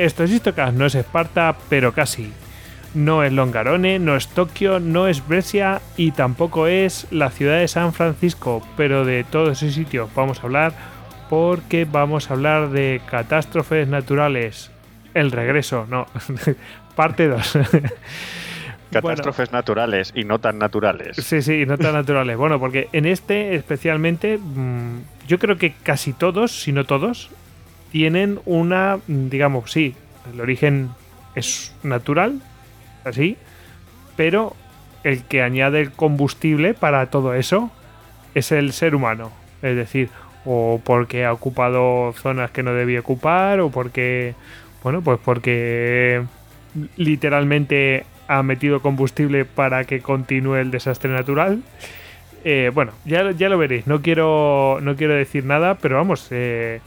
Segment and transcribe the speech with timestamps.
[0.00, 2.32] Esto es Istocast, no es Esparta, pero casi.
[2.94, 7.68] No es Longarone, no es Tokio, no es Brescia y tampoco es la ciudad de
[7.68, 10.72] San Francisco, pero de todos esos sitios vamos a hablar
[11.28, 14.70] porque vamos a hablar de catástrofes naturales.
[15.12, 16.06] El regreso, no.
[16.96, 17.58] Parte 2.
[18.90, 21.16] Catástrofes naturales y no tan naturales.
[21.18, 22.38] Sí, sí, no tan naturales.
[22.38, 27.30] Bueno, porque en este especialmente, mm, yo creo que casi todos, si no todos,
[27.90, 29.94] tienen una, digamos, sí,
[30.32, 30.90] el origen
[31.34, 32.40] es natural,
[33.04, 33.36] así,
[34.16, 34.54] pero
[35.04, 37.70] el que añade el combustible para todo eso
[38.34, 39.32] es el ser humano.
[39.62, 40.10] Es decir,
[40.44, 44.34] o porque ha ocupado zonas que no debía ocupar, o porque,
[44.82, 46.22] bueno, pues porque
[46.96, 51.62] literalmente ha metido combustible para que continúe el desastre natural.
[52.44, 53.86] Eh, bueno, ya, ya lo veréis.
[53.86, 56.80] No quiero, no quiero decir nada, pero vamos, eh,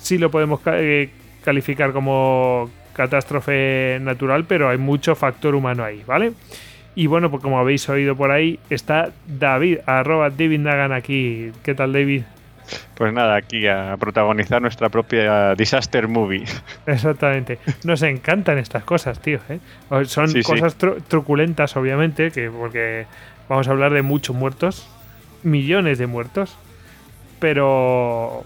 [0.00, 1.10] sí lo podemos eh,
[1.44, 6.32] calificar como catástrofe natural, pero hay mucho factor humano ahí, ¿vale?
[6.94, 11.52] Y bueno, pues como habéis oído por ahí, está David, arroba David Nagan aquí.
[11.62, 12.22] ¿Qué tal, David?
[12.94, 16.44] Pues nada, aquí a protagonizar nuestra propia disaster movie.
[16.86, 17.58] Exactamente.
[17.84, 19.38] Nos encantan estas cosas, tío.
[19.48, 19.60] ¿eh?
[20.04, 20.76] Son cosas
[21.08, 23.06] truculentas, obviamente, que porque
[23.48, 24.88] vamos a hablar de muchos muertos,
[25.42, 26.56] millones de muertos,
[27.38, 28.44] pero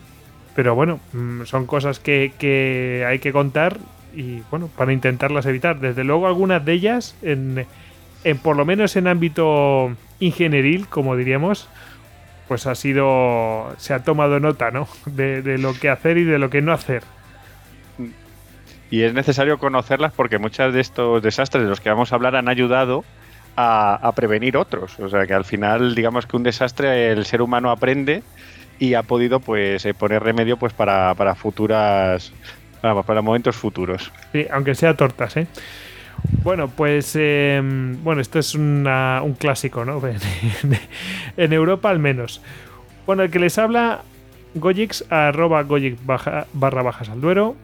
[0.54, 3.78] pero bueno, mm, son cosas que, hay que contar
[4.14, 5.80] y bueno, para intentarlas evitar.
[5.80, 7.66] Desde luego algunas de ellas, en,
[8.42, 11.68] por lo menos en ámbito ingenieril, como diríamos,
[12.46, 14.86] pues ha sido, se ha tomado nota, ¿no?
[15.06, 17.02] De, lo que hacer y de lo que no hacer.
[18.90, 22.36] Y es necesario conocerlas porque muchos de estos desastres de los que vamos a hablar
[22.36, 23.04] han ayudado
[23.56, 25.00] a, a prevenir otros.
[25.00, 28.22] O sea que al final, digamos que un desastre el ser humano aprende
[28.78, 32.32] y ha podido pues eh, poner remedio pues para, para futuras
[32.92, 34.12] para, momentos futuros.
[34.32, 35.46] Sí, aunque sea tortas, ¿eh?
[36.42, 40.02] Bueno, pues em, bueno, esto es un clásico, ¿no?
[41.36, 42.40] en Europa al menos.
[43.06, 44.02] Bueno, el que les habla,
[44.54, 47.56] Gojix, arroba Gojix barra bajas al duero.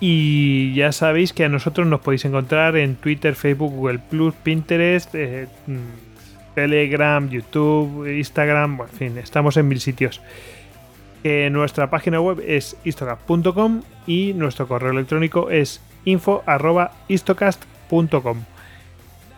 [0.00, 5.14] Y ya sabéis que a nosotros nos podéis encontrar en Twitter, Facebook, Google Plus, Pinterest,
[5.14, 5.46] eh,
[6.54, 10.20] Telegram, YouTube, Instagram, en fin, estamos en mil sitios.
[11.24, 18.44] nuestra página web es istocast.com y nuestro correo electrónico es info.istocast.com.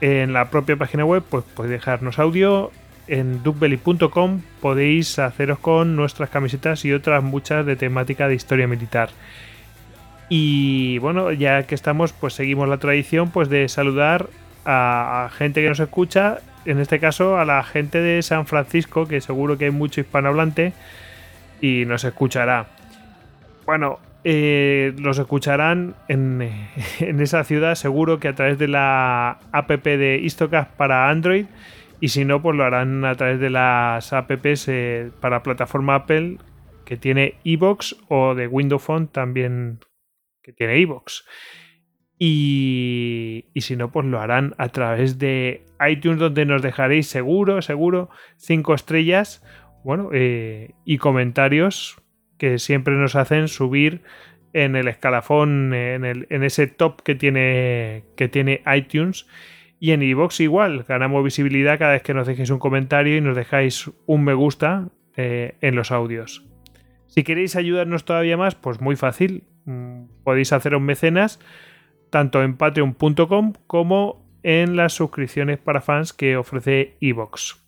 [0.00, 2.72] En la propia página web pues, podéis dejarnos audio.
[3.06, 9.10] En duckbelly.com podéis haceros con nuestras camisetas y otras muchas de temática de historia militar.
[10.30, 14.30] Y bueno, ya que estamos, pues seguimos la tradición pues de saludar
[14.64, 19.20] a gente que nos escucha en este caso a la gente de San Francisco, que
[19.20, 20.72] seguro que hay mucho hispanohablante
[21.60, 22.66] y nos escuchará.
[23.66, 26.42] Bueno, eh, nos escucharán en,
[27.00, 31.46] esa ciudad seguro que a través de la app de Istocast para Android
[32.00, 36.38] y si no, pues lo harán a través de las apps eh, para plataforma Apple
[36.84, 39.80] que tiene iBox o de Windows Phone también
[40.42, 41.24] que tiene iBox.
[42.18, 48.10] Y, si no, pues lo harán a través de iTunes, donde nos dejaréis seguro, seguro,
[48.36, 49.42] cinco estrellas,
[49.82, 52.00] bueno, eh, y comentarios
[52.38, 54.02] que siempre nos hacen subir
[54.52, 59.26] en el escalafón, en, el, en ese top que tiene, que tiene iTunes.
[59.80, 63.36] Y en iVoox igual, ganamos visibilidad cada vez que nos dejéis un comentario y nos
[63.36, 66.46] dejáis un me gusta eh, en los audios.
[67.08, 69.44] Si queréis ayudarnos todavía más, pues muy fácil.
[69.66, 71.40] Mm, podéis hacer un mecenas
[72.14, 77.60] tanto en patreon.com como en las suscripciones para fans que ofrece Evox.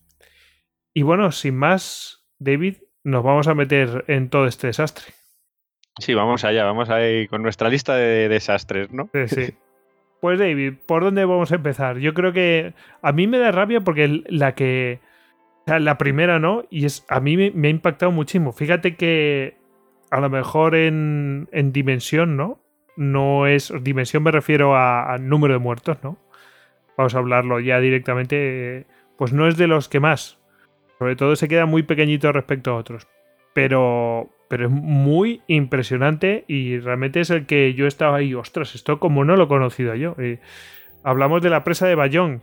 [0.94, 5.06] Y bueno, sin más, David, nos vamos a meter en todo este desastre.
[5.98, 9.10] Sí, vamos allá, vamos ahí con nuestra lista de desastres, ¿no?
[9.12, 9.54] Sí, sí.
[10.20, 11.99] Pues David, ¿por dónde vamos a empezar?
[11.99, 12.72] Yo creo que
[13.02, 15.00] a mí me da rabia porque la que...
[15.62, 16.64] O sea, la primera, ¿no?
[16.70, 18.52] Y es a mí me, ha impactado muchísimo.
[18.52, 19.56] Fíjate que
[20.10, 22.65] a lo mejor en, en dimensión, ¿no?
[22.96, 23.72] No es...
[23.82, 26.19] Dimensión me refiero a, número de muertos, ¿no?
[26.96, 28.87] Vamos a hablarlo ya directamente.
[29.16, 30.38] Pues no es de los que más.
[30.98, 33.06] Sobre todo se queda muy pequeñito respecto a otros.
[33.54, 38.99] Pero, pero es muy impresionante y realmente es el que yo estaba ahí, ostras, esto
[38.99, 40.16] como no lo he conocido yo.
[41.02, 42.42] hablamos de la presa de Bayón.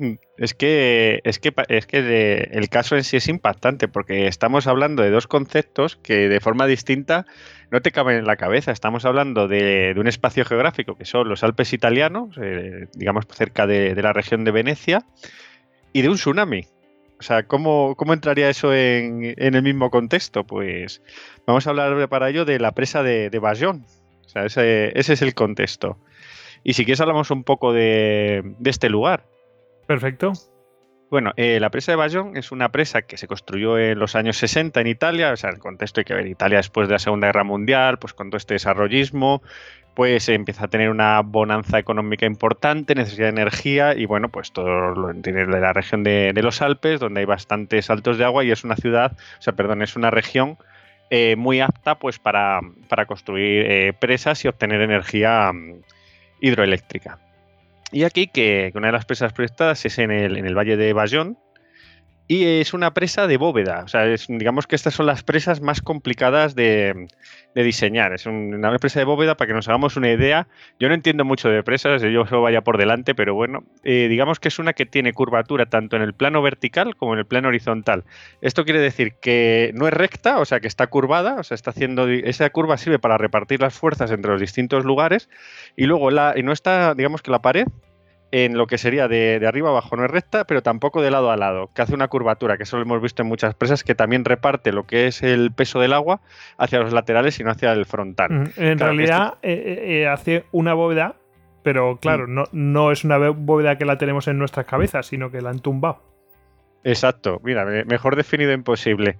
[0.00, 4.66] Mm, es que, es que, es que el caso en sí es impactante porque estamos
[4.66, 7.26] hablando de dos conceptos que de forma distinta
[7.70, 8.72] no te caben en la cabeza.
[8.72, 13.94] Estamos hablando de, un espacio geográfico que son los Alpes italianos, eh, digamos cerca de,
[13.94, 15.04] la región de Venecia,
[15.92, 16.64] y de un tsunami.
[17.18, 20.44] O sea, ¿cómo, entraría eso en, el mismo contexto?
[20.44, 21.02] Pues
[21.46, 23.38] vamos a hablar para ello de la presa de, de.
[23.38, 25.98] O sea, ese, es el contexto.
[26.64, 29.26] Y si quieres hablamos un poco de, este lugar.
[29.90, 30.34] Perfecto.
[31.10, 34.36] Bueno, eh, la presa de Bajon es una presa que se construyó en los años
[34.36, 37.26] 60 en Italia, o sea, el contexto hay que ver Italia después de la Segunda
[37.26, 39.42] Guerra Mundial, pues con todo este desarrollismo,
[39.96, 44.94] pues empieza a tener una bonanza económica importante, necesidad de energía y bueno, pues todo
[44.94, 48.52] lo tiene de la región de, los Alpes, donde hay bastantes saltos de agua y
[48.52, 50.56] es una ciudad, o sea, perdón, es una región
[51.10, 52.60] eh, muy apta pues para,
[53.08, 55.80] construir eh, presas y obtener energía mm,
[56.42, 57.18] hidroeléctrica.
[57.92, 60.92] Y aquí que una de las presas proyectadas es en el, en el Valle de
[60.92, 61.38] Bayón,
[62.30, 63.82] y es una presa de bóveda.
[63.82, 67.08] O sea, digamos que estas son las presas más complicadas de,
[67.56, 68.12] diseñar.
[68.12, 70.46] Es una presa de bóveda para que nos hagamos una idea.
[70.78, 74.38] Yo no entiendo mucho de presas, yo solo vaya por delante, pero bueno, eh, digamos
[74.38, 77.48] que es una que tiene curvatura tanto en el plano vertical como en el plano
[77.48, 78.04] horizontal.
[78.42, 81.70] Esto quiere decir que no es recta, o sea, que está curvada, o sea, está
[81.70, 85.28] haciendo esa curva sirve para repartir las fuerzas entre los distintos lugares
[85.74, 87.66] y luego la y no está, digamos que la pared
[88.32, 91.36] en lo que sería de, arriba abajo, no es recta, pero tampoco de lado a
[91.36, 94.24] lado, que hace una curvatura, que eso lo hemos visto en muchas presas, que también
[94.24, 96.20] reparte lo que es el peso del agua
[96.56, 98.52] hacia los laterales y no hacia el frontal.
[98.56, 101.16] En realidad eh, eh, eh, hace una bóveda,
[101.62, 102.34] pero claro, mm.
[102.34, 105.58] no, no es una bóveda que la tenemos en nuestras cabezas, sino que la han
[105.58, 106.02] tumbado.
[106.84, 109.18] Exacto, mira, mejor definido imposible.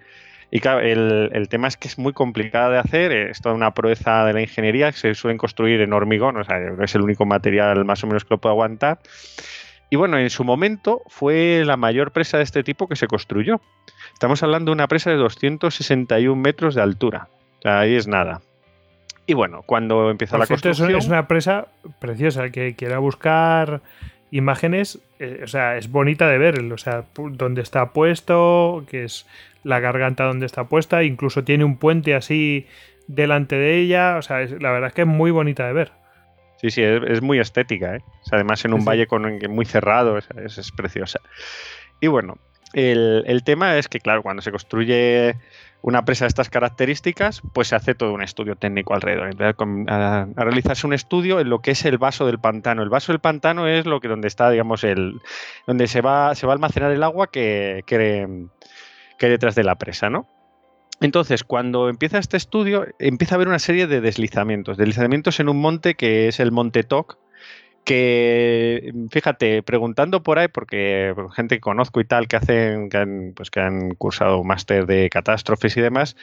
[0.50, 4.24] Y claro, el, tema es que es muy complicada de hacer, es toda una proeza
[4.24, 8.02] de la ingeniería, se suelen construir en hormigón, o sea, es el único material más
[8.02, 8.98] o menos que lo puede aguantar.
[9.90, 13.60] Y bueno, en su momento fue la mayor presa de este tipo que se construyó.
[14.12, 17.28] Estamos hablando de una presa de 261 metros de altura.
[17.58, 18.40] O sea, ahí es nada.
[19.26, 20.94] Y bueno, cuando empieza la construcción...
[20.94, 21.68] Es una presa
[22.00, 23.80] preciosa, el que quiera buscar
[24.32, 29.26] imágenes, eh, o sea, es bonita de ver, o sea, donde está puesto, que es
[29.62, 32.66] la garganta donde está puesta, incluso tiene un puente así
[33.06, 35.92] delante de ella, o sea, la verdad es que es muy bonita de ver.
[36.56, 38.00] Sí, sí, es, muy estética, ¿eh?
[38.30, 41.20] además en un valle con, muy cerrado, es, preciosa.
[42.00, 42.36] Y bueno,
[42.74, 45.36] el, el, tema es que, claro, cuando se construye
[45.82, 49.34] una presa de estas características, pues se hace todo un estudio técnico alrededor.
[49.88, 52.82] A, realizarse un estudio en lo que es el vaso del pantano.
[52.82, 55.20] El vaso del pantano es lo que donde está, digamos, el
[55.66, 58.28] donde se va, se va a almacenar el agua que, que,
[59.20, 60.26] que detrás de la presa, ¿no?
[61.02, 64.78] Entonces, cuando empieza este estudio, empieza a haber una serie de deslizamientos.
[64.78, 67.18] Deslizamientos en un monte que es el Monte Toc,
[67.84, 73.32] que fíjate, preguntando por ahí, porque gente que conozco y tal, que hacen, que han,
[73.34, 76.16] pues que han cursado máster de catástrofes y demás,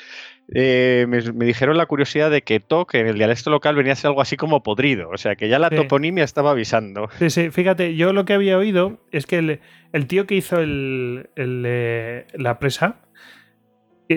[0.54, 4.10] eh, me, dijeron la curiosidad de que TOC en el dialecto local venía a ser
[4.10, 7.10] algo así como podrido, o sea que ya la toponimia estaba avisando.
[7.18, 9.60] Sí, sí, fíjate, yo lo que había oído es que
[9.92, 13.02] el, tío que hizo el, eh, la presa,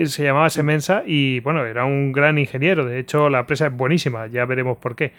[0.05, 2.85] se llamaba Semensa y bueno, era un gran ingeniero.
[2.85, 5.13] De hecho, la presa es buenísima, ya veremos por qué.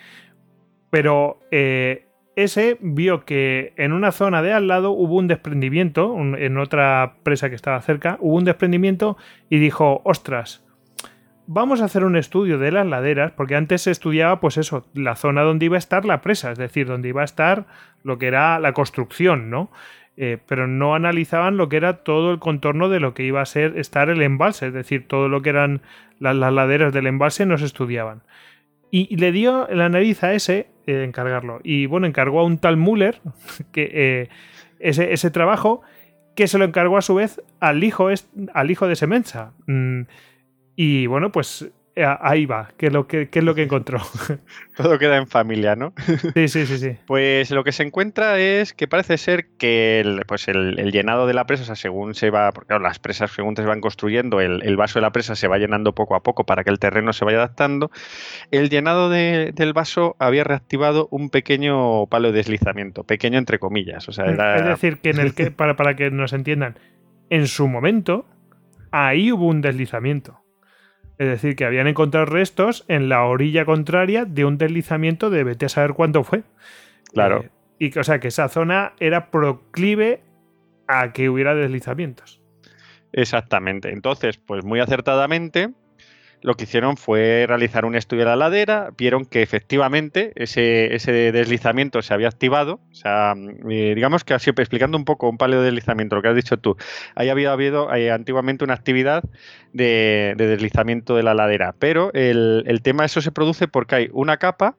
[0.91, 6.59] Pero eh, ese vio que en una zona de al lado hubo un desprendimiento, en
[6.59, 9.17] otra presa que estaba cerca, hubo un desprendimiento
[9.51, 10.65] y dijo, ostras,
[11.47, 15.17] vamos a hacer un estudio de las laderas, porque antes se estudiaba, pues eso, la
[15.17, 17.67] zona donde iba a estar la presa, es decir, donde iba a estar
[18.03, 19.71] lo que era la construcción, ¿no?
[20.17, 23.47] Eh, pero no analizaban lo que era todo el contorno de lo que iba a
[23.47, 25.81] ser estar el embalse, es decir, todo lo que eran
[26.19, 28.23] las laderas del embalse no se estudiaban.
[28.91, 31.61] Y, le dio la nariz a ese eh, encargarlo.
[31.63, 33.21] Y bueno, encargó a un tal Müller
[33.73, 34.29] que, eh,
[34.79, 35.83] ese, ese, trabajo
[36.35, 38.09] que se lo encargó a su vez al hijo,
[38.55, 39.53] al hijo de Semensa.
[39.67, 40.03] Mm,
[40.77, 44.01] y bueno, pues ahí va, ¿qué es lo que, es lo que encontró?
[44.77, 45.93] Todo queda en familia, ¿no?
[46.35, 46.97] Sí, sí, sí, sí.
[47.07, 51.35] Pues lo que se encuentra es que parece ser que el, pues el, llenado de
[51.35, 54.77] la presa, o sea, según se va, porque las presas según se van construyendo, el,
[54.77, 57.25] vaso de la presa se va llenando poco a poco para que el terreno se
[57.25, 57.91] vaya adaptando.
[58.51, 64.09] El llenado del vaso había reactivado un pequeño palo de deslizamiento, pequeño entre comillas.
[64.09, 66.79] O sea, Es decir, que en el que, para, para que nos entiendan,
[67.29, 68.27] en su momento,
[68.91, 70.42] ahí hubo un deslizamiento.
[71.23, 75.67] Es decir, que habían encontrado restos en la orilla contraria de un deslizamiento de vete
[75.67, 76.43] a saber cuánto fue.
[77.13, 77.43] Claro.
[77.43, 80.21] Eh, y o sea que esa zona era proclive
[80.89, 82.41] a que hubiera deslizamientos.
[83.13, 83.93] Exactamente.
[83.93, 85.71] Entonces, pues muy acertadamente,
[86.43, 90.63] lo que hicieron fue realizar un estudio de la ladera, vieron que efectivamente ese,
[91.33, 93.35] deslizamiento se había activado, o sea,
[93.71, 96.59] eh, digamos que así explicando un poco un paleo de deslizamiento, lo que has dicho
[96.59, 96.77] tú,
[97.15, 99.25] ahí había habido eh, antiguamente una actividad
[99.73, 104.37] de, deslizamiento de la ladera, pero el, el tema eso se produce porque hay una
[104.37, 104.77] capa,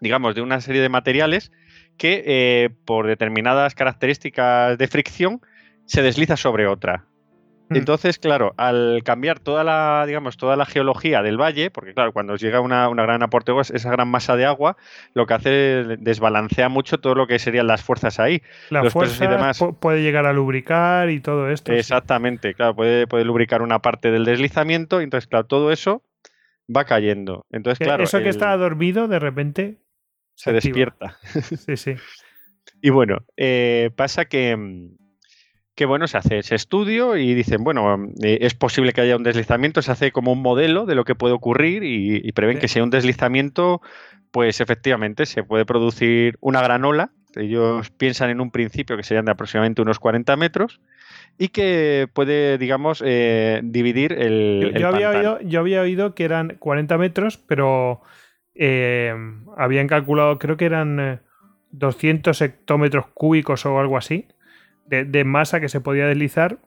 [0.00, 1.52] digamos, de una serie de materiales
[2.00, 5.42] que eh, por determinadas características de fricción
[5.84, 7.04] se desliza sobre otra.
[7.70, 12.36] Entonces, claro, al cambiar toda la, digamos, toda la geología del valle, porque claro, cuando
[12.36, 14.76] llega una, gran aporte esa gran masa de agua,
[15.14, 18.42] lo que hace es desbalancea mucho todo lo que serían las fuerzas ahí.
[18.70, 21.72] La fuerza puede llegar a lubricar y todo esto.
[21.72, 26.02] Exactamente, claro, puede, puede lubricar una parte del deslizamiento, entonces, claro, todo eso
[26.74, 27.46] va cayendo.
[27.50, 28.04] Entonces, claro.
[28.04, 29.78] Eso que está dormido, de repente.
[30.34, 31.18] Se, despierta.
[31.66, 31.94] sí, sí.
[32.82, 34.96] Y bueno, eh, pasa que mm,
[35.80, 39.22] que bueno, se hace ese estudio y dicen, bueno, eh, es posible que haya un
[39.22, 42.78] deslizamiento, se hace como un modelo de lo que puede ocurrir y, prevén que si
[42.78, 43.80] hay un deslizamiento,
[44.30, 47.12] pues efectivamente se puede producir una gran ola.
[47.34, 50.82] Ellos piensan en un principio que serían de aproximadamente unos 40 metros
[51.38, 54.74] y que puede, digamos, eh, dividir el.
[54.78, 58.02] Yo, había oído, yo, había oído, que eran 40 metros, pero
[58.54, 59.14] eh,
[59.56, 61.22] habían calculado, creo que eran
[61.70, 64.28] 200 hectómetros cúbicos o algo así
[64.90, 66.58] de, masa que se podía deslizar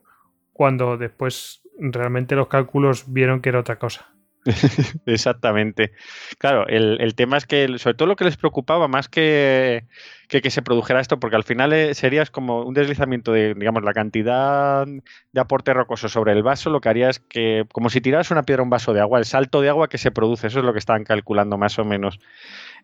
[0.52, 4.10] cuando después realmente los cálculos vieron que era otra cosa.
[5.06, 5.92] Exactamente.
[6.38, 9.84] Claro, el, tema es que, sobre todo lo que les preocupaba, más que,
[10.28, 13.94] que, se produjera esto, porque al final eh, sería como un deslizamiento de, digamos, la
[13.94, 18.30] cantidad de aporte rocoso sobre el vaso, lo que haría es que, como si tiraras
[18.30, 20.58] una piedra a un vaso de agua, el salto de agua que se produce, eso
[20.58, 22.18] es lo que estaban calculando más o menos.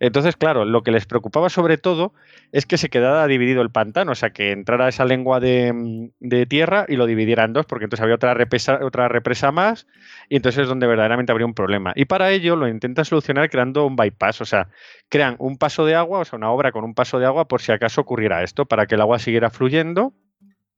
[0.00, 2.14] Entonces, claro, lo que les preocupaba sobre todo
[2.52, 6.10] es que se quedara dividido el pantano, o sea, que entrara esa lengua de,
[6.48, 9.86] tierra y lo dividiera en dos, porque entonces había otra represa, otra represa más
[10.30, 11.92] y entonces es donde verdaderamente habría un problema.
[11.94, 14.68] Y para ello lo intentan solucionar creando un bypass, o sea,
[15.10, 17.60] crean un paso de agua, o sea, una obra con un paso de agua por
[17.60, 20.14] si acaso ocurriera esto, para que el agua siguiera fluyendo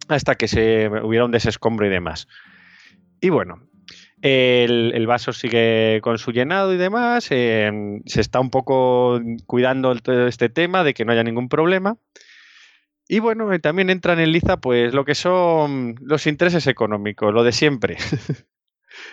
[0.08, 2.26] hasta que se hubiera un desescombro y demás.
[3.20, 3.62] Y bueno,
[4.22, 7.26] el, vaso sigue con su llenado y demás.
[7.30, 11.96] Em, se está un poco cuidando todo este tema de que no haya ningún problema.
[13.08, 17.52] Y bueno, también entran en liza pues lo que son los intereses económicos, lo de
[17.52, 17.96] siempre.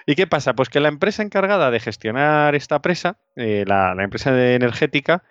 [0.05, 0.53] ¿Y qué pasa?
[0.53, 5.23] Pues que la empresa encargada de gestionar esta presa, eh, la, la, empresa energética,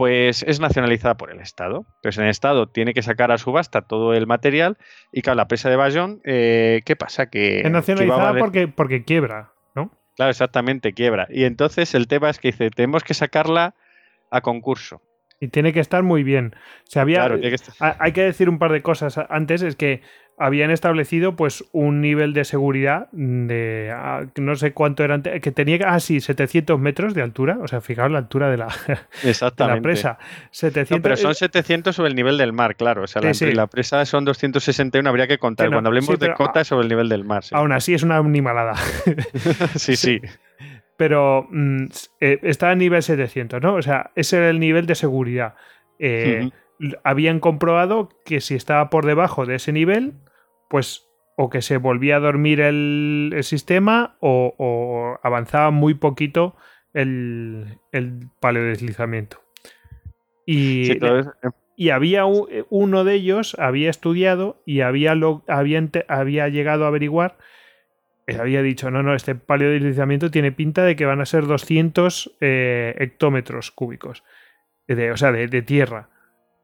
[0.00, 1.84] pues es nacionalizada por el Estado.
[1.96, 4.78] Entonces, el Estado tiene que sacar a subasta todo el material
[5.12, 7.28] y claro, la presa de Bayón, eh, ¿qué pasa?
[7.28, 9.90] Que, es nacionalizada porque, porque quiebra, ¿no?
[10.16, 11.26] Claro, exactamente, quiebra.
[11.28, 13.74] Y entonces el tema es que dice, tenemos que sacarla
[14.30, 15.02] a concurso.
[15.38, 16.56] Y tiene que estar muy bien.
[16.84, 17.30] Se había,
[17.98, 20.00] Hay que decir un par de cosas antes, es que
[20.40, 25.78] habían establecido pues un nivel de seguridad de ah, no sé cuánto era que tenía
[25.86, 28.68] ah sí 700 metros de altura o sea fijaos la altura de la,
[29.22, 29.82] Exactamente.
[29.82, 30.18] presa.
[30.50, 34.24] 700 pero son 700 sobre el nivel del mar claro o sea la, presa son
[34.24, 37.92] 261 habría que contar cuando hablemos de cota sobre el nivel del mar aún así
[37.92, 38.74] es una animalada.
[39.76, 40.20] Sí sí.
[40.96, 41.84] Pero mm,
[42.20, 45.54] eh, está a nivel 700 no o sea ese era el nivel de seguridad.
[45.98, 46.50] Eh,
[47.04, 50.14] habían comprobado que si estaba por debajo de ese nivel
[50.70, 56.54] pues o que se volvía a dormir el, sistema o, avanzaba muy poquito
[56.94, 59.42] el, el paleodeslizamiento.
[60.46, 60.98] Y,
[61.76, 67.38] y había uno de ellos, había estudiado y había, lo, había, había llegado a averiguar,
[68.26, 72.36] eh, había dicho, no, no, este paleodeslizamiento tiene pinta de que van a ser 200
[72.40, 74.22] eh, hectómetros cúbicos,
[74.86, 76.10] de, o sea, de, de tierra.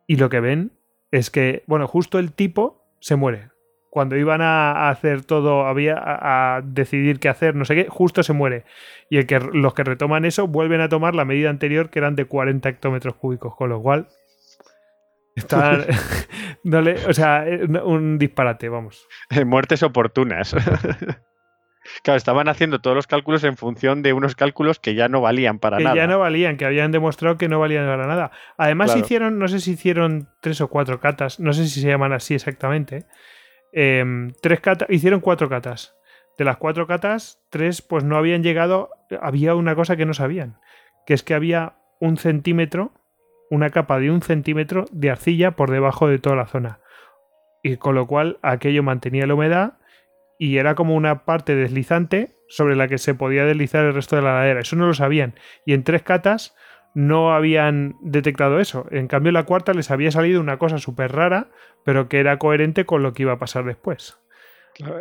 [0.06, 0.72] Y lo que ven
[1.10, 3.55] es que, bueno, justo el tipo se muere
[3.96, 8.34] cuando iban a hacer todo, había a, decidir qué hacer, no sé qué, justo se
[8.34, 8.66] muere.
[9.08, 12.14] Y el que, los que retoman eso vuelven a tomar la medida anterior, que eran
[12.14, 14.08] de 40 hectómetros cúbicos, con lo cual
[15.34, 15.86] están,
[17.08, 17.46] o sea,
[17.84, 19.08] un disparate, vamos.
[19.46, 20.54] Muertes oportunas.
[22.02, 25.60] Claro, estaban haciendo todos los cálculos en función de unos cálculos que ya no valían
[25.60, 25.92] para nada.
[25.92, 28.32] Que ya no valían, que habían demostrado que no valían para nada.
[28.56, 32.12] Además hicieron, no sé si hicieron tres o cuatro catas, no sé si se llaman
[32.12, 33.06] así exactamente.
[33.78, 35.94] Em, tres hicieron cuatro catas.
[36.38, 38.88] De las cuatro catas, tres pues no habían llegado,
[39.20, 40.58] había una cosa que no sabían,
[41.04, 42.92] que es que había un centímetro,
[43.50, 46.80] una capa de un centímetro de arcilla por debajo de toda la zona.
[47.62, 49.74] Y con lo cual aquello mantenía la humedad
[50.38, 54.22] y era como una parte deslizante sobre la que se podía deslizar el resto de
[54.22, 54.60] la ladera.
[54.60, 55.34] Eso no lo sabían.
[55.66, 56.56] Y en tres catas
[56.96, 58.86] no habían detectado eso.
[58.90, 61.48] En cambio, en la cuarta les había salido una cosa súper rara,
[61.84, 64.18] pero que era coherente con lo que iba a pasar después.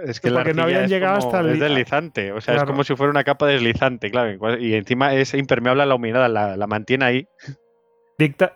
[0.06, 1.52] es que la no habían llegado hasta el...
[1.52, 5.34] Es deslizante, o sea, es como si fuera una capa deslizante, claro, y encima es
[5.36, 7.28] impermeable a la humedad, la, mantiene ahí.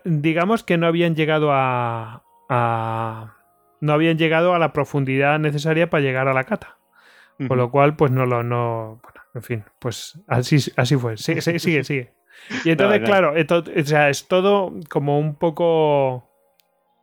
[0.04, 3.36] digamos que no habían llegado a, a
[3.80, 6.76] no habían llegado a la profundidad necesaria para llegar a la cata.
[7.48, 8.42] Con lo cual, pues no lo.
[8.42, 11.16] No, bueno, en fin, pues así, así fue.
[11.16, 12.12] Sigue, sigue, sigue.
[12.64, 16.28] Y entonces, claro, o sea, es todo como un poco.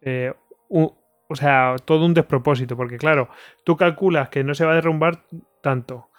[0.02, 0.34] Eh,
[0.70, 3.30] o sea, todo un despropósito, porque claro,
[3.64, 5.24] tú calculas que no se va a derrumbar
[5.62, 6.10] tanto.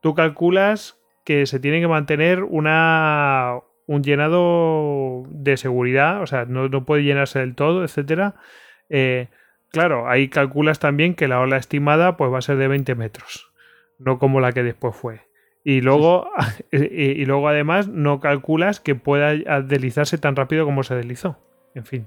[0.00, 6.68] Tú calculas que se tiene que mantener una un llenado de seguridad, o sea, no,
[6.68, 8.34] no puede llenarse del todo, etcétera.
[8.88, 9.28] Eh,
[9.74, 13.52] Claro, ahí calculas también que la ola estimada pues va a ser de 20 metros,
[13.98, 15.22] no como la que después fue.
[15.64, 16.30] Y luego,
[16.70, 21.38] y, luego además no calculas que pueda deslizarse tan rápido como se deslizó.
[21.74, 22.06] En fin.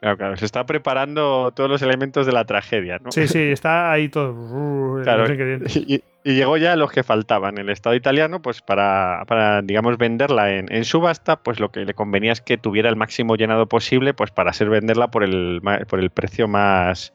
[0.00, 3.10] Claro, claro, se está preparando todos los elementos de la tragedia, ¿no?
[3.10, 5.02] Sí, sí, está ahí todo.
[5.02, 7.58] Claro, y, llegó ya los que faltaban.
[7.58, 12.32] El Estado italiano, pues para, para digamos, venderla en, subasta, pues lo que le convenía
[12.32, 16.10] es que tuviera el máximo llenado posible, pues para ser venderla por el, por el
[16.10, 17.12] precio más,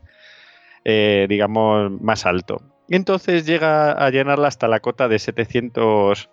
[0.83, 2.61] eh, digamos, más alto.
[2.95, 6.29] Entonces llega a llenarla hasta la cota de 700...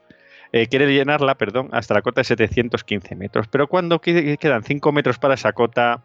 [0.53, 3.49] Eh, quiere llenarla, perdón, hasta la cota de 715 metros.
[3.49, 6.03] Pero cuando quedan 5 metros para esa cota,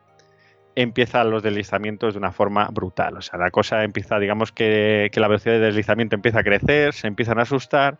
[0.75, 3.17] empiezan los deslizamientos de una forma brutal.
[3.17, 7.07] O sea, la cosa empieza, digamos que, la velocidad de deslizamiento empieza a crecer, se
[7.07, 7.97] empiezan a asustar.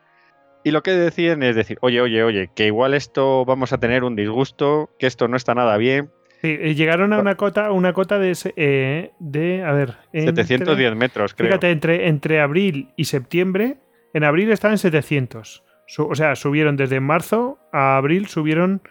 [0.64, 4.06] Y lo que deciden es decir, oye, oye, oye, que igual esto vamos a tener
[4.06, 6.10] un disgusto, que esto no está nada bien.
[6.46, 9.96] Sí, llegaron a una cota, una cota de, eh, de a ver...
[10.14, 11.50] 710 metros, creo.
[11.50, 13.80] Fíjate, entre, entre abril y septiembre,
[14.14, 15.64] en abril estaban en 700.
[15.98, 18.84] o sea, subieron desde marzo a abril, subieron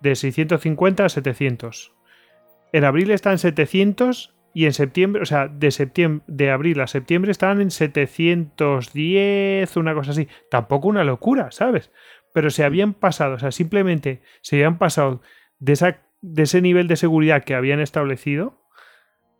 [0.00, 1.92] de 650 a 700.
[2.72, 6.86] En abril están en 700 y en septiembre, o sea, de septiembre, de abril a
[6.86, 10.26] septiembre estaban en 710, una cosa así.
[10.50, 11.90] Tampoco una locura, ¿sabes?
[12.32, 15.20] Pero se habían pasado, o sea, simplemente se habían pasado
[15.58, 18.58] de, esa, de ese nivel de seguridad que habían establecido,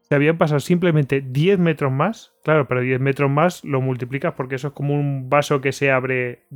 [0.03, 2.35] se habían pasado simplemente 10 metros más.
[2.45, 5.91] Claro, pero 10 metros más lo multiplicas porque eso es como un vaso que se
[5.91, 6.47] abre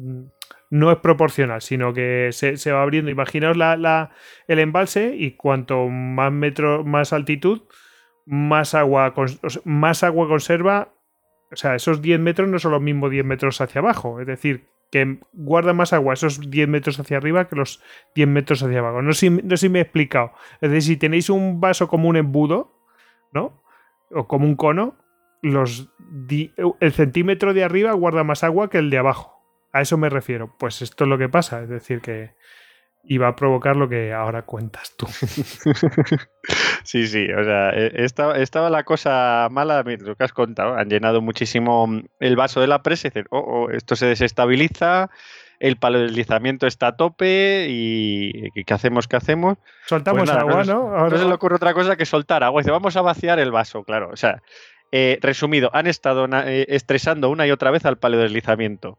[0.71, 3.11] no es proporcional, sino que se, va abriendo.
[3.11, 4.11] Imaginaos la,
[4.49, 7.63] el embalse y cuanto más metro, más altitud,
[8.27, 9.15] más agua,
[9.65, 10.93] más agua conserva.
[11.51, 14.21] O sea, esos 10 metros no son los mismos 10 metros hacia abajo.
[14.21, 17.83] Es decir, que guarda más agua esos 10 metros hacia arriba que los
[18.15, 19.03] 10 metros hacia abajo.
[19.03, 20.33] No sé, no sé si me he explicado.
[20.61, 22.75] Es decir, si tenéis un vaso como un embudo,
[23.33, 23.63] ¿no?
[24.11, 24.97] O como un cono,
[25.43, 25.91] los
[26.81, 29.39] el centímetro de arriba guarda más agua que el de abajo.
[29.73, 30.55] A eso me refiero.
[30.59, 32.35] Pues esto es lo que pasa, es decir, que
[33.09, 35.07] iba a provocar lo que ahora cuentas tú.
[36.85, 41.21] Sí, sí, o sea, e, estaba, la cosa mala, lo que has contado, han llenado
[41.21, 41.87] muchísimo
[42.19, 45.11] el vaso de la presa y dicen, oh, oh, esto se desestabiliza,
[45.61, 49.09] el palo de deslizamiento está a tope y ¿qué hacemos?
[49.09, 49.59] ¿Qué hacemos?
[49.85, 51.11] Soltamos pues agua, ¿no?
[51.11, 52.63] No se le ocurre otra cosa que soltar agua.
[52.63, 54.09] Dice, vamos a vaciar el vaso, claro.
[54.11, 54.43] O sea,
[54.91, 58.99] eh, resumido, han estado eh, estresando una y otra vez al palo de deslizamiento.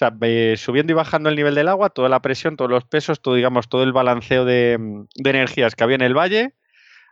[0.00, 3.34] Sea, subiendo y bajando el nivel del agua, toda la presión, todos los pesos, todo,
[3.34, 4.78] digamos, todo el balanceo de,
[5.22, 6.54] energías que había en el valle,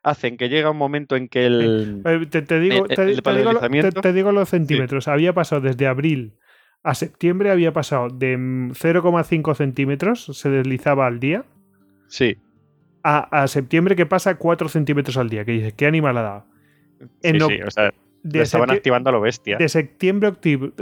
[0.03, 2.03] hacen que llega un momento en que el.
[2.31, 5.07] Te, digo, los centímetros.
[5.07, 6.39] Había pasado desde abril
[6.83, 11.45] a septiembre, había pasado de 0,5 centímetros, se deslizaba al día.
[12.07, 12.39] Sí.
[13.03, 15.45] A, septiembre que pasa 4 centímetros al día.
[15.45, 16.47] Que dices, ¿qué animal ha dado?
[17.23, 17.93] sí, sí, o sea,
[18.33, 19.59] estaban activando a lo bestia.
[19.59, 20.33] De septiembre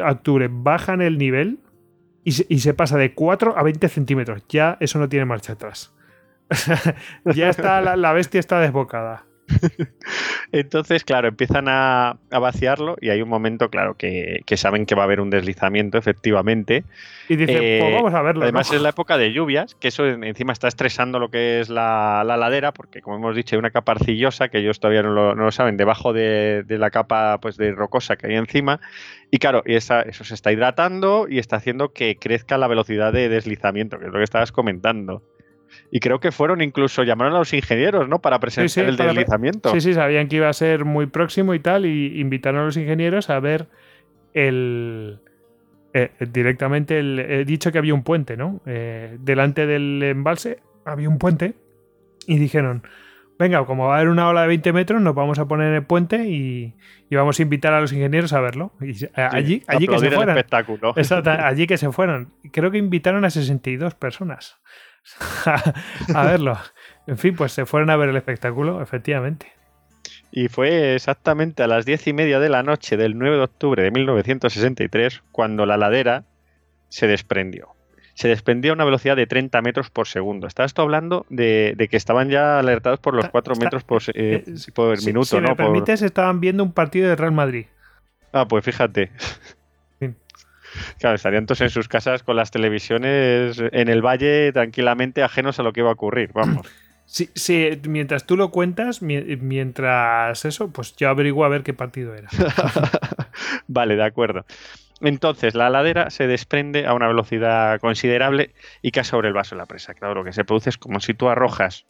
[0.04, 1.58] a octubre bajan el nivel
[2.28, 4.42] y se, pasa de 4 a 20 centímetros.
[4.48, 5.92] Ya eso no tiene marcha atrás.
[7.24, 9.24] ya está, la, bestia está desbocada.
[10.52, 15.04] Entonces, claro, empiezan a, vaciarlo y hay un momento, claro, que, saben que va a
[15.04, 16.84] haber un deslizamiento, efectivamente.
[17.28, 18.42] Y dicen, pues eh, vamos a verlo.
[18.42, 22.24] Además, es la época de lluvias, que eso encima está estresando lo que es la,
[22.24, 25.76] ladera, porque como hemos dicho, hay una capa arcillosa, que ellos todavía no lo, saben,
[25.76, 28.80] debajo de, la capa pues, de rocosa que hay encima.
[29.30, 33.28] Y claro, y eso se está hidratando y está haciendo que crezca la velocidad de
[33.28, 35.22] deslizamiento, que es lo que estabas comentando.
[35.90, 38.20] Y creo que fueron incluso, llamaron a los ingenieros, ¿no?
[38.20, 39.72] Para presentar el deslizamiento.
[39.72, 42.76] Sí, sí, sabían que iba a ser muy próximo y tal, y invitaron a los
[42.76, 43.68] ingenieros a ver
[44.34, 45.20] el.
[45.94, 48.60] Eh, directamente el, he dicho que había un puente, ¿no?
[48.66, 51.54] Eh, delante del embalse había un puente
[52.26, 52.82] y dijeron,
[53.38, 55.74] venga, como va a haber una ola de 20 metros, nos vamos a poner en
[55.74, 56.74] el puente y,
[57.10, 58.72] vamos a invitar a los ingenieros a verlo.
[58.80, 60.36] Y allí, allí que se fueran.
[60.36, 60.94] espectáculo.
[61.24, 62.32] allí que se fueron.
[62.52, 64.58] Creo que invitaron a 62 personas.
[66.14, 66.58] a verlo.
[67.06, 69.52] En fin, pues se fueron a ver el espectáculo, efectivamente.
[70.30, 73.82] Y fue exactamente a las diez y media de la noche del 9 de octubre
[73.82, 76.24] de 1963 cuando la ladera
[76.88, 77.68] se desprendió.
[78.14, 80.46] Se desprendió a una velocidad de 30 metros por segundo.
[80.46, 84.54] Está esto hablando de, que estaban ya alertados por los 4 metros por, eh, eh,
[84.74, 85.26] por minuto.
[85.26, 87.66] Si me permites, estaban viendo un partido de Real Madrid.
[88.32, 89.10] Ah, pues fíjate.
[90.98, 95.62] Claro, estarían todos en sus casas con las televisiones en el valle tranquilamente ajenos a
[95.62, 96.66] lo que iba a ocurrir, vamos.
[97.08, 102.16] Sí, sí, mientras tú lo cuentas, mientras eso, pues yo averiguo a ver qué partido
[102.16, 102.28] era.
[103.68, 104.44] vale, de acuerdo.
[105.00, 109.60] Entonces, la ladera se desprende a una velocidad considerable y cae sobre el vaso de
[109.60, 109.94] la presa.
[109.94, 111.86] Claro, lo que se produce es como si tú arrojas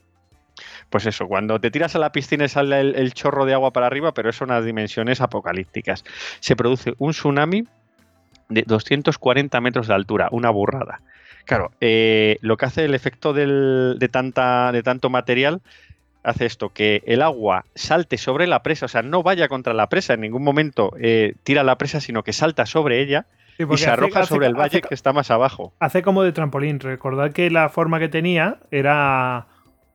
[0.90, 3.86] pues eso, cuando te tiras a la piscina y sale el, chorro de agua para
[3.86, 6.04] arriba, pero eso unas dimensiones apocalípticas.
[6.40, 7.64] Se produce un tsunami
[8.48, 11.00] de 240 metros de altura, una burrada.
[11.44, 15.60] Claro, eh, lo que hace el efecto de, tanta, de tanto material
[16.24, 19.88] hace esto, que el agua salte sobre la presa, o sea, no vaya contra la
[19.88, 23.26] presa, en ningún momento eh, tira la presa, sino que salta sobre ella
[23.58, 25.72] y se arroja sobre el valle que está más abajo.
[25.78, 29.46] Hace como de trampolín, recordad que la forma que tenía era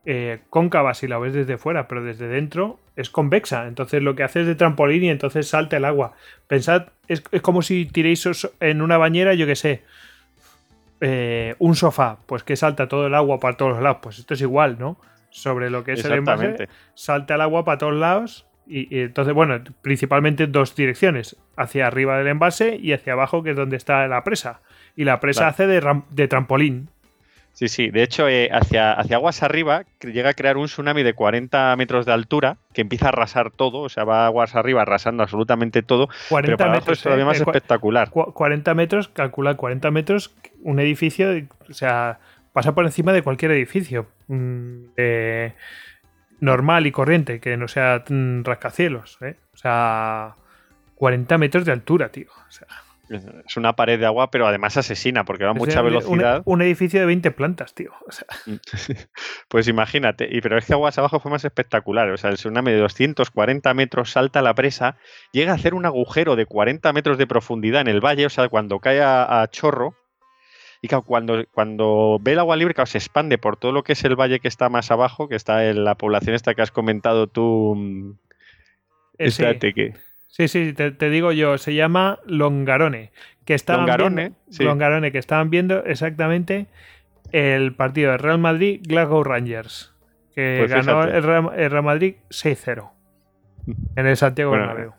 [0.03, 3.67] eh, cóncava si la ves desde fuera, pero desde dentro es convexa.
[3.67, 6.13] Entonces lo que hace es de trampolín y entonces salta el agua.
[6.47, 8.27] Pensad, es, como si tiréis
[8.59, 9.83] en una bañera, yo que sé,
[11.01, 13.99] eh, un sofá, pues que salta todo el agua para todos los lados.
[14.01, 14.97] Pues esto es igual, ¿no?
[15.29, 18.47] Sobre lo que es el envase, salta el agua para todos lados.
[18.67, 23.55] Y, entonces, bueno, principalmente dos direcciones, hacia arriba del envase y hacia abajo, que es
[23.57, 24.61] donde está la presa.
[24.95, 26.89] Y la presa hace de, de trampolín.
[27.61, 27.89] Sí, sí.
[27.91, 32.07] De hecho, eh, hacia, hacia aguas arriba llega a crear un tsunami de 40 metros
[32.07, 33.81] de altura que empieza a arrasar todo.
[33.81, 36.09] O sea, va aguas arriba arrasando absolutamente todo.
[36.29, 36.97] 40 pero metros.
[36.97, 38.09] Es todavía eh, más espectacular.
[38.09, 41.29] 40 metros, calcula 40 metros, un edificio,
[41.69, 42.17] o sea,
[42.51, 44.07] pasa por encima de cualquier edificio.
[44.27, 44.85] Mm,
[46.39, 49.19] normal y corriente, que no sea mm, rascacielos.
[49.21, 49.35] ¿eh?
[49.53, 50.33] O sea,
[50.95, 52.29] 40 metros de altura, tío.
[52.31, 52.65] O sea.
[53.11, 56.41] Es una pared de agua, pero además asesina porque va a mucha velocidad.
[56.45, 57.91] Un, edificio de 20 plantas, tío.
[59.49, 60.29] pues imagínate.
[60.31, 62.09] Y pero es que aguas abajo fue más espectacular.
[62.09, 64.97] O sea, el tsunami de 240 metros salta a la presa,
[65.33, 68.25] llega a hacer un agujero de 40 metros de profundidad en el valle.
[68.25, 69.95] O sea, cuando cae a, chorro.
[70.83, 74.15] Y cuando, cuando ve el agua libre, se expande por todo lo que es el
[74.15, 77.75] valle que está más abajo, que está en la población esta que has comentado tú.
[77.77, 78.11] Mm,
[79.19, 79.93] eh, espérate, que
[80.31, 83.11] Sí, sí, te, digo yo, se llama Longarone.
[83.45, 86.67] Que estaban Longarone, viendo, Longarone, que estaban viendo exactamente
[87.33, 89.93] el partido de Real Madrid Glasgow Rangers,
[90.33, 92.89] que pues ganó el Real, Madrid 6-0
[93.95, 94.93] en el Santiago Bernabéu.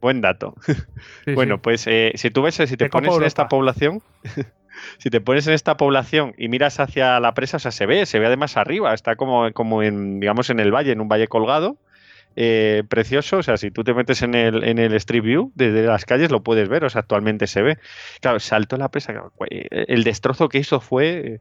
[0.00, 0.54] Buen dato.
[1.34, 4.02] bueno, pues eh, si tú ves, si te pones en esta población,
[4.98, 8.06] si te pones en esta población y miras hacia la presa, o sea, se ve,
[8.06, 11.28] se ve además arriba, está como, como en, digamos, en el valle, en un valle
[11.28, 11.76] colgado,
[12.36, 13.38] eh, precioso.
[13.38, 16.30] O sea, si tú te metes en el, en el Street View, desde las calles
[16.30, 17.78] lo puedes ver, o sea, actualmente se ve.
[18.20, 19.14] Claro, saltó la presa.
[19.48, 21.40] el destrozo que hizo fue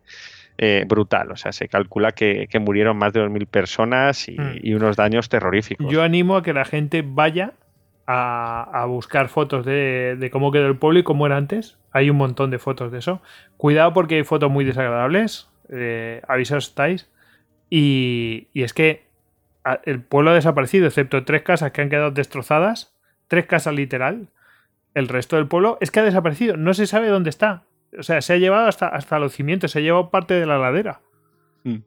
[0.60, 1.32] eh, brutal.
[1.32, 4.42] O sea, se calcula que, murieron más de 2.000 personas mm.
[4.62, 5.92] y, unos daños terroríficos.
[5.92, 7.54] Yo animo a que la gente vaya
[8.06, 11.80] a, buscar fotos de, cómo quedó el pueblo y cómo era antes.
[11.92, 13.22] Hay un montón de fotos de eso.
[13.58, 15.50] Cuidado porque hay fotos muy desagradables.
[15.70, 17.10] Eh, avisaos estáis.
[17.72, 19.08] Y, y es que
[19.84, 22.96] el pueblo ha desaparecido, excepto tres casas que han quedado destrozadas,
[23.28, 24.30] tres casas literal.
[24.94, 27.64] El resto del pueblo es que ha desaparecido, no se sabe dónde está.
[27.98, 30.58] O sea, se ha llevado hasta, hasta los cimientos, se ha llevado parte de la
[30.58, 31.02] ladera.
[31.64, 31.80] Hmm.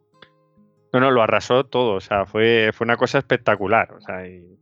[0.92, 3.92] No, no, lo arrasó todo, o sea, fue, fue una cosa espectacular.
[3.92, 4.58] O sea, y,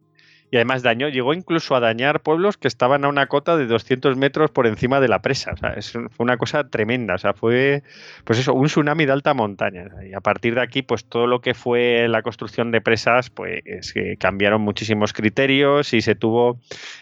[0.55, 4.17] Y además dañó, llegó incluso a dañar pueblos que estaban a una cota de 200
[4.17, 5.51] metros por encima de la presa.
[5.53, 7.17] O sea, fue una cosa tremenda.
[7.17, 7.83] O sea, fue,
[8.23, 9.89] pues eso, un tsunami de alta montaña.
[10.09, 13.93] Y a partir de aquí, pues todo lo que fue la construcción de presas, pues
[13.93, 16.61] que cambiaron muchísimos criterios y se tuvo,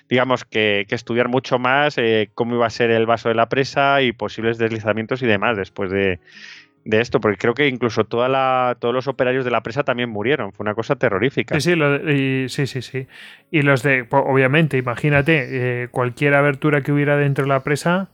[0.08, 4.00] digamos, que, estudiar mucho más eh, cómo iba a ser el vaso de la presa
[4.00, 6.20] y posibles deslizamientos y demás después de,
[6.84, 10.10] de esto, porque creo que incluso toda la, todos los operarios de la presa también
[10.10, 10.52] murieron.
[10.52, 11.58] Fue una cosa terrorífica.
[11.60, 13.06] Sí, sí, y, sí, sí, sí.
[13.50, 18.08] Y los de, obviamente, imagínate, eh, cualquier abertura que hubiera dentro de la presa,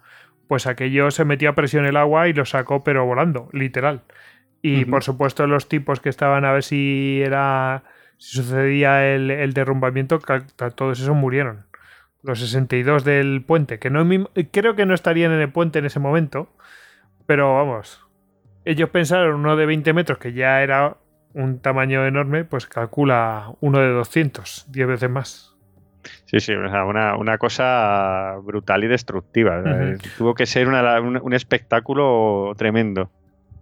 [0.49, 4.03] pues aquello se metía a presión el agua y lo sacó, pero volando, literal.
[4.61, 7.85] Y por supuesto, los tipos que estaban a ver si era.
[8.17, 10.19] si sucedía el, el derrumbamiento,
[10.75, 11.67] todos esos murieron.
[12.23, 14.05] Los 62 del puente, que no
[14.51, 16.51] creo que no estarían en el puente en ese momento,
[17.27, 18.08] pero vamos,
[18.69, 20.99] ellos pensaron uno de 20 metros, que ya era
[21.33, 25.57] un tamaño enorme, pues calcula uno de 200, 10 veces más.
[26.27, 29.63] Sí, sí, una, una cosa brutal y destructiva.
[30.19, 33.11] Tuvo que ser un, espectáculo tremendo.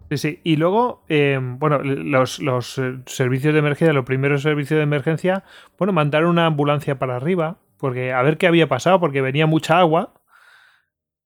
[0.09, 0.41] Sí, sí.
[0.43, 5.43] Y luego, eh, bueno, los, los, eh, servicios de emergencia, los primeros servicios de emergencia,
[5.77, 9.79] bueno, mandaron una ambulancia para arriba, porque a ver qué había pasado, porque venía mucha
[9.79, 10.13] agua.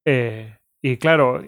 [0.05, 1.41] Eh, y claro,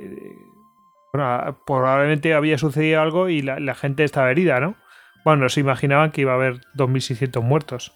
[1.13, 4.76] bueno, probablemente había sucedido algo y la, gente estaba herida, ¿no?
[5.23, 7.95] Bueno, no se imaginaban que iba a haber 2.600 muertos.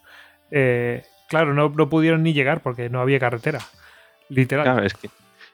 [0.51, 3.60] Eh, claro, no, pudieron ni llegar porque no había carretera.
[4.30, 4.65] Literal.
[4.65, 5.10] Claro, es que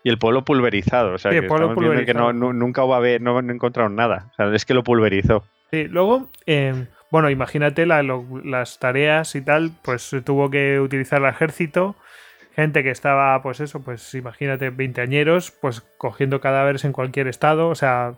[0.06, 1.14] y el pueblo pulverizado.
[1.14, 4.28] O sea, que, nunca va a haber, no, encontraron nada.
[4.34, 5.46] O sea, es que lo pulverizó.
[5.72, 11.30] Sí, luego, em, bueno, imagínate las tareas y tal, pues se tuvo que utilizar el
[11.30, 11.96] ejército
[12.56, 17.76] gente que estaba, pues eso, pues imagínate, veinteañeros, pues cogiendo cadáveres en cualquier estado, o
[17.76, 18.16] sea,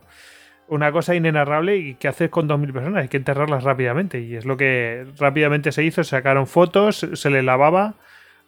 [0.68, 3.02] una cosa inenarrable y ¿qué haces con 2.000 personas?
[3.02, 7.30] Hay que enterrarlas rápidamente y es lo que rápidamente se hizo, se sacaron fotos, se
[7.30, 7.94] le lavaba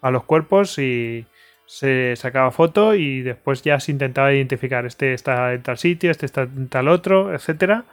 [0.00, 1.26] a los cuerpos y
[1.66, 6.26] se sacaba foto y después ya se intentaba identificar, este está en tal sitio, este
[6.26, 7.84] está en tal otro, etcétera.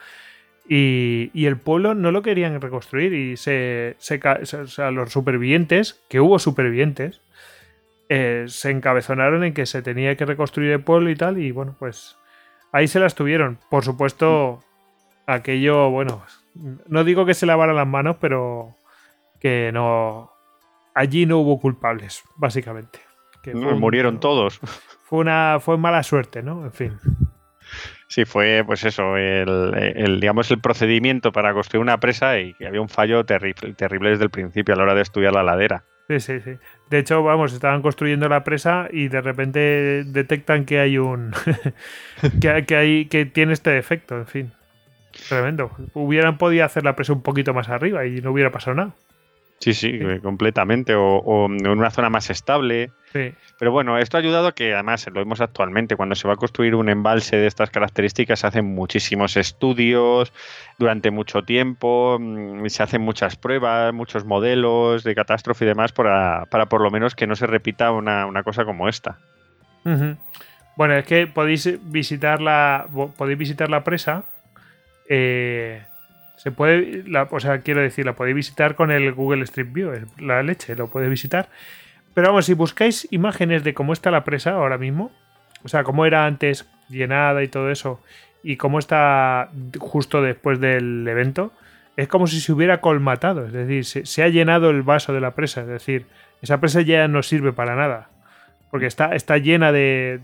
[0.67, 6.19] Y, el pueblo no lo querían reconstruir y se, se, o sea, los supervivientes, que
[6.19, 7.21] hubo supervivientes,
[8.09, 11.75] eh, se encabezonaron en que se tenía que reconstruir el pueblo y tal, y bueno,
[11.79, 12.17] pues
[12.71, 13.59] ahí se las tuvieron.
[13.69, 14.63] Por supuesto,
[15.25, 16.23] aquello, bueno,
[16.87, 18.75] no digo que se lavaran las manos, pero
[19.39, 20.31] que no.
[20.93, 22.99] Allí no hubo culpables, básicamente.
[23.43, 24.59] Que murieron todos.
[25.03, 26.65] Fue una fue mala suerte, ¿no?
[26.65, 26.99] En fin.
[28.07, 32.81] Sí, fue pues eso, el, digamos el procedimiento para construir una presa y que había
[32.81, 35.83] un fallo terrible, terrible desde el principio a la hora de estudiar la ladera.
[36.07, 36.51] Sí, sí, sí.
[36.89, 41.33] De hecho, vamos, estaban construyendo la presa y de repente detectan que hay un.
[42.41, 44.53] que, hay, que tiene este defecto, en fin.
[45.29, 45.71] Tremendo.
[45.93, 48.95] Hubieran podido hacer la presa un poquito más arriba y no hubiera pasado nada.
[49.65, 50.93] Sí, sí, completamente.
[50.95, 52.91] O, en una zona más estable.
[53.11, 53.33] Sí.
[53.57, 55.95] Pero bueno, esto ha ayudado que además lo vemos actualmente.
[55.95, 60.31] Cuando se va a construir un embalse de estas características, se hacen muchísimos estudios
[60.77, 66.45] durante mucho tiempo, mm, se hacen muchas pruebas, muchos modelos de catástrofe y demás para,
[66.51, 69.17] para por lo menos que no se repita una, cosa como esta.
[70.75, 72.85] Bueno, es que podéis visitar la,
[73.17, 74.25] podéis visitar la presa.
[75.09, 75.81] Eh,
[76.37, 79.91] se puede, la, o sea, quiero decir, la podéis visitar con el Google Street View,
[80.19, 81.49] la leche, lo podéis visitar.
[82.13, 85.11] Pero vamos, si buscáis imágenes de cómo está la presa ahora mismo,
[85.63, 88.01] o sea, cómo era antes llenada y todo eso,
[88.43, 91.51] y cómo está justo después del evento,
[91.97, 95.31] es como si se hubiera colmatado, es decir, se, ha llenado el vaso de la
[95.31, 96.05] presa, es decir,
[96.41, 98.09] esa presa ya no sirve para nada.
[98.69, 100.19] Porque está, está llena de,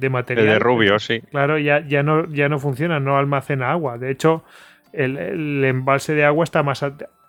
[0.00, 0.46] de, material.
[0.46, 1.20] De rubio, sí.
[1.30, 3.98] Claro, ya, ya, no, ya no funciona, no almacena agua.
[3.98, 4.42] De hecho,
[4.92, 6.84] el, embalse de agua está más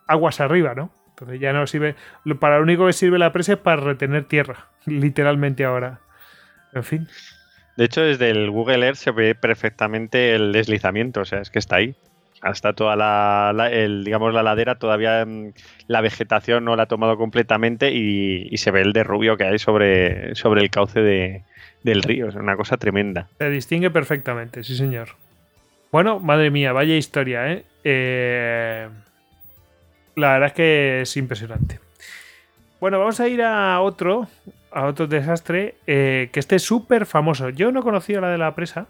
[0.08, 0.91] aguas arriba, ¿no?
[1.10, 1.95] Entonces ya no sirve.
[2.39, 6.00] Para lo único que sirve la presa es para retener tierra, literalmente ahora.
[6.74, 7.08] En fin.
[7.78, 11.60] De hecho, desde el Google Earth se ve perfectamente el deslizamiento, o sea, es que
[11.60, 11.95] está ahí.
[12.41, 13.69] Hasta toda la,
[14.04, 15.54] digamos, la ladera, todavía mm,
[15.88, 20.34] la vegetación no la ha tomado completamente y, se ve el derrubio que hay sobre,
[20.34, 21.43] sobre el cauce de,
[21.84, 22.30] del río.
[22.30, 23.30] Es una cosa tremenda.
[23.38, 25.10] Se distingue perfectamente, sí, señor.
[25.91, 27.65] Bueno, madre mía, vaya historia, ¿eh?
[27.84, 28.89] ¿eh?
[30.15, 31.80] La verdad es que es impresionante.
[32.80, 34.27] Bueno, vamos a ir a otro,
[34.71, 37.49] a otro desastre, eh, que este es súper famoso.
[37.49, 38.88] Yo no conocía la de la presa,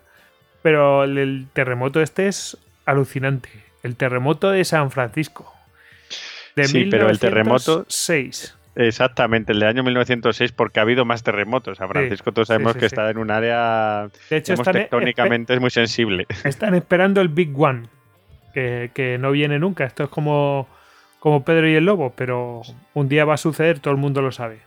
[0.61, 3.49] pero el, terremoto este es alucinante.
[3.81, 5.51] El terremoto de San Francisco.
[6.55, 8.57] De sí, pero el terremoto 6.
[8.75, 11.77] Exactamente, el de año 1906, porque ha habido más terremotos.
[11.77, 16.25] San Francisco, todos sabemos que está en un área de hecho, tectónicamente es muy sensible.
[16.45, 17.83] Están esperando el Big One,
[18.53, 19.83] que, no viene nunca.
[19.83, 20.67] Esto es como,
[21.19, 22.61] como Pedro y el Lobo, pero
[22.93, 24.59] un día va a suceder, todo el mundo lo sabe.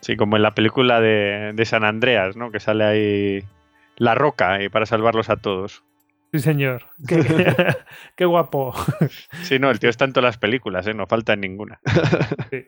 [0.00, 2.50] Sí, como en la película de, San Andreas, ¿no?
[2.50, 3.44] Que sale ahí
[3.96, 5.84] la roca y para salvarlos a todos.
[6.32, 6.86] Sí, señor.
[8.16, 8.74] Qué, guapo.
[9.42, 10.94] Sí, no, el tío está en todas las películas, ¿eh?
[10.94, 11.78] no falta ninguna.
[12.50, 12.66] Sí.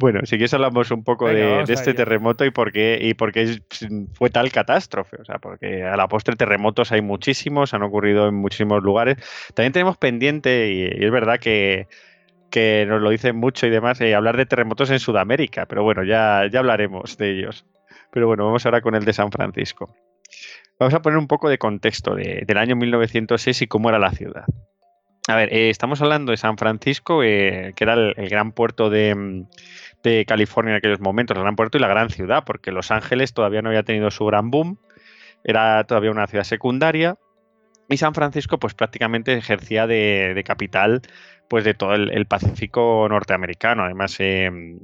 [0.00, 3.60] Bueno, si quieres hablamos un poco de, este terremoto y por qué y por qué
[4.14, 5.16] fue tal catástrofe.
[5.20, 9.16] O sea, porque a la postre terremotos hay muchísimos, han ocurrido en muchísimos lugares.
[9.54, 11.88] También tenemos pendiente, y, es verdad que,
[12.86, 16.46] nos lo dicen mucho y demás, eh, hablar de terremotos en Sudamérica, pero bueno, ya,
[16.48, 17.66] ya hablaremos de ellos.
[18.12, 19.92] Pero bueno, vamos ahora con el de San Francisco.
[20.78, 24.44] Vamos a poner un poco de contexto del año 1906 y cómo era la ciudad.
[25.28, 29.44] A ver, eh, estamos hablando de San Francisco, eh, que era el, gran puerto de,
[30.02, 33.32] de California en aquellos momentos, el gran puerto y la gran ciudad, porque Los Ángeles
[33.32, 34.78] todavía no había tenido su gran boom,
[35.44, 37.16] era todavía una ciudad secundaria,
[37.88, 41.02] y San Francisco pues prácticamente ejercía de, capital
[41.48, 44.78] pues de todo el, Pacífico norteamericano, además em,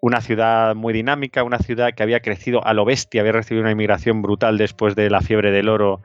[0.00, 3.70] una ciudad muy dinámica, una ciudad que había crecido a lo bestia, había recibido una
[3.70, 6.02] inmigración brutal después de la fiebre del oro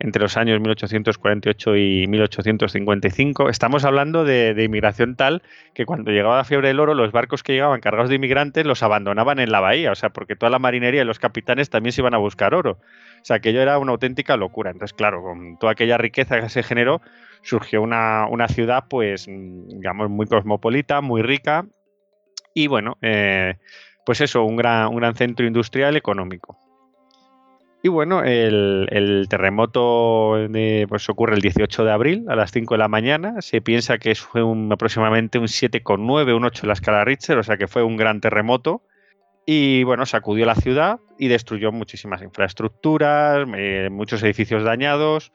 [0.00, 3.50] entre los años 1848 y 1855.
[3.50, 5.42] Estamos hablando de, inmigración tal
[5.74, 8.82] que cuando llegaba la fiebre del oro, los barcos que llegaban cargados de inmigrantes los
[8.82, 12.00] abandonaban en la bahía, o sea, porque toda la marinería y los capitanes también se
[12.00, 12.78] iban a buscar oro.
[13.20, 14.70] O sea, aquello era una auténtica locura.
[14.70, 17.02] Entonces, claro, con toda aquella riqueza que se generó,
[17.42, 21.66] surgió una, ciudad, pues, digamos, muy cosmopolita, muy rica
[22.54, 23.56] y, bueno, eh,
[24.06, 26.69] pues eso, un gran, un gran centro industrial económico.
[27.82, 30.36] Y bueno, el, terremoto
[30.88, 33.40] pues, ocurre el 18 de abril a las 5 de la mañana.
[33.40, 37.42] Se piensa que fue un, aproximadamente un 7,9, un 8 en la escala Richter, o
[37.42, 38.82] sea que fue un gran terremoto.
[39.46, 45.32] Y bueno, sacudió la ciudad y destruyó muchísimas infraestructuras, eh, muchos edificios dañados.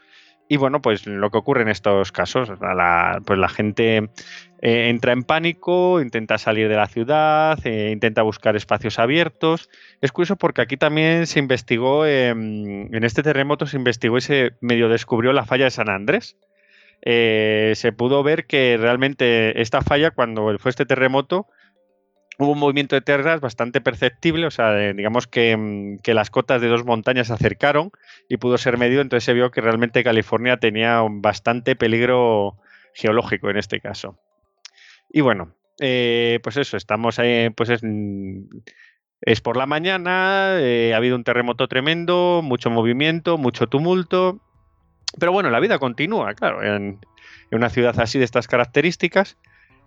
[0.47, 4.09] Y bueno, pues lo que ocurre en estos casos, la, pues la gente
[4.61, 9.69] eh, entra en pánico, intenta salir de la ciudad, eh, intenta buscar espacios abiertos.
[10.01, 14.51] Es curioso porque aquí también se investigó, em, en este terremoto se investigó y se
[14.61, 16.37] medio descubrió la falla de San Andrés.
[17.01, 21.47] Eh, se pudo ver que realmente esta falla, cuando fue este terremoto,
[22.37, 26.67] hubo un movimiento de tierras bastante perceptible, o sea, digamos mm, que, las cotas de
[26.67, 27.91] dos montañas se acercaron
[28.29, 32.57] y pudo ser medido, entonces se vio que realmente California tenía bastante peligro
[32.93, 34.17] geológico en este caso.
[35.09, 38.47] Y bueno, eh, pues eso, estamos ahí, pues es, mm,
[39.21, 44.41] es por la mañana, eh, ha habido un terremoto tremendo, mucho movimiento, mucho tumulto,
[45.19, 46.99] pero bueno, la vida continúa, claro, en
[47.51, 49.37] una ciudad así de estas características.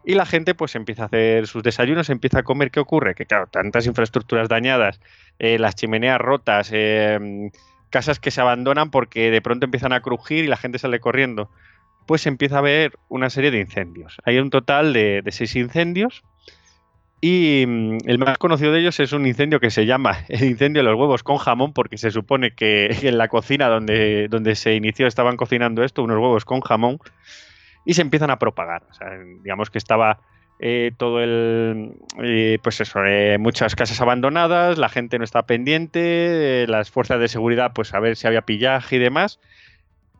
[0.09, 2.71] Y la gente pues empieza a hacer sus desayunos, empieza a comer.
[2.71, 3.15] ¿Qué ocurre?
[3.15, 5.03] Que claro, tantas infraestructuras dañadas,
[5.39, 7.51] eh, las chimeneas rotas, em,
[7.91, 11.51] casas que se abandonan porque de pronto empiezan a crujir y la gente sale corriendo.
[12.07, 14.17] Pues empieza a haber una serie de incendios.
[14.25, 16.23] Hay un total de, seis incendios.
[17.21, 20.83] Y mm, el más conocido de ellos es un incendio que se llama el incendio
[20.83, 24.75] de los huevos con jamón, porque se supone que en la cocina donde, donde se
[24.75, 26.99] inició estaban cocinando esto, unos huevos con jamón
[27.89, 28.83] y se empiezan a propagar.
[29.43, 30.21] digamos que estaba
[30.59, 31.95] eh, todo el.
[32.23, 37.29] Eh, pues eso, eh, muchas casas abandonadas, la gente no está pendiente, las fuerzas de
[37.29, 39.41] seguridad, pues a ver si había pillaje y demás.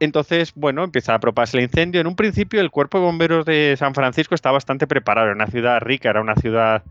[0.01, 2.01] Entonces, bueno, empieza a propagarse el incendio.
[2.01, 5.27] En un principio, el cuerpo de bomberos de San Francisco estaba bastante preparado.
[5.27, 6.85] Era una ciudad rica, era una ciudad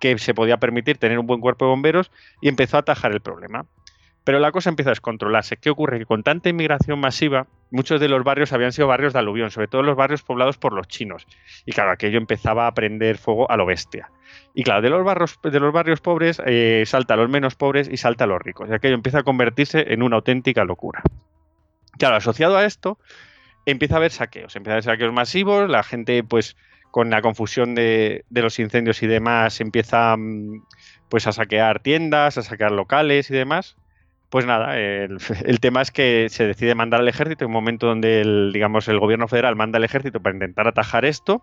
[0.00, 2.10] que se podía permitir tener un buen cuerpo de bomberos
[2.40, 3.64] y empezó a atajar el problema.
[4.24, 5.56] Pero la cosa empieza a descontrolarse.
[5.56, 6.00] ¿Qué ocurre?
[6.00, 9.68] Que con tanta inmigración masiva, muchos de los barrios habían sido barrios de aluvión, sobre
[9.68, 11.26] todo los barrios poblados por los chinos.
[11.64, 14.10] Y claro, aquello empezaba a prender fuego a lo bestia.
[14.54, 17.88] Y claro, de los barrios, de los barrios pobres eh, salta a los menos pobres
[17.90, 18.68] y salta a los ricos.
[18.70, 21.02] Y aquello empieza a convertirse en una auténtica locura.
[21.98, 22.98] Claro, asociado a esto,
[23.64, 24.54] empieza a haber saqueos.
[24.56, 26.56] Empieza a haber saqueos masivos, la gente, pues,
[26.90, 30.62] con la confusión de, de los incendios y demás, empieza mm,
[31.10, 33.76] pues a saquear tiendas, a saquear locales y demás.
[34.30, 35.18] Pues nada, el,
[35.60, 38.98] tema es que se decide mandar al ejército en un momento donde el, digamos, el
[38.98, 41.42] gobierno federal manda al ejército para intentar atajar esto.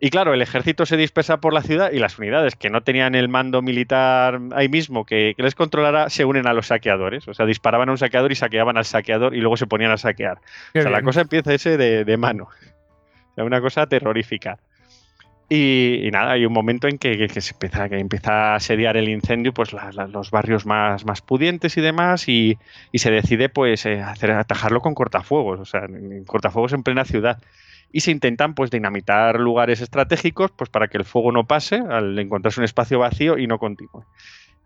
[0.00, 3.14] Y claro, el ejército se dispersa por la ciudad y las unidades que no tenían
[3.14, 7.26] el mando militar ahí mismo que, les controlara se unen a los saqueadores.
[7.28, 9.96] O sea, disparaban a un saqueador y saqueaban al saqueador y luego se ponían a
[9.96, 10.38] saquear.
[10.74, 12.48] o sea, la cosa empieza ese de, de mano.
[13.30, 14.58] O sea, una cosa terrorífica.
[15.56, 19.54] Y, nada, hay un momento en que, se empieza, que empieza a asediar el incendio,
[19.54, 22.58] pues los barrios más, pudientes y demás, y,
[22.92, 25.86] se decide pues eh, hacer, atajarlo con cortafuegos, o sea,
[26.26, 27.40] cortafuegos en plena ciudad.
[27.92, 32.18] Y se intentan pues dinamitar lugares estratégicos pues para que el fuego no pase al
[32.18, 34.04] encontrarse un espacio vacío y no continúe.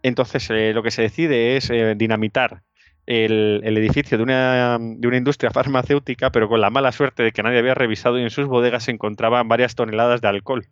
[0.03, 2.63] Entonces eh, lo que se decide es eh, dinamitar
[3.09, 7.75] el, edificio de una, industria farmacéutica, pero con la mala suerte de que nadie había
[7.75, 10.67] revisado y en sus bodegas se encontraban varias toneladas de alcohol.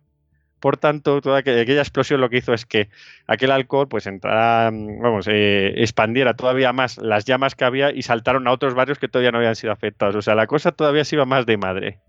[0.67, 2.89] Por tanto, toda aquella explosión lo que hizo es que
[3.25, 8.49] aquel alcohol pues entrara, vamos, eh, expandiera todavía más las llamas que había y saltaron
[8.49, 10.17] a otros barrios que todavía no habían sido afectados.
[10.17, 11.99] O sea, la cosa todavía se iba más de madre.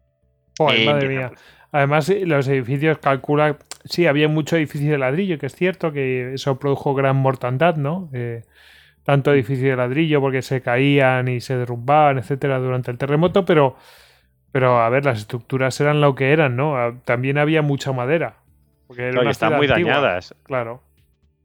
[0.72, 1.30] Eh, madre mía.
[1.70, 6.59] Además, los edificios calcula, sí, había mucho edificio de ladrillo, que es cierto que eso
[6.59, 8.11] produjo gran mortandad, ¿no?
[8.12, 8.43] Eh,
[9.05, 13.76] tanto edificio de ladrillo porque se caían y se derrumbaban, etcétera, durante el terremoto, pero,
[14.51, 16.76] pero a ver, las estructuras eran lo que eran, ¿no?
[16.76, 18.39] Ah, también había mucha madera.
[18.89, 20.34] Porque están muy dañadas.
[20.43, 20.82] Claro.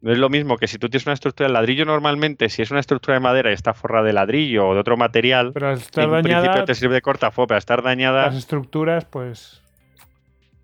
[0.01, 2.71] No es lo mismo que si tú tienes una estructura de ladrillo normalmente, si es
[2.71, 5.77] una estructura de madera y está forrada de ladrillo o de otro material, pero al
[5.77, 8.25] estar en principio te sirve de cortafo, pero estar dañada...
[8.25, 9.61] Las estructuras, pues,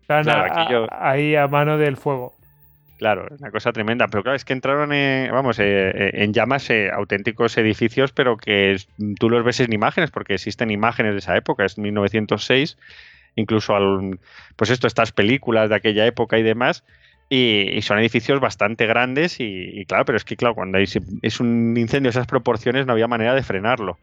[0.02, 0.26] están
[0.92, 2.34] ahí a mano del fuego.
[2.98, 4.08] Claro, una cosa tremenda.
[4.08, 8.36] Pero claro, es que entraron, en, vamos, eh, eh, en llamas eh, auténticos edificios, pero
[8.36, 8.76] que
[9.18, 12.78] tú los ves en imágenes, porque existen imágenes de esa época, es 1906,
[13.36, 14.20] incluso al,
[14.56, 16.84] pues esto, estas películas de aquella época y demás.
[17.30, 22.10] Y, son edificios bastante grandes y, claro, pero es que claro, cuando es un incendio
[22.10, 24.00] de esas proporciones no había manera de frenarlo.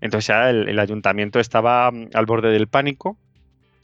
[0.00, 3.16] Entonces ya el ayuntamiento estaba mm, al borde del pánico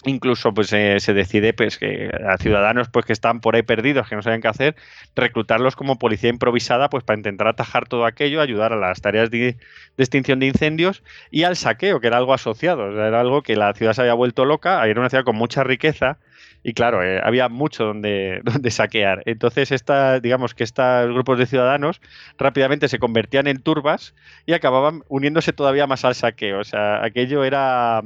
[0.04, 4.08] incluso pues eh, se decide pues que a ciudadanos pues que están por ahí perdidos
[4.08, 4.76] que no saben qué hacer
[5.14, 9.56] reclutarlos como policía improvisada pues para intentar atajar todo aquello ayudar a las tareas de,
[9.96, 12.90] extinción de incendios y al saqueo que era algo asociado.
[12.90, 16.18] Era algo que la ciudad se había vuelto loca era una ciudad con mucha riqueza
[16.64, 19.22] y claro eh, había mucho donde, donde saquear.
[19.26, 22.00] Entonces esta digamos que estos grupos de ciudadanos
[22.38, 24.14] rápidamente se convertían en turbas
[24.46, 26.60] y acababan uniéndose todavía más al saqueo.
[26.60, 28.02] O sea aquello era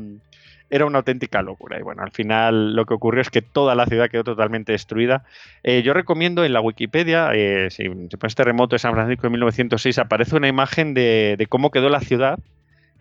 [0.71, 1.79] era una auténtica locura.
[1.79, 5.25] Y bueno, al final lo que ocurrió es que toda la ciudad quedó totalmente destruida.
[5.63, 9.31] Eh, yo recomiendo en la Wikipedia, eh, si se pone terremoto de San Francisco de
[9.31, 12.39] 1906, aparece una imagen de, cómo quedó la ciudad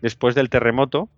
[0.00, 1.08] después del terremoto.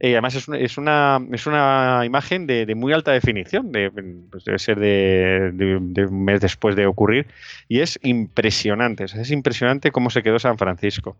[0.00, 3.90] y además es una, es una, es una imagen de, muy alta definición, de,
[4.30, 7.26] pues debe ser de, un mes después de ocurrir,
[7.68, 11.16] y es impresionante, es impresionante cómo se quedó San Francisco.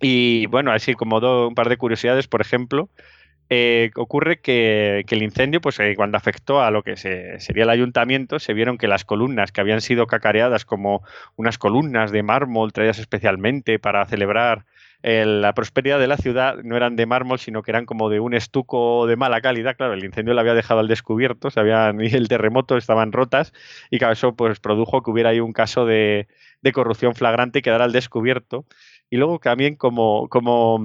[0.00, 2.88] Y bueno, así como un par de curiosidades, por ejemplo,
[3.52, 8.38] eh, ocurre que, el incendio, pues eh, cuando afectó a lo que sería el ayuntamiento,
[8.38, 11.02] se vieron que las columnas que habían sido cacareadas como
[11.34, 14.66] unas columnas de mármol traídas especialmente para celebrar
[15.02, 18.34] la prosperidad de la ciudad no eran de mármol, sino que eran como de un
[18.34, 19.76] estuco de mala calidad.
[19.76, 23.52] Claro, el incendio lo había dejado al descubierto, se habían, y el terremoto estaban rotas,
[23.90, 26.28] y claro, eso pues produjo que hubiera ahí un caso de,
[26.62, 28.66] de corrupción flagrante y quedara al descubierto.
[29.08, 30.78] Y luego también como, como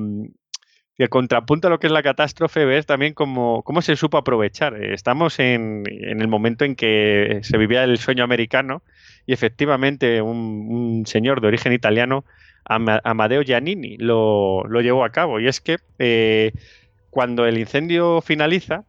[0.98, 4.18] y el contrapunto a lo que es la catástrofe, ves también cómo, cómo se supo
[4.18, 4.82] aprovechar.
[4.82, 8.82] Estamos en, el momento en que se vivía el sueño americano
[9.26, 12.24] y efectivamente un, señor de origen italiano,
[12.64, 15.42] Amadeo Giannini, lo, llevó a cabo.
[15.42, 16.54] Y es que eh,
[17.10, 18.86] cuando el incendio finaliza,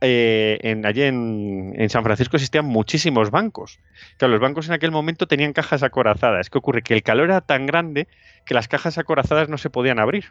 [0.00, 3.80] eh, en, allí en, en, San Francisco existían muchísimos bancos.
[4.16, 6.50] Claro, los bancos en aquel momento tenían cajas acorazadas.
[6.50, 6.82] ¿Qué ocurre?
[6.82, 8.06] Que el calor era tan grande
[8.46, 10.26] que las cajas acorazadas no se podían abrir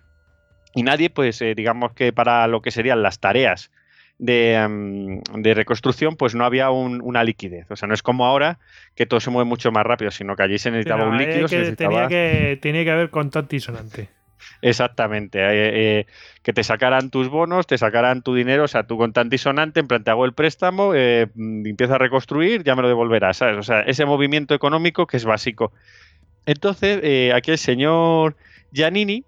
[0.74, 3.72] y nadie, pues eh, digamos que para lo que serían las tareas
[4.20, 7.70] de, em, reconstrucción, pues no había una liquidez.
[7.70, 8.60] O sea, no es como ahora
[8.96, 11.48] que todo se mueve mucho más rápido, sino que allí se necesitaba un líquido.
[11.48, 14.10] Que tenía, que, tenía que haber contacto y sonante.
[14.62, 16.06] Exactamente, eh, eh,
[16.42, 19.80] que te sacaran tus bonos, te sacaran tu dinero, o sea, tu contante y sonante,
[19.80, 23.58] en plan te hago el préstamo, eh, empiezo a reconstruir, ya me lo devolverás, ¿sabes?
[23.58, 25.72] O sea, ese movimiento económico que es básico.
[26.46, 28.38] Entonces, aquí el señor
[28.72, 29.26] Giannini,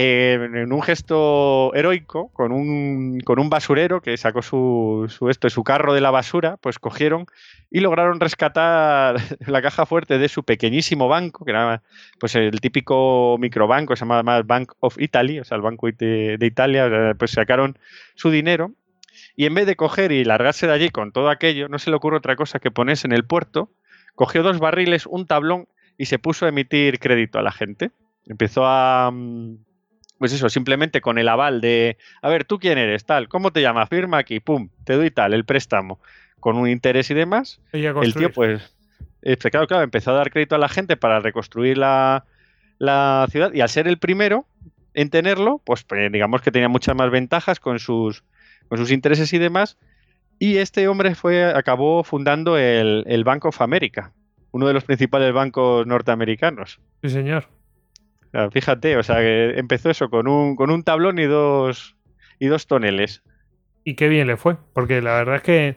[0.00, 5.92] en un gesto heroico, con un, con un basurero que sacó su, esto, su carro
[5.92, 7.26] de la basura, pues cogieron
[7.70, 11.82] y lograron rescatar la caja fuerte de su pequeñísimo banco, que era
[12.18, 17.14] pues el típico microbanco, se llama Bank of Italy, o sea, el Banco de, Italia,
[17.18, 17.78] pues sacaron
[18.14, 18.72] su dinero
[19.36, 21.96] y en vez de coger y largarse de allí con todo aquello, no se le
[21.96, 23.70] ocurre otra cosa que ponerse en el puerto,
[24.14, 27.90] cogió dos barriles, un tablón y se puso a emitir crédito a la gente.
[28.26, 29.56] Empezó a, mm,
[30.20, 33.06] pues eso, simplemente con el aval de, a ver, ¿tú quién eres?
[33.06, 33.88] Tal, ¿cómo te llamas?
[33.88, 35.98] Firma aquí, pum, te doy tal, el préstamo,
[36.40, 37.58] con un interés y demás.
[37.72, 38.76] el tío, pues,
[39.22, 42.26] este, claro, claro, empezó a dar crédito a la gente para reconstruir la,
[43.30, 44.44] ciudad y al ser el primero
[44.92, 48.22] en tenerlo, pues, pues digamos que tenía muchas más ventajas con sus,
[48.68, 49.78] con sus intereses y demás.
[50.38, 54.12] Y este hombre fue, acabó fundando el, el Bank of America,
[54.50, 56.78] uno de los principales bancos norteamericanos.
[57.02, 57.46] Sí, señor
[58.52, 61.96] fíjate, o sea, que empezó eso con un, con un tablón y dos,
[62.38, 63.22] y dos toneles.
[63.84, 65.76] Y qué bien le fue, porque la verdad es que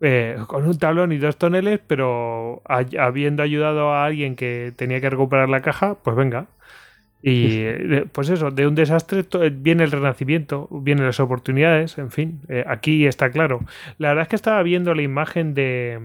[0.00, 5.10] eh, con un tablón y dos toneles, pero habiendo ayudado a alguien que tenía que
[5.10, 6.46] recuperar la caja, pues venga.
[7.22, 12.40] Y eh, pues eso, de un desastre viene el renacimiento, vienen las oportunidades, en fin,
[12.66, 13.60] aquí está claro.
[13.98, 16.00] La verdad es que estaba viendo la imagen de,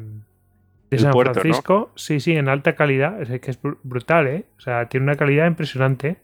[0.90, 4.46] de San Francisco, sí, sí, en alta calidad, es que es brutal, ¿eh?
[4.58, 6.18] O sea, tiene una calidad impresionante.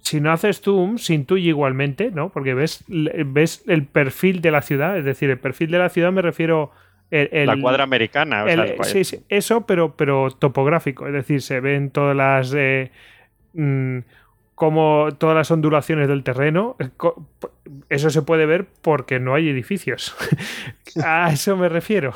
[0.00, 2.30] Si no haces zoom, se intuye igualmente, ¿no?
[2.30, 6.12] Porque ves, ves el perfil de la ciudad, es decir, el perfil de la ciudad
[6.12, 6.72] me refiero...
[7.10, 8.44] la cuadra americana.
[8.82, 12.54] sí, sí, eso, pero, pero topográfico, es decir, se ven todas las...
[12.56, 12.90] Eh,
[13.52, 13.98] mm,
[14.54, 16.90] como todas las ondulaciones del terreno, eh,
[17.88, 20.14] eso se puede ver porque no hay edificios.
[21.04, 22.12] a eso me refiero.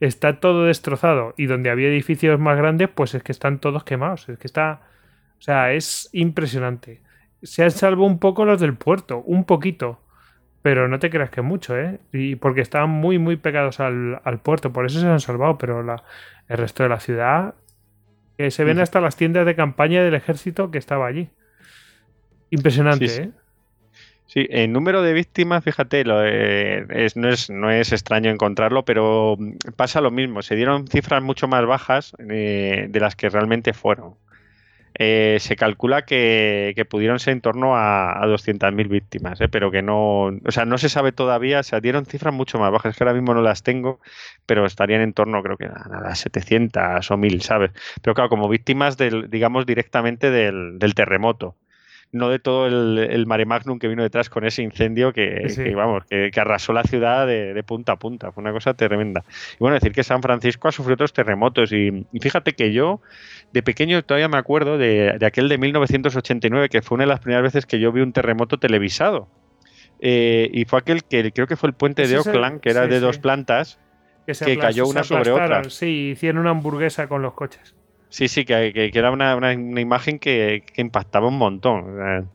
[0.00, 4.28] Está todo destrozado y donde había edificios más grandes, pues es que están todos quemados.
[4.28, 4.80] Es que está,
[5.38, 7.00] o sea, es impresionante.
[7.42, 10.00] Se han salvado un poco los del puerto, un poquito,
[10.62, 12.00] pero no te creas que mucho, ¿eh?
[12.12, 16.02] Y porque estaban muy, muy pegados al, puerto, por eso se han salvado, pero la,
[16.48, 17.54] el resto de la ciudad,
[18.36, 21.30] que se ven hasta las tiendas de campaña del ejército que estaba allí.
[22.50, 23.30] Impresionante, sí, ¿eh?
[24.28, 28.84] Sí, el número de víctimas, fíjate, lo, eh, es, no, es, no es extraño encontrarlo,
[28.84, 29.38] pero
[29.74, 30.42] pasa lo mismo.
[30.42, 34.16] Se dieron cifras mucho más bajas eh, de las que realmente fueron.
[35.00, 40.24] Eh, se calcula que, pudieron ser en torno a, a 200.000 víctimas, pero que no,
[40.26, 43.32] o sea, no se sabe todavía, se dieron cifras mucho más bajas, que ahora mismo
[43.32, 44.00] no las tengo,
[44.44, 47.70] pero estarían en torno, creo que a las 700 o 1000, ¿sabes?
[48.02, 51.54] Pero claro, como víctimas del, digamos, directamente del, del terremoto
[52.12, 56.30] no de todo el, mare magnum que vino detrás con ese incendio que, vamos, que,
[56.36, 58.32] arrasó la ciudad de, punta a punta.
[58.32, 59.24] Fue una cosa tremenda.
[59.54, 61.72] Y bueno, decir que San Francisco ha sufrido otros terremotos.
[61.72, 63.00] Y, fíjate que yo,
[63.52, 67.42] de pequeño, todavía me acuerdo de, aquel de 1989, que fue una de las primeras
[67.42, 69.28] veces que yo vi un terremoto televisado.
[70.00, 73.00] Eh, y fue aquel que creo que fue el puente de Oakland, que era de
[73.00, 73.78] dos plantas,
[74.26, 75.64] que, cayó una sobre otra.
[75.64, 77.74] Sí, hicieron una hamburguesa con los coches.
[78.10, 82.28] Sí, sí, que, era una, imagen que, impactaba un montón.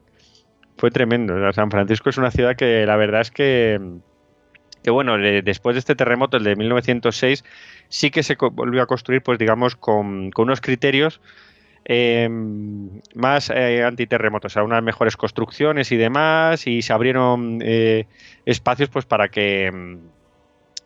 [0.77, 1.51] fue tremendo.
[1.53, 3.79] San Francisco es una ciudad que la verdad es que,
[4.83, 7.43] que bueno, después de este terremoto, el de 1906,
[7.89, 11.21] sí que se volvió a construir, pues digamos, con, unos criterios
[11.85, 12.29] eh,
[13.15, 18.05] más eh, antiterremotos, o sea, unas mejores construcciones y demás, y se abrieron eh,
[18.45, 19.99] espacios pues para que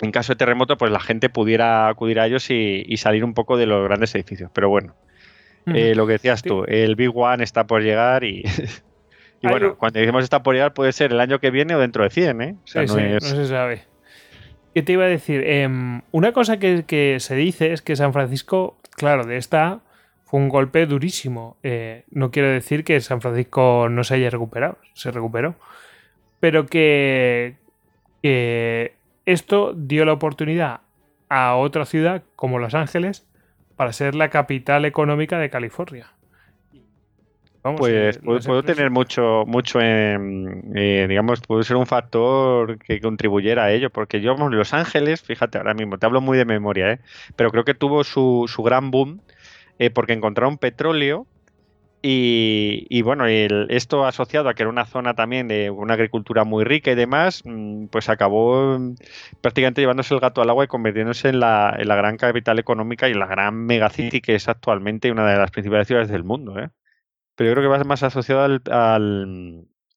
[0.01, 3.57] en caso de terremoto, pues la gente pudiera acudir a ellos y, salir un poco
[3.57, 4.51] de los grandes edificios.
[4.53, 4.95] Pero bueno,
[5.65, 8.43] eh, lo que decías tú, el Big One está por llegar y,
[9.41, 12.03] y bueno, cuando decimos está por llegar puede ser el año que viene o dentro
[12.03, 12.55] de 100, ¿eh?
[12.63, 13.83] O sea, no, se sabe.
[14.73, 15.43] ¿Qué te iba a decir?
[15.43, 19.79] Em, una cosa que, se dice es que San Francisco, claro, de esta
[20.23, 21.57] fue un golpe durísimo.
[21.63, 25.55] Eh, no quiero decir que San Francisco no se haya recuperado, se recuperó.
[26.39, 27.55] Pero que,
[28.21, 28.96] que
[29.27, 30.79] esto dio la oportunidad
[31.29, 33.27] a otra ciudad como Los Ángeles
[33.75, 36.07] para ser la capital económica de California.
[37.61, 43.65] pues eh, puedo, tener mucho, mucho en, eh, digamos, puede ser un factor que contribuyera
[43.65, 46.99] a ello, porque yo, Los Ángeles, fíjate, ahora mismo te hablo muy de memoria, ¿eh?
[47.35, 49.19] pero creo que tuvo su, su gran boom
[49.93, 51.27] porque encontraron petróleo
[52.01, 56.91] y, bueno, esto asociado a que era una zona también de una agricultura muy rica
[56.91, 58.95] y demás, mm, pues acabó mm,
[59.41, 63.25] prácticamente llevándose el gato al agua y convirtiéndose en la, gran capital económica y la
[63.25, 66.59] gran megacity que es actualmente una de las principales ciudades del mundo.
[66.59, 66.69] ¿eh?
[67.35, 68.61] Pero yo creo que va más asociado al,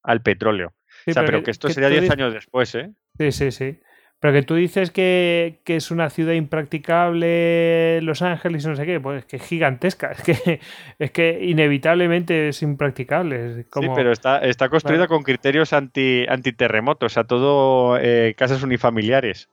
[0.03, 0.73] al, petróleo.
[1.07, 2.91] o sea, pero que, esto sería 10 años después, ¿eh?
[3.19, 3.79] Sí, sí, sí.
[4.21, 9.01] Pero que tú dices que, es una ciudad impracticable Los Ángeles y no sé qué,
[9.01, 10.61] pues que es gigantesca, es que,
[10.99, 13.63] es que inevitablemente es impracticable.
[13.63, 19.49] Sí, pero está, está construida con criterios anti, antiterremotos, o sea, todo eh, casas unifamiliares.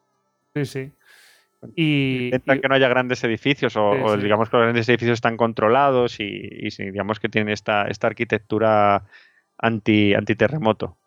[0.54, 0.92] Sí, sí.
[1.76, 6.20] Y, Intentan que no haya grandes edificios o, digamos que los grandes edificios están controlados
[6.20, 9.04] y, digamos que tienen esta, esta arquitectura
[9.58, 10.98] anti, antiterremoto.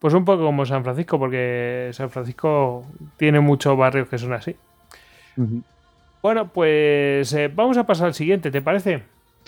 [0.00, 2.86] Pues un poco como San Francisco, porque San Francisco
[3.18, 4.56] tiene muchos barrios que son así.
[6.22, 9.02] Bueno, pues eh, vamos a pasar al siguiente, ¿te parece?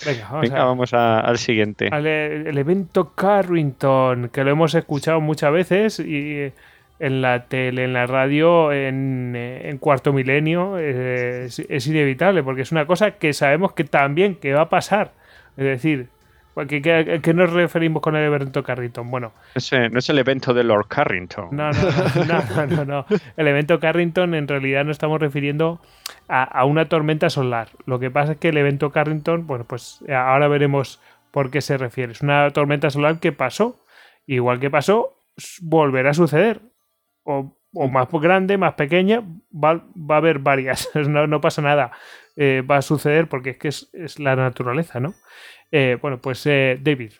[0.04, 1.88] Venga, vamos, al siguiente.
[1.90, 6.52] Al el evento Carrington, que lo hemos escuchado muchas veces y
[6.98, 12.72] en la tele, en la radio, en, en cuarto milenio, es, es, inevitable, porque es
[12.72, 15.12] una cosa que sabemos que también que va a pasar.
[15.56, 16.08] Es decir,
[16.68, 19.10] ¿Qué, qué, nos referimos con el evento Carrington?
[19.10, 19.32] Bueno.
[19.54, 21.48] no es el evento de Lord Carrington.
[21.50, 25.80] No, no, no, no, El evento Carrington en realidad nos estamos refiriendo
[26.28, 27.68] a, una tormenta solar.
[27.86, 31.00] Lo que pasa es que el evento Carrington, bueno, pues ahora veremos
[31.30, 32.12] por qué se refiere.
[32.12, 33.80] Es una tormenta solar que pasó.
[34.26, 35.16] Igual que pasó,
[35.62, 36.60] volverá a suceder.
[37.24, 37.56] O,
[37.90, 39.22] más grande, más pequeña,
[39.52, 40.90] va, va a haber varias.
[40.94, 41.92] no, no pasa nada.
[42.36, 45.14] eh, va a suceder porque es que es, la naturaleza, ¿no?
[45.72, 47.12] Eh, bueno, pues David,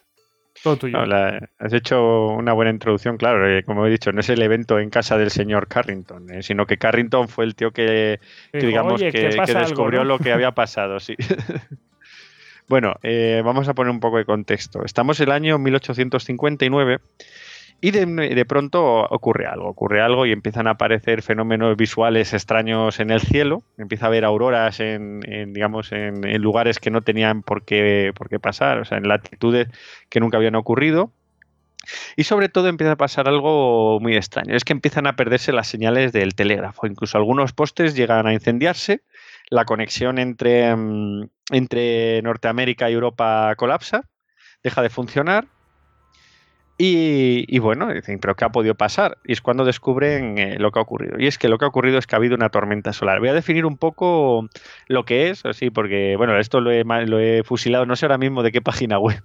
[0.61, 0.99] todo tuyo.
[0.99, 3.45] has hecho una buena introducción, claro.
[3.65, 7.27] como he dicho, no es el evento en casa del señor Carrington, sino que Carrington
[7.27, 8.19] fue el tío que,
[8.53, 11.15] digamos, que, descubrió lo que había pasado, sí.
[12.69, 12.93] bueno,
[13.43, 14.85] vamos a poner un poco de contexto.
[14.85, 16.99] Estamos en el año 1859
[17.83, 23.11] y de, pronto ocurre algo, ocurre algo y empiezan a aparecer fenómenos visuales extraños en
[23.11, 25.19] el cielo, empieza a haber auroras en,
[25.51, 29.67] digamos, en, lugares que no tenían por qué, por qué pasar, o sea, en latitudes
[30.07, 31.11] que nunca habían ocurrido.
[32.15, 35.67] Y sobre todo empieza a pasar algo muy extraño, es que empiezan a perderse las
[35.67, 39.01] señales del telégrafo, incluso algunos postes llegan a incendiarse,
[39.49, 44.09] la conexión entre, mm, entre Norteamérica y Europa colapsa,
[44.63, 45.47] deja de funcionar
[46.77, 49.17] y, bueno, dicen, ¿pero qué ha podido pasar?
[49.23, 51.19] Y es cuando descubren eh, lo que ha ocurrido.
[51.19, 53.19] Y es que lo que ha ocurrido es que ha habido una tormenta solar.
[53.19, 54.49] Voy a definir un poco
[54.87, 58.51] lo que es, así, porque, bueno, esto lo he, fusilado, no sé ahora mismo de
[58.51, 59.21] qué página web,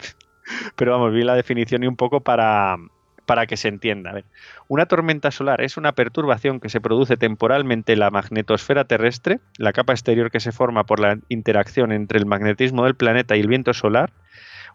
[0.77, 2.77] pero vamos, vi la definición y un poco para,
[3.25, 4.23] para que se entienda.
[4.69, 9.73] una tormenta solar es una perturbación que se produce temporalmente en la magnetosfera terrestre, la
[9.73, 13.49] capa exterior que se forma por la interacción entre el magnetismo del planeta y el
[13.49, 14.13] viento solar,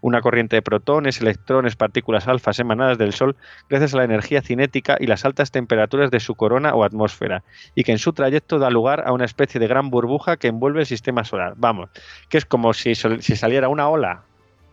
[0.03, 3.37] una corriente de protones, electrones, partículas alfas emanadas del Sol
[3.69, 7.43] gracias a la energía cinética y las altas temperaturas de su corona o atmósfera,
[7.73, 10.81] y que en su trayecto da lugar a una especie de gran burbuja que envuelve
[10.81, 11.53] el sistema solar.
[11.55, 11.89] Vamos,
[12.27, 14.23] que es como si, si saliera una ola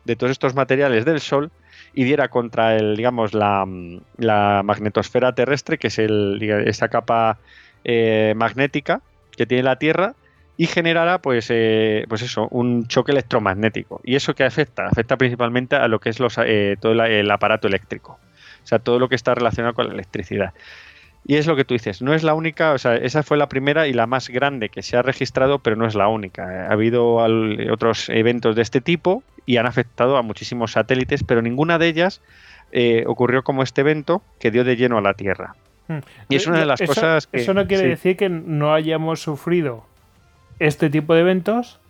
[0.04, 1.52] de todos estos materiales del Sol
[1.94, 3.64] y diera contra el, digamos, la,
[4.64, 7.38] magnetosfera terrestre, que es el, esa capa
[7.84, 9.00] eh, magnética
[9.36, 10.16] que tiene la Tierra,
[10.60, 14.02] y generará pues, eh, pues eso, un choque electromagnético.
[14.04, 14.88] ¿Y eso qué afecta?
[14.88, 18.18] Afecta principalmente a lo que es los, eh, todo el aparato eléctrico,
[18.62, 20.52] o sea, todo lo que está relacionado con la electricidad.
[21.26, 23.48] Y es lo que tú dices, no es la única, o sea, esa fue la
[23.48, 26.66] primera y la más grande que se ha registrado, pero no es la única.
[26.66, 27.14] Ha habido
[27.72, 32.20] otros eventos de este tipo y han afectado a muchísimos satélites, pero ninguna de ellas
[32.70, 35.54] eh, ocurrió como este evento que dio de lleno a la Tierra.
[35.88, 36.00] Hmm.
[36.28, 37.38] Y es una de las cosas que...
[37.38, 39.88] Eso no quiere decir que no hayamos sufrido
[40.60, 41.80] este tipo de eventos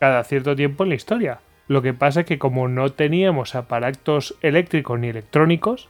[0.00, 1.38] cada cierto tiempo en la historia.
[1.68, 5.88] Lo que pasa es que como no teníamos aparatos eléctricos ni electrónicos,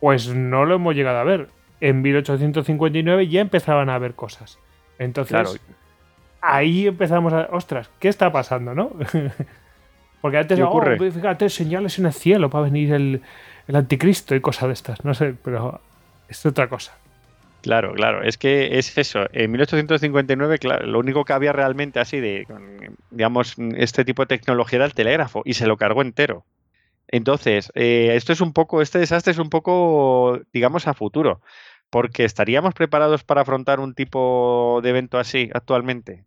[0.00, 1.48] pues no lo hemos llegado a ver.
[1.80, 4.58] En 1859 ya empezaban a haber cosas.
[4.98, 5.60] Entonces,
[6.40, 7.48] ahí empezamos a...
[7.52, 8.92] Ostras, ¿qué está pasando, no?
[10.20, 13.22] Porque antes, oh, fíjate, señales en el cielo para venir el,
[13.66, 15.04] el anticristo y cosas de estas.
[15.04, 15.80] No sé, pero
[16.28, 16.96] es otra cosa.
[17.62, 19.26] Claro, claro, es que es eso.
[19.32, 22.44] En 1859, claro, lo único que había realmente así de,
[23.10, 26.44] digamos, este tipo de tecnología era el telégrafo y se lo cargó entero.
[27.06, 31.40] Entonces, eh, esto es un poco, este desastre es un poco, digamos, a futuro,
[31.88, 36.24] porque estaríamos preparados para afrontar un tipo de evento así actualmente.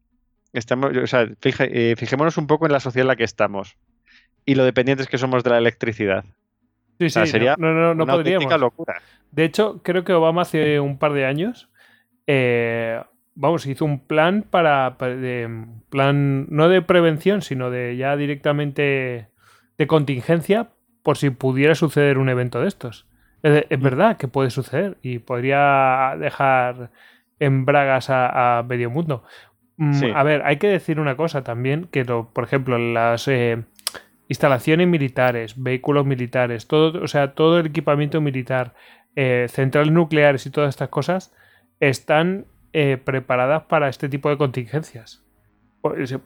[0.53, 3.75] Estamos, o sea, eh, fijémonos un poco en la sociedad en la que estamos
[4.45, 6.23] y lo dependientes que somos de la electricidad.
[6.99, 8.59] Sí, sí, sería no, no, no, una podríamos.
[8.59, 9.01] locura.
[9.31, 11.69] De hecho, creo que Obama hace un par de años,
[12.27, 13.01] eh,
[13.35, 19.27] vamos, hizo un plan para, plan no de prevención, sino de ya directamente
[19.77, 20.69] de contingencia
[21.03, 23.07] por si pudiera suceder un evento de estos.
[23.43, 23.83] Es, mm.
[23.83, 26.91] verdad que puede suceder y podría dejar
[27.39, 29.23] en bragas a, medio mundo.
[29.77, 33.65] Mm, a ver, hay que decir una cosa también, que por ejemplo, las eh,
[34.27, 38.73] instalaciones militares, vehículos militares, todo, o sea, todo el equipamiento militar,
[39.15, 41.33] eh, centrales nucleares y todas estas cosas
[41.79, 45.23] están eh, preparadas para este tipo de contingencias.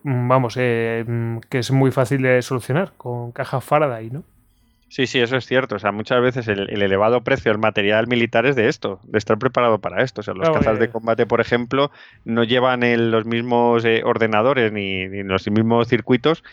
[0.04, 4.24] Mm, vamos, eh, mm, que es muy fácil de solucionar con cajas Faraday, ¿no?
[4.88, 5.76] Sí, sí, eso es cierto.
[5.76, 9.38] O sea, muchas veces el, elevado precio del material militar es de esto, de estar
[9.38, 10.22] preparado para esto.
[10.22, 11.92] O sea, los cazas de combate, por ejemplo,
[12.26, 12.82] no llevan
[13.12, 16.44] los mismos ordenadores ni, ni los mismos circuitos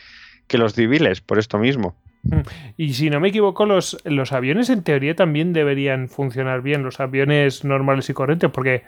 [0.46, 1.96] que los civiles, por esto mismo.
[2.22, 2.40] Mm.
[2.76, 7.00] Y si no me equivoco, los, los aviones en teoría también deberían funcionar bien, los
[7.00, 8.84] aviones normales y corrientes, porque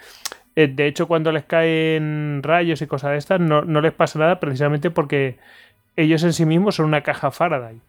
[0.57, 4.41] eh, de hecho cuando les caen rayos y cosas de estas no, les pasa nada
[4.41, 5.39] precisamente porque
[5.95, 7.81] ellos en sí mismos son una caja Faraday.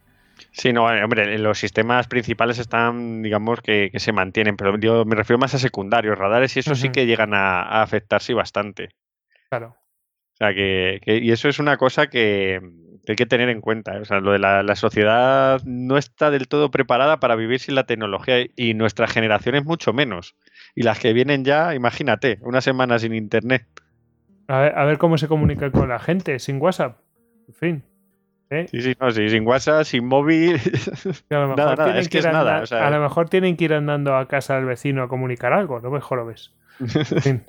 [0.52, 5.16] Sí, no, eh, hombre, los sistemas principales están, digamos, que, se mantienen, pero yo me
[5.16, 8.90] refiero más a secundarios, radares, y eso sí que llegan a, afectarse bastante.
[9.50, 9.76] Claro.
[10.34, 12.62] O sea, que, y eso es una cosa que,
[13.12, 13.96] hay que tener en cuenta.
[13.96, 14.02] ¿eh?
[14.02, 17.86] O sea, lo de la, sociedad no está del todo preparada para vivir sin la
[17.86, 20.36] tecnología y nuestra generación es mucho menos.
[20.76, 23.66] Y las que vienen ya, imagínate, una semana sin internet.
[24.48, 27.00] A ver, cómo se comunica con la gente, sin WhatsApp.
[27.48, 27.84] En fin.
[28.50, 28.68] ¿eh?
[28.70, 30.60] Sí, sí, no, sí, sin WhatsApp, sin móvil.
[31.30, 32.64] nada, nada, es que, es nada.
[32.64, 35.92] a lo mejor tienen que ir andando a casa del vecino a comunicar algo, ¿no?
[35.92, 36.54] Mejor lo ves.
[36.80, 37.44] En fin.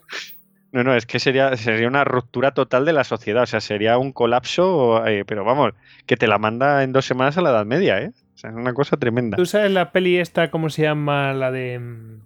[0.73, 3.99] No, no, es que sería, sería una ruptura total de la sociedad, o sea, sería
[3.99, 5.73] un colapso, eh, pero vamos,
[6.07, 8.13] que te la manda en dos semanas a la Edad Media, ¿eh?
[8.35, 9.37] O sea, es una cosa tremenda.
[9.37, 11.33] ¿Tú sabes la peli esta, cómo se llama?
[11.35, 11.79] La de...
[11.79, 12.21] mm,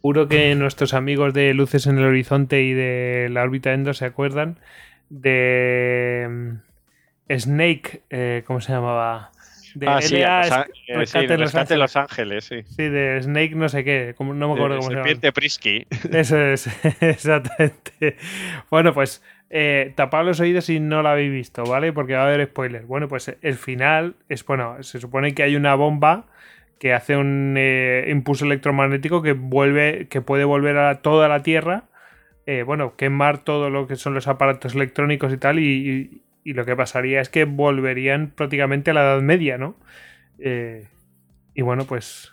[0.00, 4.06] Juro que nuestros amigos de Luces en el Horizonte y de la órbita Endo se
[4.06, 4.58] acuerdan
[5.10, 6.26] de
[7.28, 9.30] mm, Snake, eh, ¿cómo se llamaba?
[9.74, 11.78] De ah, sí, LA, Los Á- Rescate eh, sí, en Los Rescate Ángeles.
[11.78, 12.62] Los Ángeles, sí.
[12.64, 15.04] Sí, de Snake no sé qué, como- no me acuerdo Eh, cómo se llama.
[15.06, 15.86] Serpiente Prisky.
[16.12, 16.66] Eso es,
[17.02, 18.16] exactamente.
[18.70, 21.92] Bueno, pues eh, tapad los oídos si no lo habéis visto, ¿vale?
[21.92, 22.86] Porque va a haber spoilers.
[22.86, 26.26] Bueno, pues el final es, bueno, se supone que hay una bomba
[26.78, 31.84] que hace un eh, impulso electromagnético que vuelve, que puede volver a toda la Tierra,
[32.46, 36.64] eh, bueno, quemar todo lo que son los aparatos electrónicos y tal, y, y- lo
[36.64, 39.76] que pasaría es que volverían prácticamente a la Edad Media, ¿no?
[40.38, 40.88] Eh,
[41.54, 42.32] y bueno, pues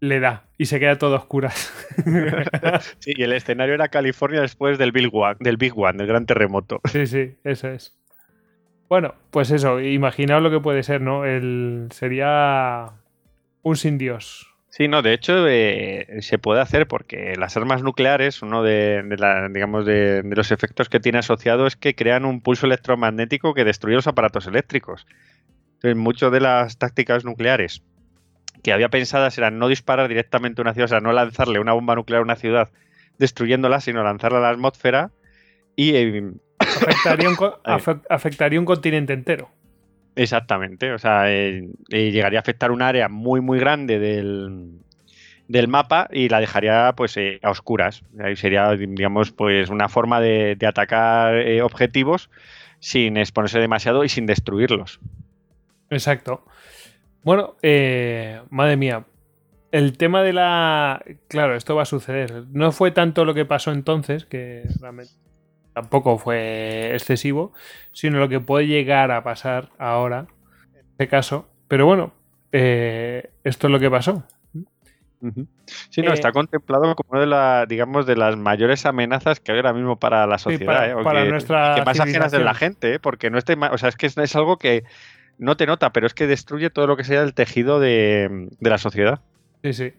[0.00, 1.72] le da y se queda todo a oscuras.
[3.00, 6.26] Sí, y el escenario era California después del Big One, del Big One, del gran
[6.26, 6.80] terremoto.
[6.84, 7.96] Sí, sí, eso es.
[8.88, 11.24] Bueno, pues eso, imaginaos lo que puede ser, ¿no?
[11.24, 12.92] El, sería
[13.62, 14.54] un sin Dios.
[14.76, 19.16] Sí, no, de hecho eh, se puede hacer porque las armas nucleares, uno de, de
[19.16, 23.54] la- digamos de, de los efectos que tiene asociado es que crean un pulso electromagnético
[23.54, 25.06] que destruye los aparatos eléctricos.
[25.76, 27.82] Entonces, muchas de las tácticas nucleares
[28.62, 31.72] que había pensadas eran no disparar directamente a una ciudad, o sea, no lanzarle una
[31.72, 32.68] bomba nuclear a una ciudad
[33.16, 35.10] destruyéndola, sino lanzarla a la atmósfera
[35.74, 36.42] y eh, un,
[38.10, 39.55] afectaría un continente entero.
[40.16, 44.80] Exactamente, o sea, eh, eh, llegaría a afectar un área muy muy grande del,
[45.48, 48.02] del mapa y la dejaría pues eh, a oscuras.
[48.18, 52.30] Ahí sería, digamos, pues una forma de, atacar eh, objetivos
[52.80, 55.00] sin exponerse demasiado y sin destruirlos.
[55.90, 56.44] Exacto.
[57.22, 59.04] Bueno, eh, madre mía.
[59.72, 61.04] El tema de la...
[61.28, 62.44] Claro, esto va a suceder.
[62.52, 65.12] No fue tanto lo que pasó entonces, que realmente
[65.76, 67.52] tampoco fue excesivo,
[67.92, 70.26] sino lo que puede llegar a pasar ahora,
[70.74, 71.50] en este caso.
[71.68, 72.14] Pero bueno,
[72.50, 74.24] eh, esto es lo que pasó.
[75.90, 79.52] Sí, no, Eh, está contemplado como una de las, digamos, de las mayores amenazas que
[79.52, 80.94] hay ahora mismo para la sociedad, para- ¿eh?
[80.94, 82.98] O para que, nuestra que más ajenas de la gente, ¿eh?
[82.98, 84.84] porque no esté, o sea, es que es, es algo que
[85.36, 88.70] no te nota, pero es que destruye todo lo que sea el tejido de, de
[88.70, 89.20] la sociedad.
[89.62, 89.92] Sí, sí.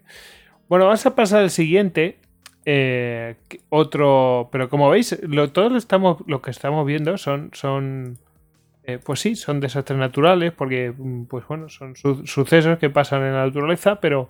[0.68, 2.18] Bueno, vamos a pasar al siguiente.
[2.70, 3.36] Eh,
[3.70, 4.50] otro.
[4.52, 7.50] Pero como veis, lo, todo lo, estamos, lo que estamos viendo son.
[7.54, 8.18] son
[8.84, 13.22] eh, pues sí, son desastres naturales, porque, mm, pues bueno, son su- sucesos que pasan
[13.22, 14.28] en la naturaleza, pero,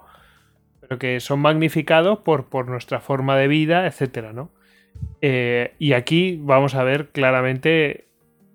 [0.80, 4.50] pero que son magnificados por, por nuestra forma de vida, etcétera, ¿no?
[5.20, 8.06] Eh, y aquí vamos a ver claramente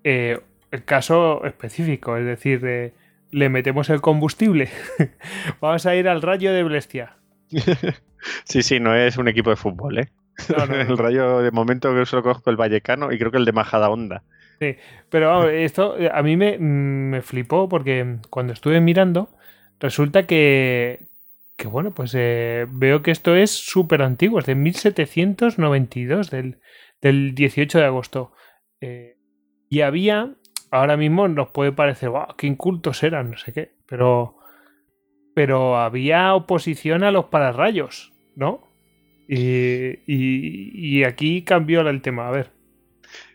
[0.02, 2.92] el caso específico, es decir,
[3.30, 4.68] le metemos el combustible.
[5.60, 7.16] vamos a ir al rayo de Blestia.
[8.44, 10.08] Sí, sí, no es un equipo de fútbol, ¿eh?
[10.56, 10.80] No, no, no.
[10.80, 13.88] el Rayo, de momento, que solo conozco el Vallecano y creo que el de Majada
[13.88, 14.22] Honda.
[15.10, 19.28] Pero vamos, esto a mí me, mm, me flipó porque cuando estuve mirando,
[19.80, 21.06] resulta que,
[21.56, 26.60] que bueno, pues eh, veo que esto es súper antiguo, es de 1792, del,
[27.00, 28.32] del 18 de agosto.
[28.80, 29.16] Eh,
[29.68, 30.34] y había,
[30.70, 34.36] ahora mismo nos puede parecer, wow, qué incultos eran, no sé qué, pero,
[35.34, 38.66] pero había oposición a los pararrayos, ¿no?
[39.26, 42.50] Y, y, aquí cambió el tema, a ver.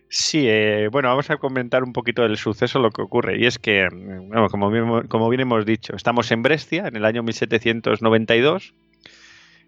[0.08, 3.40] Sí, eh, bueno, vamos a comentar un poquito del suceso, lo que ocurre.
[3.40, 7.06] Y es que, bueno, como, bien, como bien hemos dicho, estamos en Brescia, en el
[7.06, 8.74] año 1792,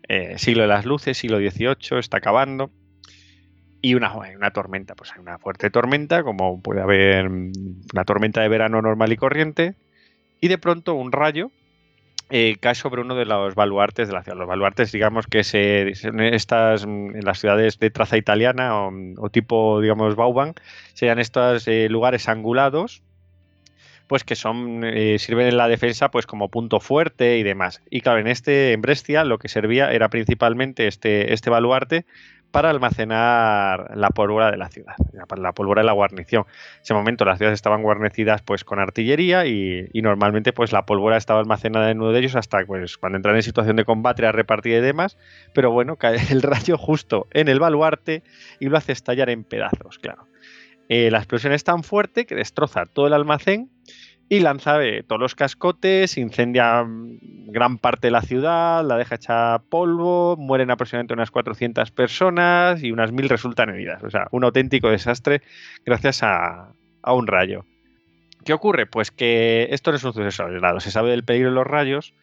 [0.08, 2.72] eh, siglo de las luces, siglo XVIII, está acabando.
[3.84, 7.52] Y una, una tormenta, pues hay una fuerte tormenta, como puede haber mm,
[7.94, 9.76] una tormenta de verano normal y corriente.
[10.40, 11.52] Y de pronto un rayo
[12.32, 14.38] eh, cae sobre uno de los baluartes de la ciudad.
[14.38, 15.92] Los baluartes, digamos que se,
[16.34, 20.56] estas, mm, en las ciudades de traza italiana o, o tipo, digamos, Bauban,
[20.94, 23.04] serían estos eh, lugares angulados,
[24.08, 27.82] pues que son eh, sirven en la defensa pues como punto fuerte y demás.
[27.90, 32.06] Y claro, en este, en Brescia, lo que servía era principalmente este, este baluarte
[32.52, 36.46] para almacenar la pólvora de la ciudad, la- pólvora de la guarnición.
[36.48, 40.86] En ese momento las ciudades estaban guarnecidas pues con artillería y, y normalmente pues la
[40.86, 44.26] pólvora estaba almacenada en uno de ellos hasta pues cuando entran en situación de combate
[44.26, 45.18] a repartir y demás,
[45.54, 48.24] pero bueno, cae el rayo justo en el baluarte
[48.60, 50.28] y lo hace estallar en pedazos, claro.
[50.90, 53.70] Eh, la explosión es tan fuerte que destroza todo el almacén
[54.32, 59.60] y lanza todos los cascotes, incendia mm, gran parte de la ciudad, la deja hecha
[59.68, 64.02] polvo, mueren aproximadamente unas 400 personas y unas 1000 resultan heridas.
[64.06, 65.42] O sea, un auténtico desastre
[65.86, 66.72] gracias a,
[67.02, 67.66] a un rayo.
[68.46, 68.86] ¿Qué ocurre?
[68.86, 72.14] Pues que esto no es un suceso aislado, se sabe del peligro de los rayos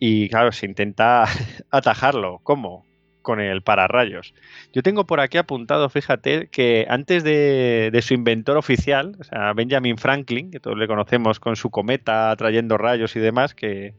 [0.00, 1.26] y claro, se intenta
[1.70, 2.40] atajarlo.
[2.42, 2.84] ¿Cómo?
[3.24, 4.34] Con el pararrayos.
[4.72, 9.98] Yo tengo por aquí apuntado, fíjate, que antes de, su inventor oficial, o sea, Benjamin
[9.98, 13.94] Franklin, que todos le conocemos con su cometa trayendo rayos y demás, que,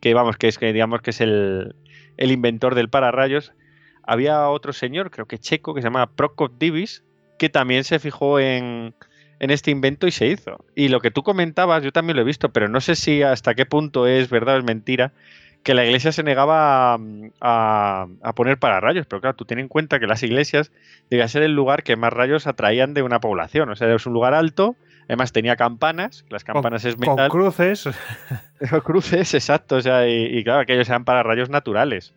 [0.00, 1.74] que vamos, que es que digamos que es el,
[2.16, 3.52] el inventor del pararrayos,
[4.04, 7.02] había otro señor, creo que checo, que se llama Prokop Divis,
[7.38, 8.94] que también se fijó en,
[9.40, 10.64] en este invento y se hizo.
[10.74, 13.54] Y lo que tú comentabas, yo también lo he visto, pero no sé si hasta
[13.54, 15.12] qué punto es verdad o es mentira,
[15.66, 19.04] que la iglesia se negaba a, a, poner pararrayos.
[19.06, 20.70] Pero claro, tú ten en cuenta que las iglesias
[21.10, 23.68] debía ser el lugar que más rayos atraían de una población.
[23.70, 27.16] O sea, es un lugar alto, además tenía campanas, las campanas con, es metal.
[27.28, 27.88] Con cruces.
[28.84, 29.74] cruces, exacto.
[29.74, 32.14] O sea, y, y claro, aquellos eran pararrayos naturales.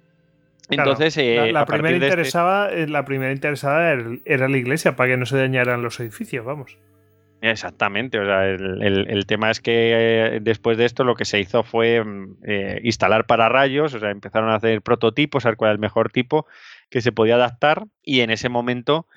[0.69, 2.87] Entonces, claro, eh, la, la primera interesaba, este...
[2.87, 6.77] la primera interesada era la iglesia para que no se dañaran los edificios, vamos.
[7.41, 11.63] Exactamente, o sea, el, tema es que eh, después de esto lo que se hizo
[11.63, 12.03] fue
[12.43, 16.11] eh, instalar pararrayos, o sea, empezaron a hacer prototipos, a ver cuál era el mejor
[16.11, 16.47] tipo
[16.89, 19.07] que se podía adaptar y en ese momento,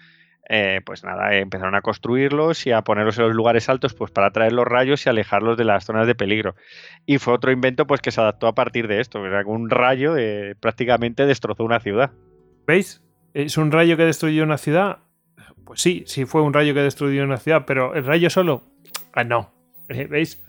[0.48, 4.28] eh, pues nada, empezaron a construirlos y a ponerlos en los lugares altos, pues para
[4.28, 6.54] atraer los rayos y alejarlos de las zonas de peligro.
[7.06, 9.68] Y fue otro invento, pues que se adaptó a partir de esto, o sea, un
[9.68, 12.12] rayo eh, prácticamente destrozó una ciudad.
[12.68, 13.02] ¿Veis?
[13.34, 14.98] Es un rayo que destruyó una ciudad
[15.64, 18.64] pues sí, sí fue un rayo que destruyó una ciudad, pero el rayo solo,
[19.12, 19.50] ah, no.
[19.88, 20.42] ¿Veis?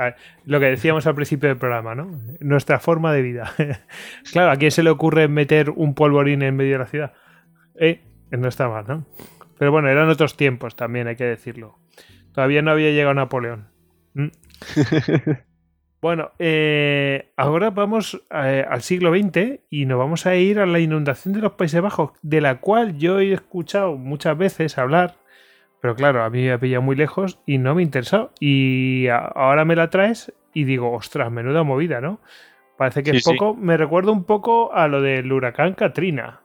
[0.45, 2.21] Lo que decíamos al principio del programa, ¿no?
[2.39, 3.51] Nuestra forma de vida.
[4.31, 7.13] claro, ¿a quién se le ocurre meter un polvorín en medio de la ciudad?
[7.75, 8.01] Eh,
[8.31, 9.05] no está mal, ¿no?
[9.57, 11.77] Pero bueno, eran otros tiempos también, hay que decirlo.
[12.33, 13.67] Todavía no había llegado Napoleón.
[14.13, 14.27] ¿Mm?
[16.03, 20.79] bueno, eh, ahora vamos eh, al siglo XX y nos vamos a ir a la
[20.79, 25.15] inundación de los Países Bajos, de la cual yo he escuchado muchas veces hablar,
[25.79, 28.33] pero claro, a mí me ha pillado muy lejos y no me ha interesado.
[28.41, 32.19] Y a, ahora me la traes y digo, ostras, menuda movida, ¿no?
[32.77, 33.65] Parece que sí, es poco, sí.
[33.65, 36.41] me recuerda un poco a lo del huracán Katrina.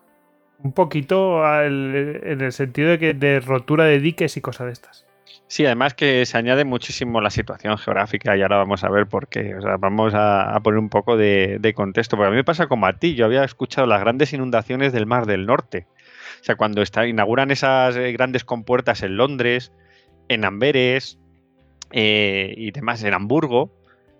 [0.62, 4.72] Un poquito al, en el sentido de que de rotura de diques y cosas de
[4.72, 5.07] estas.
[5.48, 9.28] Sí, además que se añade muchísimo la situación geográfica y ahora vamos a ver por
[9.28, 9.54] qué.
[9.54, 12.16] O sea, vamos a, poner un poco de, contexto.
[12.16, 13.14] Porque a mí me pasa como a ti.
[13.14, 15.86] Yo había escuchado las grandes inundaciones del Mar del Norte.
[16.42, 19.72] O sea, cuando está, inauguran esas eh, grandes compuertas en Londres,
[20.28, 21.18] en Amberes
[21.92, 23.72] eh, y demás, en Hamburgo,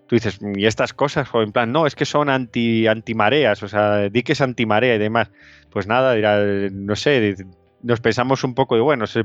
[0.07, 1.29] tú dices, ¿y estas cosas?
[1.31, 5.29] O en plan, no, es que son anti, antimareas, o sea, diques antimarea y demás.
[5.69, 6.39] Pues nada, dirá,
[6.71, 7.35] no sé,
[7.83, 9.23] nos pensamos un poco de, bueno, se,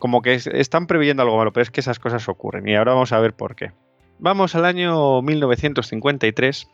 [0.00, 2.94] como que es, están previendo algo malo, pero es que esas cosas ocurren y ahora
[2.94, 3.70] vamos a ver por qué.
[4.18, 6.68] Vamos al año 1953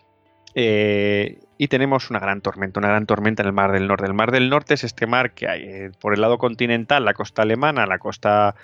[0.55, 4.07] eh, y tenemos una gran tormenta, una gran tormenta en el Mar del Norte.
[4.07, 7.14] El Mar del Norte es este mar que hay eh, por el lado continental, la
[7.14, 8.55] costa alemana, la costa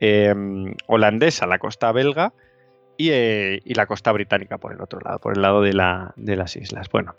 [0.00, 0.34] eh,
[0.86, 2.32] holandesa, la costa belga
[2.96, 6.12] y, eh, y, la costa británica por el otro lado, por el lado de, la,
[6.16, 6.88] de las islas.
[6.90, 7.14] Bueno,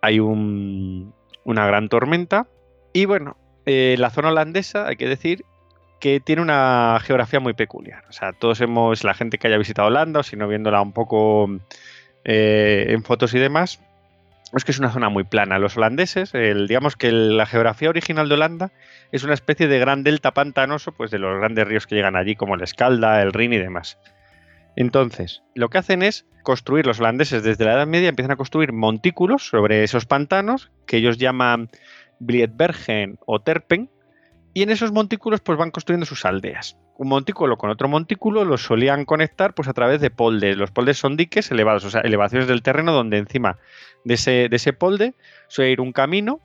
[0.00, 1.14] hay un,
[1.44, 2.48] una gran tormenta
[2.94, 5.44] y bueno, la zona holandesa, hay que decir,
[6.02, 8.02] que tiene una geografía muy peculiar.
[8.08, 10.92] O sea, todos hemos, la gente que haya visitado Holanda, o si no viéndola un
[10.92, 11.48] poco
[12.24, 13.80] eh, en fotos y demás,
[14.52, 15.60] es que es una zona muy plana.
[15.60, 18.72] Los holandeses, el, digamos que la geografía original de Holanda
[19.12, 22.34] es una especie de gran delta pantanoso, pues de los grandes ríos que llegan allí,
[22.34, 23.96] como el Escalda, el Rin y demás.
[24.74, 28.72] Entonces, lo que hacen es construir los holandeses desde la Edad Media, empiezan a construir
[28.72, 31.70] montículos sobre esos pantanos que ellos llaman
[32.18, 33.88] Blietbergen o Terpen,
[34.54, 36.76] y en esos montículos pues van construyendo sus aldeas.
[36.96, 40.56] Un montículo con otro montículo los solían conectar pues a través de poldes.
[40.56, 43.58] Los poldes son diques elevados, o sea, elevaciones del terreno donde encima
[44.04, 45.14] de ese, de ese polde
[45.48, 46.40] suele ir un camino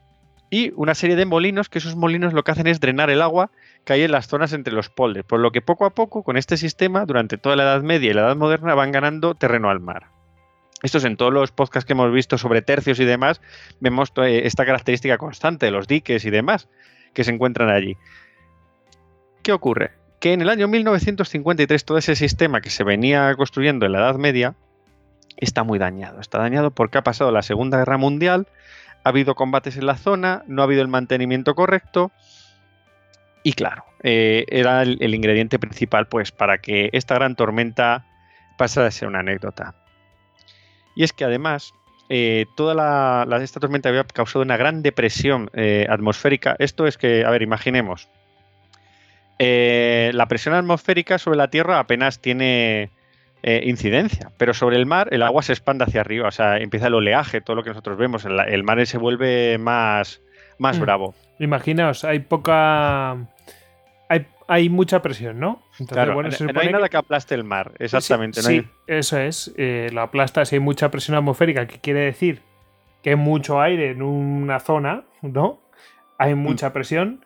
[0.49, 3.51] y una serie de molinos que esos molinos lo que hacen es drenar el agua
[3.83, 5.25] que hay en las zonas entre los poldes.
[5.25, 8.13] Por lo que poco a poco con este sistema durante toda la Edad Media y
[8.13, 10.07] la Edad Moderna van ganando terreno al mar.
[10.83, 13.41] Esto es en todos los podcasts que hemos visto sobre tercios y demás,
[13.79, 16.69] vemos esta característica constante de los diques y demás
[17.18, 17.97] que se encuentran allí.
[19.41, 19.89] ¿Qué ocurre?
[20.20, 24.18] Que en el año 1953 todo ese sistema que se venía construyendo en la Edad
[24.18, 24.53] Media
[25.36, 26.22] está muy dañado.
[26.22, 28.45] Está dañado porque ha pasado la Segunda Guerra Mundial,
[29.03, 32.11] ha habido combates en la zona, no ha habido el mantenimiento correcto
[33.41, 38.05] y claro, eh, era el, ingrediente principal pues para que esta gran tormenta
[38.59, 39.74] pasara a ser una anécdota.
[40.95, 41.74] Y es que además
[42.09, 46.55] eh, toda la, la, esta tormenta había causado una gran depresión eh, atmosférica.
[46.59, 48.09] Esto es que, a ver, imaginemos.
[49.39, 52.91] Eh, la presión atmosférica sobre la Tierra apenas tiene
[53.43, 56.95] incidencia, pero sobre el mar el agua se expande hacia arriba, o sea, empieza el
[56.95, 60.21] oleaje, todo lo que nosotros vemos, el, el mar se vuelve más,
[60.57, 60.81] más mm.
[60.81, 61.15] bravo.
[61.39, 63.15] Imaginaos, hay poca
[64.47, 65.63] hay, mucha presión, ¿no?
[65.73, 68.41] Entonces, claro, bueno, no, no hay nada que aplaste el mar, exactamente.
[68.41, 69.53] Sí, no sí eso es.
[69.57, 72.41] Eh, lo aplasta si hay mucha presión atmosférica, que quiere decir
[73.03, 75.61] que hay mucho aire en una zona, ¿no?
[76.17, 77.23] hay mucha presión,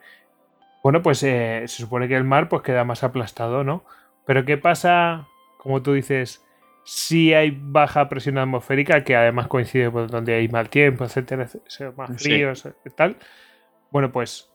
[0.82, 3.84] bueno, pues eh, se supone que el mar pues queda más aplastado, ¿no?
[4.26, 5.26] Pero ¿qué pasa,
[5.58, 6.44] como tú dices,
[6.84, 11.48] si hay baja presión atmosférica, que además coincide con donde hay mal tiempo, etcétera,
[11.96, 13.16] más fríos, y tal?
[13.90, 14.51] Bueno, pues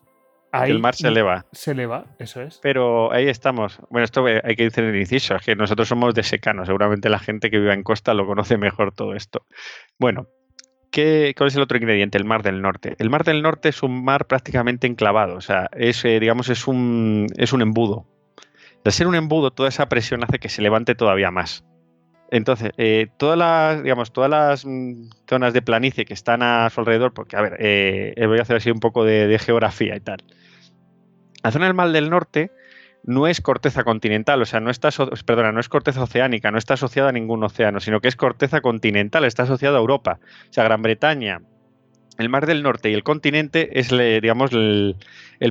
[0.52, 1.46] Ahí el mar se eleva.
[1.52, 2.60] Se eleva, eso es.
[2.62, 3.80] Pero ahí estamos.
[3.90, 6.66] Bueno, esto hay que decir en el inciso, es que nosotros somos de secano.
[6.66, 9.46] Seguramente la gente que vive en costa lo conoce mejor todo esto.
[10.00, 10.28] Bueno,
[10.92, 12.18] ¿qué, ¿cuál es el otro ingrediente?
[12.18, 12.96] El mar del norte.
[12.98, 15.36] El mar del norte es un mar prácticamente enclavado.
[15.36, 18.06] O sea, es, eh, digamos, es un, es un embudo.
[18.86, 21.66] Al ser un embudo, toda esa presión hace que se levante todavía más.
[22.30, 26.82] Entonces, eh, todas las, digamos, todas las mm, zonas de planicie que están a su
[26.82, 30.24] alrededor, porque a ver, eh, voy a hacer así un poco de, geografía y tal.
[31.44, 32.52] La zona del Mar del Norte
[33.04, 34.90] no es corteza continental, o sea, no está,
[35.26, 38.60] perdona, no es corteza oceánica, no está asociada a ningún océano, sino que es corteza
[38.60, 40.20] continental, está asociada a Europa.
[40.50, 41.42] O sea, Gran Bretaña,
[42.18, 44.96] el Mar del Norte y el continente es, digamos, el,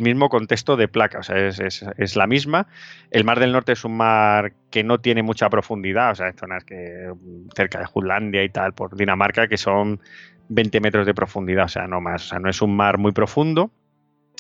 [0.01, 2.67] mismo contexto de placa, o sea, es, la misma.
[3.11, 6.33] El Mar del Norte es un mar que no tiene mucha profundidad, o sea, hay
[6.33, 7.13] zonas que
[7.55, 10.01] cerca de Jutlandia y tal, por Dinamarca, que son
[10.49, 13.13] 20 metros de profundidad, o sea, no más, o sea, no es un mar muy
[13.13, 13.71] profundo.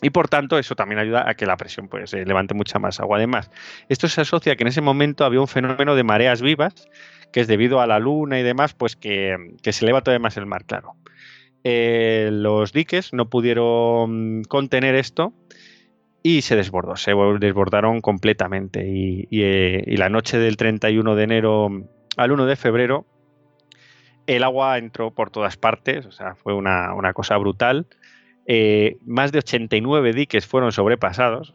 [0.03, 3.17] Y por tanto, eso también ayuda a que la presión pues, levante mucha más agua.
[3.17, 3.51] Además,
[3.89, 6.87] esto se asocia a que en ese momento había un fenómeno de mareas vivas,
[7.33, 10.37] que es debido a la luna y demás, pues que, que se eleva todavía más
[10.37, 10.97] el mar, claro.
[11.65, 15.33] Eh, los diques no pudieron contener esto
[16.23, 18.81] y se desbordó, se desbordaron completamente.
[18.83, 21.69] Eh, y, la noche del 31 de enero
[22.17, 23.07] al 1 de febrero,
[24.27, 27.87] el agua entró por todas partes, o sea, fue una, cosa brutal.
[28.47, 31.53] Eh, más de 89 diques fueron sobrepasados,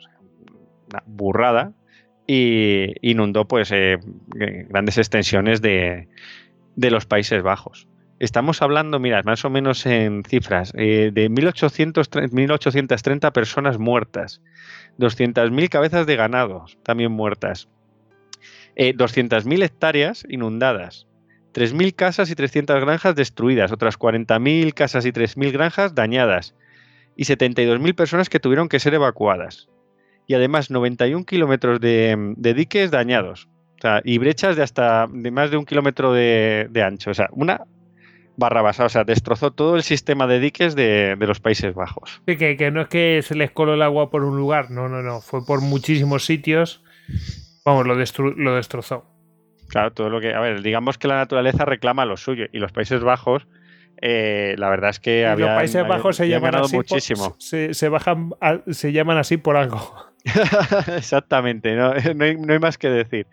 [0.89, 1.73] una burrada,
[2.27, 3.73] y inundó pues
[4.27, 6.07] grandes extensiones de
[6.75, 7.87] los Países Bajos.
[8.21, 14.43] Estamos hablando, mira, más o menos en cifras, eh, de 1800, 1830 personas muertas,
[14.99, 17.67] 200.000 cabezas de ganado también muertas,
[18.75, 21.07] eh, 200.000 hectáreas inundadas,
[21.55, 26.53] 3.000 casas y 300 granjas destruidas, otras 40.000 casas y 3.000 granjas dañadas,
[27.15, 29.67] y 72.000 personas que tuvieron que ser evacuadas.
[30.27, 33.49] Y además 91 kilómetros de, diques dañados.
[34.03, 37.09] y brechas de hasta de más de un kilómetro de ancho.
[37.09, 37.65] O sea, una
[38.37, 42.21] barra basada, o sea, destrozó todo el sistema de diques de, los Países Bajos.
[42.27, 45.01] Sí, que, no es que se les coló el agua por un lugar, no, no,
[45.01, 46.83] no, fue por muchísimos sitios.
[47.63, 49.05] Vamos, lo, lo destrozó.
[49.71, 50.33] Claro, todo lo que.
[50.33, 53.47] A ver, digamos que la naturaleza reclama lo suyo y los Países Bajos.
[54.01, 57.35] Eh, la verdad es que había, los Países Bajos se llaman así muchísimo.
[57.39, 58.31] se, bajan
[58.69, 60.11] se llaman así por algo.
[60.97, 63.27] Exactamente, no, no, hay, no, hay, más que decir.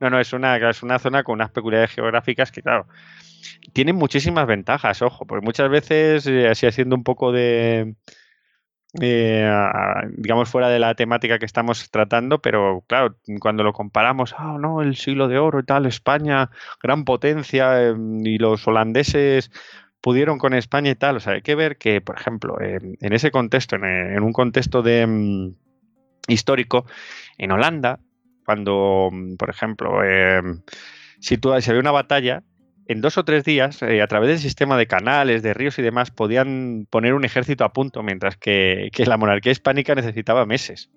[0.00, 2.86] No, no, es una, es una zona con unas peculiaridades geográficas que, claro,
[3.72, 7.94] tienen muchísimas ventajas, ojo, porque muchas veces, eh, así haciendo un poco de,
[9.00, 9.50] eh,
[10.16, 14.82] digamos, fuera de la temática que estamos tratando, pero claro, cuando lo comparamos, ah, no,
[14.82, 16.50] el siglo de oro y tal, España,
[16.82, 19.50] gran potencia, em, y los holandeses
[20.00, 23.30] pudieron con España y tal, o sea, hay que ver que, por ejemplo, en, ese
[23.30, 25.54] contexto, en, un contexto de mm,
[26.28, 26.86] histórico,
[27.38, 27.98] en Holanda,
[28.44, 30.62] cuando, mm, por ejemplo, em,
[31.20, 32.42] si, tú, si había una batalla,
[32.86, 35.82] en dos o tres días, eh, a través del sistema de canales, de ríos y
[35.82, 40.90] demás, podían poner un ejército a punto, mientras que, la monarquía hispánica necesitaba meses.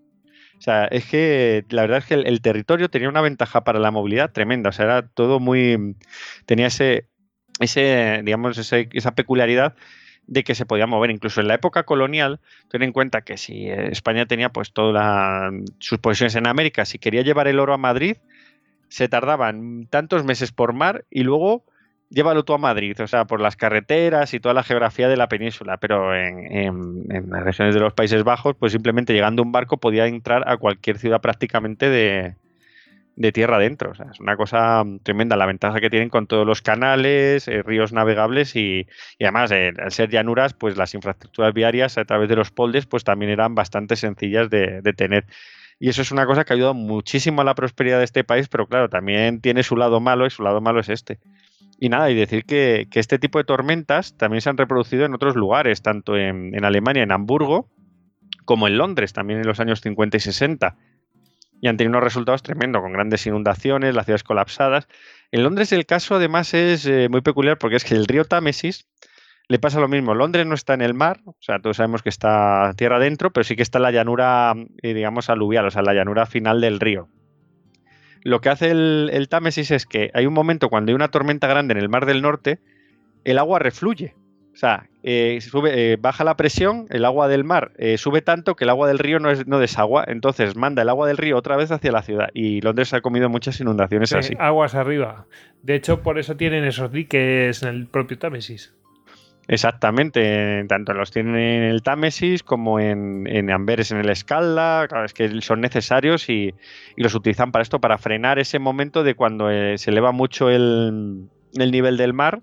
[0.58, 3.92] O sea, es que la verdad es que el, territorio tenía una ventaja para la
[3.92, 4.70] movilidad tremenda.
[4.70, 5.96] O sea, era todo muy.
[6.46, 7.08] tenía ese.
[7.60, 9.76] ese digamos, esa peculiaridad
[10.26, 11.12] de que se podía mover.
[11.12, 16.00] Incluso en la época colonial, ten en cuenta que si España tenía pues todas sus
[16.00, 18.18] posiciones en América, si quería llevar el oro a Madrid,
[18.90, 21.66] se tardaban tantos meses por mar y luego
[22.10, 25.28] llévalo tú a Madrid, o sea, por las carreteras y toda la geografía de la
[25.28, 30.08] península, pero en, las regiones de los Países Bajos, pues simplemente llegando un barco podía
[30.08, 32.36] entrar a cualquier ciudad prácticamente de,
[33.34, 33.92] tierra adentro.
[33.92, 37.64] O sea, es una cosa tremenda la ventaja que tienen con todos los canales, eh,
[37.64, 38.88] ríos navegables y,
[39.20, 43.04] además, eh, al ser llanuras, pues las infraestructuras viarias a través de los poldes, pues
[43.04, 45.26] también eran bastante sencillas de, de tener.
[45.80, 48.48] Y eso es una cosa que ha ayudado muchísimo a la prosperidad de este país,
[48.48, 51.20] pero claro, también tiene su lado malo y su lado malo es este.
[51.80, 55.36] Y nada, y decir que, este tipo de tormentas también se han reproducido en otros
[55.36, 57.70] lugares, tanto en, Alemania, en Hamburgo,
[58.46, 60.76] como en Londres, también en los años 50 y 60.
[61.62, 64.88] Y han tenido unos resultados tremendos, con grandes inundaciones, las ciudades colapsadas.
[65.32, 68.88] En Londres el caso además es eh, muy peculiar porque es que el río Támesis
[69.48, 70.14] le pasa lo mismo.
[70.14, 73.44] Londres no está en el mar, o sea, todos sabemos que está tierra adentro, pero
[73.44, 76.80] sí que está en la llanura, eh, digamos, aluvial, o sea, la llanura final del
[76.80, 77.10] río
[78.28, 81.72] lo que hace el, Támesis es que hay un momento cuando hay una tormenta grande
[81.72, 82.60] en el Mar del Norte,
[83.24, 84.16] el agua refluye.
[84.54, 88.56] O sea, eh, sube, eh, baja la presión, el agua del mar eh, sube tanto
[88.56, 91.38] que el agua del río no, es, no desagua, entonces manda el agua del río
[91.38, 92.28] otra vez hacia la ciudad.
[92.34, 94.34] Y Londres ha comido muchas inundaciones así.
[94.38, 95.26] Aguas arriba.
[95.62, 98.74] De hecho, por eso tienen esos diques en el propio Támesis.
[99.50, 105.14] Exactamente, tanto los tienen en el Támesis como en, Amberes, en el Escalda, claro, es
[105.14, 106.54] que son necesarios y,
[106.98, 111.72] los utilizan para esto, para frenar ese momento de cuando se eleva mucho el, el
[111.72, 112.42] nivel del mar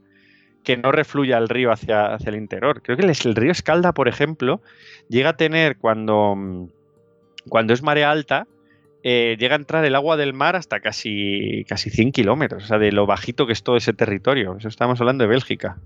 [0.65, 2.83] que no refluya el río hacia, hacia el interior.
[2.83, 4.63] Creo que el, río Escalda, por ejemplo,
[5.09, 6.71] llega a tener cuando,
[7.49, 8.49] cuando es marea alta,
[9.03, 12.79] eh, llega a entrar el agua del mar hasta casi, casi 100 kilómetros, o sea,
[12.79, 14.57] de lo bajito que es todo ese territorio.
[14.57, 15.77] Eso estamos hablando de Bélgica.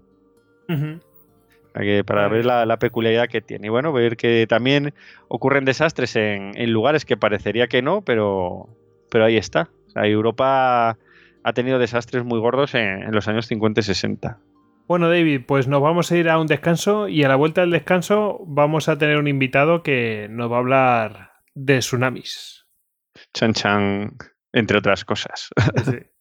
[2.05, 3.67] Para ver la, peculiaridad que tiene.
[3.67, 4.95] Y bueno, ver que también
[5.29, 8.69] ocurren desastres en, lugares que parecería que no, pero,
[9.11, 9.71] pero ahí está.
[9.95, 10.97] Europa
[11.43, 14.39] ha tenido desastres muy gordos en, en los años 50 y 60.
[14.87, 17.71] Bueno, David, pues nos vamos a ir a un descanso y a la vuelta del
[17.71, 22.67] descanso vamos a tener un invitado que nos va a hablar de tsunamis.
[23.35, 24.17] Chan chan,
[24.53, 25.51] entre otras cosas.
[25.85, 25.97] Sí.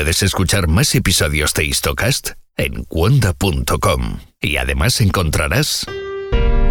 [0.00, 5.84] Puedes escuchar más episodios de Histocast en cuonda.com y además encontrarás...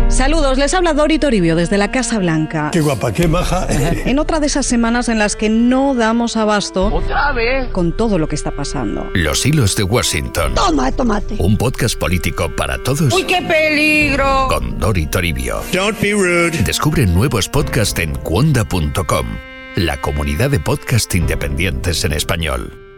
[0.07, 2.71] Saludos, les habla Dori Toribio desde la Casa Blanca.
[2.73, 3.67] Qué guapa, qué maja.
[3.69, 7.67] En otra de esas semanas en las que no damos abasto ¿Otra vez?
[7.67, 9.07] con todo lo que está pasando.
[9.13, 10.55] Los hilos de Washington.
[10.55, 11.35] Toma, tomate.
[11.37, 13.13] Un podcast político para todos.
[13.13, 14.47] ¡Uy, qué peligro!
[14.47, 15.61] Con Dori Toribio.
[15.71, 16.63] Don't be rude.
[16.63, 19.27] Descubre nuevos podcasts en cuonda.com,
[19.75, 22.88] la comunidad de podcast independientes en español.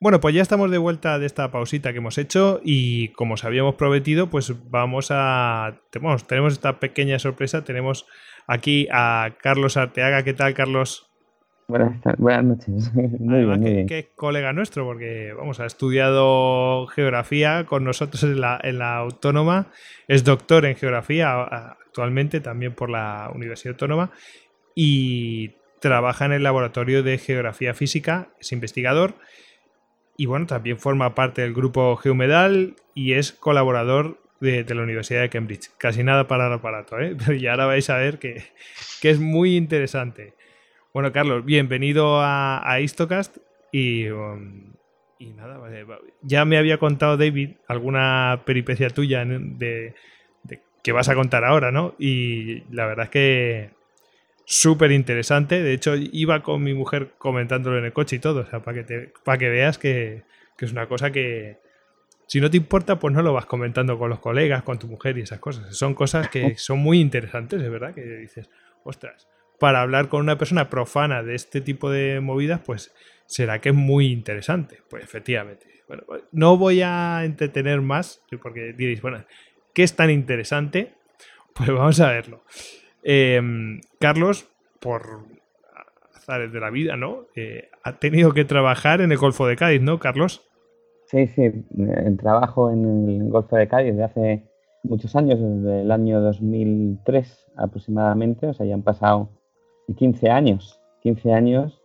[0.00, 3.44] Bueno, pues ya estamos de vuelta de esta pausita que hemos hecho y como os
[3.44, 5.80] habíamos prometido, pues vamos a...
[5.90, 8.06] Tenemos, tenemos esta pequeña sorpresa, tenemos
[8.46, 10.22] aquí a Carlos Arteaga.
[10.22, 11.10] ¿Qué tal, Carlos?
[11.66, 12.94] Buenas, buenas noches.
[12.94, 18.40] Muy Además, bien, que, es colega nuestro, porque vamos, ha estudiado geografía con nosotros en
[18.40, 19.66] la, en la Autónoma,
[20.06, 24.12] es doctor en geografía actualmente también por la Universidad Autónoma
[24.76, 29.14] y trabaja en el laboratorio de geografía física, es investigador
[30.20, 35.30] y bueno, también forma parte del grupo Geomedal y es colaborador de, la Universidad de
[35.30, 35.70] Cambridge.
[35.78, 37.16] Casi nada para el aparato, ¿eh?
[37.24, 38.42] Pero ya ahora vais a ver que,
[39.00, 40.34] es muy interesante.
[40.92, 43.38] Bueno, Carlos, bienvenido a, a Istocast
[43.70, 44.72] y, um,
[45.20, 45.60] y nada,
[46.22, 49.94] ya me había contado David alguna peripecia tuya de,
[50.42, 51.94] de, que vas a contar ahora, ¿no?
[51.96, 53.77] Y la verdad es que
[54.48, 55.62] súper interesante.
[55.62, 58.40] De hecho, iba con mi mujer comentándolo en el coche y todo.
[58.40, 60.24] O sea, para que, te, para que veas que,
[60.58, 61.58] es una cosa que,
[62.26, 65.18] si no te importa, pues no lo vas comentando con los colegas, con tu mujer
[65.18, 65.76] y esas cosas.
[65.76, 68.48] Son cosas que son muy interesantes, de verdad, que dices,
[68.84, 69.28] ostras,
[69.60, 72.94] para hablar con una persona profana de este tipo de movidas, pues
[73.26, 74.80] será que es muy interesante.
[74.88, 75.66] Pues efectivamente.
[75.86, 79.26] Bueno, no voy a entretener más, porque diréis, bueno,
[79.74, 80.94] ¿qué es tan interesante?
[81.54, 82.44] Pues vamos a verlo.
[83.10, 84.50] Em, Carlos,
[84.80, 85.00] por
[86.14, 87.24] azares de la vida, ¿no?
[87.34, 90.46] Eh, ha tenido que trabajar en el Golfo de Cádiz, ¿no, Carlos?
[91.06, 94.42] Sí, sí, eh, trabajo en el Golfo de Cádiz desde hace
[94.82, 99.30] muchos años, desde el año 2003 aproximadamente, o sea, ya han pasado
[99.96, 101.80] 15 años, 15 años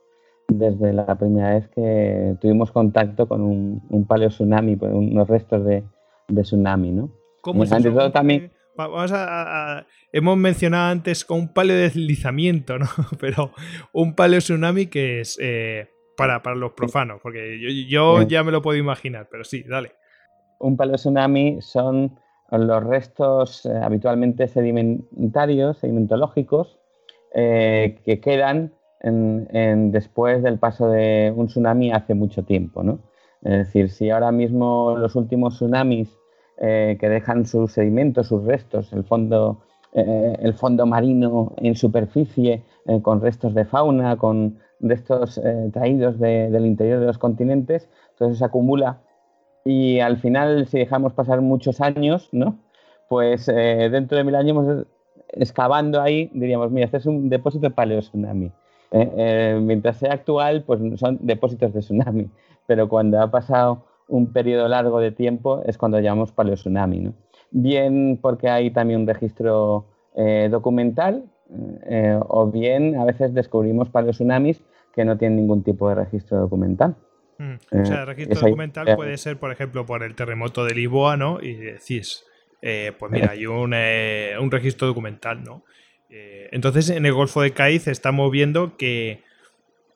[0.49, 5.63] desde la primera vez que tuvimos contacto con un, un paleo tsunami, pues, unos restos
[5.63, 5.85] de,
[6.27, 7.11] tsunami, ¿no?
[7.39, 8.11] ¿Cómo es eso?
[8.11, 8.51] también...
[8.75, 12.87] Vamos a, hemos mencionado antes con un paleo de deslizamiento, ¿no?
[13.19, 13.51] Pero
[13.91, 18.77] un paleo tsunami que es eh, para, los profanos, porque yo, ya me lo puedo
[18.77, 19.93] imaginar, pero sí, dale.
[20.59, 22.19] Un paleo tsunami son
[22.51, 26.79] los restos eh, habitualmente sedimentarios, sedimentológicos,
[27.33, 32.99] eh, que quedan en, después del paso de un tsunami hace mucho tiempo, ¿no?
[33.41, 36.17] Es decir, si ahora mismo los últimos tsunamis
[36.57, 39.59] que dejan sus sedimentos, sus restos, el fondo
[39.95, 46.19] eh, el fondo marino en superficie eh, con restos de fauna, con restos eh, traídos
[46.19, 49.01] del interior de los continentes, entonces se acumula.
[49.63, 52.57] Y al final si dejamos pasar muchos años, ¿no?
[53.07, 54.87] Pues dentro de mil años
[55.29, 58.51] excavando ahí diríamos, mira, este es un depósito de
[59.61, 62.29] mientras sea actual, pues son depósitos de tsunami,
[62.65, 66.99] pero cuando ha pasado un periodo largo de tiempo es cuando llamamos paleotsunami.
[66.99, 67.13] ¿no?
[67.51, 69.85] Bien porque hay también un registro
[70.49, 71.23] documental,
[72.27, 74.61] o bien a veces descubrimos paleotsunamis
[74.93, 76.95] que no tienen ningún tipo de registro documental.
[77.37, 77.81] Mm.
[77.81, 81.41] O sea, el registro documental puede ser, por ejemplo, por el terremoto de Lisboa, ¿no?
[81.41, 82.25] Y decís,
[82.61, 85.63] eh, pues mira, hay un, eh, un registro documental, ¿no?
[86.09, 89.23] Eh, entonces, en el Golfo de Cádiz estamos viendo que,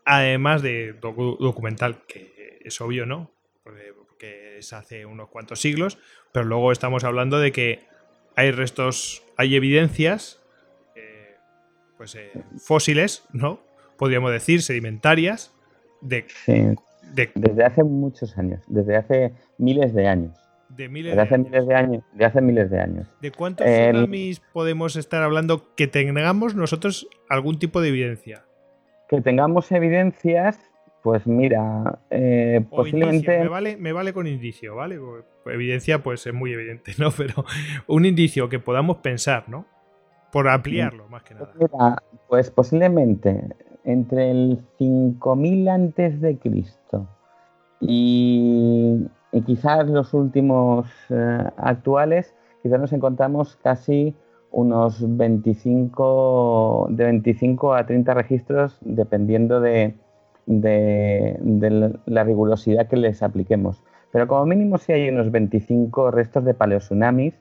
[0.04, 3.32] además de documental, que es obvio, ¿no?
[3.64, 3.94] Porque,
[4.58, 5.98] es hace unos cuantos siglos,
[6.32, 7.86] pero luego estamos hablando de que
[8.36, 10.42] hay restos, hay evidencias,
[11.98, 12.18] pues
[12.60, 13.60] fósiles, ¿no?
[13.98, 15.54] Podríamos decir, sedimentarias,
[16.02, 16.26] de
[17.14, 20.38] desde hace muchos años, desde hace miles de años.
[20.70, 21.50] De miles de hace años.
[21.50, 22.04] miles de años.
[22.14, 23.08] De hace miles de años.
[23.22, 28.46] ¿De cuántos tsunamis podemos estar hablando que tengamos nosotros algún tipo de evidencia?
[29.08, 30.60] Que tengamos evidencias,
[31.08, 33.40] pues mira, eh, posiblemente.
[33.40, 35.00] Me vale, me vale con indicio, ¿vale?
[35.46, 37.12] Evidencia, pues es muy evidente, ¿no?
[37.18, 37.46] Pero
[37.88, 39.66] un indicio que podamos pensar, ¿no?
[40.34, 41.54] Por ampliarlo, más que nada.
[41.58, 43.42] Mira, pues posiblemente
[43.86, 47.08] entre el 5000 antes de Cristo
[47.80, 49.08] y,
[49.46, 54.14] quizás los últimos eh, actuales, quizás nos encontramos casi
[54.52, 59.96] unos 25, de 25 a 30 registros, dependiendo de,
[60.48, 63.84] la rigurosidad que les apliquemos.
[64.12, 67.34] Pero como mínimo sí hay unos 25 restos de paleotsunamis.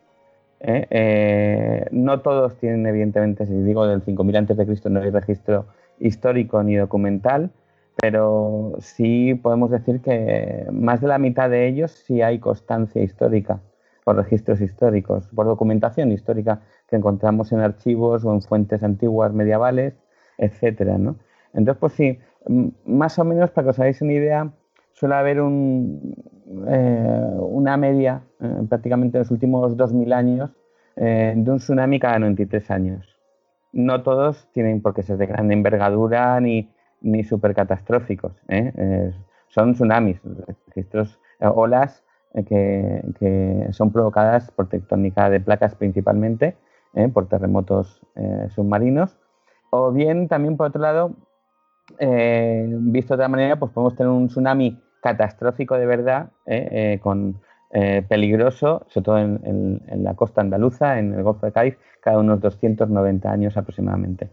[0.61, 0.87] ¿eh?
[0.91, 5.67] Eh, no todos tienen, evidentemente, si digo del 5000 antes de Cristo no hay registro
[5.99, 7.51] histórico ni documental,
[7.97, 13.61] pero sí podemos decir que más de la mitad de ellos sí hay constancia histórica,
[14.05, 19.95] por registros históricos, por documentación histórica que encontramos en archivos o en fuentes antiguas medievales,
[20.39, 20.97] etcétera.
[21.55, 22.19] Entonces, pues sí,
[22.85, 24.51] más o menos para que os hagáis una idea,
[24.93, 26.15] suele haber un,
[26.69, 30.51] eh, una media eh, prácticamente en los últimos 2.000 años
[30.97, 33.19] eh, de un tsunami cada 93 años
[33.73, 36.71] no todos tienen por qué ser de gran envergadura ni,
[37.03, 38.33] ni súper catastróficos.
[39.49, 40.19] son tsunamis,
[40.69, 42.03] registros, olas
[42.33, 46.57] eh, que, son provocadas por tectónica de placas principalmente,
[47.13, 48.01] por terremotos
[48.55, 49.19] submarinos.
[49.69, 51.15] O bien, también por otro lado,
[51.99, 56.31] visto de otra manera, pues podemos tener un tsunami catastrófico de verdad,
[57.01, 57.41] con
[57.71, 62.41] eh, peligroso, sobre todo en, la costa andaluza, en el Golfo de Cádiz, cada unos
[62.41, 64.31] 290 años aproximadamente.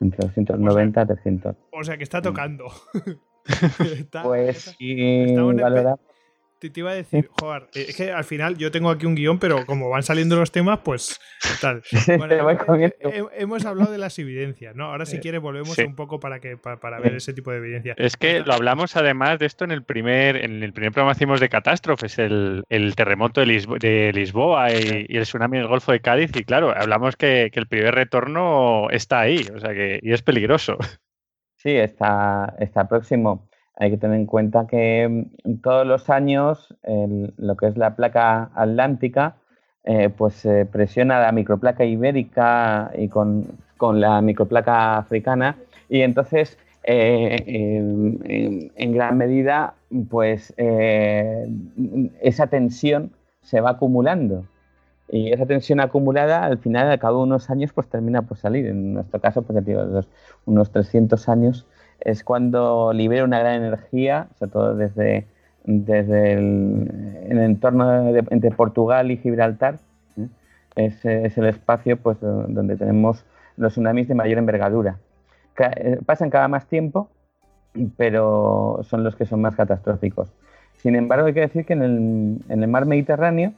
[0.00, 1.56] Entre 290 y 300.
[1.72, 2.66] O sea que está tocando.
[4.22, 5.98] pues sí, valoramos
[6.58, 9.64] te, iba a decir, joder, es que al final yo tengo aquí un guion, pero
[9.66, 11.20] como van saliendo los temas, pues
[11.60, 11.82] tal.
[12.28, 14.86] Eh, eh, hemos hablado de las evidencias, ¿no?
[14.86, 17.96] Ahora si quieres volvemos un poco para que para, ver ese tipo de evidencias.
[17.98, 21.40] Es que lo hablamos además de esto en el primer, en el primer programa hicimos
[21.40, 22.64] de catástrofes, el,
[22.96, 27.66] terremoto de, Lisboa y, el tsunami del Golfo de Cádiz, y claro, hablamos que, el
[27.66, 30.78] primer retorno está ahí, o sea que, y es peligroso.
[31.56, 33.47] Sí, está, está próximo
[33.78, 36.74] hay que tener en cuenta que mm, todos los años
[37.36, 39.36] lo que es la placa atlántica
[39.84, 43.46] eh, pues presiona la microplaca ibérica y con,
[43.94, 45.56] la microplaca africana.
[45.88, 47.44] Y entonces eh,
[48.74, 49.74] en, gran medida
[50.10, 51.48] pues eh,
[52.20, 54.44] esa tensión se va acumulando.
[55.10, 58.66] Y esa tensión acumulada al final al cabo unos años pues termina por salir.
[58.66, 59.82] En nuestro caso pues digo,
[60.44, 61.66] unos 300 años
[62.00, 65.26] es cuando libera una gran energía, sobre todo desde,
[65.64, 69.78] desde el, entorno entre Portugal y Gibraltar.
[70.16, 70.28] ¿eh?
[70.76, 73.24] Es, el espacio pues, donde tenemos
[73.56, 74.98] los tsunamis de mayor envergadura.
[75.58, 77.08] Eh, pasan cada más tiempo,
[77.96, 80.32] pero son los que son más catastróficos.
[80.76, 83.52] Sin embargo, hay que decir que en el, mar Mediterráneo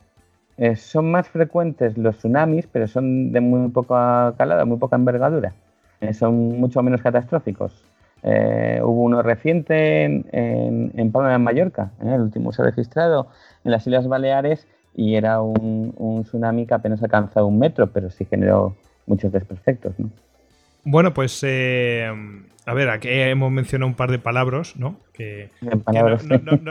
[0.56, 5.52] eh, son más frecuentes los tsunamis, pero son de muy poca calada, muy poca envergadura.
[6.14, 7.89] son mucho menos catastróficos.
[8.22, 12.14] Eh, hubo uno reciente en, en, Palma de Mallorca, ¿eh?
[12.14, 13.28] el último se ha registrado
[13.64, 18.26] en las Islas Baleares y era un, tsunami que apenas alcanzaba un metro, pero sí
[18.26, 18.76] generó
[19.06, 19.94] muchos desperfectos.
[20.84, 22.10] Bueno, pues eh,
[22.66, 24.96] a ver, aquí hemos mencionado un par de palabras, ¿no?
[25.12, 25.50] Que,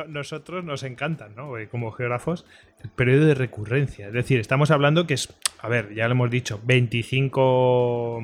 [0.08, 1.54] nosotros nos encantan, ¿no?
[1.72, 2.46] Como geógrafos,
[2.84, 4.08] el periodo de recurrencia.
[4.08, 8.24] Es decir, estamos hablando que es, a ver, ya lo hemos dicho, 25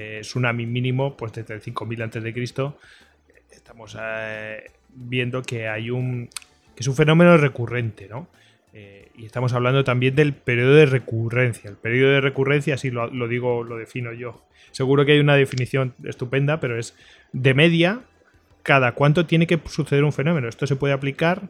[0.00, 2.78] eh, tsunami mínimo, pues desde el 5000 antes de Cristo,
[3.50, 6.28] estamos eh, viendo que hay un
[6.74, 8.28] que es un fenómeno recurrente, ¿no?
[8.72, 11.68] Eh, y estamos hablando también del periodo de recurrencia.
[11.68, 14.44] El periodo de recurrencia, si lo, digo, lo defino yo.
[14.70, 16.96] Seguro que hay una definición estupenda, pero es
[17.32, 18.00] de media
[18.62, 20.48] cada cuánto tiene que suceder un fenómeno.
[20.48, 21.42] Esto se puede aplicar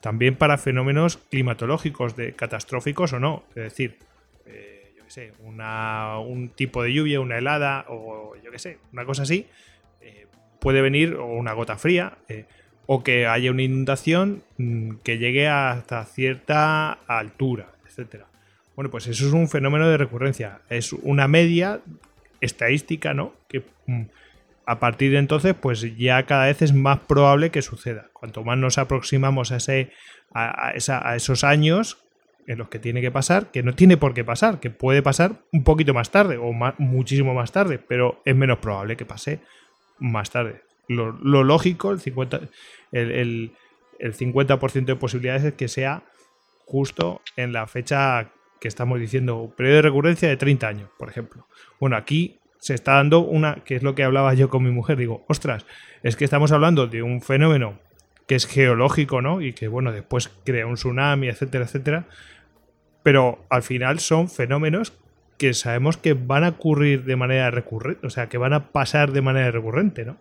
[0.00, 3.44] también para fenómenos climatológicos, de catastróficos o no.
[3.50, 3.98] Es decir,
[4.46, 4.79] eh,
[5.10, 9.46] sé, un tipo de lluvia, una helada o yo qué sé, una cosa así,
[10.00, 10.26] eh,
[10.60, 12.44] puede venir, o una gota fría, eh,
[12.86, 18.26] o que haya una inundación mm, que llegue hasta cierta altura, etcétera.
[18.74, 20.60] Bueno, pues eso es un fenómeno de recurrencia.
[20.68, 21.80] Es una media
[22.40, 23.34] estadística, ¿no?
[23.48, 24.02] Que mm,
[24.66, 28.08] a partir de entonces, pues ya cada vez es más probable que suceda.
[28.12, 29.92] Cuanto más nos aproximamos a, ese,
[30.32, 30.72] a,
[31.16, 31.98] esos años
[32.46, 35.42] en los que tiene que pasar, que no tiene por qué pasar, que puede pasar
[35.52, 39.40] un poquito más tarde o muchísimo más tarde, pero es menos probable que pase
[39.98, 40.62] más tarde.
[40.88, 41.12] Lo,
[41.44, 42.48] lógico, el 50%,
[42.92, 43.52] el,
[43.98, 46.02] el 50 de posibilidades es que sea
[46.64, 48.30] justo en la fecha
[48.60, 51.46] que estamos diciendo, periodo de recurrencia de 30 años, por ejemplo.
[51.78, 54.98] Bueno, aquí se está dando una, que es lo que hablaba yo con mi mujer,
[54.98, 55.64] digo, ostras,
[56.02, 57.78] es que estamos hablando de un fenómeno
[58.30, 59.40] que es geológico, ¿no?
[59.40, 62.04] Y que, bueno, después crea un tsunami, etcétera, etcétera.
[63.02, 64.92] Pero al final son fenómenos
[65.36, 69.10] que sabemos que van a ocurrir de manera recurrente, o sea, que van a pasar
[69.10, 70.14] de manera recurrente, ¿no?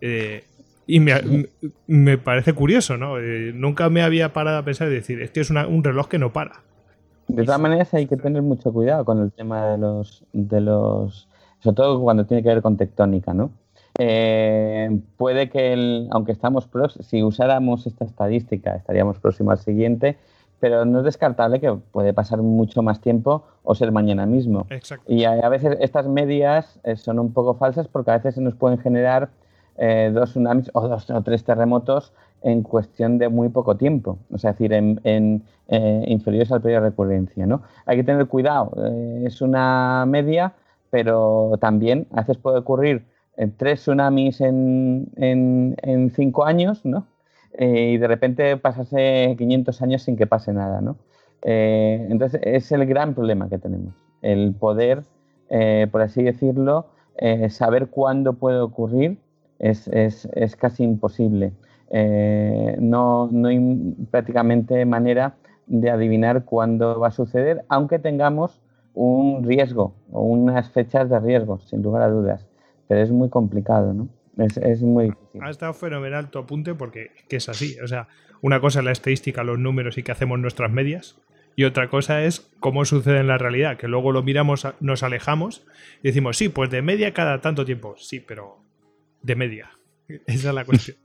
[0.00, 0.44] Eh,
[0.86, 3.18] y me, parece curioso, ¿no?
[3.18, 6.20] Eh, nunca me había parado a pensar y decir, es que es un reloj que
[6.20, 6.62] no para.
[7.26, 11.26] De todas maneras hay que tener mucho cuidado con el tema de los, de los
[11.58, 13.50] sobre todo cuando tiene que ver con tectónica, ¿no?
[14.02, 16.66] Eh, puede que, aunque estamos
[17.00, 20.16] si usáramos esta estadística, estaríamos próximos al siguiente,
[20.58, 24.66] pero no es descartable que puede pasar mucho más tiempo o ser mañana mismo.
[24.70, 25.04] Exacto.
[25.12, 28.54] Y a, veces estas medias eh, son un poco falsas porque a veces se nos
[28.54, 29.28] pueden generar
[29.76, 34.38] eh, dos tsunamis o dos o tres terremotos en cuestión de muy poco tiempo, o
[34.38, 35.44] sea, es decir, en,
[36.06, 37.44] inferiores al periodo de recurrencia.
[37.44, 37.60] ¿no?
[37.84, 38.72] Hay que tener cuidado,
[39.22, 40.54] es una media,
[40.88, 43.09] pero también a veces puede ocurrir
[43.56, 47.06] tres tsunamis en, en, cinco años, ¿no?
[47.54, 50.96] Eh, y de repente pasarse 500 años sin que pase nada, ¿no?
[51.42, 55.02] Eh, entonces es el gran problema que tenemos, el poder,
[55.90, 56.86] por así decirlo,
[57.48, 59.18] saber cuándo puede ocurrir
[59.58, 61.52] es, es, es casi imposible.
[62.78, 65.34] no, no hay prácticamente manera
[65.66, 68.60] de adivinar cuándo va a suceder, aunque tengamos
[68.94, 72.49] un riesgo o unas fechas de riesgo, sin lugar a dudas.
[72.90, 74.08] Pero es muy complicado, ¿no?
[74.36, 75.40] Es, muy difícil.
[75.44, 77.76] Ha estado fenomenal tu apunte porque es así.
[77.84, 78.08] O sea,
[78.42, 81.16] una cosa es la estadística, los números y que hacemos nuestras medias.
[81.54, 85.64] Y otra cosa es cómo sucede en la realidad, que luego lo miramos, nos alejamos
[86.02, 87.94] y decimos, sí, pues de media cada tanto tiempo.
[87.96, 88.56] Sí, pero
[89.22, 89.70] de media.
[90.26, 90.96] Esa es la cuestión.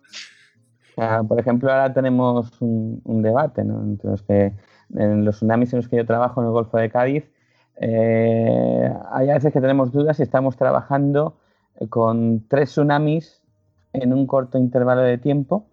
[1.28, 3.84] por ejemplo, ahora tenemos un, un debate, ¿no?
[3.84, 4.54] Entre los que
[4.96, 7.30] en los tsunamis en los que yo trabajo en el Golfo de Cádiz,
[7.76, 11.38] eh, hay veces que tenemos dudas si estamos trabajando
[11.90, 13.42] con tres tsunamis
[13.94, 15.66] en un corto intervalo de tiempo,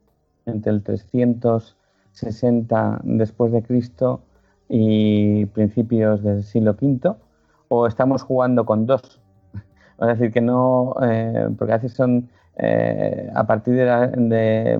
[0.46, 4.22] entre el 360 después de Cristo
[4.68, 7.14] y principios del siglo V,
[7.68, 9.20] o estamos jugando con dos.
[10.00, 12.28] Es decir, que no, eh, porque a veces son
[13.34, 14.78] a partir de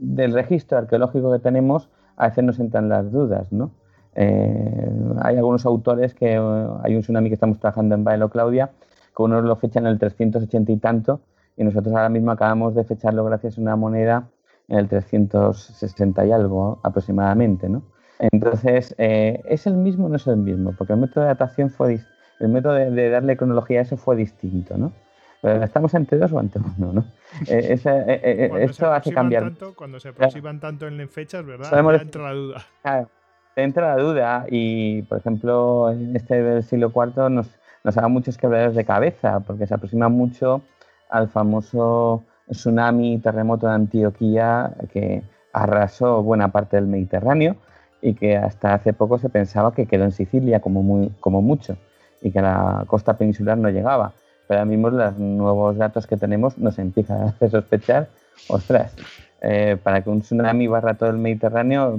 [0.00, 3.70] del registro arqueológico que tenemos, a veces nos entran las dudas, ¿no?
[4.16, 4.90] Eh,
[5.22, 8.70] hay algunos autores que eh, hay un tsunami que estamos trabajando en Baelo Claudia,
[9.14, 11.20] que unos lo fechan en el 380 y tanto,
[11.56, 14.28] y nosotros ahora mismo acabamos de fecharlo gracias a una moneda
[14.68, 17.82] en el 360 y algo aproximadamente, ¿no?
[18.18, 20.72] Entonces, eh, ¿es el mismo o no es el mismo?
[20.76, 22.00] Porque el método de datación fue
[22.40, 24.92] el método de, darle cronología a eso fue distinto, ¿no?
[25.40, 27.04] Pero estamos ante dos o ante uno, ¿no?
[27.48, 29.52] esto hace cambiar.
[29.76, 32.00] cuando se aproximan tanto en fechas, ¿verdad?
[32.00, 32.64] entra la duda.
[32.82, 33.08] Claro,
[33.56, 37.50] entra la duda y, por ejemplo, en este del siglo IV nos,
[37.84, 40.62] nos da muchos quebraderos de cabeza porque se aproxima mucho
[41.10, 47.56] al famoso tsunami terremoto de Antioquía que arrasó buena parte del Mediterráneo
[48.02, 51.76] y que hasta hace poco se pensaba que quedó en Sicilia como, muy, como mucho
[52.20, 54.12] y que la costa peninsular no llegaba.
[54.48, 58.08] Pero ahora mismo los nuevos datos que tenemos nos empiezan a hacer sospechar,
[58.48, 58.94] ostras,
[59.40, 61.98] eh, para que un tsunami barra todo el Mediterráneo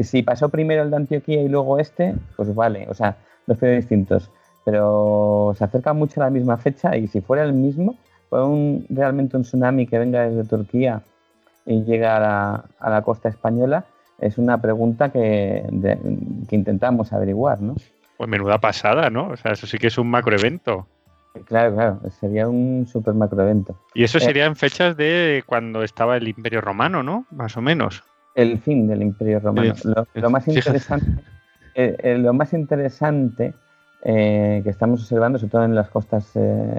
[0.00, 3.16] si pasó primero el de Antioquía y luego este, pues vale, o sea,
[3.46, 4.30] los periodos distintos.
[4.64, 7.96] Pero se acerca mucho a la misma fecha y si fuera el mismo,
[8.30, 11.02] fue un, realmente un tsunami que venga desde Turquía
[11.66, 13.84] y llega a la, costa española,
[14.18, 15.64] es una pregunta que,
[16.48, 17.74] que, intentamos averiguar, ¿no?
[18.16, 19.28] Pues menuda pasada, ¿no?
[19.28, 20.86] O sea, eso sí que es un macroevento.
[21.44, 23.78] Claro, claro, sería un super macroevento.
[23.94, 27.26] Y eso eh, sería en fechas de cuando estaba el Imperio Romano, ¿no?
[27.30, 28.02] Más o menos.
[28.34, 29.74] el fin del Imperio Romano.
[30.14, 31.22] Lo, más interesante,
[31.74, 33.54] eh, eh, lo más interesante
[34.02, 36.34] que estamos observando, sobre todo en las costas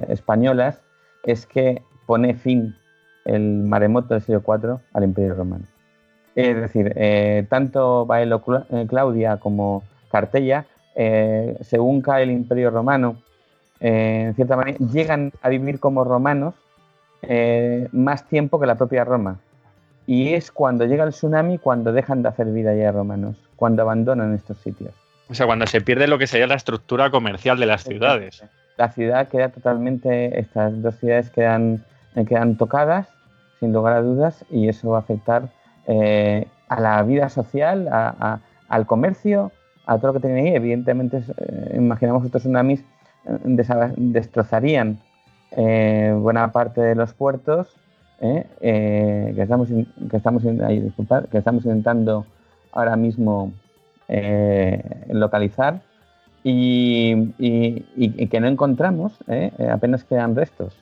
[0.10, 0.82] españolas,
[1.24, 2.76] es que pone fin
[3.26, 5.66] el maremoto del siglo IV al Imperio Romano.
[6.36, 6.94] Es decir,
[7.50, 8.42] tanto Baelo
[8.88, 10.66] Claudia como Cartella,
[11.62, 13.18] según cae el Imperio Romano,
[13.80, 16.56] en cierta manera, llegan a vivir como romanos
[17.92, 19.40] más tiempo que la propia Roma.
[20.06, 24.34] Y es cuando llega el tsunami cuando dejan de hacer vida ya romanos, cuando abandonan
[24.34, 24.94] estos sitios.
[25.34, 28.44] O sea, cuando se pierde lo que sería la estructura comercial de las ciudades.
[28.78, 31.84] La ciudad queda totalmente, estas dos ciudades quedan,
[32.16, 33.08] eh, quedan tocadas,
[33.60, 35.50] sin lugar a dudas, y eso va a afectar
[35.88, 37.90] eh, a la vida social,
[38.70, 39.52] al comercio,
[39.88, 40.56] a todo lo que tienen ahí.
[40.56, 42.84] Evidentemente, eh, imaginamos estos tsunamis
[43.96, 45.00] destrozarían
[45.56, 47.76] buena parte de los puertos
[48.24, 48.46] ¿eh?
[48.62, 52.26] Eh, que estamos, que, estamos, que estamos intentando
[52.72, 53.52] ahora mismo
[54.08, 55.82] eh, localizar
[56.44, 57.32] y,
[58.30, 59.18] que no encontramos,
[59.72, 60.78] apenas quedan restos.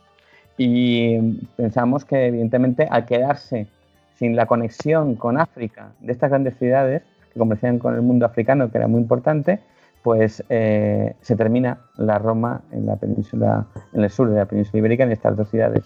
[0.58, 3.68] Y pensamos que evidentemente al quedarse
[4.16, 8.72] sin la conexión con África de estas grandes ciudades que comercian con el mundo africano,
[8.72, 9.60] que era muy importante,
[10.02, 15.04] pues se termina la Roma en la península, en el sur de la península ibérica,
[15.04, 15.84] en estas dos ciudades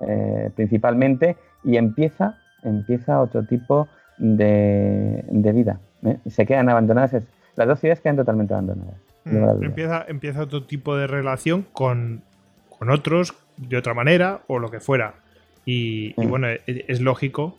[0.00, 3.88] eh, principalmente, y empieza, empieza otro tipo
[4.18, 5.24] de,
[5.54, 5.80] vida.
[6.04, 6.18] ¿Eh?
[6.30, 7.12] Se quedan abandonadas,
[7.56, 8.94] las dos ciudades quedan totalmente abandonadas.
[9.24, 12.22] Mm, empieza, empieza otro tipo de relación con,
[12.68, 15.14] con, otros de otra manera o lo que fuera.
[15.64, 16.28] Y, mm.
[16.28, 17.58] bueno, e, es, lógico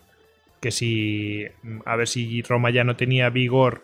[0.59, 1.45] que si,
[1.85, 3.83] a ver si Roma ya no tenía vigor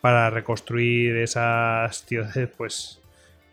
[0.00, 3.00] para reconstruir esas ciudades, pues,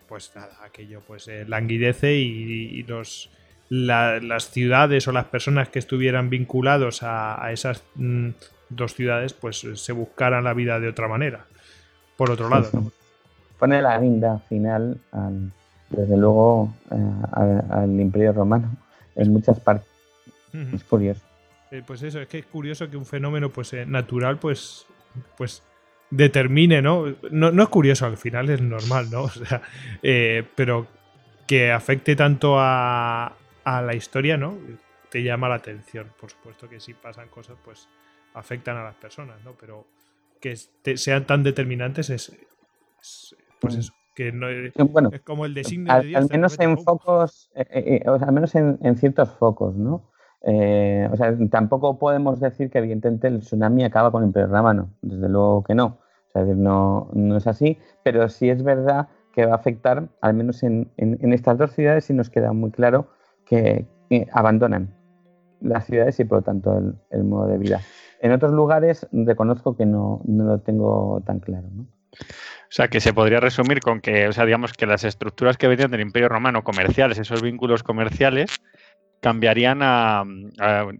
[0.07, 3.29] pues nada, aquello pues eh, languidece y, los,
[3.69, 8.29] las ciudades o las personas que estuvieran vinculados a, esas mm,
[8.69, 11.45] dos ciudades, pues eh, se buscaran la vida de otra manera.
[12.15, 12.69] Por otro lado.
[13.59, 14.99] Pone la guinda final,
[15.89, 17.21] desde luego, eh,
[17.71, 18.71] al, Imperio Romano
[19.15, 19.87] en muchas partes.
[20.73, 21.21] Es curioso.
[21.71, 24.85] Eh, pues eso, es que es curioso que un fenómeno pues natural pues
[25.37, 25.63] pues
[26.09, 27.05] determine, ¿no?
[27.31, 27.51] ¿no?
[27.51, 27.63] ¿no?
[27.63, 29.23] es curioso, al final es normal, ¿no?
[29.23, 29.61] O sea,
[30.55, 30.87] pero
[31.45, 33.33] que afecte tanto a,
[33.63, 34.57] a la historia, ¿no?
[35.09, 36.07] Te llama la atención.
[36.19, 37.87] Por supuesto que si pasan cosas, pues
[38.37, 39.53] afectan a las personas, ¿no?
[39.59, 39.85] Pero
[40.39, 42.35] que sean tan determinantes es,
[43.59, 43.79] pues mm.
[43.79, 43.93] eso.
[44.15, 44.73] Que no, es
[45.21, 46.23] como el designio al, de Dios.
[46.23, 50.09] Al menos en focos, eh, eh, eh, al menos en, ciertos focos, ¿no?
[50.41, 55.29] o sea, tampoco podemos decir que evidentemente el tsunami acaba con el Imperio Romano, desde
[55.29, 55.99] luego que no.
[56.29, 60.33] O sea, no, no es así, pero sí es verdad que va a afectar, al
[60.33, 63.09] menos en, en estas dos ciudades, y nos queda muy claro
[63.47, 63.85] que,
[64.31, 64.93] abandonan
[65.59, 67.81] las ciudades y por lo tanto el, modo de vida.
[68.21, 71.67] En otros lugares reconozco que no, lo tengo tan claro.
[72.13, 75.67] O sea, que se podría resumir con que, o sea, digamos que las estructuras que
[75.67, 78.59] venían del Imperio Romano comerciales, esos vínculos comerciales,
[79.19, 80.23] cambiarían a,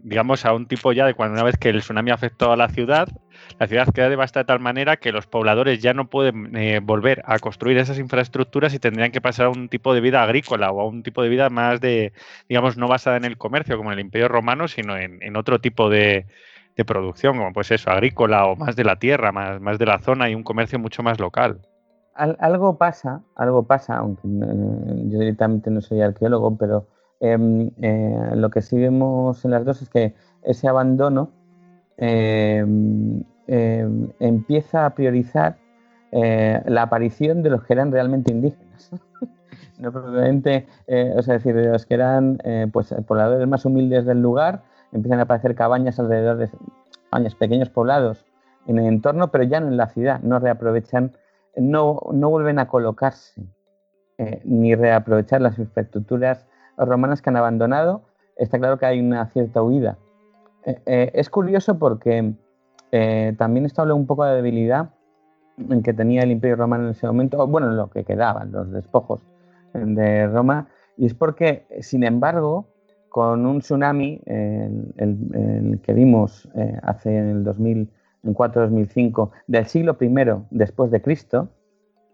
[0.02, 2.68] digamos, a un tipo ya de cuando una vez que el tsunami afectó a la
[2.68, 3.08] ciudad,
[3.58, 7.22] la ciudad queda devastada de tal manera que los pobladores ya no pueden eh, volver
[7.26, 10.80] a construir esas infraestructuras y tendrían que pasar a un tipo de vida agrícola o
[10.80, 12.12] a un tipo de vida más de,
[12.48, 15.88] digamos, no basada en el comercio como en el Imperio Romano, sino en, otro tipo
[15.88, 16.26] de,
[16.84, 20.28] producción, como pues eso, agrícola o más de la tierra, más, más de la zona
[20.30, 21.60] y un comercio mucho más local.
[22.14, 26.86] algo pasa, algo pasa, aunque eh, yo directamente no soy arqueólogo, pero
[27.20, 31.32] Em, eh, lo que sí vemos en las dos es que ese abandono
[31.96, 35.56] em, em, empieza a priorizar
[36.12, 38.90] eh, la aparición de los que eran realmente indígenas.
[39.78, 40.66] no probablemente,
[41.16, 42.38] o sea, decir, de los que eran
[42.72, 44.62] pues, pobladores más humildes del lugar,
[44.92, 46.50] empiezan a aparecer cabañas alrededor de
[47.38, 48.26] pequeños poblados
[48.66, 51.12] en el entorno, pero ya no en la ciudad, no reaprovechan,
[51.56, 53.42] no, no vuelven a colocarse
[54.44, 56.44] ni reaprovechar las infraestructuras
[56.76, 58.02] romanas que han abandonado,
[58.36, 59.98] está claro que hay una cierta huida.
[60.64, 62.32] Eh, eh, es curioso porque
[62.92, 64.90] eh, también esto habla un poco de debilidad
[65.56, 69.26] en que tenía el Imperio Romano en ese momento, bueno, lo que quedaban, los despojos
[69.74, 72.66] de Roma, y es porque, sin embargo,
[73.08, 76.48] con un tsunami, que vimos
[76.82, 80.08] hace en el 2004-2005, del siglo I
[80.50, 81.50] después de Cristo,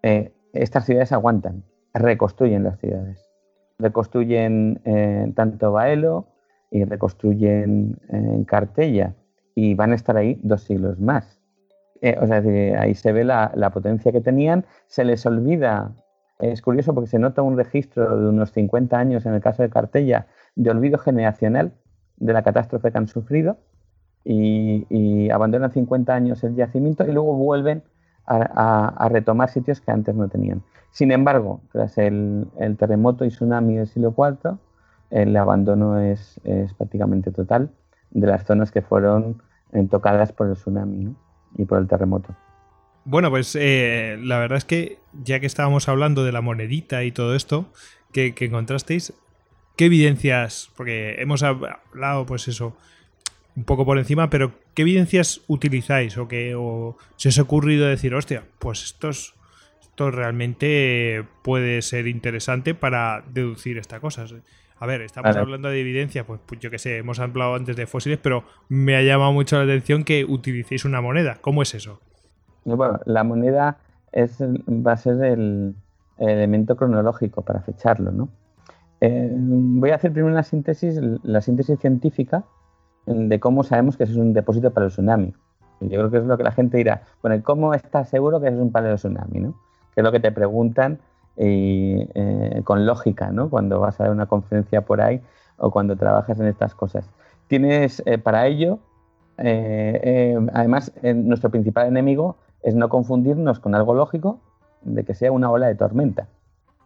[0.03, 3.35] estas ciudades aguantan, reconstruyen las ciudades
[3.79, 6.27] reconstruyen eh, tanto Baelo
[6.71, 9.15] y reconstruyen en eh, Cartella
[9.55, 11.41] y van a estar ahí dos siglos más.
[12.01, 12.43] Eh, o sea,
[12.81, 15.93] ahí se ve la, potencia que tenían, se les olvida,
[16.39, 19.71] es curioso porque se nota un registro de unos 50 años en el caso de
[19.71, 21.73] Cartella de olvido generacional
[22.17, 23.59] de la catástrofe que han sufrido
[24.25, 27.83] y, abandonan 50 años el yacimiento y luego vuelven
[28.27, 30.63] a, retomar sitios que antes no tenían.
[30.91, 32.47] Sin embargo, tras el,
[32.79, 34.57] terremoto y tsunami del siglo IV,
[35.11, 36.41] el abandono es,
[36.79, 37.71] prácticamente total
[38.11, 41.15] de las zonas que fueron eh, tocadas por el tsunami
[41.57, 42.35] y por el terremoto.
[43.05, 47.13] Bueno, pues eh, la verdad es que ya que estábamos hablando de la monedita y
[47.13, 47.67] todo esto
[48.13, 49.13] que, que encontrasteis,
[49.77, 50.71] ¿qué evidencias?
[50.77, 52.77] Porque hemos hablado, pues eso,
[53.57, 57.87] un poco por encima, pero ¿qué evidencias utilizáis o que o se os ha ocurrido
[57.87, 64.35] decir, hostia, pues esto, esto realmente puede ser interesante para deducir estas cosas?
[64.81, 67.87] A ver, estamos hablando de evidencia, pues, pues, yo que sé, hemos hablado antes de
[67.87, 71.39] fósiles, pero me ha llamado mucho la atención que utilicéis una moneda.
[71.41, 72.01] ¿Cómo es eso?
[72.65, 73.79] Bueno, la moneda
[74.13, 75.75] es, va a ser el,
[76.19, 78.29] elemento cronológico para fecharlo, ¿no?
[79.01, 82.45] Eh, voy a hacer primero una síntesis, la síntesis científica,
[83.07, 85.35] de cómo sabemos que es un depósito para el tsunami.
[85.81, 88.55] yo creo que es lo que la gente dirá, bueno, ¿cómo estás seguro que es
[88.55, 89.53] un paleo tsunami?
[89.95, 91.01] Que es lo que te preguntan
[91.37, 93.51] eh, con lógica, ¿no?
[93.51, 95.21] Cuando vas a dar una conferencia por ahí
[95.59, 97.11] o cuando trabajas en estas cosas.
[97.47, 98.79] Tienes eh, para ello,
[99.37, 104.41] además, nuestro principal enemigo es no confundirnos con algo lógico
[104.83, 106.29] de que sea una ola de tormenta.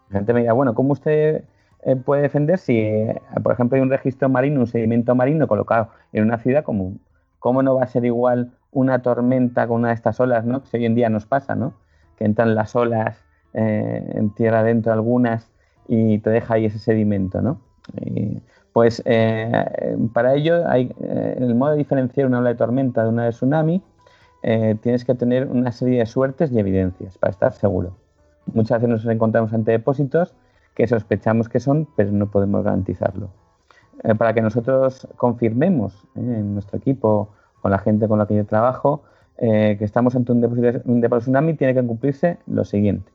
[0.08, 1.44] La gente me dirá, bueno, ¿cómo usted
[1.82, 5.90] eh, puede defender si, eh, por ejemplo, hay un registro marino, un sedimento marino colocado
[6.12, 7.00] en una ciudad común.
[7.38, 10.62] ¿Cómo no va a ser igual una tormenta con una de estas olas, ¿no?
[10.62, 11.74] que hoy en día nos pasa, ¿no?
[12.16, 13.24] que entran las olas
[13.54, 15.50] eh, en tierra adentro algunas
[15.86, 17.40] y te deja ahí ese sedimento?
[17.40, 17.60] ¿no?
[18.74, 19.02] pues
[20.12, 23.82] para ello, hay, el modo de diferenciar una ola de tormenta de una de tsunami,
[24.42, 27.96] tienes que tener una serie de suertes y evidencias para estar seguro.
[28.52, 30.34] Muchas veces nos encontramos ante depósitos
[30.78, 33.30] que sospechamos que son, pero no podemos garantizarlo.
[34.04, 37.30] Eh, para que nosotros confirmemos eh, en nuestro equipo,
[37.60, 39.02] con la gente con la que yo trabajo,
[39.38, 43.10] eh, que estamos ante un depósito, un depósito tsunami, tiene que cumplirse lo siguiente.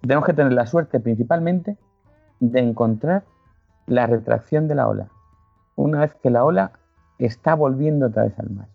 [0.00, 1.76] Tenemos que tener la suerte principalmente
[2.40, 3.22] de encontrar
[3.86, 5.10] la retracción de la ola,
[5.76, 6.72] una vez que la ola
[7.20, 8.68] está volviendo otra vez al mar.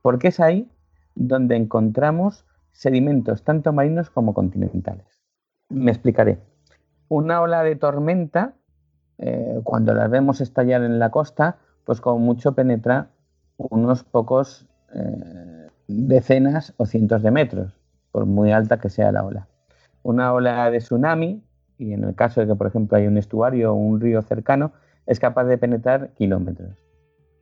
[0.00, 0.70] Porque es ahí
[1.16, 5.24] donde encontramos sedimentos tanto marinos como continentales.
[5.68, 6.38] Me explicaré
[7.08, 8.54] una ola de tormenta,
[9.18, 13.08] eh, cuando las vemos estallar en la costa, pues como mucho penetra
[13.56, 17.72] unos pocos eh, decenas o cientos de metros,
[18.12, 19.46] por muy alta que sea la ola.
[20.02, 21.42] Una ola de tsunami,
[21.78, 24.72] y en el caso de que, por ejemplo, hay un estuario o un río cercano,
[25.06, 26.76] es capaz de penetrar kilómetros.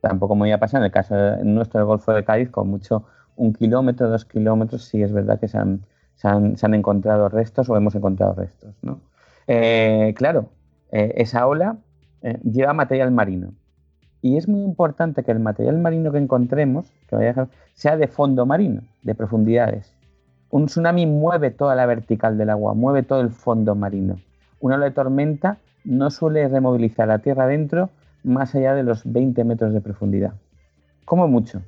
[0.01, 3.05] Tampoco me voy a pasar en el caso de nuestro Golfo de Cádiz, con mucho
[3.35, 8.33] un kilómetro, dos kilómetros, sí es verdad que se han encontrado restos o hemos encontrado
[8.33, 8.75] restos.
[8.81, 9.01] ¿no?
[9.47, 10.49] Eh, claro,
[10.91, 11.77] eh, esa ola
[12.21, 13.53] eh, lleva material marino.
[14.21, 18.81] Y es muy importante que el material marino que encontremos que sea de fondo marino,
[19.03, 19.93] de profundidades.
[20.49, 24.19] Un tsunami mueve toda la vertical del agua, mueve todo el fondo marino.
[24.59, 27.89] Una ola de tormenta no suele removilizar la tierra adentro
[28.23, 30.33] más allá de los 20 metros de profundidad.
[31.05, 31.61] Como mucho.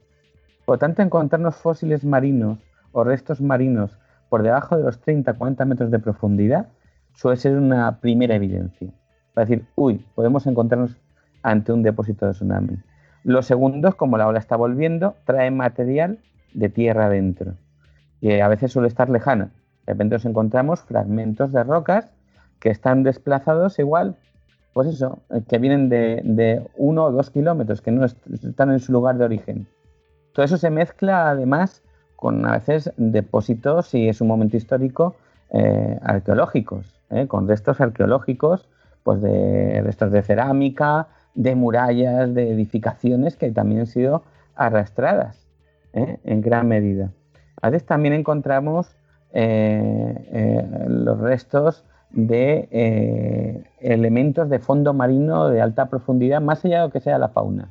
[0.66, 2.58] Por tanto, encontrarnos fósiles marinos
[2.91, 3.98] o restos marinos
[4.30, 6.68] por debajo de los 30-40 metros de profundidad
[7.18, 8.89] suele ser una primera evidencia.
[9.34, 10.98] Para decir, uy, podemos encontrarnos
[11.41, 12.77] ante un depósito de tsunami.
[13.23, 16.19] Los segundos, como la ola está volviendo, trae material
[16.53, 17.56] de tierra adentro,
[18.22, 19.45] que a veces suele estar lejano.
[19.85, 22.14] De repente nos encontramos fragmentos de rocas
[22.60, 24.15] que están desplazados igual,
[24.73, 25.19] pues eso,
[25.49, 29.68] que vienen de, uno o dos kilómetros, que no están en su lugar de origen.
[30.34, 31.81] Todo eso se mezcla además
[32.15, 35.15] con a veces depósitos, si es un momento histórico,
[35.49, 36.97] eh, arqueológicos.
[37.09, 37.27] ¿Eh?
[37.27, 38.67] con restos arqueológicos,
[39.03, 44.23] pues de restos de cerámica, de murallas, de edificaciones que también han sido
[44.55, 45.47] arrastradas
[45.93, 46.19] ¿eh?
[46.23, 47.11] en gran medida.
[47.61, 48.95] A veces también encontramos
[49.34, 56.91] eh, los restos de elementos de fondo marino de alta profundidad, más allá de lo
[56.91, 57.69] que sea la fauna,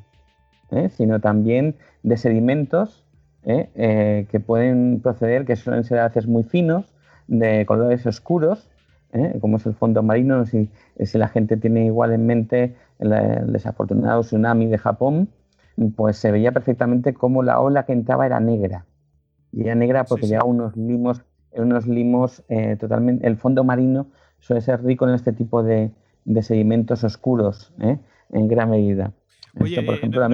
[0.90, 3.04] sino también de sedimentos
[3.44, 6.94] que pueden proceder, que suelen ser a veces muy finos,
[7.28, 8.68] de colores oscuros,
[9.12, 9.38] ¿eh?
[9.40, 10.70] como es el fondo marino, si,
[11.00, 15.28] si, la gente tiene igual en mente el, desafortunado tsunami de Japón,
[15.94, 18.86] pues se veía perfectamente cómo la ola que entraba era negra.
[19.52, 21.22] Y era negra porque llevaba unos limos,
[21.52, 23.26] unos limos eh, totalmente.
[23.26, 25.90] El fondo marino suele ser rico en este tipo de,
[26.42, 27.98] sedimentos oscuros, ¿eh?
[28.32, 29.12] en gran medida.
[29.58, 29.82] Oye,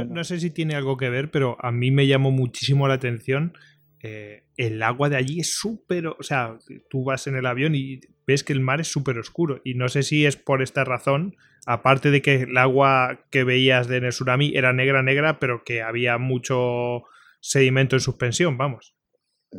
[0.09, 3.53] no, sé si tiene algo que ver, pero a mí me llamó muchísimo la atención.
[4.01, 6.09] el agua de allí es súper.
[6.09, 6.59] O sea,
[6.91, 9.61] tú vas en el avión y ves que el mar es súper oscuro.
[9.65, 11.37] Y no sé si es por esta razón,
[11.67, 15.65] aparte de que el agua que veías de en el tsunami era negra, negra, pero
[15.65, 17.05] que había mucho
[17.41, 18.95] sedimento en suspensión, vamos.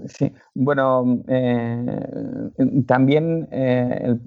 [0.08, 1.86] Sí, bueno, eh,
[2.88, 4.18] también eh,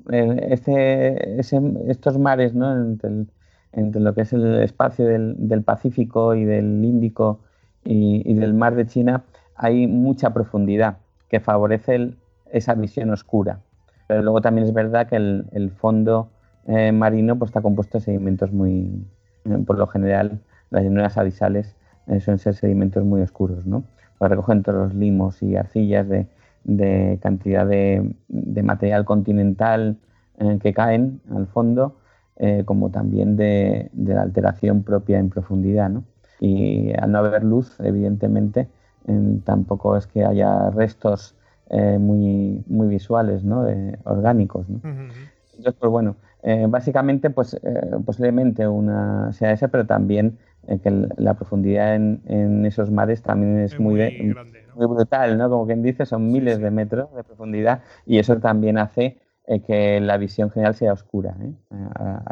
[0.48, 2.72] este, estos mares, ¿no?
[2.72, 7.40] Entre, lo que es el espacio del, Pacífico y del Índico
[7.84, 9.24] y, del mar de China,
[9.56, 10.98] hay mucha profundidad
[11.28, 12.12] que favorece
[12.52, 13.60] esa visión oscura.
[14.06, 16.30] Pero luego también es verdad que el, fondo
[16.66, 19.04] eh, marino pues, está compuesto de sedimentos muy,
[19.66, 21.76] por lo general, las llanuras abisales
[22.20, 23.82] suelen ser sedimentos muy oscuros, ¿no?
[24.18, 28.14] pues recogen todos los limos y arcillas de, cantidad de,
[28.62, 29.96] material continental
[30.38, 31.96] eh, que caen al fondo,
[32.36, 35.90] eh, como también de, la alteración propia en profundidad.
[36.40, 38.68] Y al no haber luz, evidentemente,
[39.44, 41.35] tampoco es que haya restos
[41.70, 43.66] eh, muy, muy visuales, ¿no?
[44.04, 44.66] orgánicos.
[44.68, 46.16] Entonces, pues bueno,
[46.68, 47.58] básicamente, pues
[48.04, 50.38] posiblemente una sea esa, pero también
[50.82, 54.34] que la profundidad en, esos mares también es, muy,
[54.74, 55.48] muy, brutal, ¿no?
[55.48, 59.18] Como quien dice, son miles de metros de profundidad y eso también hace
[59.48, 61.36] eh, que la visión general sea oscura.
[61.40, 61.52] ¿eh?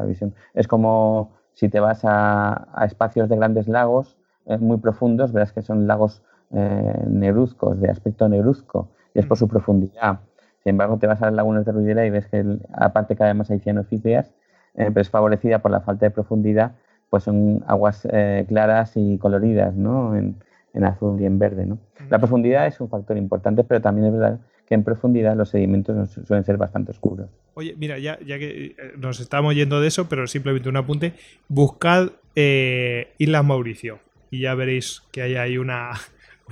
[0.05, 0.35] visión.
[0.53, 4.17] Es como si te vas a, espacios de grandes lagos
[4.47, 9.49] eh, muy profundos, verás que son lagos negruzcos, de aspecto negruzco, y es por su
[9.49, 10.21] profundidad.
[10.63, 13.51] Sin embargo, te vas a las lagunas de Ruidera y ves que, aparte que además
[13.51, 14.35] hay cianocidias,
[14.75, 16.73] pero es favorecida por la falta de profundidad
[17.15, 20.17] pues son aguas eh, claras y coloridas, ¿no?
[20.17, 20.35] En,
[20.83, 21.79] azul y en verde, ¿no?
[22.11, 26.11] La profundidad es un factor importante, pero también es verdad que en profundidad los sedimentos
[26.27, 27.31] suelen ser bastante oscuros.
[27.55, 31.13] Oye, mira, ya, ya que eh, nos estamos yendo de eso, pero simplemente un apunte,
[31.47, 34.01] buscad eh, Islas Mauricio
[34.33, 35.93] y ya veréis que hay ahí una,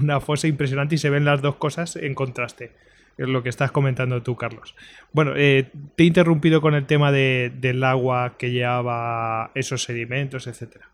[0.01, 2.73] una fosa impresionante y se ven las dos cosas en contraste
[3.17, 4.75] es lo que estás comentando tú, Carlos.
[5.13, 10.87] Bueno, eh, te he interrumpido con el tema del agua que llevaba esos sedimentos, etcétera.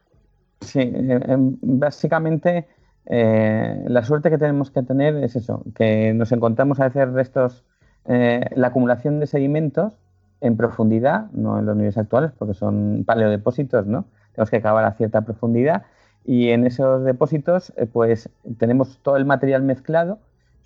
[0.61, 2.67] Sí, eh, em, básicamente
[3.07, 7.65] eh, la suerte que tenemos que tener es eso, que nos encontramos a veces restos,
[8.07, 9.93] la acumulación de sedimentos
[10.41, 14.07] en profundidad, no en los niveles actuales, porque son paleodepósitos, ¿no?
[14.33, 15.83] Tenemos que cavar a cierta profundidad
[16.25, 18.29] y en esos depósitos, pues
[18.59, 20.19] tenemos todo el material mezclado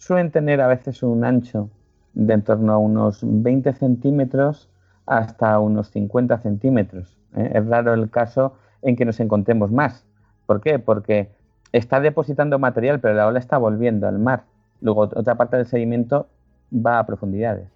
[0.03, 1.71] suelen tener a veces un ancho
[2.15, 4.69] de en torno a unos 20 centímetros
[5.07, 7.17] hasta unos 50 centímetros.
[7.37, 7.53] ¿eh?
[7.55, 10.05] Es raro el caso en que nos encontremos más.
[10.47, 10.81] ¿Por qué?
[10.81, 11.31] Porque
[11.71, 14.43] está depositando material, pero la ola está volviendo al mar.
[14.81, 16.27] Luego, otra parte del sedimento
[16.75, 17.69] va a profundidades.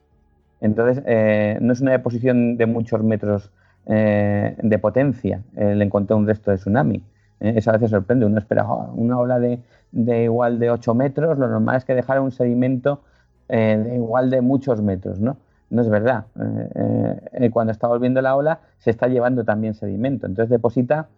[0.60, 3.52] Entonces, eh, no es una deposición de muchos metros
[3.86, 7.04] eh, de potencia el encontrar un resto de tsunami.
[7.40, 8.26] Eso a veces sorprende.
[8.26, 9.60] Uno espera oh, una ola de
[9.92, 13.00] de igual de 8 metros, lo normal es que dejara un sedimento
[13.48, 15.38] eh, de igual de muchos metros, ¿no?
[15.70, 16.26] No es verdad.
[16.38, 20.26] Eh, eh, cuando está volviendo la ola, se está llevando también sedimento.
[20.26, 21.08] Entonces deposita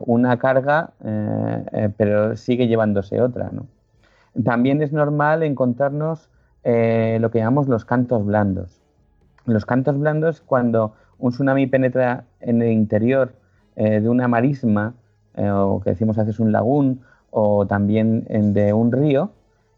[0.00, 0.90] una carga,
[1.96, 3.66] pero sigue llevándose otra, ¿no?
[4.42, 6.28] También es normal encontrarnos
[6.64, 8.82] lo que llamamos los cantos blandos.
[9.46, 13.32] Los cantos blandos, cuando un tsunami penetra en el interior
[13.76, 14.94] de una marisma,
[15.36, 19.32] o que decimos haces un lagún, o también de un río,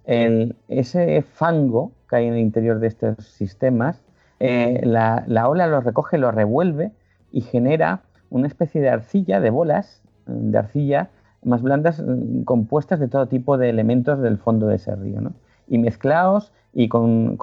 [0.05, 4.03] ese fango que hay en el interior de estos sistemas,
[4.45, 6.91] eh, la, ola lo recoge, lo revuelve
[7.31, 11.11] y genera una especie de arcilla, de bolas de arcilla
[11.45, 15.33] más blandas mm, compuestas de todo tipo de elementos del fondo de ese río, ¿no?
[15.69, 17.39] Y mezclados y con,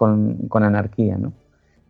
[0.51, 1.31] anarquía, ¿no?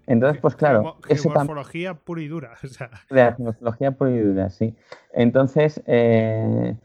[0.10, 0.98] Entonces, pues claro...
[1.04, 2.54] Geomorfología pura y dura.
[2.64, 4.76] O pura y dura, sí.
[5.14, 6.76] Entonces, eh,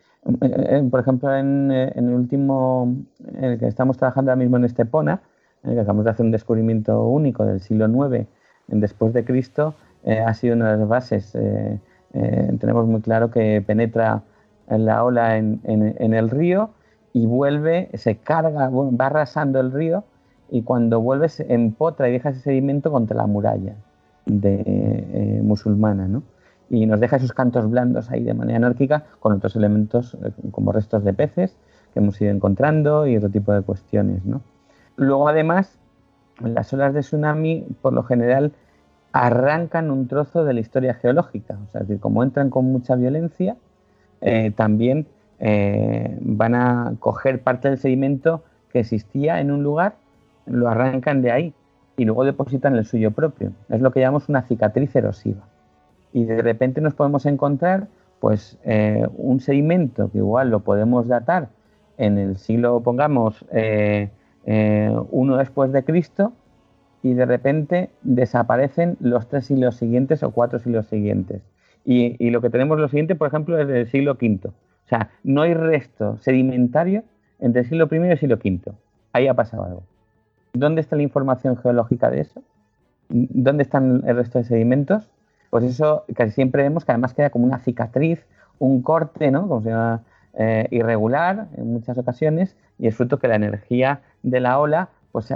[0.42, 2.94] eh, por ejemplo, en, eh, en, el último,
[3.34, 5.22] en el que estamos trabajando ahora mismo en Estepona,
[5.62, 8.26] en el que acabamos de hacer un descubrimiento único del siglo IX
[8.68, 9.74] después de Cristo,
[10.05, 11.32] eh, ha sido una de las bases.
[12.12, 14.22] tenemos muy claro que penetra
[14.68, 16.70] la ola en, en, el río
[17.14, 20.05] y vuelve, se carga, va arrasando el río
[20.50, 23.74] y cuando vuelve se empotra y deja ese sedimento contra la muralla
[24.26, 26.22] de, musulmana, ¿no?
[26.70, 30.72] y nos deja esos cantos blandos ahí de manera anárquica con otros elementos eh, como
[30.72, 31.56] restos de peces
[31.92, 34.24] que hemos ido encontrando y otro tipo de cuestiones.
[34.24, 34.40] ¿no?
[34.96, 35.78] Luego, además,
[36.40, 38.52] las olas de tsunami, por lo general,
[39.12, 41.56] arrancan un trozo de la historia geológica.
[41.64, 43.56] O sea, es decir, como entran con mucha violencia,
[44.20, 45.06] eh, también
[45.38, 48.42] eh, van a coger parte del sedimento
[48.72, 49.94] que existía en un lugar,
[50.46, 51.54] lo arrancan de ahí
[51.96, 53.52] y luego depositan el suyo propio.
[53.68, 55.46] Es lo que llamamos una cicatriz erosiva
[56.12, 57.88] y de repente nos podemos encontrar
[58.20, 61.48] pues eh, un sedimento que igual lo podemos datar
[61.98, 64.08] en el siglo, pongamos, eh,
[64.46, 66.32] eh, uno después de Cristo,
[67.02, 71.42] y de repente desaparecen los tres siglos siguientes o cuatro siglos siguientes.
[71.84, 74.48] Y, lo que tenemos lo siguiente, por ejemplo, es del siglo V.
[74.48, 77.02] O sea, no hay resto sedimentario
[77.40, 78.72] entre el siglo I y el siglo V.
[79.12, 79.82] Ahí ha pasado algo.
[80.55, 82.43] ¿Dónde está la información geológica de eso?
[83.09, 85.10] ¿Dónde están el resto de sedimentos?
[85.51, 88.24] Pues eso casi siempre vemos que además queda como una cicatriz,
[88.60, 89.48] un corte, ¿no?
[89.48, 90.02] Como se llama,
[90.39, 95.32] eh, irregular en muchas ocasiones, y es fruto que la energía de la ola pues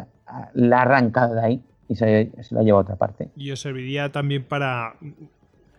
[0.54, 3.28] la ha arrancado de ahí y se, se la lleva a otra parte.
[3.36, 4.94] Y os serviría también para,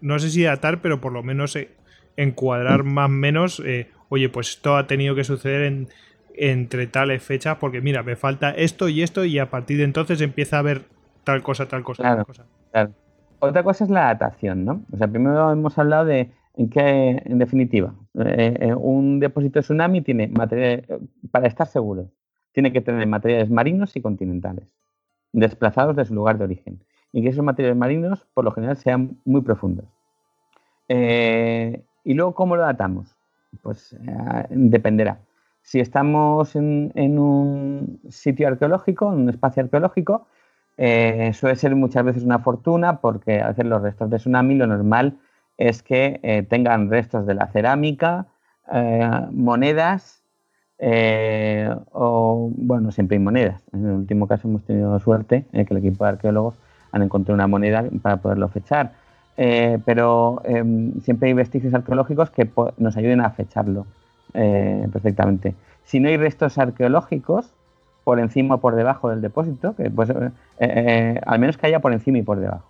[0.02, 1.70] no sé si datar, pero por lo menos eh,
[2.18, 5.88] encuadrar más o menos, eh, oye, pues esto ha tenido que suceder en,
[6.36, 10.22] entre tales fechas, porque mira, me falta esto y esto, y a partir de entonces
[10.22, 10.84] empieza a haber
[11.24, 12.46] tal cosa, tal cosa, tal cosa.
[13.40, 14.82] Otra cosa es la datación, ¿no?
[14.92, 17.94] O sea, primero hemos hablado de en qué, en definitiva,
[18.26, 20.84] eh, un depósito de tsunami tiene material,
[21.32, 22.12] para estar seguro,
[22.52, 24.68] tiene que tener materiales marinos y continentales,
[25.32, 26.80] desplazados de su lugar de origen,
[27.14, 29.86] y que esos materiales marinos, por lo general, sean muy profundos.
[30.90, 33.16] Eh, y luego, ¿cómo lo datamos?
[33.62, 35.20] Pues eh, dependerá.
[35.70, 40.26] Si estamos en, un sitio arqueológico, en un espacio arqueológico,
[40.78, 44.66] eh, suele ser muchas veces una fortuna porque al hacer los restos de tsunami lo
[44.66, 45.20] normal
[45.58, 48.26] es que tengan restos de la cerámica,
[49.32, 50.20] monedas
[50.80, 53.62] eh, o, bueno, siempre hay monedas.
[53.74, 56.56] En el último caso hemos tenido suerte que el equipo de arqueólogos
[56.92, 58.94] han encontrado una moneda para poderlo fechar.
[59.38, 63.86] Eh, pero em, siempre hay vestigios arqueológicos que nos ayuden a fecharlo
[64.34, 65.56] eh, perfectamente.
[65.84, 67.52] Si no hay restos arqueológicos
[68.04, 72.18] por encima o por debajo del depósito, que pues, al menos que haya por encima
[72.18, 72.70] y por debajo.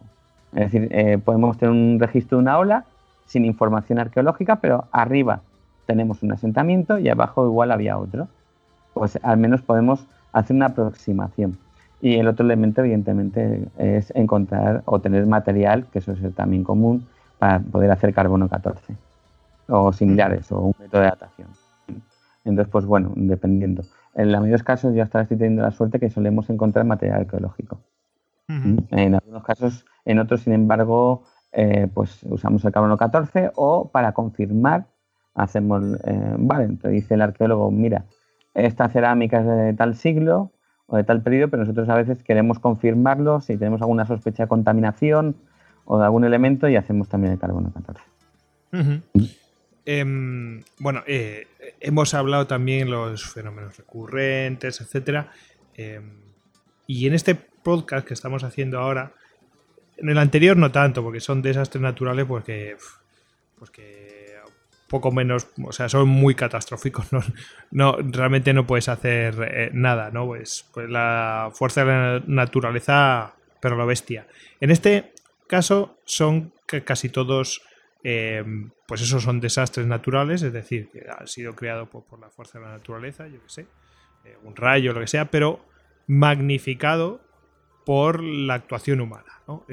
[0.53, 2.85] Es decir, podemos tener un registro de una ola
[3.25, 5.41] sin información arqueológica, pero arriba
[5.85, 8.27] tenemos un asentamiento y abajo igual había otro.
[8.93, 11.57] Pues al menos podemos hacer una aproximación.
[12.01, 17.05] Y el otro elemento, evidentemente, es encontrar o tener material, que eso es también común,
[17.37, 18.95] para poder hacer carbono 14
[19.69, 21.47] o similares o un método de datación.
[22.45, 23.83] Entonces, pues bueno, dependiendo.
[24.15, 26.85] En la mayoría de los casos yo hasta estoy teniendo la suerte que solemos encontrar
[26.85, 27.79] material arqueológico.
[28.47, 34.13] En algunos casos, en otros, sin embargo, eh, pues usamos el carbono 14 o para
[34.13, 34.87] confirmar
[35.35, 38.05] hacemos, eh, vale, entonces dice el arqueólogo, mira,
[38.53, 40.51] esta cerámica es de tal siglo
[40.87, 44.49] o de tal periodo, pero nosotros a veces queremos confirmarlo si tenemos alguna sospecha de
[44.49, 45.35] contaminación
[45.85, 48.01] o de algún elemento y hacemos también el carbono 14.
[49.85, 51.47] Em, bueno, eh,
[51.79, 55.31] hemos hablado también los fenómenos recurrentes, etcétera.
[55.75, 56.19] Em,
[56.87, 59.13] y en este podcast que estamos haciendo ahora,
[59.97, 62.75] en el anterior no tanto, porque son desastres naturales, porque,
[64.87, 67.07] poco menos, o sea, son muy catastróficos,
[67.71, 70.25] no realmente no puedes hacer eh, nada, ¿no?
[70.25, 74.25] Pues, pues, la fuerza de la naturaleza, pero la bestia.
[74.59, 75.13] En este
[75.47, 76.53] caso son
[76.85, 77.61] casi todos,
[78.03, 78.43] eh,
[78.87, 82.65] pues esos son desastres naturales, es decir, que han sido creados por, la fuerza de
[82.65, 83.65] la naturaleza, yo que sé,
[84.25, 85.65] eh, un rayo, lo que sea, pero
[86.07, 87.21] magnificado
[87.85, 89.65] por la actuación humana, ¿no?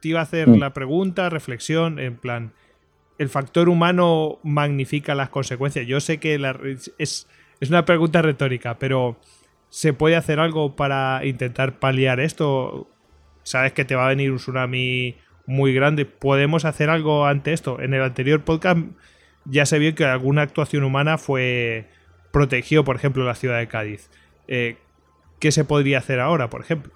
[0.00, 0.58] te iba a hacer mm.
[0.58, 2.52] la pregunta, reflexión, en plan,
[3.20, 5.86] el factor humano magnifica las consecuencias.
[5.86, 6.40] Yo sé que
[6.98, 7.28] es,
[7.68, 9.20] una pregunta retórica, pero
[9.68, 12.88] ¿se puede hacer algo para intentar paliar esto?
[13.42, 15.16] Sabes que te va a venir un tsunami
[15.50, 16.06] muy grande.
[16.06, 17.80] ¿Podemos hacer algo ante esto?
[17.80, 18.78] En el anterior podcast
[19.44, 21.86] ya se vio que alguna actuación humana fue
[22.30, 24.08] protegió, por ejemplo, la ciudad de Cádiz.
[24.46, 24.76] Eh,
[25.40, 26.92] ¿Qué se podría hacer ahora, por ejemplo?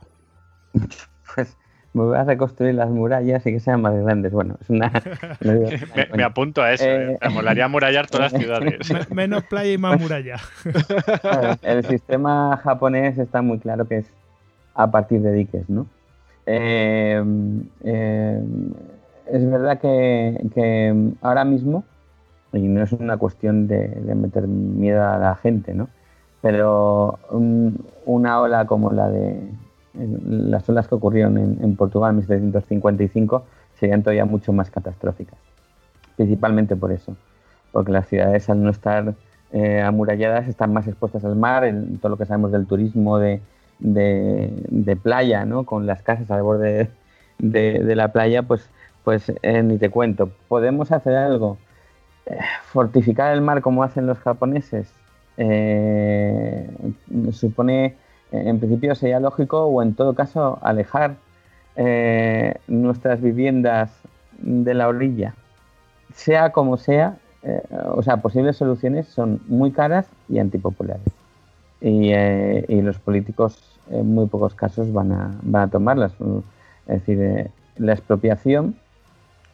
[1.35, 1.57] Pues
[1.95, 4.31] me voy a reconstruir las murallas y que sean más grandes.
[4.31, 4.93] Bueno, es una.
[6.15, 6.85] me, apunto a eso.
[6.85, 9.11] Eh, me molaría amurallar todas las ciudades.
[9.11, 10.37] Menos playa y más muralla.
[11.63, 14.07] el sistema japonés está muy claro que es
[14.75, 15.87] a partir de diques, ¿no?
[16.47, 17.23] Eh,
[17.85, 18.43] eh,
[19.27, 21.85] es verdad que, ahora mismo,
[22.53, 25.89] y no es una cuestión de, meter miedo a la gente, ¿no?
[26.41, 27.19] Pero
[28.05, 29.41] una ola como la de
[29.95, 33.45] las olas que ocurrieron en, Portugal en 1755
[33.79, 35.39] serían todavía mucho más catastróficas.
[36.17, 37.17] Principalmente por eso,
[37.73, 39.15] porque las ciudades al no estar
[39.53, 43.41] eh, amuralladas están más expuestas al mar, en todo lo que sabemos del turismo de,
[45.03, 45.65] playa, ¿no?
[45.65, 46.91] con las casas al borde
[47.39, 48.69] de, la playa, pues,
[49.05, 50.31] pues eh, ni te cuento.
[50.49, 51.59] ¿Podemos hacer algo?
[52.27, 54.93] Eh, fortificar el mar como hacen los japoneses
[57.33, 57.97] supone
[58.31, 61.17] en principio sería lógico o en todo caso alejar
[61.77, 63.91] eh, nuestras viviendas
[64.39, 65.35] de la orilla.
[66.15, 71.13] Sea como sea, eh, o sea, posibles soluciones son muy caras y antipopulares.
[71.81, 76.15] Y, eh, los políticos en muy pocos casos van a, van a tomarlas.
[76.87, 78.77] Es decir, eh, la expropiación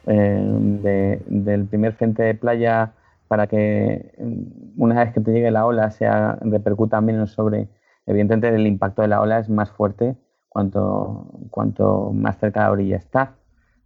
[0.05, 2.93] del primer frente de playa
[3.27, 7.69] para que mm, una vez que te llegue la ola sea repercuta menos sobre,
[8.05, 10.17] evidentemente el impacto de la ola es más fuerte
[10.49, 13.35] cuanto, cuanto más cerca de la orilla está.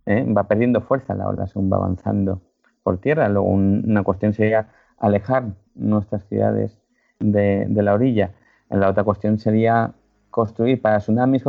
[0.08, 0.26] ¿eh?
[0.36, 2.42] Va perdiendo fuerza la ola según va avanzando
[2.82, 3.30] por tierra.
[3.30, 6.82] Luego una cuestión sería alejar nuestras ciudades
[7.20, 8.32] de, la orilla.
[8.70, 9.94] La otra cuestión sería
[10.36, 11.44] construir para tsunamis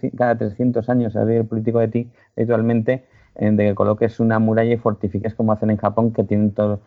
[0.00, 3.04] que cada 300 años, el político de ti habitualmente,
[3.34, 6.80] de que coloques una muralla y fortifiques como hacen en Japón, que tienen todo,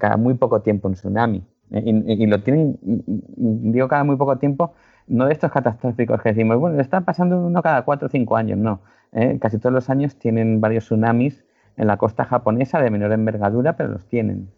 [0.00, 1.44] cada muy poco tiempo un tsunami.
[1.70, 1.82] ¿eh?
[1.84, 4.74] Y, lo tienen, digo cada muy poco tiempo,
[5.06, 8.58] no de estos catastróficos que decimos, bueno, está pasando uno cada cuatro o cinco años,
[8.58, 8.80] no.
[9.12, 9.38] ¿eh?
[9.40, 11.44] Casi todos los años tienen varios tsunamis
[11.76, 14.48] en la costa japonesa de menor envergadura, pero los tienen.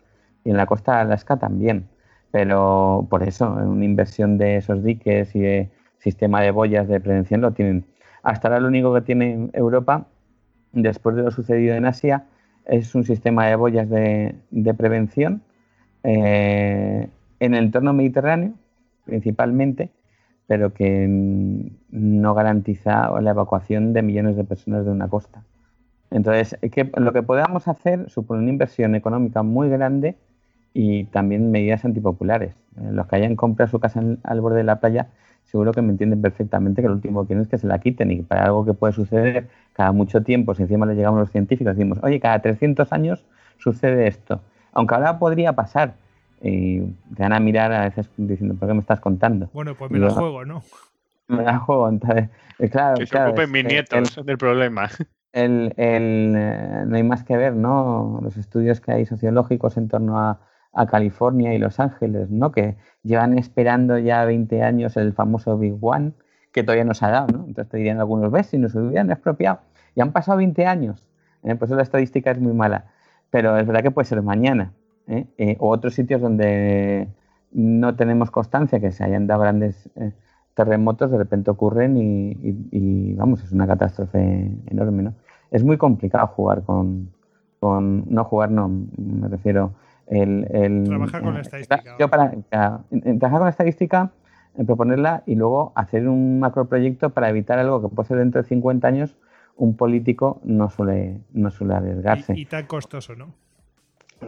[0.43, 1.87] Y en la costa de Alaska también.
[2.31, 5.71] Pero por eso, una inversión de esos diques y de
[6.05, 7.87] sistema de boyas de prevención lo tienen.
[8.23, 10.07] Hasta ahora lo único que tiene Europa,
[10.73, 12.27] después de lo sucedido en Asia,
[12.67, 14.37] es un sistema de boyas de,
[14.77, 15.43] prevención
[16.03, 17.09] eh,
[17.41, 18.53] en el entorno mediterráneo,
[19.05, 19.91] principalmente,
[20.47, 25.43] pero que no garantiza la evacuación de millones de personas de una costa.
[26.11, 26.57] Entonces,
[26.97, 30.17] lo que podamos hacer supone una inversión económica muy grande
[30.75, 32.55] y también medidas antipopulares.
[32.77, 35.09] Eh, los que hayan comprado su casa al borde de la playa
[35.45, 38.11] seguro que me entienden perfectamente que lo último que quieren es que se la quiten
[38.11, 41.77] y para algo que puede suceder cada mucho tiempo, si encima le llegamos los científicos,
[41.77, 43.25] decimos, oye, cada 300 años
[43.59, 44.41] sucede esto.
[44.73, 45.95] Aunque ahora podría pasar.
[46.43, 49.49] Y te van a mirar a veces diciendo, ¿por qué me estás contando?
[49.55, 50.63] Bueno, pues me la juego, ¿no?
[51.27, 52.97] Me la juego, entonces, eh, claro.
[52.99, 54.91] Que se ocupen mis nietos del problema.
[55.33, 58.21] El, el, eh, no hay más que ver, ¿no?
[58.23, 60.39] Los estudios que hay sociológicos en torno a,
[60.75, 62.53] a California y Los Ángeles, ¿no?
[62.53, 66.13] Que llevan esperando ya 20 años el famoso Big One,
[66.53, 67.45] que todavía no se ha dado, ¿no?
[67.47, 69.61] Entonces te dirían algunos, ves, si nos hubieran expropiado,
[69.95, 71.05] y han pasado 20 años,
[71.43, 71.55] ¿eh?
[71.55, 72.87] pues la estadística es muy mala,
[73.31, 74.73] pero es verdad que puede ser mañana,
[75.07, 75.27] ¿eh?
[75.39, 77.09] Eh, o otros sitios donde
[77.53, 79.89] no tenemos constancia que se hayan dado grandes
[80.55, 85.15] terremotos, de repente ocurren y, vamos, es una catástrofe enorme, ¿no?
[85.51, 87.11] Es muy complicado jugar con,
[87.61, 89.73] con no jugar, no, me refiero
[90.07, 91.97] el, trabajar con la estadística.
[91.99, 94.11] Yo para, trabajar con la estadística,
[94.67, 98.87] proponerla y luego hacer un macroproyecto para evitar algo que puede ser dentro de 50
[98.87, 99.17] años,
[99.57, 102.35] un político no suele, no suele arriesgarse.
[102.37, 103.35] Y, tan costoso, ¿no?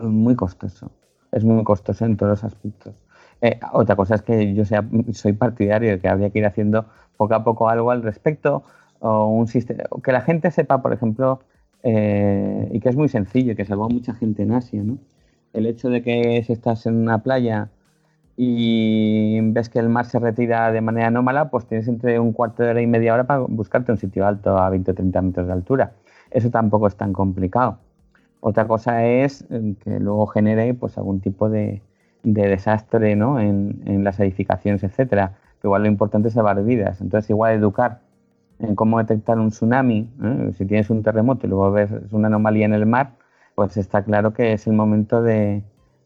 [0.03, 0.91] Muy costoso.
[1.33, 2.95] Es muy costoso en todos los aspectos.
[3.41, 6.87] Eh, otra cosa es que yo sea, soy partidario de que habría que ir haciendo
[7.17, 8.63] poco a poco algo al respecto,
[9.01, 11.41] o un sistema, que la gente sepa, por ejemplo,
[11.83, 14.99] eh, y que es muy sencillo, que salvó a mucha gente en Asia, ¿no?
[15.53, 17.71] El hecho de que si estás en una playa
[18.37, 22.63] y ves que el mar se retira de manera anómala, pues tienes entre un cuarto
[22.63, 25.47] de hora y media hora para buscarte un sitio alto a 20 o 30 metros
[25.47, 25.93] de altura.
[26.31, 27.79] Eso tampoco es tan complicado.
[28.41, 31.83] Otra cosa es eh, que luego genere pues, algún tipo de,
[32.23, 35.33] desastre en, las edificaciones, etcétera.
[35.59, 37.01] Pero igual lo importante es salvar vidas.
[37.01, 38.01] Entonces, igual educar
[38.59, 40.53] en cómo detectar un tsunami, ¿eh?
[40.57, 43.13] si tienes un terremoto y luego ves una anomalía en el mar,
[43.57, 45.63] pues está claro que es el momento de,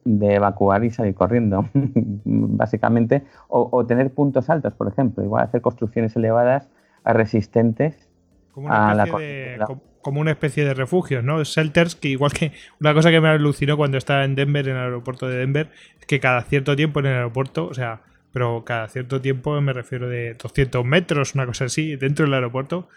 [0.06, 6.68] evacuar y salir corriendo, básicamente, o, tener puntos altos, por ejemplo, igual hacer construcciones elevadas
[7.04, 8.08] resistentes
[8.52, 9.66] como una, especie de,
[10.00, 11.42] como una especie de refugios, ¿no?
[11.42, 14.82] Shelters, que igual que una cosa que me alucinó cuando estaba en Denver, en el
[14.82, 18.02] aeropuerto de Denver, es que cada cierto tiempo en el aeropuerto, o sea,
[18.32, 22.88] pero cada cierto tiempo me refiero de 200 metros, una cosa así, dentro del aeropuerto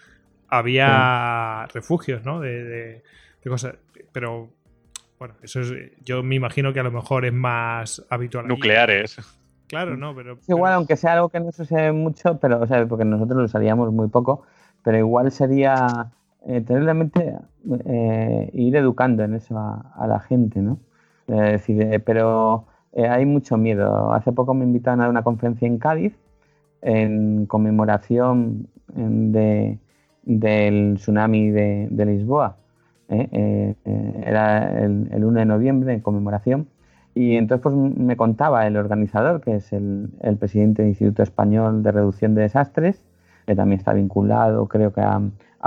[0.47, 2.39] había refugios, ¿no?
[2.39, 3.01] de
[3.43, 3.75] cosas
[4.13, 4.49] pero
[5.19, 5.73] bueno, eso es,
[6.03, 8.47] yo me imagino que a lo mejor es más habitual.
[8.47, 9.17] Nucleares.
[9.67, 12.85] Claro, no, pero, Igual, aunque sea algo que no se usa mucho, pero, o sea,
[12.85, 14.43] porque nosotros lo usaríamos muy poco,
[14.83, 16.11] pero igual sería
[16.45, 17.35] eh, tener la mente,
[17.85, 20.77] eh, ir educando en eso a, la gente, ¿no?
[21.25, 24.13] decir, eh, pero hay mucho miedo.
[24.13, 26.13] Hace poco me invitaron a una conferencia en Cádiz
[26.81, 29.79] en conmemoración de,
[30.23, 32.57] del tsunami de Lisboa
[33.09, 33.29] ¿eh?
[33.31, 36.67] Eh, eh, era el, 1 de noviembre en conmemoración.
[37.15, 40.09] Y entonces pues, me contaba el organizador, que es el,
[40.39, 43.03] presidente del Instituto Español de Reducción de Desastres,
[43.45, 45.21] que también está vinculado, creo que a,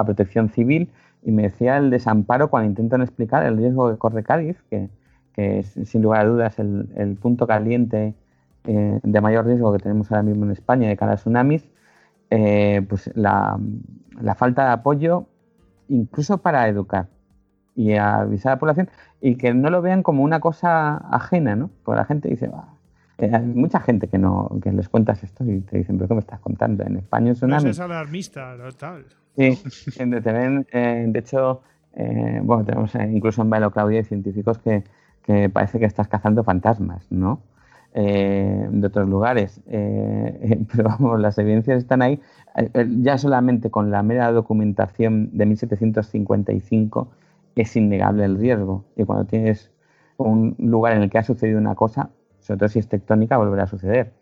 [0.05, 0.91] protección civil,
[1.23, 4.89] y me decía el desamparo cuando intentan explicar el riesgo que corre Cádiz, que,
[5.37, 8.15] es sin lugar a dudas el, punto caliente
[8.65, 11.69] de mayor riesgo que tenemos ahora mismo en España de cara a tsunamis,
[12.29, 13.59] pues la,
[14.37, 15.27] falta de apoyo
[15.89, 17.09] incluso para educar
[17.77, 18.89] y avisar a la población
[19.21, 21.71] y que no lo vean como una cosa ajena, ¿no?
[21.85, 22.51] Porque la gente dice,
[23.19, 26.15] Eh, hay mucha gente que no que les cuentas esto y te dicen, pero ¿qué
[26.15, 26.85] me estás contando?
[26.85, 27.65] En España es tsunami.
[27.65, 29.07] No es alarmista, no tal.
[29.37, 29.59] Sí,
[29.97, 31.63] te ven, eh, de hecho,
[31.95, 34.85] eh, bueno, tenemos incluso en Bailo Claudia científicos que,
[35.23, 37.41] que, parece que estás cazando fantasmas, ¿no?
[37.95, 39.63] de otros lugares.
[39.67, 42.21] pero vamos, las evidencias están ahí.
[43.01, 47.09] ya solamente con la mera documentación de 1755
[47.63, 48.85] es innegable el riesgo.
[48.97, 49.73] Y cuando tienes
[50.17, 52.11] un lugar en el que ha sucedido una cosa,
[52.41, 54.13] sobre todo si es tectónica, volverá a suceder.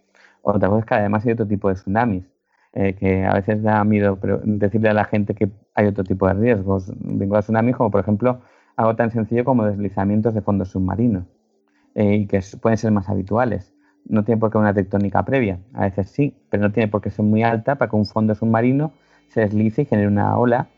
[0.42, 2.24] Otra cosa es que además hay otro tipo de tsunamis,
[2.72, 6.34] eh, que a veces da miedo decirle a la gente que hay otro tipo de
[6.34, 8.40] riesgos vinculados a tsunamis, como por ejemplo
[8.76, 11.24] algo tan sencillo como deslizamientos de fondos submarinos,
[11.94, 13.72] eh, y que pueden ser más habituales.
[14.06, 17.10] No tiene por qué una tectónica previa, a veces sí, pero no tiene por qué
[17.10, 18.92] ser muy alta para que un fondo submarino
[19.28, 20.68] se deslice y genere una ola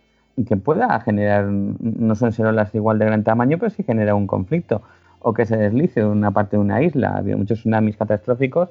[0.44, 4.26] que pueda generar, no son ser olas igual de gran tamaño, pero sí genera un
[4.26, 4.82] conflicto
[5.20, 7.10] o que se deslice una parte de una isla.
[7.10, 8.68] Ha habido muchos tsunamis catastróficos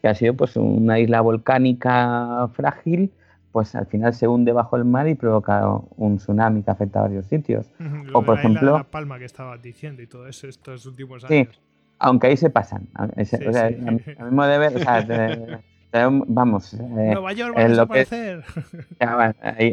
[0.00, 3.10] que ha sido pues una isla volcánica frágil,
[3.52, 5.66] pues al final se hunde bajo el mar y provoca
[5.96, 7.66] un tsunami que afecta a varios sitios.
[8.12, 11.48] o por ejemplo, la Palma que estaba diciendo y todo eso estos últimos años.
[11.52, 11.58] Sí,
[11.98, 12.88] aunque ahí se pasan.
[12.96, 16.74] o sea, A, mismo de ver, o sea, vamos.
[16.74, 18.44] Eh, Nueva York va a desaparecer.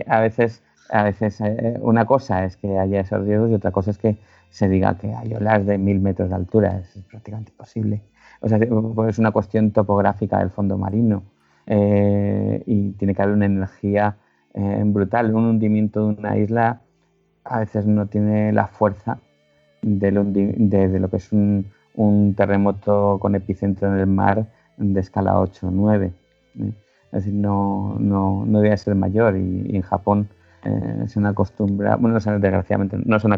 [0.08, 3.92] a veces, a veces eh, una cosa es que haya esos riesgos y otra cosa
[3.92, 4.18] es que
[4.50, 8.02] se diga que hay olas de mil metros de altura, es prácticamente imposible.
[8.42, 11.24] O sea, pues es una cuestión topográfica del fondo marino
[11.66, 14.18] eh, y tiene que haber una energía
[14.54, 15.34] eh, brutal.
[15.34, 16.82] Un hundimiento de una isla
[17.44, 19.20] a veces no tiene la fuerza
[19.82, 21.66] de lo, que es un,
[22.36, 24.48] terremoto con epicentro en el mar
[24.78, 26.12] de escala 8 o 9.
[26.58, 30.28] Es decir, no, no, no debe ser mayor y, en Japón
[30.66, 33.34] eh, se han acostumbrado, bueno, desgraciadamente no se han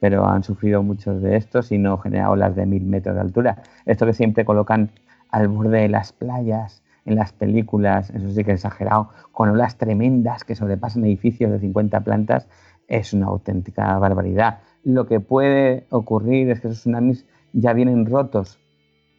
[0.00, 3.62] pero han sufrido muchos de estos y no genera olas de mil metros de altura.
[3.86, 4.90] Esto que siempre colocan
[5.30, 9.76] al borde de las playas, en las películas, eso sí que es exagerado, con olas
[9.76, 12.48] tremendas que sobrepasan edificios de 50 plantas,
[12.88, 14.58] es una auténtica barbaridad.
[14.84, 18.58] Lo que puede ocurrir es que esos tsunamis ya vienen rotos.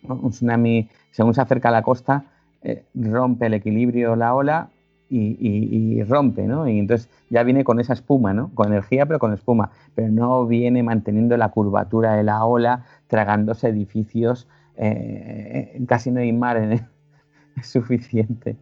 [0.03, 2.25] Un tsunami, según se acerca a la costa,
[2.61, 4.69] eh, rompe el equilibrio la ola
[5.15, 6.67] y, rompe, ¿no?
[6.67, 8.51] Y entonces ya viene con esa espuma, ¿no?
[8.53, 9.71] Con energía, pero con espuma.
[9.95, 14.47] Pero no viene manteniendo la curvatura de la ola, tragándose edificios.
[14.77, 16.73] Eh, casi no hay mar en,
[17.57, 18.57] es suficiente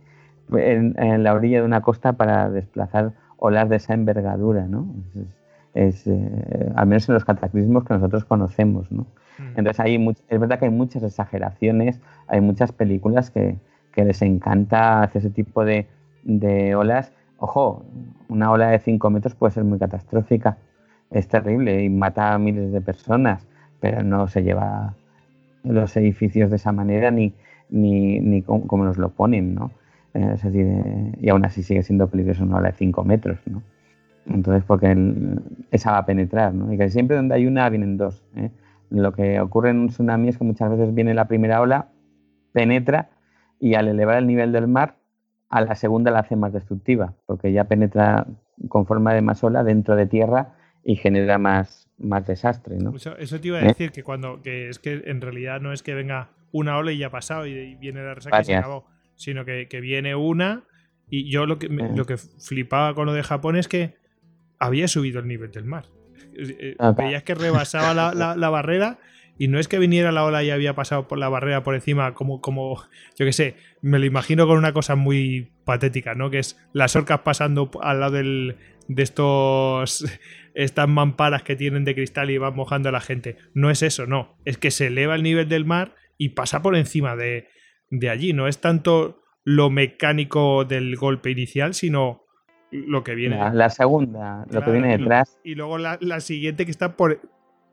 [0.58, 4.88] en, la orilla de una costa para desplazar olas de esa envergadura, ¿no?
[5.74, 9.04] Es, eh, al menos en los cataclismos que nosotros conocemos, ¿no?
[9.38, 9.58] Mm.
[9.58, 13.58] Entonces hay es verdad que hay muchas exageraciones, hay muchas películas que,
[13.94, 15.88] que les encanta hacer ese tipo de,
[16.24, 17.84] de olas, ojo,
[18.30, 20.58] una ola de 5 metros puede ser muy catastrófica,
[21.10, 23.46] es terrible y mata a miles de personas,
[23.80, 24.96] pero no se lleva
[25.64, 27.34] los edificios de esa manera ni,
[27.70, 29.72] ni, ni como, nos lo ponen, ¿no?
[30.14, 33.62] Eh, eh, y aún así sigue siendo peligroso una ola de 5 metros, ¿no?
[34.28, 34.96] Entonces, porque
[35.72, 36.72] esa va a penetrar, ¿no?
[36.72, 38.24] Y que siempre donde hay una vienen dos.
[38.36, 38.52] ¿eh?
[38.90, 41.88] Lo que ocurre en un tsunami es que muchas veces viene la primera ola,
[42.54, 43.10] penetra
[43.60, 44.96] y al elevar el nivel del mar
[45.52, 48.26] a la segunda la hace más destructiva, porque ya penetra
[48.70, 52.78] con forma de más ola dentro de tierra y genera más, más desastre.
[52.78, 52.96] ¿no?
[52.96, 53.68] Eso, te iba a ¿Eh?
[53.68, 57.00] decir, que cuando que es que en realidad no es que venga una ola y
[57.00, 60.64] ya ha pasado y, viene la resaca y se acabó, sino que, viene una
[61.10, 61.92] y yo lo que, ¿Eh?
[61.96, 63.96] lo que flipaba con lo de Japón es que
[64.58, 65.86] había subido el nivel del mar.
[66.34, 69.00] Eh, veías que rebasaba la, la barrera
[69.38, 72.14] y no es que viniera la ola y había pasado por la barrera por encima,
[72.14, 72.82] como, como
[73.18, 76.30] yo qué sé, me lo imagino con una cosa muy patética, ¿no?
[76.30, 80.06] Que es las orcas pasando al lado del, de estos
[80.54, 83.38] estas mamparas que tienen de cristal y van mojando a la gente.
[83.54, 84.36] No es eso, no.
[84.46, 87.48] Es que se eleva el nivel del mar y pasa por encima de,
[87.90, 88.34] de allí.
[88.34, 92.26] No es tanto lo mecánico del golpe inicial, sino
[92.72, 93.38] lo que viene.
[93.54, 95.40] La, segunda, lo que viene detrás.
[95.44, 97.20] Y luego la, la, siguiente que está por,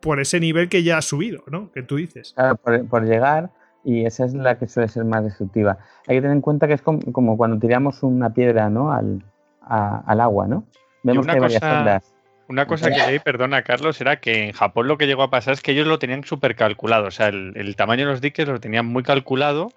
[0.01, 1.71] por ese nivel que ya ha subido, ¿no?
[1.73, 2.33] Que tú dices.
[2.35, 3.51] Claro, por, llegar
[3.85, 5.79] y esa es la que suele ser más destructiva.
[6.07, 8.93] Hay que tener en cuenta que es como, cuando tiramos una piedra, ¿no?
[8.93, 9.23] Al,
[9.61, 10.65] al agua, ¿no?
[11.03, 12.15] Vemos que hay varias ondas.
[12.49, 15.53] Una cosa que leí, perdona Carlos, era que en Japón lo que llegó a pasar
[15.53, 17.07] es que ellos lo tenían súper calculado.
[17.07, 19.69] O sea, el, tamaño de los diques lo tenían muy calculado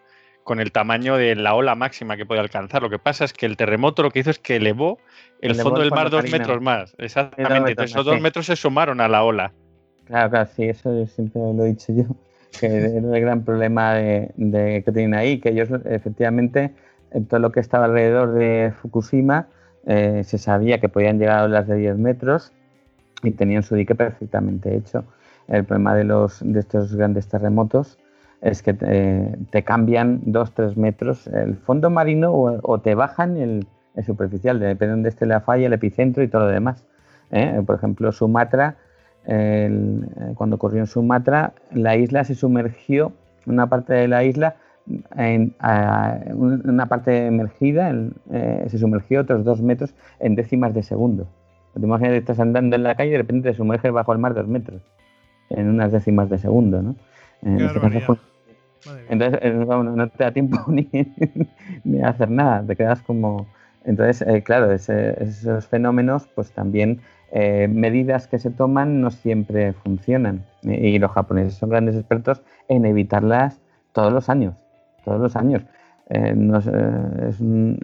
[0.46, 2.82] con el tamaño de la ola máxima que podía alcanzar.
[2.82, 5.00] Lo que pasa es que el terremoto lo que hizo es que elevó
[5.42, 6.96] el fondo del mar dos metros más.
[6.98, 7.72] Exactamente.
[7.72, 9.52] Entonces, esos dos metros se sumaron a la ola.
[10.06, 12.04] Claro, claro, sí, eso yo siempre lo he dicho yo,
[12.60, 12.68] que
[12.98, 14.32] es el gran problema de,
[14.86, 16.72] que tienen ahí, que ellos efectivamente,
[17.12, 19.48] en todo lo que estaba alrededor de Fukushima,
[19.86, 22.52] eh, se sabía que podían llegar a olas de 10 metros
[23.24, 25.06] y tenían su dique perfectamente hecho.
[25.48, 27.98] El problema de, los, de estos grandes terremotos
[28.42, 33.68] es que te, cambian 2-3 metros el fondo marino o, te bajan el,
[34.06, 36.84] superficial, depende de donde esté la falla, el epicentro y todo lo demás.
[37.32, 37.62] ¿eh?
[37.66, 38.78] Por ejemplo, Sumatra,
[39.26, 43.14] cuando ocurrió en Sumatra, la isla se sumergió,
[43.46, 44.56] una parte de la isla
[45.16, 45.56] en,
[46.66, 47.94] una parte emergida
[48.32, 51.28] eh, se sumergió otros dos metros en décimas de segundo.
[51.74, 54.20] Te imaginas que estás andando en la calle y de repente te sumerges bajo el
[54.20, 54.82] mar dos metros
[55.50, 56.96] en unas décimas de segundo, ¿no?
[57.44, 57.80] Este
[59.10, 60.90] entonces eh, no, te da tiempo ni,
[61.84, 63.48] ni, a hacer nada, te quedas como...
[63.84, 67.02] Entonces, eh, claro, esos fenómenos, pues también
[67.34, 70.46] medidas que se toman no siempre funcionan.
[70.64, 73.62] Y los japoneses son grandes expertos en evitarlas
[73.94, 74.56] todos los años
[75.04, 75.64] todos los años.
[76.10, 77.32] Eh, eh,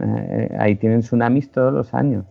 [0.01, 2.25] eh, ahí tienen tsunamis todos los años.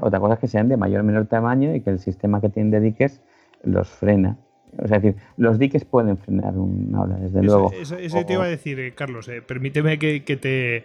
[0.00, 2.48] otra cosa es que sean de mayor o menor tamaño y que el sistema que
[2.48, 3.20] tienen de diques
[3.62, 4.38] los frena.
[4.78, 7.72] O sea, es decir, los diques pueden frenar una ola, desde luego.
[7.72, 9.28] Eso, te iba a decir, Carlos.
[9.46, 10.84] permíteme que, te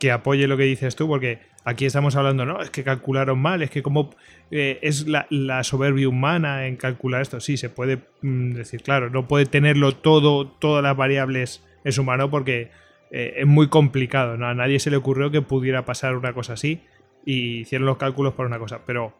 [0.00, 3.62] que apoye lo que dices tú, porque aquí estamos hablando, no, es que calcularon mal,
[3.62, 4.10] es que como
[4.50, 7.40] es la, la, soberbia humana en calcular esto.
[7.40, 12.30] Sí, se puede mm, decir, claro, no puede tenerlo todo, todas las variables es humano
[12.30, 12.70] porque
[13.10, 14.36] eh, es muy complicado.
[14.36, 14.46] ¿no?
[14.46, 16.82] A nadie se le ocurrió que pudiera pasar una cosa así
[17.24, 18.80] y hicieron los cálculos por una cosa.
[18.86, 19.14] Pero,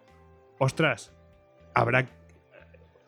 [0.59, 1.13] ostras,
[1.75, 2.09] habrá.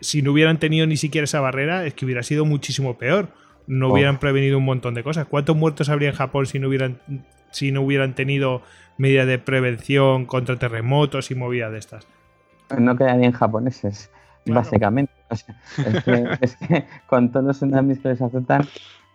[0.00, 3.28] Si no hubieran tenido ni siquiera esa barrera, es que hubiera sido muchísimo peor.
[3.68, 5.26] No hubieran prevenido un montón de cosas.
[5.26, 7.00] ¿Cuántos muertos habría en Japón si no hubieran,
[7.52, 8.62] si no hubieran tenido
[8.98, 12.06] medidas de prevención contra terremotos y movidas de estas?
[12.78, 14.10] No quedarían japoneses,
[14.47, 15.12] básicamente.
[16.40, 18.66] es, que, con todos los tsunamis que les azotan,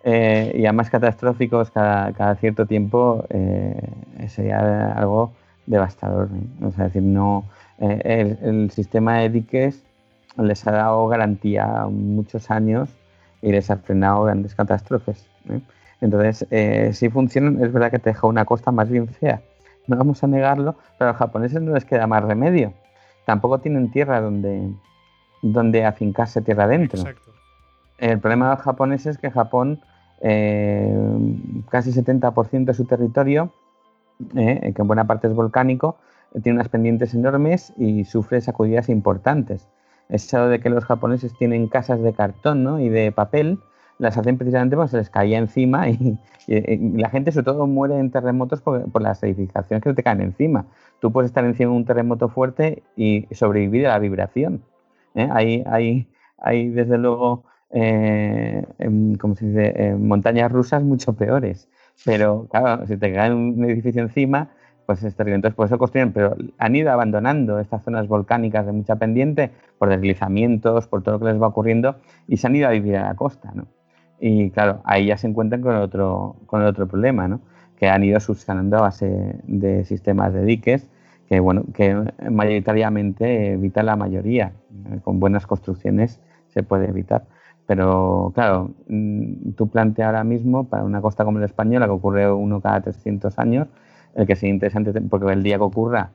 [0.04, 3.80] eh, y además catastróficos cada, cierto tiempo, eh,
[4.28, 5.34] sería algo
[5.66, 6.30] devastador.
[6.64, 7.45] O sea, decir, no,
[7.80, 9.84] eh, el, sistema de diques
[10.38, 12.90] les ha dado garantía muchos años
[13.41, 15.28] y les ha frenado grandes catástrofes.
[15.99, 16.45] Entonces,
[16.95, 19.41] si funcionan, es verdad que te deja una costa más bien fea.
[19.88, 22.74] No vamos a negarlo, pero a los japoneses no les queda más remedio.
[23.26, 24.72] Tampoco tienen tierra donde,
[25.42, 27.00] donde afincarse tierra adentro.
[27.00, 27.32] Exacto.
[27.98, 29.82] El problema de los japoneses es que Japón,
[30.22, 30.96] eh,
[31.70, 33.52] casi 70% de su territorio,
[34.36, 35.98] eh, que en buena parte es volcánico,
[36.44, 39.68] tiene unas pendientes enormes y sufre sacudidas importantes.
[40.10, 43.60] Es de que los japoneses tienen casas de cartón y de papel,
[43.99, 46.18] las hacen precisamente porque se les caía encima y,
[46.48, 50.65] la gente sobre todo muere en terremotos por, las edificaciones que te caen encima.
[51.02, 54.64] Tú puedes estar encima de un terremoto fuerte y sobrevivir a la vibración.
[55.14, 55.28] ¿eh?
[55.30, 56.07] Hay, hay,
[56.38, 58.65] hay desde luego eh,
[59.19, 61.68] como se dice, montañas rusas mucho peores.
[62.06, 64.49] Pero claro, si te cae un edificio encima,
[64.86, 65.36] pues es terrible.
[65.36, 69.90] Entonces, por eso construyen, pero han ido abandonando estas zonas volcánicas de mucha pendiente por
[69.90, 71.98] deslizamientos, por todo lo que les va ocurriendo,
[72.28, 73.68] y se han ido a vivir a la costa, ¿no?
[74.19, 77.41] Y claro, ahí ya se encuentran con otro, con otro problema, ¿no?
[77.77, 80.88] Que han ido subsanando a base de sistemas de diques
[81.27, 81.95] que, bueno, que
[82.30, 84.53] mayoritariamente evitan la mayoría.
[85.03, 86.19] Con buenas construcciones
[86.49, 87.26] se puede evitar.
[87.65, 92.31] Pero claro, mm, tú planteas ahora mismo para una costa como la española, que ocurre
[92.31, 93.68] uno cada 300 años,
[94.15, 96.11] el que sea interesante, porque el día que ocurra,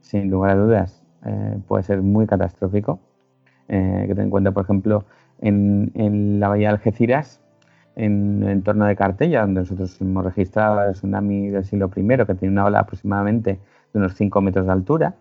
[0.00, 3.00] sin lugar a dudas, eh, puede ser muy catastrófico.
[3.68, 5.04] Eh, que ten en cuenta, por ejemplo,
[5.40, 7.40] en, la bahía de Algeciras,
[7.94, 12.34] en el entorno de Cartella, donde nosotros hemos registrado el tsunami del siglo I, que
[12.34, 13.58] tiene una ola aproximadamente
[13.92, 15.14] de unos 5 metros de altura,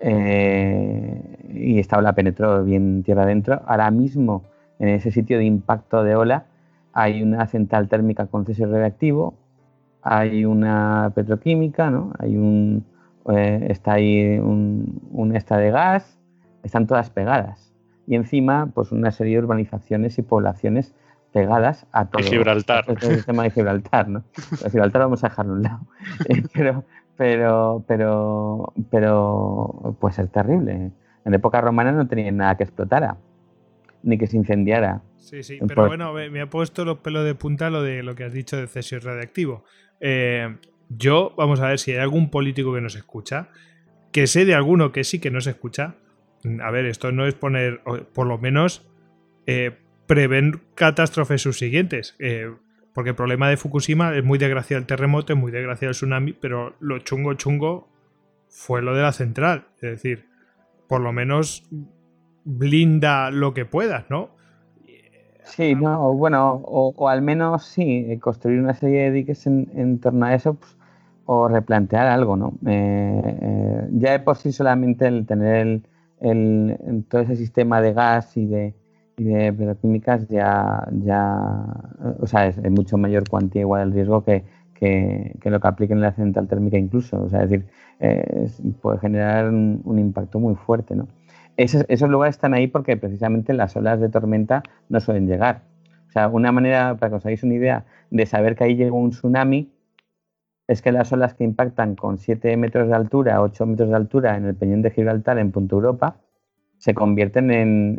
[0.00, 1.22] eh,
[1.54, 3.62] y esta ola penetró bien tierra adentro.
[3.66, 4.42] Ahora mismo
[4.78, 6.46] en ese sitio de impacto de ola
[6.92, 9.34] hay una central térmica con cese reactivo,
[10.02, 12.12] hay una petroquímica, ¿no?
[12.18, 12.84] hay un,
[13.30, 16.18] eh, está ahí un, un esta de gas,
[16.62, 17.71] están todas pegadas.
[18.12, 20.94] Y encima, pues una serie de urbanizaciones y poblaciones
[21.32, 22.84] pegadas a todo Gibraltar.
[22.86, 24.22] el sistema de Gibraltar, ¿no?
[24.70, 25.80] Gibraltar vamos a dejarlo a un lado.
[26.28, 26.84] Eh, pero,
[27.16, 30.90] pero, pero, pero puede ser terrible.
[31.24, 33.16] En época romana no tenía nada que explotara
[34.02, 35.00] ni que se incendiara.
[35.16, 38.24] Sí, sí, pero bueno, me, ha puesto los pelos de punta lo de lo que
[38.24, 39.64] has dicho de cesio radiactivo.
[40.00, 40.54] Eh,
[40.90, 43.48] yo, vamos a ver si hay algún político que nos escucha,
[44.10, 45.94] que sé de alguno que sí que nos escucha.
[46.62, 47.80] A ver, esto no es poner,
[48.12, 48.88] por lo menos,
[49.46, 52.16] eh, prever catástrofes subsiguientes.
[52.18, 52.50] Eh,
[52.94, 56.32] porque el problema de Fukushima es muy desgraciado el terremoto, es muy desgraciado el tsunami,
[56.32, 57.88] pero lo chungo chungo
[58.48, 59.66] fue lo de la central.
[59.76, 60.26] Es decir,
[60.88, 61.66] por lo menos
[62.44, 64.30] blinda lo que puedas, ¿no?
[65.44, 70.26] Sí, no, bueno, o, al menos sí, eh, construir una serie de diques en, torno
[70.26, 70.76] a eso pues,
[71.26, 72.54] o replantear algo, ¿no?
[72.66, 75.82] Eh, ya de por sí solamente el tener el,
[77.08, 78.74] todo ese sistema de gas y de,
[79.16, 81.66] y de petroquímicas ya, ya
[82.20, 84.44] o sea, es, mucho mayor cuantía igual el riesgo que,
[84.74, 87.22] que, lo que apliquen en la central térmica incluso.
[87.22, 87.66] O sea, es decir,
[88.80, 91.08] puede generar un, impacto muy fuerte, ¿no?
[91.56, 95.62] Esos, esos, lugares están ahí porque precisamente las olas de tormenta no suelen llegar.
[96.08, 98.98] O sea, una manera, para que os hagáis una idea, de saber que ahí llegó
[98.98, 99.71] un tsunami
[100.68, 104.36] es que las olas que impactan con 7 metros de altura, 8 metros de altura
[104.36, 106.16] en el Peñón de Gibraltar, en Punta Europa,
[106.78, 107.50] se convierten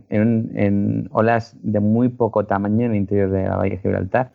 [0.09, 4.31] en, olas de muy poco tamaño en el interior de la Bahía de Gibraltar.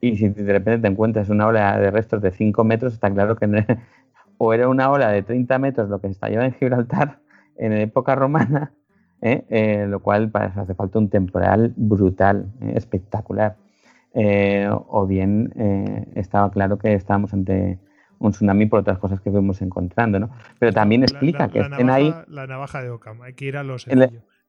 [0.00, 3.36] Y si de repente te encuentras una ola de restos de 5 metros, está claro
[3.36, 3.46] que
[4.38, 7.20] o era una ola de 30 metros lo que estalló en Gibraltar
[7.56, 8.72] en época romana,
[9.20, 9.44] ¿eh?
[9.48, 12.72] Eh, lo cual eso hace falta un temporal brutal, ¿eh?
[12.76, 13.56] espectacular.
[14.14, 15.52] O bien
[16.14, 17.78] estaba claro que estábamos ante
[18.18, 20.30] un tsunami por otras cosas que fuimos encontrando, ¿no?
[20.58, 22.12] Pero también explica que estén ahí...
[22.26, 23.86] La navaja de Ockham, hay que ir a los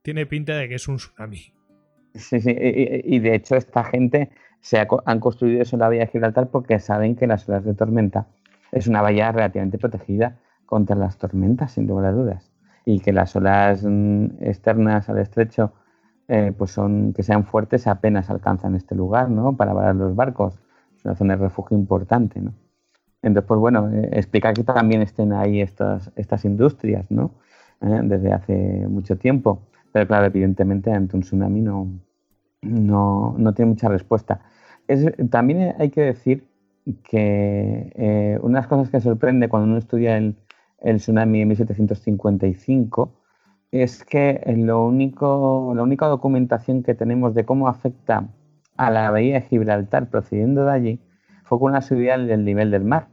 [0.02, 1.54] Tiene pinta de que es un tsunami.
[2.16, 4.32] Sí, sí, y, de hecho esta gente
[4.62, 7.76] se han construido eso en la bahía de Gibraltar porque saben que las olas de
[7.76, 8.28] tormenta
[8.72, 12.52] es una bahía relativamente protegida contra las tormentas, sin lugar a dudas.
[12.86, 15.74] Y que las olas mm, externas al estrecho,
[16.30, 19.58] eh, pues son que sean fuertes, apenas alcanzan este lugar, ¿no?
[19.58, 20.60] Para varar los barcos.
[20.96, 22.54] Es una zona de refugio importante, ¿no?
[23.24, 27.32] Entonces, pues bueno, eh, explica que también estén ahí estas, estas industrias, ¿no?
[27.82, 29.64] Eh, desde hace mucho tiempo.
[29.92, 31.88] Pero claro, evidentemente ante un tsunami no,
[32.62, 34.42] no, no tiene mucha respuesta.
[34.88, 36.48] Es, también hay que decir
[37.04, 40.36] que eh, una de las cosas que sorprende cuando uno estudia el,
[40.80, 43.19] el tsunami de 1755
[43.72, 48.28] es que lo único, la única documentación que tenemos de cómo afecta
[48.78, 51.00] a la bahía de Gibraltar procediendo de allí
[51.44, 53.08] fue con una subida del nivel del mar,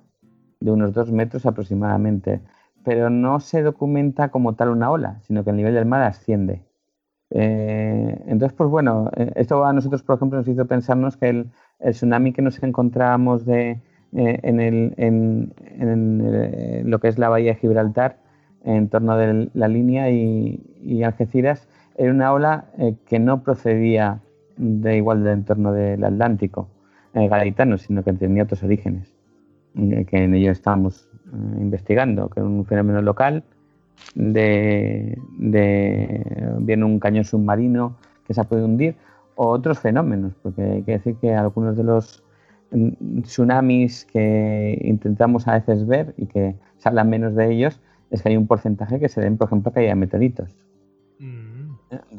[0.60, 2.40] de unos dos metros aproximadamente.
[2.84, 6.62] Pero no se documenta como tal una ola, sino que el nivel del mar asciende.
[7.30, 11.50] Eh, entonces, pues bueno, eh, esto a nosotros, por ejemplo, nos hizo pensarnos que el,
[11.80, 13.80] tsunami que nos encontrábamos de,
[14.12, 15.52] eh, en, el,
[16.88, 18.18] lo que es la bahía de Gibraltar,
[18.66, 21.66] en torno de la línea y, Algeciras,
[21.96, 24.20] era una ola eh, que no procedía
[24.58, 26.68] de igual del entorno del Atlántico
[27.14, 29.14] gaditano, sino que tenía otros orígenes,
[29.74, 31.08] que en ello estábamos
[31.58, 33.42] investigando, que era un fenómeno local
[34.14, 38.96] de, de bien un cañón submarino que se ha podido hundir
[39.36, 42.22] o otros fenómenos, porque hay que decir que algunos de los
[42.72, 47.80] mm, tsunamis que intentamos a veces ver y que se habla menos de ellos,
[48.10, 50.56] es que hay un porcentaje que se den, por ejemplo, caída de meteoritos
[51.18, 51.70] mm.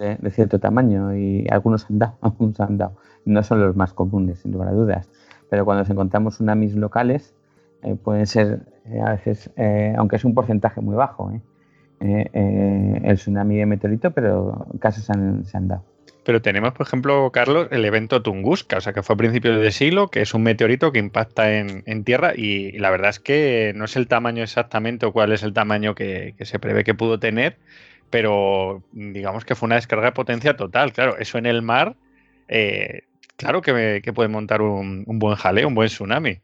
[0.02, 0.18] ¿eh?
[0.20, 2.98] de, cierto tamaño y algunos han dado, algunos han dado.
[3.26, 5.10] No son los más comunes, sin lugar a dudas,
[5.50, 7.36] pero cuando nos encontramos tsunamis locales,
[7.84, 9.52] eh, pueden ser eh, a veces,
[9.98, 11.32] aunque es un porcentaje muy bajo,
[12.00, 15.84] el tsunami de meteorito, pero casos se han dado.
[16.28, 19.72] Pero tenemos, por ejemplo, Carlos, el evento Tunguska, o sea, que fue a principios de
[19.72, 23.86] siglo, que es un meteorito que impacta en, Tierra y, la verdad es que no
[23.86, 27.56] es el tamaño exactamente o cuál es el tamaño que, se prevé que pudo tener,
[28.10, 30.92] pero digamos que fue una descarga de potencia total.
[30.92, 31.96] Claro, eso en el mar,
[32.50, 33.04] eh,
[33.38, 36.42] claro que, puede montar un, buen jaleo, un buen tsunami.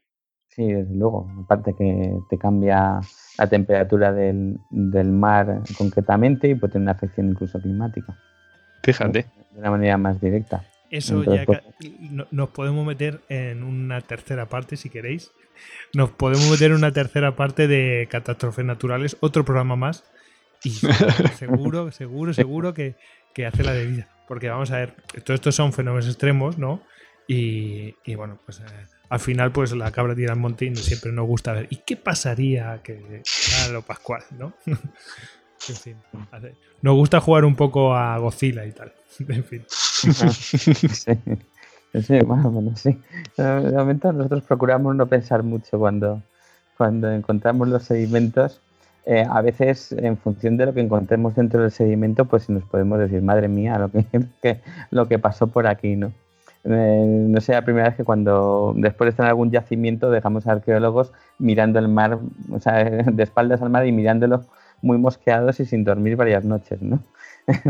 [0.48, 1.30] Sí, desde luego.
[1.44, 3.02] Aparte que te cambia
[3.38, 8.18] la temperatura del, del mar concretamente y puede tener una afección incluso climática.
[8.82, 10.66] Fíjate de una manera más directa.
[10.90, 11.62] Eso ya pues,
[12.30, 15.32] nos podemos meter en una tercera parte si queréis.
[15.94, 20.04] Nos podemos meter en una tercera parte de catástrofes naturales, otro programa más.
[20.64, 22.96] Y seguro, seguro, seguro que,
[23.44, 24.08] hace la debida.
[24.28, 26.84] Porque vamos a ver, todo estos son fenómenos extremos, ¿no?
[27.28, 28.64] Y, bueno, pues eh,
[29.10, 31.68] al final, pues la cabra tira al monte y siempre nos gusta ver.
[31.70, 33.24] ¿Y qué pasaría que
[33.64, 34.54] a lo Pascual, ¿no?
[35.70, 35.96] en fin,
[36.82, 38.92] nos gusta jugar un poco a Godzilla y tal.
[39.28, 39.64] en fin.
[39.70, 41.12] sí.
[42.26, 43.00] bueno, sí.
[43.38, 46.22] De momento nosotros procuramos no pensar mucho cuando,
[46.78, 48.62] cuando encontramos los sedimentos.
[49.06, 53.00] Eh, a veces, en función de lo que encontremos dentro del sedimento, pues nos podemos
[53.00, 54.62] decir, madre mía, lo que,
[54.92, 56.14] lo que pasó por aquí, ¿no?
[56.66, 60.48] Eh, no sé, la primera vez que cuando después de estar en algún yacimiento dejamos
[60.48, 62.18] a arqueólogos mirando el mar,
[62.50, 64.46] o sea, de espaldas al mar y mirándolo
[64.84, 67.04] muy mosqueados y sin dormir varias noches, ¿no?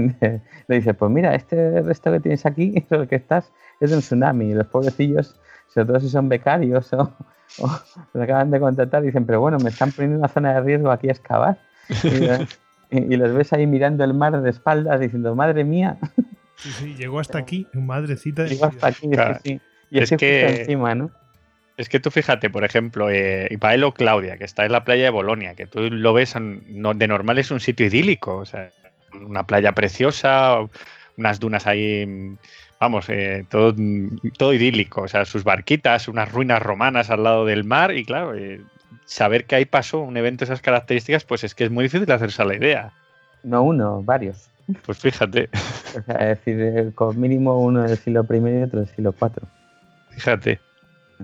[0.68, 4.49] le dice, pues mira, este resto que tienes aquí, el que estás, es un tsunami.
[4.49, 7.14] Y los pobrecillos, sobre todo si son becarios o,
[7.60, 11.07] o acaban de contratar, dicen, pero bueno, me están poniendo una zona de riesgo aquí
[11.07, 11.60] a excavar.
[12.90, 15.98] Y, los ves ahí mirando el mar de espaldas diciendo, madre mía.
[16.56, 18.45] Sí, sí, llegó hasta aquí, madrecita.
[18.45, 19.10] Llegó hasta aquí,
[19.44, 19.61] sí.
[19.91, 21.11] Y es que encima, ¿no?
[21.75, 25.09] Es que tú fíjate, por ejemplo, eh, Ipaelo Claudia, que está en la playa de
[25.09, 28.69] Bolonia, que tú lo ves, de normal es un sitio idílico, o sea,
[29.13, 30.57] una playa preciosa,
[31.17, 32.35] unas dunas ahí,
[32.79, 33.73] vamos, eh, todo,
[34.37, 38.35] todo idílico, o sea, sus barquitas, unas ruinas romanas al lado del mar y claro,
[38.35, 38.61] eh,
[39.05, 42.11] saber que ahí pasó un evento de esas características, pues es que es muy difícil
[42.11, 42.91] hacerse a la idea.
[43.41, 44.49] No uno, varios.
[44.85, 45.49] Pues fíjate.
[45.97, 49.41] O sea, es decir, con mínimo uno del siglo I y otro del siglo IV.
[50.11, 50.59] Fíjate.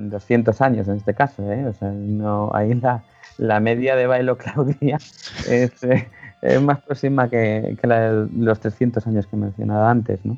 [0.10, 1.66] 200 años en este caso, ¿eh?
[1.66, 3.04] O sea, no, ahí la,
[3.38, 4.98] la media de Bailo Claudia
[5.50, 6.08] es, eh,
[6.42, 10.38] es más próxima que, que la de los 300 años que he mencionado antes, ¿no?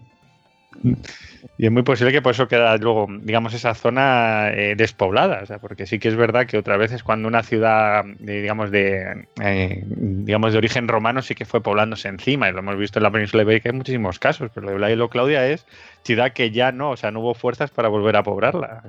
[1.57, 5.45] Y es muy posible que por eso queda luego, digamos, esa zona eh, despoblada, o
[5.45, 8.71] sea, porque sí que es verdad que otra vez es cuando una ciudad, eh, digamos,
[8.71, 12.99] de eh, digamos de origen romano sí que fue poblándose encima, y lo hemos visto
[12.99, 15.65] en la península ibérica en muchísimos casos, pero lo de Blailo Claudia es
[16.03, 18.83] ciudad que ya no, o sea, no hubo fuerzas para volver a poblarla.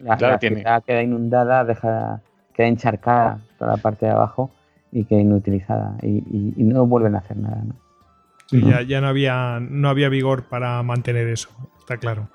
[0.00, 2.20] La, claro, la tiene- ciudad queda inundada, deja,
[2.54, 4.50] queda encharcada toda la parte de abajo
[4.92, 7.74] y queda inutilizada y, y- y no vuelven a hacer nada, ¿no?
[8.46, 12.28] Sí, ya, ya no había no había vigor para mantener eso, está claro.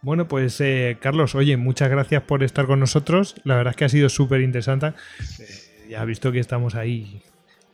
[0.00, 3.34] Bueno, pues eh, Carlos, oye, muchas gracias por estar con nosotros.
[3.44, 4.86] La verdad es que ha sido súper interesante.
[4.86, 7.20] Eh, ya has visto que estamos ahí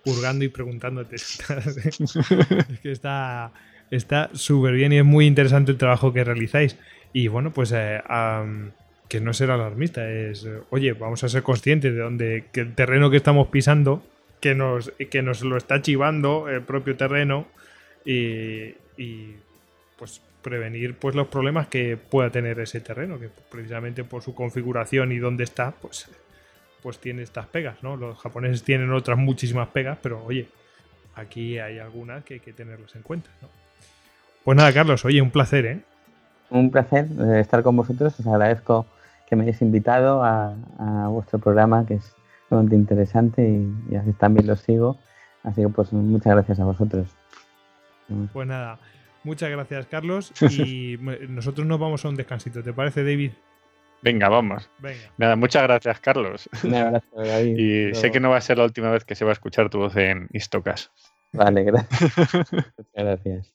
[0.07, 1.15] hurgando y preguntándote.
[1.17, 3.53] es que está
[3.91, 6.77] está súper bien y es muy interesante el trabajo que realizáis.
[7.13, 8.03] Y bueno, pues eh,
[9.09, 13.11] que no ser alarmista, es, oye, vamos a ser conscientes de dónde, que el terreno
[13.11, 14.03] que estamos pisando,
[14.41, 17.47] que nos, que nos lo está chivando el propio terreno
[18.05, 19.37] y, y,
[19.99, 25.11] pues prevenir pues los problemas que pueda tener ese terreno, que precisamente por su configuración
[25.13, 26.11] y dónde está, pues,
[26.83, 27.97] pues tiene estas pegas, ¿no?
[27.97, 30.49] Los japoneses tienen otras muchísimas pegas, pero oye,
[31.15, 33.49] aquí hay algunas que hay que tenerlas en cuenta, ¿no?
[34.45, 35.81] Pues nada, Carlos, oye, un placer, ¿eh?
[36.55, 38.19] Un placer eh, estar con vosotros.
[38.19, 38.87] Os agradezco
[39.29, 42.15] que me hayáis invitado a, a vuestro programa, que es
[42.49, 44.97] bastante interesante y, y así también lo sigo.
[45.43, 47.09] Así que pues muchas gracias a vosotros.
[48.33, 48.79] Pues nada,
[49.23, 50.33] muchas gracias, Carlos.
[50.59, 50.97] Y
[51.29, 53.33] nosotros nos vamos a un descansito, ¿te parece, David?
[54.03, 54.71] Venga, vamos.
[54.79, 55.01] Venga.
[55.17, 56.49] Nada, muchas gracias, Carlos.
[56.63, 57.57] Un abrazo, David.
[57.91, 59.71] Y sé que no va a ser la última vez que se va a escuchar
[59.71, 60.91] tu voz en Istocas.
[61.33, 62.01] Vale, gracias.
[62.53, 63.55] Muchas gracias.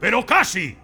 [0.00, 0.76] pero casi.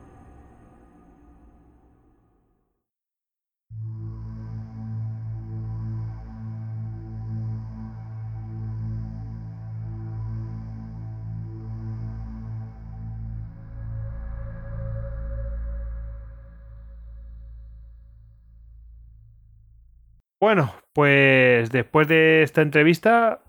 [20.38, 23.43] Bueno, pues después de esta entrevista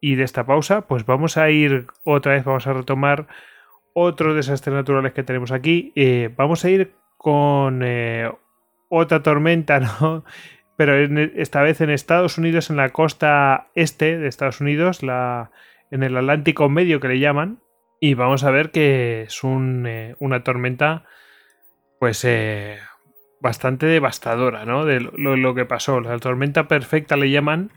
[0.00, 3.26] y de esta pausa, pues vamos a ir otra vez, vamos a retomar
[3.98, 5.94] otros desastres naturales que tenemos aquí.
[5.96, 8.30] Eh, vamos a ir con eh,
[8.90, 10.22] otra tormenta, ¿no?
[10.76, 16.02] Pero en- esta vez en Estados Unidos, en la costa este de Estados Unidos, en
[16.02, 17.60] el Atlántico Medio que le llaman.
[17.98, 21.04] Y vamos a ver que es eh, una tormenta,
[21.98, 22.28] pues,
[23.40, 24.84] bastante devastadora, ¿no?
[24.84, 26.02] De lo, que pasó.
[26.02, 27.72] La tormenta perfecta le llaman,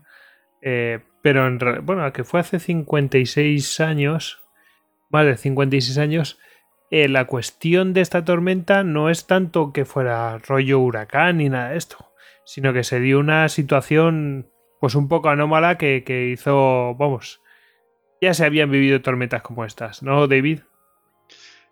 [0.60, 4.39] pero en bueno, que fue hace 56 años,
[5.11, 6.40] de 56 años,
[6.91, 11.69] eh, la cuestión de esta tormenta no es tanto que fuera rollo huracán ni nada
[11.69, 11.98] de esto,
[12.45, 14.49] sino que se dio una situación
[14.80, 17.41] pues un poco anómala que, hizo, vamos,
[18.22, 20.61] ya se habían vivido tormentas como estas, ¿no, David?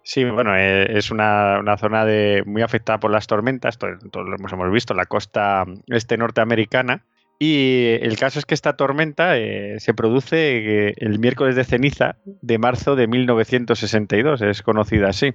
[0.04, 4.28] Sí, bueno, eh, es una, una zona de, muy afectada por las tormentas, to- todos
[4.28, 7.06] lo hemos, hemos visto, la costa este norteamericana.
[7.40, 12.18] Y el caso es que esta tormenta eh, se produce eh, el miércoles de ceniza
[12.26, 15.34] de marzo de 1962, es conocida así.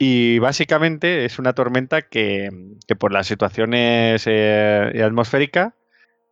[0.00, 2.48] Y básicamente es una tormenta que,
[2.88, 5.74] que por las situaciones eh, atmosféricas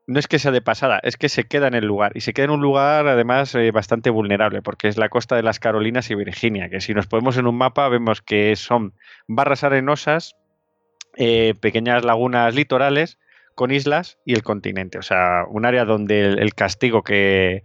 [0.09, 2.13] no es que sea de pasada, es que se queda en el lugar.
[2.17, 5.61] Y se queda en un lugar, además, bastante vulnerable, porque es la costa de las
[5.61, 8.95] Carolinas y Virginia, que si nos ponemos en un mapa vemos que son
[9.27, 10.35] barras arenosas,
[11.61, 13.19] pequeñas lagunas litorales
[13.59, 14.99] con islas y el continente.
[14.99, 17.65] O sea, un área donde el, el castigo que,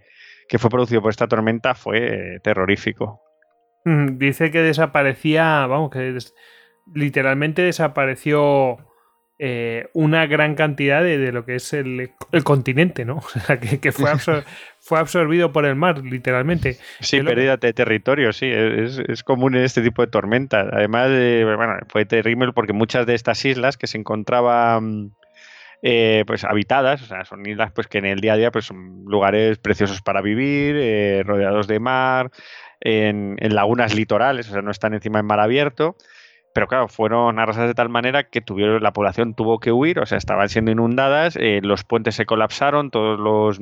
[0.49, 3.21] que fue producido por esta tormenta fue terrorífico.
[3.85, 6.17] Mm, dice que desaparecía, vamos, que
[6.95, 8.79] literalmente desapareció
[9.37, 12.09] eh, una gran cantidad de, lo que es el,
[12.43, 13.17] continente, ¿no?
[13.35, 14.09] O sea, que, fue,
[14.79, 16.77] fue absorbido por el mar, literalmente.
[17.01, 20.67] Sí, pérdida de territorio, sí, es, común en este tipo de tormentas.
[20.73, 25.13] Además, bueno, fue terrible porque muchas de estas islas que se encontraban
[25.85, 28.63] eh, pues habitadas, o sea, son islas pues que en el día a día pues
[28.63, 32.31] son lugares preciosos para vivir, eh, rodeados de mar,
[32.79, 35.97] en, lagunas litorales, o sea, no están encima en mar abierto
[36.53, 40.05] pero claro, fueron arrasadas de tal manera que tuvieron, la población tuvo que huir, o
[40.05, 43.59] sea, estaban siendo inundadas, eh, los puentes se colapsaron, todos los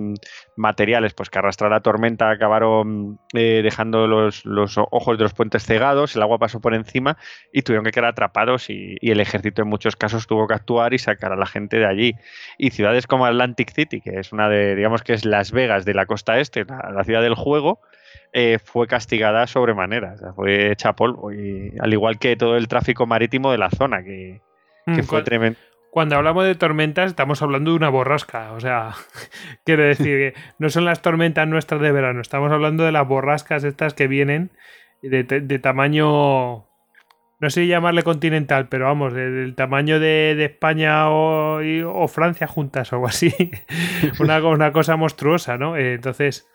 [0.58, 4.44] materiales pues, que arrastró la tormenta acabaron eh, dejando los,
[4.92, 7.18] ojos de los puentes cegados, el agua pasó por encima
[7.54, 10.98] y tuvieron que quedar atrapados y, el ejército en muchos casos tuvo que actuar y
[10.98, 12.14] sacar a la gente de allí.
[12.58, 15.94] Y ciudades como Atlantic City, que es una de, digamos que es Las Vegas de
[15.94, 17.82] la costa este, la ciudad del juego,
[18.34, 23.52] eh, fue castigada sobremanera, fue hecha polvo, y, al igual que todo el tráfico marítimo
[23.52, 24.42] de la zona, que,
[24.86, 25.60] mm, fue tremendo.
[25.92, 28.54] Cuando hablamos de tormentas, estamos hablando de una borrasca.
[28.54, 28.92] O sea,
[29.66, 33.66] quiero decir que no son las tormentas nuestras de verano, estamos hablando de las borrascas
[33.66, 34.52] estas que vienen
[35.02, 36.68] de, tamaño.
[37.40, 43.08] No sé llamarle continental, pero vamos, del tamaño de, España o, Francia juntas o algo
[43.08, 43.34] así.
[44.20, 45.76] una, una cosa monstruosa, ¿no?
[45.76, 46.48] Eh, entonces,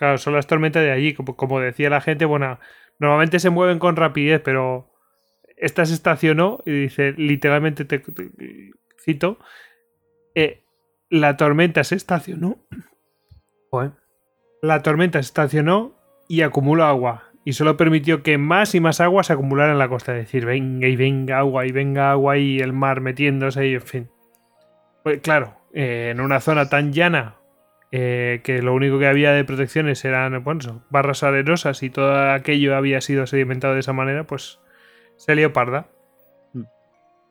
[0.00, 1.12] Claro, son las tormentas de allí.
[1.12, 2.58] Como, decía la gente, bueno,
[2.98, 4.88] normalmente se mueven con rapidez, pero
[5.58, 8.02] esta se estacionó y dice, literalmente te,
[9.04, 9.38] cito,
[10.34, 10.64] eh,
[11.10, 12.64] la tormenta se estacionó.
[14.62, 15.92] la tormenta se estacionó
[16.30, 17.24] y acumuló agua.
[17.44, 20.16] Y solo permitió que más y más agua se acumulara en la costa.
[20.16, 23.82] Es decir, venga y venga agua y venga agua y el mar metiéndose y en
[23.82, 24.10] fin.
[25.02, 27.39] Pues claro, eh, en una zona tan llana
[27.92, 32.76] eh, que lo único que había de protecciones eran bueno, barras arenosas y todo aquello
[32.76, 34.60] había sido sedimentado de esa manera, pues
[35.16, 35.88] se lió parda.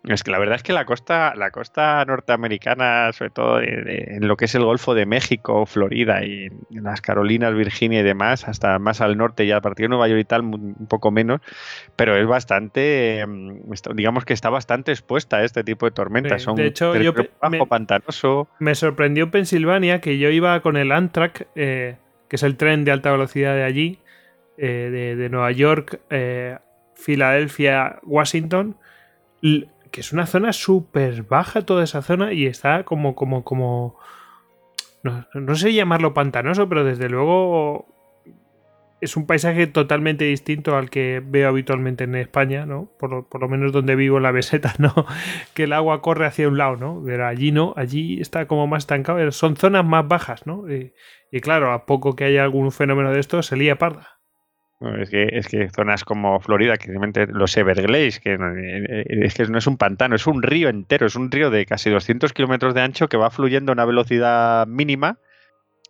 [0.05, 4.37] Es que la verdad es que la costa, la costa norteamericana, sobre todo en lo
[4.37, 8.79] que es el Golfo de México, Florida y en las Carolinas, Virginia y demás, hasta
[8.79, 11.41] más al norte ya a partir de Nueva York y tal, un poco menos,
[11.97, 16.43] pero es bastante, mm, digamos que está bastante expuesta a este tipo de tormentas.
[16.43, 18.47] Son de hecho, yo bajo, pantanoso.
[18.59, 21.97] Me sorprendió Pensilvania que yo iba con el Amtrak, eh,
[22.29, 23.99] que es el tren de alta velocidad de allí,
[24.57, 26.57] eh, de, Nueva York, eh,
[26.95, 28.77] Filadelfia, Washington
[29.91, 33.97] que es una zona súper baja toda esa zona y está como, como, como...
[35.03, 37.87] No, sé llamarlo pantanoso, pero desde luego
[38.99, 42.91] es un paisaje totalmente distinto al que veo habitualmente en España, ¿no?
[42.99, 44.93] Por lo, menos donde vivo en la meseta, ¿no?
[45.53, 47.01] Que el agua corre hacia un lado, ¿no?
[47.05, 49.31] Pero allí no, allí está como más estancado.
[49.31, 50.69] Son zonas más bajas, ¿no?
[50.69, 50.93] Y,
[51.31, 54.18] y claro, a poco que haya algún fenómeno de esto, se lía parda
[54.79, 59.45] es, que, es que zonas como Florida, que realmente los Everglades, que, eh, es que
[59.47, 62.73] no es un pantano, es un río entero, es un río de casi 200 kilómetros
[62.73, 65.17] de ancho que va fluyendo a una velocidad mínima.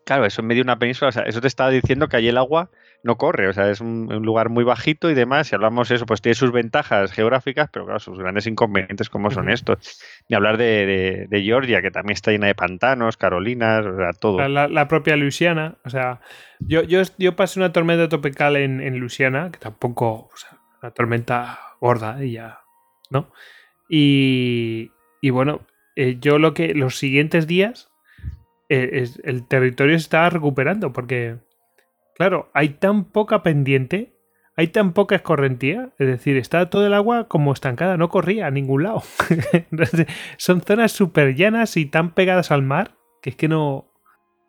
[0.05, 2.29] Claro, eso en medio de una península, o sea, eso te está diciendo que allí
[2.29, 2.71] el agua
[3.03, 5.47] no corre, o sea, es un, lugar muy bajito y demás.
[5.47, 9.31] Si hablamos de eso, pues tiene sus ventajas geográficas, pero claro, sus grandes inconvenientes como
[9.31, 10.01] son estos.
[10.27, 14.47] Ni hablar de, Georgia, que también está llena de pantanos, Carolinas, o sea, todo.
[14.47, 16.21] La, propia Luisiana, o sea,
[16.59, 20.91] yo, yo, yo pasé una tormenta tropical en, en Luisiana, que tampoco, o sea, una
[20.91, 22.59] tormenta gorda y ya,
[23.09, 23.31] ¿no?
[23.89, 25.61] Y, y bueno,
[25.95, 27.91] eh, yo lo que los siguientes días
[28.69, 31.37] eh, es, el territorio se estaba recuperando porque
[32.19, 34.13] Claro, hay tan poca pendiente,
[34.57, 38.51] hay tan poca escorrentía, es decir, está todo el agua como estancada, no corría a
[38.51, 39.03] ningún lado.
[40.37, 43.93] Son zonas súper llanas y tan pegadas al mar que es que no...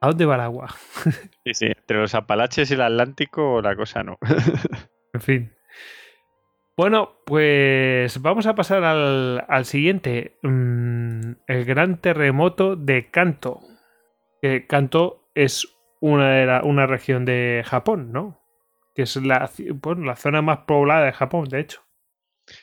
[0.01, 0.75] ¿A dónde va el agua?
[1.45, 4.19] sí, sí, entre los Apalaches y el Atlántico la cosa no.
[5.15, 5.53] en fin.
[6.77, 10.39] Bueno, pues vamos a pasar al, al siguiente.
[10.43, 13.61] Mm, el gran terremoto de Kanto.
[14.43, 18.41] Que Kanto es una, una región de Japón, ¿no?
[18.95, 21.83] Que es la, bueno, la zona más poblada de Japón, de hecho.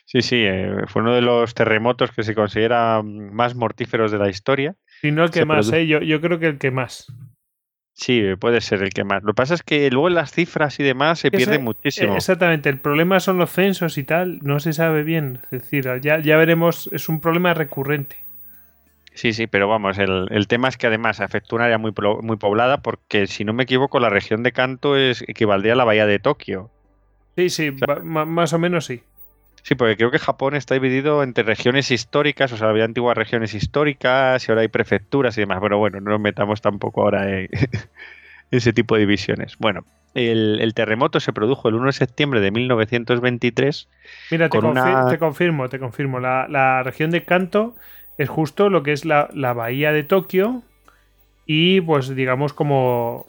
[0.04, 4.28] Sí, sí, eh, fue uno de los terremotos que se considera más mortíferos de la
[4.28, 4.74] historia.
[5.02, 5.86] Y no el que más, ¿eh?
[5.86, 7.06] yo, yo creo que el que más.
[7.94, 9.22] Sí, puede ser el que más.
[9.22, 12.14] Lo que pasa es que luego las cifras y demás se pierde muchísimo.
[12.14, 15.40] Exactamente, el problema son los censos y tal, no se sabe bien.
[15.44, 18.27] Es decir, ya, ya veremos, es un problema recurrente.
[19.18, 21.92] Sí, sí, pero vamos, el, tema es que además afecta una área muy,
[22.22, 25.82] muy poblada porque, si no me equivoco, la región de Kanto es equivaldría a la
[25.82, 26.70] bahía de Tokio.
[27.34, 27.72] Sí, sí,
[28.04, 29.02] más o menos sí.
[29.64, 33.54] Sí, porque creo que Japón está dividido entre regiones históricas, o sea, había antiguas regiones
[33.54, 35.58] históricas y ahora hay prefecturas y demás.
[35.60, 37.48] Pero bueno, no nos metamos tampoco ahora en,
[38.52, 39.58] ese tipo de divisiones.
[39.58, 39.84] Bueno,
[40.14, 43.88] el, terremoto se produjo el 1 de septiembre de 1923.
[44.30, 44.58] Mira, te,
[45.18, 46.20] confirmo, te confirmo.
[46.20, 47.74] La, región de Kanto
[48.18, 50.62] es justo lo que es la, bahía de Tokio
[51.46, 53.26] y pues digamos como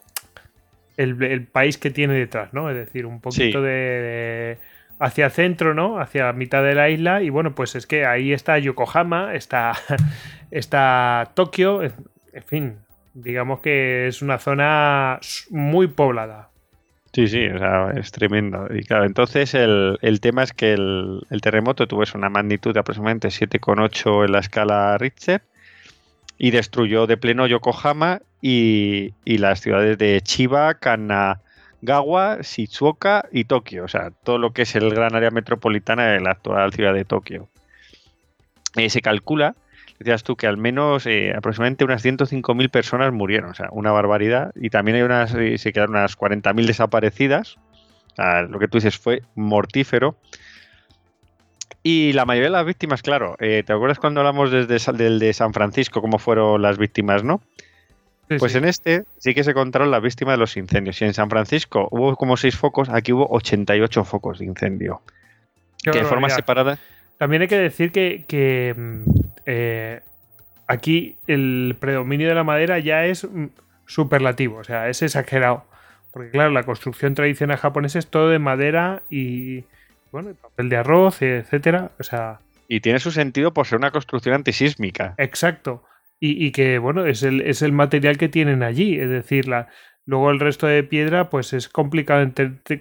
[0.98, 2.70] el, país que tiene detrás, ¿no?
[2.70, 4.58] Es decir, un poquito de,
[5.00, 6.00] hacia centro, ¿no?
[6.00, 9.74] Hacia mitad de la isla y bueno, pues es que ahí está Yokohama, está,
[10.52, 12.80] está Tokio, en fin,
[13.14, 15.20] digamos que es una zona
[15.52, 16.49] muy poblada.
[17.14, 18.68] Sí, sí, o sea, es tremendo.
[18.70, 24.26] Y claro, entonces el, tema es que el, terremoto tuvo una magnitud de aproximadamente 7,8
[24.26, 25.42] en la escala Richter
[26.38, 33.86] y destruyó de pleno Yokohama y, las ciudades de Chiba, Kanagawa, Shizuoka y Tokio.
[33.86, 37.06] O sea, todo lo que es el gran área metropolitana de la actual ciudad de
[37.06, 37.50] Tokio.
[38.76, 39.56] Eh, se calcula
[40.00, 44.52] decías tú que al menos eh, aproximadamente unas 105.000 personas murieron, o sea, una barbaridad.
[44.56, 47.58] Y también hay unas, eh, se quedaron unas 40.000 desaparecidas.
[48.18, 50.16] lo que tú dices fue mortífero.
[51.84, 55.34] Y la mayoría de las víctimas, claro, eh, ¿te acuerdas cuando hablamos desde del de
[55.34, 57.42] San Francisco, cómo fueron las víctimas, no?
[58.38, 61.02] pues en este sí que se contaron las víctimas de los incendios.
[61.02, 65.02] Y en San Francisco hubo como seis focos, aquí hubo 88 focos de incendio.
[65.84, 66.78] que de forma separada
[67.20, 70.02] también hay que decir que, mm, eh,
[70.68, 73.48] aquí el predominio de la madera ya es mm,
[73.88, 75.66] superlativo, o sea, es exagerado.
[76.12, 79.64] Porque claro, la construcción tradicional japonesa es todo de madera y
[80.12, 81.92] bueno, papel de arroz, etcétera.
[82.00, 82.42] O sea.
[82.68, 85.16] Y tiene su sentido por ser una construcción antisísmica.
[85.18, 85.84] Exacto.
[86.22, 89.00] Y, que, bueno, es el, es el, material que tienen allí.
[89.00, 89.70] Es decir, la,
[90.06, 92.30] luego el resto de piedra, pues es complicado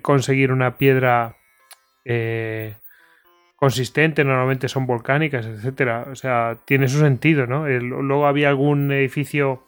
[0.02, 1.36] conseguir una piedra
[2.04, 2.74] eh,
[3.58, 6.06] consistente, normalmente son volcánicas, etcétera.
[6.12, 7.66] O sea, tiene su sentido, ¿no?
[7.66, 9.64] luego había algún edificio,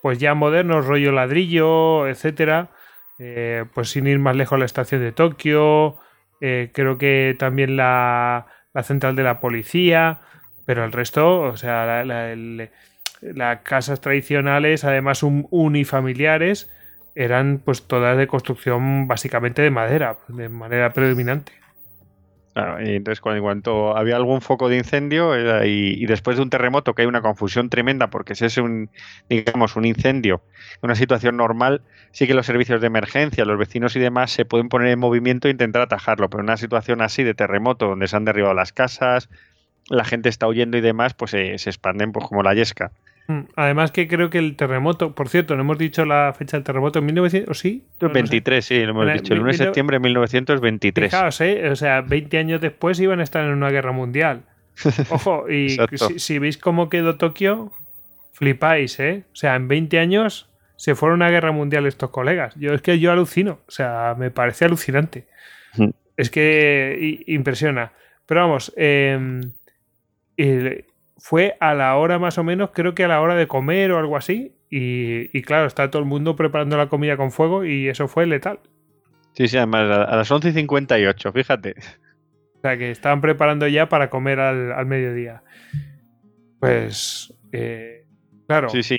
[0.00, 2.70] pues ya moderno, rollo ladrillo, etcétera.
[3.18, 5.98] Eh, pues sin ir más lejos la estación de Tokio.
[6.40, 10.20] Eh, creo que también la, la, central de la policía.
[10.64, 16.70] Pero el resto, o sea, las casas tradicionales, además unifamiliares,
[17.14, 21.52] eran pues todas de construcción básicamente de madera, de manera predominante
[22.54, 25.34] y entonces cuando, cuanto había algún foco de incendio
[25.64, 28.90] y, después de un terremoto que hay una confusión tremenda porque si es un,
[29.28, 30.42] digamos, un incendio,
[30.82, 34.68] una situación normal, sí que los servicios de emergencia, los vecinos y demás se pueden
[34.68, 38.16] poner en movimiento e intentar atajarlo, pero en una situación así de terremoto donde se
[38.16, 39.28] han derribado las casas,
[39.88, 42.90] la gente está huyendo y demás, pues se expanden pues como la yesca.
[43.28, 46.64] Mm, además que creo que el terremoto, por cierto, no hemos dicho la fecha del
[46.64, 47.84] terremoto en 1900, ¿o sí?
[48.00, 51.10] 23, sí, lo hemos dicho, el 1 de septiembre de 1923.
[51.10, 51.68] Fijaos, ¿eh?
[51.68, 54.44] O sea, 20 años después iban a estar en una guerra mundial.
[55.10, 55.76] Ojo, y
[56.16, 57.70] si, veis cómo quedó Tokio,
[58.32, 59.24] flipáis, ¿eh?
[59.30, 62.54] O sea, en 20 años se fueron a guerra mundial estos colegas.
[62.56, 65.26] Yo es que yo alucino, o sea, me parece alucinante.
[66.16, 67.92] es que impresiona.
[68.24, 69.42] Pero vamos, eh,
[71.18, 73.98] fue a la hora más o menos, creo que a la hora de comer o
[73.98, 74.54] algo así.
[74.70, 78.60] Y, claro, está todo el mundo preparando la comida con fuego y eso fue letal.
[79.32, 81.74] Sí, sí, además a las 11 y 58, fíjate.
[82.56, 85.42] O sea, que estaban preparando ya para comer al, mediodía.
[86.60, 88.04] Pues, eh,
[88.46, 88.68] claro.
[88.68, 88.98] Sí, sí.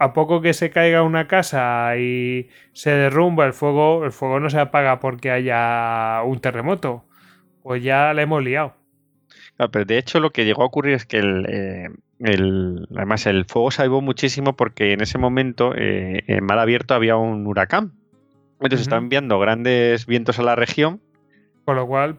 [0.00, 4.50] A poco que se caiga una casa y se derrumba el fuego, el fuego no
[4.50, 7.04] se apaga porque haya un terremoto.
[7.62, 8.77] Pues ya le hemos liado
[9.66, 11.88] pero de hecho lo que llegó a ocurrir es que el, eh,
[12.94, 17.44] además el fuego salvó muchísimo porque en ese momento eh, en mar abierto había un
[17.46, 17.92] huracán.
[18.60, 21.00] Entonces estaban enviando grandes vientos a la región.
[21.64, 22.18] Con lo cual...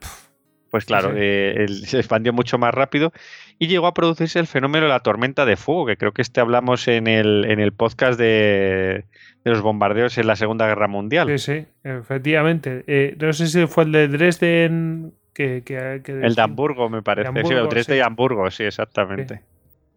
[0.70, 3.14] pues claro, eh, se expandió mucho más rápido
[3.58, 6.42] y llegó a producirse el fenómeno de la tormenta de fuego, que creo que este
[6.42, 9.06] hablamos en el, en el podcast de,
[9.44, 11.28] de los bombardeos en la Segunda Guerra Mundial.
[11.38, 13.16] Sí, sí, efectivamente.
[13.20, 17.32] no sé si fue el de Dresden el de Hamburgo, me parece.
[17.44, 19.42] sí, el 3 de Hamburgo, sí, exactamente.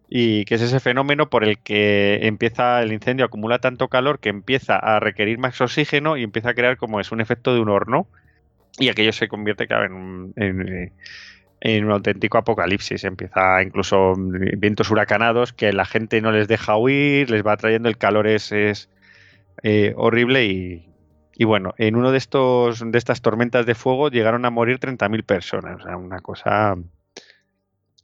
[0.09, 4.29] Y que es ese fenómeno por el que empieza el incendio, acumula tanto calor que
[4.29, 7.71] empieza a requerir más oxígeno y empieza a crear como es un efecto de un
[7.71, 8.07] horno.
[8.79, 10.35] Y aquello se convierte, claro, en un,
[11.61, 13.05] en, un auténtico apocalipsis.
[13.05, 17.97] Empieza incluso vientos huracanados que la gente no les deja huir, les va trayendo el
[17.97, 18.91] calor es, es
[19.63, 20.92] eh, horrible y,
[21.35, 25.25] y bueno, en uno de estos de estas tormentas de fuego llegaron a morir 30.000
[25.25, 26.77] personas, o sea, una cosa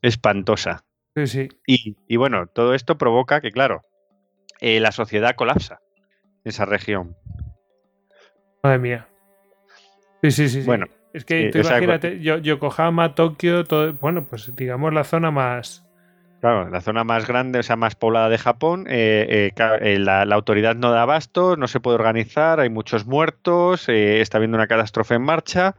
[0.02, 0.84] espantosa.
[1.14, 1.96] Sí, sí.
[2.06, 3.82] Y, bueno, todo esto provoca que, claro,
[4.60, 5.80] eh, la sociedad colapsa
[6.44, 7.16] en esa región.
[8.62, 9.08] Madre mía.
[10.22, 10.62] Sí, sí, sí.
[10.62, 15.87] Bueno, es que tú imagínate, Yokohama, Tokio, todo, bueno, pues digamos la zona más
[16.40, 20.76] Claro, la zona más grande, o sea, más poblada de Japón, eh, eh, la, autoridad
[20.76, 25.22] no da abasto, no se puede organizar, hay muchos muertos, está habiendo una catástrofe en
[25.22, 25.74] marcha.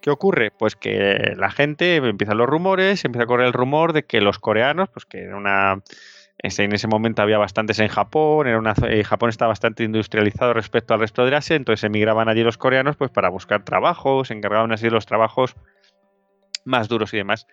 [0.00, 0.50] ¿Qué ocurre?
[0.50, 4.38] Pues que la gente empiezan los rumores, empieza a correr el rumor de que los
[4.38, 5.82] coreanos, pues que era una
[6.38, 10.94] en ese momento había bastantes en Japón, era una, eh, Japón está bastante industrializado respecto
[10.94, 14.72] al resto de Asia, entonces emigraban allí los coreanos pues para buscar trabajo, se encargaban
[14.72, 15.56] así de los trabajos
[16.64, 17.46] más duros y demás.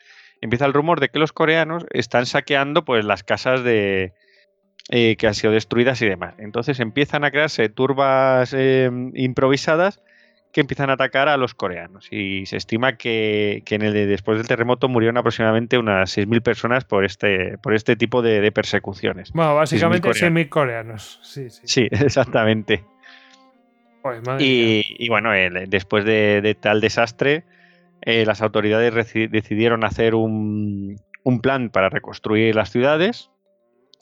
[0.44, 4.12] Empieza el rumor de que los coreanos están saqueando pues las casas de
[4.90, 6.34] eh, que han sido destruidas y demás.
[6.38, 10.02] Entonces empiezan a crearse turbas eh, improvisadas
[10.52, 12.10] que empiezan a atacar a los coreanos.
[12.12, 17.06] Y se estima que, en el después del terremoto murieron aproximadamente unas 6.000 personas por
[17.06, 19.32] este, por este tipo de, persecuciones.
[19.32, 21.22] Bueno, básicamente 6.000 coreanos.
[21.24, 21.88] Sí, sí.
[21.92, 22.84] exactamente.
[24.40, 25.32] y, bueno,
[25.70, 27.46] después de, tal desastre,
[28.06, 28.94] eh, las autoridades
[29.32, 31.00] decidieron hacer un,
[31.42, 33.30] plan para reconstruir las ciudades.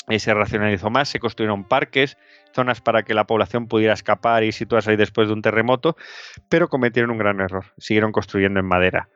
[0.09, 2.17] Y se racionalizó más, se construyeron parques,
[2.53, 5.95] zonas para que la población pudiera escapar y situarse ahí después de un terremoto,
[6.49, 9.09] pero cometieron un gran error, siguieron construyendo en madera.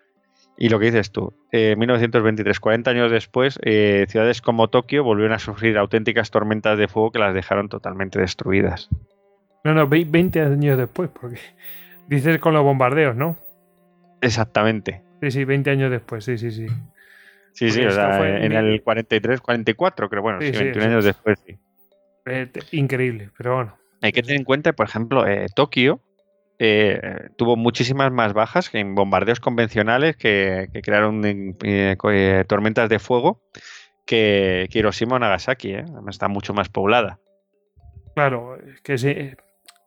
[0.57, 5.03] Y lo que dices tú, en eh, 1923, 40 años después, eh, ciudades como Tokio
[5.03, 8.89] volvieron a sufrir auténticas tormentas de fuego que las dejaron totalmente destruidas.
[9.65, 11.39] No, no, 20 años después, porque
[12.07, 13.37] dices con los bombardeos, ¿no?
[14.25, 15.03] Exactamente.
[15.21, 16.67] Sí, sí, 20 años después, sí, sí, sí.
[17.53, 21.57] Sí, sí, o sea, en el 43, 44, creo, bueno, sí, 21 años después, sí.
[22.25, 23.77] Eh, increíble, pero bueno.
[24.01, 26.01] Hay que tener en cuenta, por ejemplo, eh, Tokio
[26.59, 31.21] eh, tuvo muchísimas más bajas que en bombardeos convencionales que, crearon
[32.47, 33.41] tormentas de fuego
[34.05, 35.75] que, Hiroshima o Nagasaki.
[36.09, 37.19] Está mucho más poblada.
[38.15, 39.37] Claro, es que es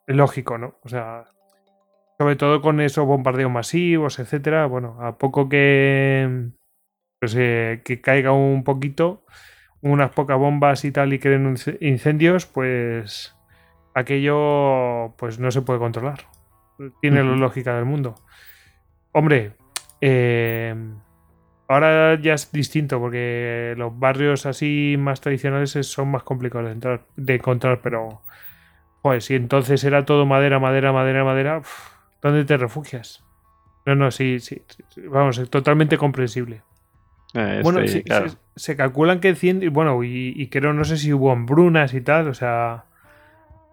[0.07, 0.79] lógico, ¿no?
[0.83, 1.27] O sea,
[2.19, 4.67] sobre todo con esos bombardeos masivos, etcétera.
[4.67, 6.49] Bueno, a poco que,
[7.21, 9.25] pues, que caiga un poquito,
[9.81, 13.37] unas pocas bombas y tal y creen incendios, pues
[13.95, 16.27] aquello pues no se puede controlar.
[17.01, 18.15] Tiene la lógica del mundo.
[19.13, 19.53] Hombre,
[20.01, 20.75] eh,
[21.67, 27.07] ahora ya es distinto porque los barrios así más tradicionales son más complicados de, entrar,
[27.17, 28.23] de encontrar, pero
[29.03, 31.63] pues si entonces era todo madera, madera, madera, madera,
[32.23, 33.25] ¿dónde te refugias?
[33.87, 34.63] No, no, sí, sí,
[35.09, 36.63] vamos, es totalmente comprensible.
[37.35, 38.03] Eh, bueno, sí,
[38.57, 42.35] se, calculan que 100, bueno, y, creo, no sé si hubo hambrunas y tal, o
[42.35, 42.85] sea,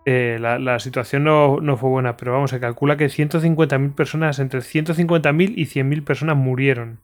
[0.06, 5.54] eh, la, situación no, fue buena, pero vamos, se calcula que 150.000 personas, entre 150.000
[5.56, 7.00] y 100.000 personas murieron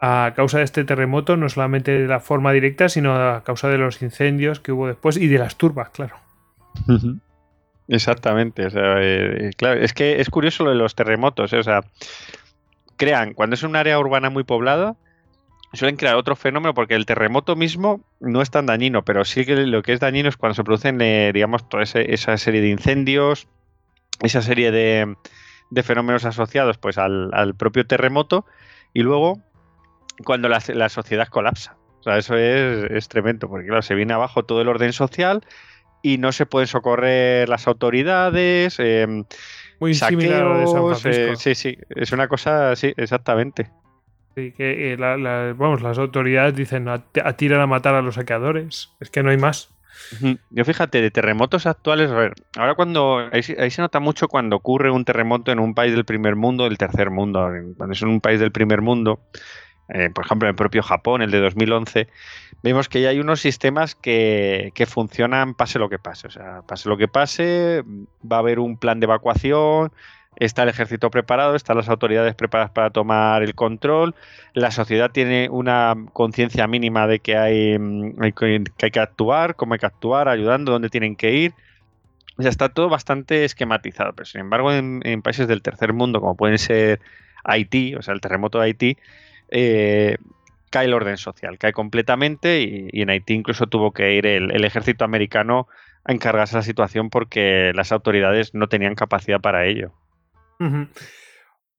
[0.00, 3.78] a causa de este terremoto, no solamente de la forma directa, sino a causa de
[3.78, 6.16] los incendios que hubo después y de las turbas, claro.
[7.88, 11.80] Exactamente, eh, claro, es que es curioso lo de los terremotos, o sea,
[12.96, 14.96] crean, cuando es un área urbana muy poblada,
[15.72, 19.56] suelen crear otro fenómeno porque el terremoto mismo no es tan dañino, pero sí que
[19.56, 23.48] lo que es dañino es cuando se producen, eh, digamos, toda esa serie de incendios,
[24.20, 25.16] esa serie de,
[25.82, 28.44] fenómenos asociados pues al, propio terremoto
[28.92, 29.40] y luego
[30.24, 31.76] cuando la, sociedad colapsa.
[32.00, 35.44] O sea, eso es, tremendo, porque claro, se viene abajo todo el orden social
[36.02, 38.76] y no se pueden socorrer las autoridades.
[38.78, 39.24] Eh,
[39.78, 41.32] Muy similar a de San Francisco.
[41.32, 43.70] Eh, sí, sí, es una cosa, sí, exactamente.
[44.34, 47.02] Sí, que eh, vamos, las autoridades dicen a,
[47.36, 48.90] tirar a matar a los saqueadores.
[49.00, 49.68] Es que no hay más.
[50.50, 54.90] Yo fíjate, de terremotos actuales, a ver, ahora cuando ahí, se nota mucho cuando ocurre
[54.90, 58.20] un terremoto en un país del primer mundo, del tercer mundo, cuando es en un
[58.20, 59.20] país del primer mundo,
[59.88, 62.08] eh, por ejemplo, en el propio Japón, el de 2011,
[62.62, 66.28] vemos que ya hay unos sistemas que, que, funcionan pase lo que pase.
[66.28, 67.82] O sea, pase lo que pase,
[68.30, 69.92] va a haber un plan de evacuación,
[70.36, 74.14] está el ejército preparado, están las autoridades preparadas para tomar el control,
[74.54, 79.74] la sociedad tiene una conciencia mínima de que hay, mm, que hay que actuar, cómo
[79.74, 81.54] hay que actuar, ayudando, dónde tienen que ir.
[82.38, 86.36] O sea, está todo bastante esquematizado, pero sin embargo en, países del tercer mundo, como
[86.36, 87.00] pueden ser
[87.44, 88.96] Haití, o sea, el terremoto de Haití,
[89.52, 90.16] eh,
[90.70, 95.04] cae el orden social, cae completamente y, en Haití incluso tuvo que ir el, ejército
[95.04, 95.68] americano
[96.04, 99.92] a encargarse de la situación porque las autoridades no tenían capacidad para ello.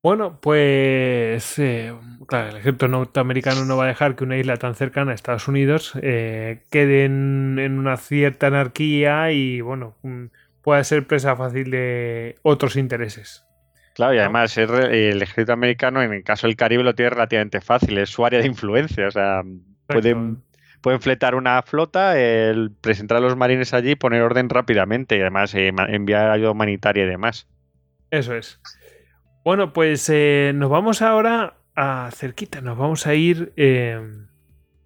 [0.04, 1.94] Bueno, pues eh,
[2.28, 5.48] claro, el ejército norteamericano no va a dejar que una isla tan cercana a Estados
[5.48, 10.26] Unidos eh, quede en, una cierta anarquía y bueno, mm,
[10.62, 13.46] pueda ser presa fácil de otros intereses.
[13.94, 17.98] Claro, y además el ejército americano en el caso del Caribe lo tiene relativamente fácil,
[18.00, 19.44] es su área de influencia, o sea,
[19.86, 20.44] pueden,
[20.82, 25.54] pueden fletar una flota, el, presentar a los marines allí, poner orden rápidamente y además
[25.54, 27.48] eh, enviar ayuda humanitaria y demás.
[28.10, 28.60] Eso es.
[29.44, 34.00] Bueno, pues eh, nos vamos ahora a cerquita, nos vamos a ir eh,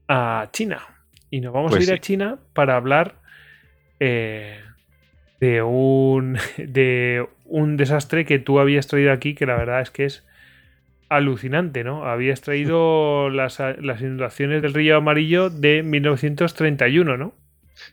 [0.08, 0.82] a China.
[1.30, 1.94] Y nos vamos Pues a ir sí.
[1.94, 3.22] a China para hablar
[4.00, 4.60] eh,
[5.40, 10.06] de, un, de un desastre que tú habías traído aquí, que la verdad es que
[10.06, 10.26] es
[11.10, 12.06] alucinante, ¿no?
[12.06, 17.34] Habías traído las, las inundaciones del río Amarillo de 1931, ¿no?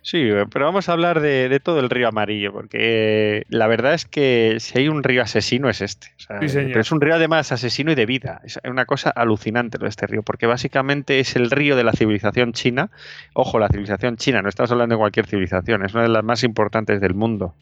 [0.03, 3.95] Sí, pero vamos a hablar de, de todo el río amarillo, porque eh, la verdad
[3.95, 6.09] es que si hay un río asesino es este.
[6.19, 6.69] O sea, Sí, señor.
[6.71, 8.41] pero es un río además asesino y de vida.
[8.45, 11.93] Es una cosa alucinante lo de este río, porque básicamente es el río de la
[11.93, 12.91] civilización china.
[13.33, 16.45] Ojo, la civilización china, no estamos hablando de cualquier civilización, es una de las más
[16.45, 17.55] importantes del mundo.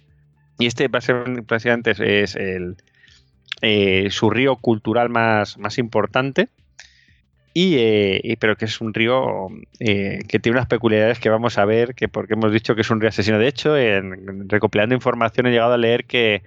[0.58, 2.76] Y este básicamente es, es el,
[3.62, 6.48] eh, su río cultural más, más importante.
[7.54, 9.48] Y, eh, y- pero que es un río
[9.78, 12.90] eh, que tiene unas peculiaridades que vamos a ver, que porque hemos dicho que es
[12.90, 13.38] un río asesino.
[13.38, 16.42] De hecho, en, recopilando información he llegado a leer que,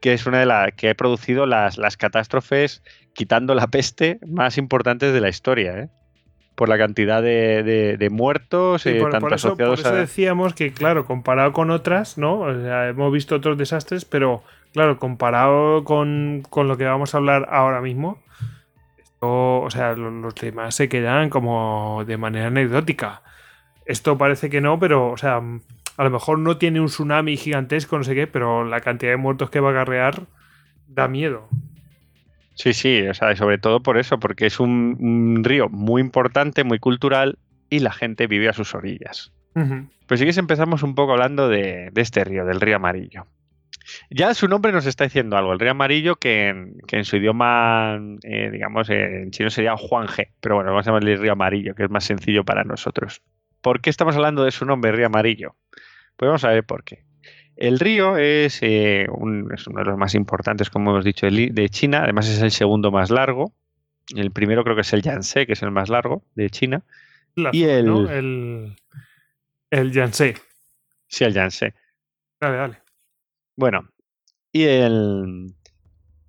[0.00, 2.82] que es una de las que ha producido las, las catástrofes,
[3.14, 5.88] quitando la peste, más importantes de la historia, ¿eh?
[6.54, 9.80] por la cantidad de, de- de muertos, Sí, eh, por, tanto por eso, por asociados
[9.80, 9.92] eso a...
[9.92, 12.40] decíamos que, claro, comparado con otras, ¿no?
[12.40, 14.42] O sea, hemos visto otros desastres, pero,
[14.74, 18.22] claro, comparado con, con lo que vamos a hablar ahora mismo,
[19.20, 23.22] esto, o sea, lo- los demás se quedan como de manera anecdótica.
[23.84, 25.42] Esto parece que no, pero, o sea,
[25.96, 29.16] a lo mejor no tiene un tsunami gigantesco, no sé qué, pero la cantidad de
[29.18, 30.22] muertos que va a acarrear
[30.88, 31.48] da miedo.
[32.54, 36.64] Sí, sí, o sea, sobre todo por eso, porque es un, un río muy importante,
[36.64, 39.32] muy cultural, y la gente vive a sus orillas.
[39.54, 39.86] Ujú.
[40.06, 43.26] Pues sí que empezamos un poco hablando de, de este río, del río amarillo.
[44.10, 47.16] Ya su nombre nos está diciendo algo, el río amarillo, que en, que en su
[47.16, 51.74] idioma, eh, digamos, eh, en chino sería Juanje, pero bueno, vamos a llamarle río amarillo,
[51.74, 53.22] que es más sencillo para nosotros.
[53.60, 55.56] ¿Por qué estamos hablando de su nombre, río amarillo?
[56.16, 57.04] Pues vamos a ver por qué.
[57.56, 61.68] El río es, eh, un- es uno de los más importantes, como hemos dicho, de
[61.68, 63.52] China, además es el segundo más largo.
[64.16, 66.82] El primero creo que es el Yangtze, que es el más largo de China.
[67.36, 68.10] La Y el- ¿no?
[68.10, 68.76] El,
[69.70, 70.34] el Yangtze.
[71.06, 71.74] Sí, el Yangtze.
[72.40, 72.76] Dale, dale.
[73.60, 73.90] Bueno,
[74.52, 75.54] y el,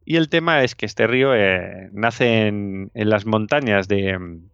[0.03, 4.49] y el tema es que este río eh, nace en, en las montañas de mm,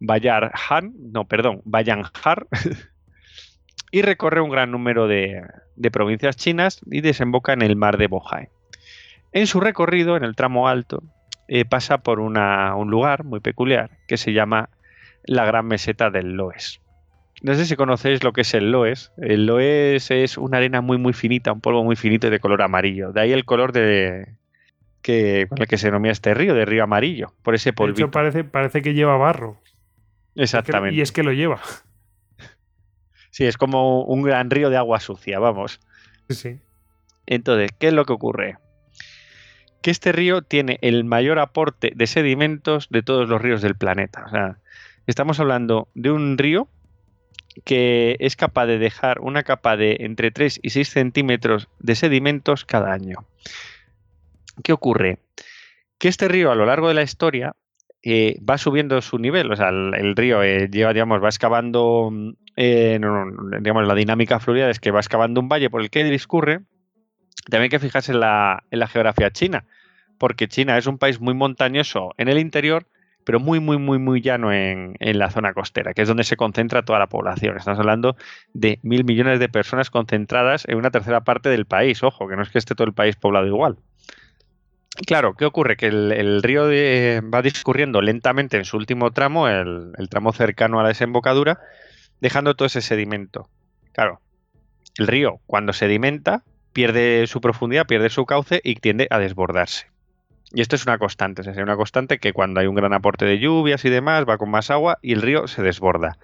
[0.00, 2.46] Bayarhan, no, perdón, Bayanjar,
[3.92, 5.42] y recorre un gran número de,
[5.76, 8.48] de provincias chinas y desemboca en el mar de Bohai.
[9.32, 11.02] En su recorrido, en el tramo alto,
[11.48, 14.70] eh, pasa por una- un lugar muy peculiar que se llama
[15.24, 16.81] la Gran Meseta del Loes.
[17.42, 19.12] No sé si conocéis lo que es el loes.
[19.16, 22.62] El loes es una arena muy muy finita, un polvo muy finito y de color
[22.62, 23.12] amarillo.
[23.12, 24.36] De ahí el color de
[25.02, 28.02] que con el que se denomina este río, de río amarillo, por ese De polvito.
[28.02, 29.60] hecho, parece, parece que lleva barro.
[30.36, 30.94] Exactamente.
[30.96, 31.60] Y es que lo lleva.
[33.34, 35.80] Sí, es como un gran río de agua sucia, vamos.
[36.28, 36.60] Sí, sí.
[37.24, 38.58] Entonces, ¿qué es lo que ocurre?
[39.80, 44.24] Que este río tiene el mayor aporte de sedimentos de todos los ríos del planeta.
[44.26, 44.58] O sea,
[45.06, 46.68] estamos hablando de un río
[47.64, 52.64] que es capaz de dejar una capa de entre 3 y 6 centímetros de sedimentos
[52.64, 53.26] cada año.
[54.62, 55.18] ¿Qué ocurre?
[55.98, 57.54] Que este río a lo largo de la historia
[58.02, 62.30] eh, va subiendo su nivel, o sea, el, río eh, lleva, digamos, va excavando, mm,
[62.56, 63.26] eh, no,
[63.60, 66.62] digamos, la dinámica fluvial es que va excavando un valle por el que discurre.
[67.48, 69.64] También hay que fijarse en la, en la geografía china,
[70.18, 72.86] porque China es un país muy montañoso en el interior,
[73.24, 76.36] pero muy, muy, muy, muy llano en, en la zona costera, que es donde se
[76.36, 77.56] concentra toda la población.
[77.56, 78.16] Estamos hablando
[78.52, 82.02] de mil millones de personas concentradas en una tercera parte del país.
[82.02, 83.78] Ojo, que no es que esté todo el país poblado igual.
[85.06, 85.76] Claro, ¿qué ocurre?
[85.76, 86.64] Que el, río
[87.32, 91.60] va discurriendo lentamente en su último tramo, el tramo cercano a la desembocadura,
[92.20, 93.48] dejando todo ese sedimento.
[93.92, 94.20] Claro,
[94.98, 99.91] el río cuando sedimenta pierde su profundidad, pierde su cauce y tiende a desbordarse.
[100.54, 103.38] Y esto es una constante, es una constante que cuando hay un gran aporte de
[103.38, 106.18] lluvias y demás, va con más agua y el río se desborda.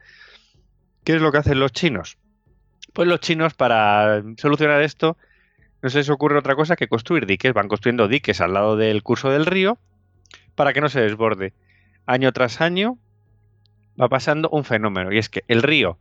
[1.05, 2.19] ¿Qué es lo que hacen los chinos?
[2.93, 5.17] Pues los chinos para solucionar esto
[5.81, 7.55] no se les ocurre otra cosa que construir diques.
[7.55, 9.79] Van construyendo diques al lado del curso del río
[10.55, 11.55] para que no se desborde.
[12.05, 12.99] Año tras año
[14.01, 15.99] va pasando un fenómeno y es que el río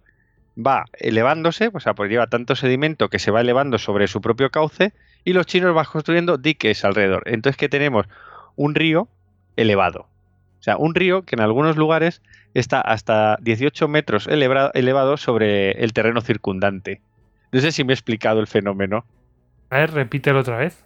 [0.57, 4.49] va elevándose, o sea, pues lleva tanto sedimento que se va elevando sobre su propio
[4.49, 4.93] cauce
[5.27, 7.23] y los chinos van construyendo diques alrededor.
[7.25, 8.05] Entonces que tenemos
[8.55, 9.09] un río
[9.57, 10.07] elevado.
[10.57, 12.21] O sea, un río que en algunos lugares
[12.53, 17.01] está hasta 18 metros elevado, elevado sobre el terreno circundante.
[17.51, 19.03] No sé si me he explicado el fenómeno.
[19.69, 20.81] A ver, repítelo otra vez.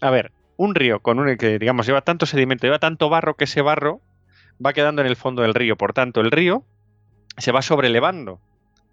[0.00, 3.44] A ver, un río con un que digamos lleva tanto sedimento, lleva tanto barro que
[3.44, 4.00] ese barro
[4.64, 5.74] va quedando en el fondo del río.
[5.74, 6.62] Por tanto, el río
[7.36, 8.38] se va sobrelevando.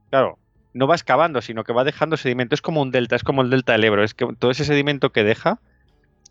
[0.10, 0.40] Claro,
[0.74, 2.56] no va excavando, sino que va dejando sedimento.
[2.56, 4.03] Es como un delta, es como el delta del Ebro.
[4.03, 5.60] Es que todo ese sedimento que deja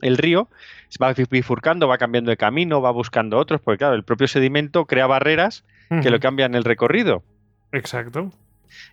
[0.01, 0.49] el río
[0.89, 4.85] se va bifurcando, va cambiando de camino, va buscando otros, porque claro, el propio sedimento
[4.87, 5.65] crea barreras
[6.03, 7.23] que lo cambian el recorrido.
[7.71, 8.33] Exacto.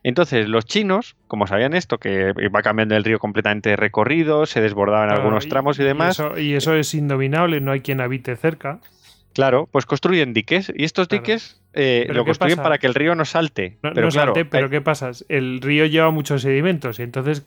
[0.04, 4.62] Entonces, los chinos, como sabían esto, que iba cambiando el río completamente de recorrido, se
[4.62, 6.22] desbordaban algunos tramos y demás.
[6.38, 8.80] Y eso, es indominable, no hay quien habite cerca.
[9.40, 13.24] Claro, pues construyen diques y estos diques eh, lo construyen para que el río no
[13.24, 13.78] salte.
[13.82, 15.12] pero claro, pero ¿qué pasa?
[15.30, 17.46] El río lleva muchos sedimentos y entonces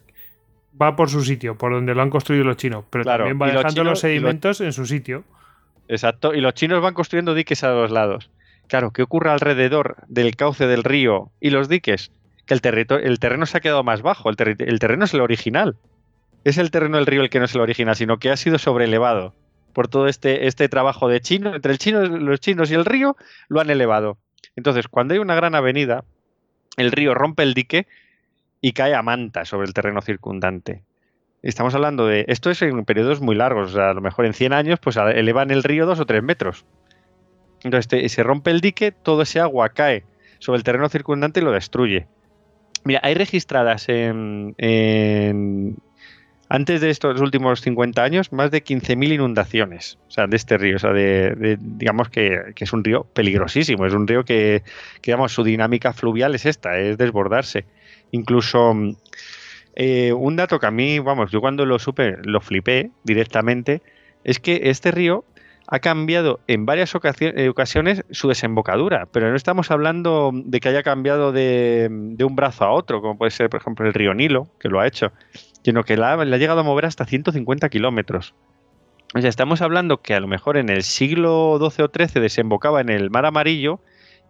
[0.80, 3.84] va por su sitio, por donde lo han construido los chinos, pero también va dejando
[3.84, 5.24] los, sedimentos en su sitio.
[5.86, 8.30] Exacto, y los chinos van construyendo diques a los lados.
[8.68, 12.10] Claro, ¿qué ocurre alrededor del cauce del río y los diques?
[12.46, 12.60] Que el,
[13.02, 15.76] el terreno se ha quedado más bajo, el, terreno es el original.
[16.44, 18.56] Es el terreno del río el que no es el original, sino que ha sido
[18.58, 19.34] sobrelevado
[19.73, 23.17] por todo este, este trabajo de chino, entre el chino, los chinos y el río,
[23.49, 24.18] lo han elevado.
[24.57, 26.05] Entonces, cuando hay una gran avenida,
[26.76, 27.86] el río rompe el dique
[28.60, 30.83] y cae a manta sobre el terreno circundante.
[31.42, 32.25] Estamos hablando de.
[32.28, 34.97] Esto es en periodos muy largos, o sea, a lo mejor en 100 años, pues
[34.97, 36.65] elevan el río dos o tres metros.
[37.65, 40.05] Entonces se rompe el dique, todo ese agua cae
[40.39, 42.07] sobre el terreno circundante y lo destruye.
[42.84, 44.55] Mira, hay registradas en,
[46.52, 50.76] antes de estos últimos 50 años más de 15.000 inundaciones o sea, de este río.
[50.76, 53.86] O sea, de, digamos que, es un río peligrosísimo.
[53.86, 54.62] Es un río que,
[55.00, 57.64] que, digamos, su dinámica fluvial es esta, es desbordarse.
[58.10, 58.74] Incluso
[59.76, 63.81] eh, un dato que a mí, vamos, yo cuando lo supe, lo flipé directamente,
[64.22, 65.24] es que este río
[65.68, 70.82] ha cambiado en varias eh, ocasiones su desembocadura, pero no estamos hablando de que haya
[70.82, 74.68] cambiado de, un brazo a otro, como puede ser, por ejemplo, el río Nilo, que
[74.68, 75.12] lo ha hecho,
[75.65, 78.34] sino que la, ha llegado a mover hasta 150 kilómetros.
[79.15, 82.81] O sea, estamos hablando que a lo mejor en el siglo XII o XIII desembocaba
[82.81, 83.81] en el Mar Amarillo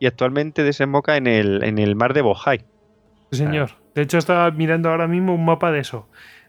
[0.01, 2.65] y actualmente desemboca en el, en el Mar de Bojai.
[3.31, 3.71] Sí, señor.
[3.95, 6.09] De hecho, estaba mirando ahora mismo un mapa de eso.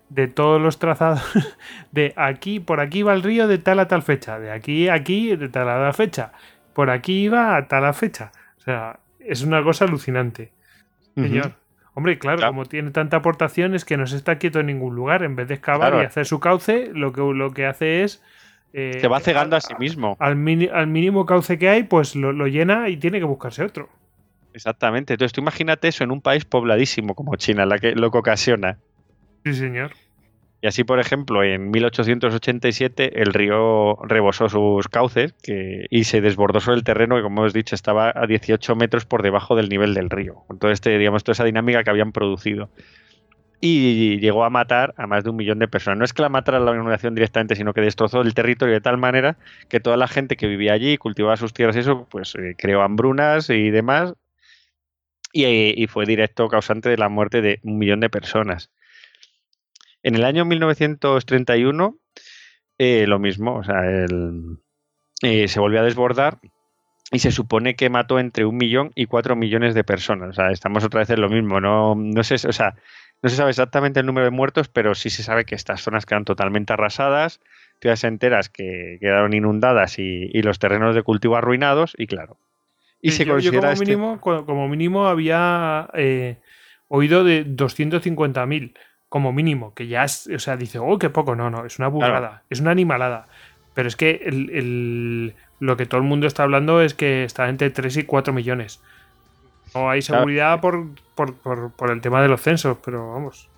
[0.09, 1.21] De todos los trazados.
[1.91, 4.39] De aquí, por aquí va el río de tal a tal fecha.
[4.39, 6.33] De aquí a aquí, de tal a tal fecha.
[6.73, 8.31] Por aquí iba a tal a fecha.
[8.57, 10.51] O sea, es una cosa alucinante.
[11.15, 11.53] Señor.
[11.95, 15.23] Hombre, claro, como tiene tanta aportación es que no se está quieto en ningún lugar.
[15.23, 18.21] En vez de excavar y hacer su cauce, lo que, lo que hace es.
[18.73, 20.17] Eh, se va cegando a, sí mismo.
[20.19, 20.31] Al,
[20.73, 23.89] al, mínimo cauce que hay, pues lo, lo, llena y tiene que buscarse otro.
[24.53, 25.13] Exactamente.
[25.13, 28.79] Entonces tú imagínate eso en un país pobladísimo como China, la que, lo que ocasiona.
[29.43, 29.91] Sí, señor.
[30.63, 35.35] Y así, por ejemplo, en 1887 el río rebosó sus cauces
[35.89, 39.23] y se desbordó sobre el terreno que, como hemos dicho, estaba a 18 metros por
[39.23, 40.45] debajo del nivel del río.
[40.61, 42.69] Todo este, digamos, toda esa dinámica que habían producido.
[43.59, 45.99] Y llegó a matar a más de un millón de personas.
[45.99, 48.97] No es que la matara la inundación directamente, sino que destrozó el territorio de tal
[48.97, 49.35] manera
[49.67, 52.83] que toda la gente que vivía allí, cultivaba sus tierras y eso, pues eh, creó
[52.83, 54.13] hambrunas y demás,
[55.33, 58.71] y, fue directo causante de la muerte de un millón de personas.
[60.03, 61.97] En el año 1931,
[62.77, 63.81] eh, lo mismo, o sea,
[65.21, 66.39] eh, se volvió a desbordar
[67.11, 70.29] y se supone que mató entre un millón y cuatro millones de personas.
[70.29, 71.61] O sea, estamos otra vez en lo mismo.
[71.61, 72.75] No, no, sé, o sea,
[73.21, 76.05] no se sabe exactamente el número de muertos, pero sí se sabe que estas zonas
[76.05, 77.39] quedan totalmente arrasadas,
[77.79, 81.93] ciudades enteras que quedaron inundadas y, y los terrenos de cultivo arruinados.
[81.97, 82.37] Y claro,
[83.03, 86.37] y se yo, como, este mínimo, como mínimo había eh,
[86.87, 88.73] oído de 250.000
[89.13, 91.87] como mínimo, que ya es, o sea, dice, oh, qué poco, no, no, es una
[91.87, 93.27] burrada, es una animalada.
[93.75, 97.69] Pero es que el, lo que todo el mundo está hablando es que está entre
[97.69, 98.81] 3 y 4 millones.
[99.75, 103.49] No hay seguridad por, por, por, el tema de los censos, pero vamos.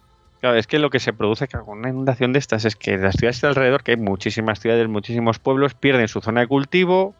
[0.42, 3.16] Claro, es que lo que se produce con una inundación de estas es que las
[3.16, 7.16] ciudades de alrededor, que hay muchísimas ciudades, muchísimos pueblos, pierden su zona de cultivo,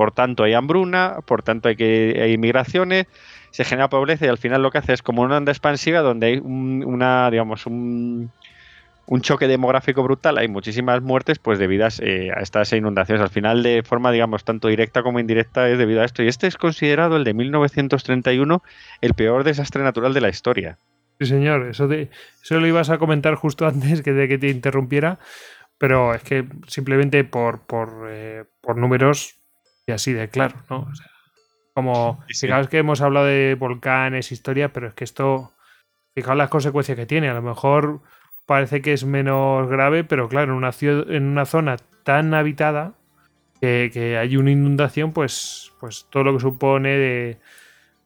[0.00, 3.04] por tanto hay hambruna, por tanto hay, que, migraciones,
[3.50, 6.26] se genera pobreza y al final lo que hace es como una onda expansiva donde
[6.28, 8.32] hay una, digamos, un,
[9.20, 13.20] choque demográfico brutal, hay muchísimas muertes pues debidas eh, a estas inundaciones.
[13.20, 16.22] Al final, de forma, digamos, tanto directa como indirecta es debido a esto.
[16.22, 18.62] Y este es considerado el de 1931
[19.02, 20.78] el peor desastre natural de la historia.
[21.18, 22.08] Sí, señor, eso, de,
[22.42, 25.18] eso lo ibas a comentar justo antes que de que te interrumpiera,
[25.76, 29.39] pero es que simplemente por, por, eh, por números
[29.90, 30.88] así de claro, ¿no?
[31.74, 35.52] como, fijaos que hemos hablado de volcanes, historia, pero es que esto,
[36.14, 37.28] fijaos las consecuencias que tiene.
[37.28, 38.00] A lo mejor
[38.46, 42.94] parece que es menos grave, pero claro, en una, en una zona tan habitada
[43.60, 47.38] que, hay una inundación, pues, pues todo lo que supone de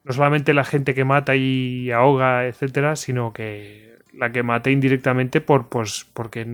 [0.03, 5.41] no solamente la gente que mata y ahoga, etcétera, sino que la que mata indirectamente
[5.41, 6.45] por, pues, porque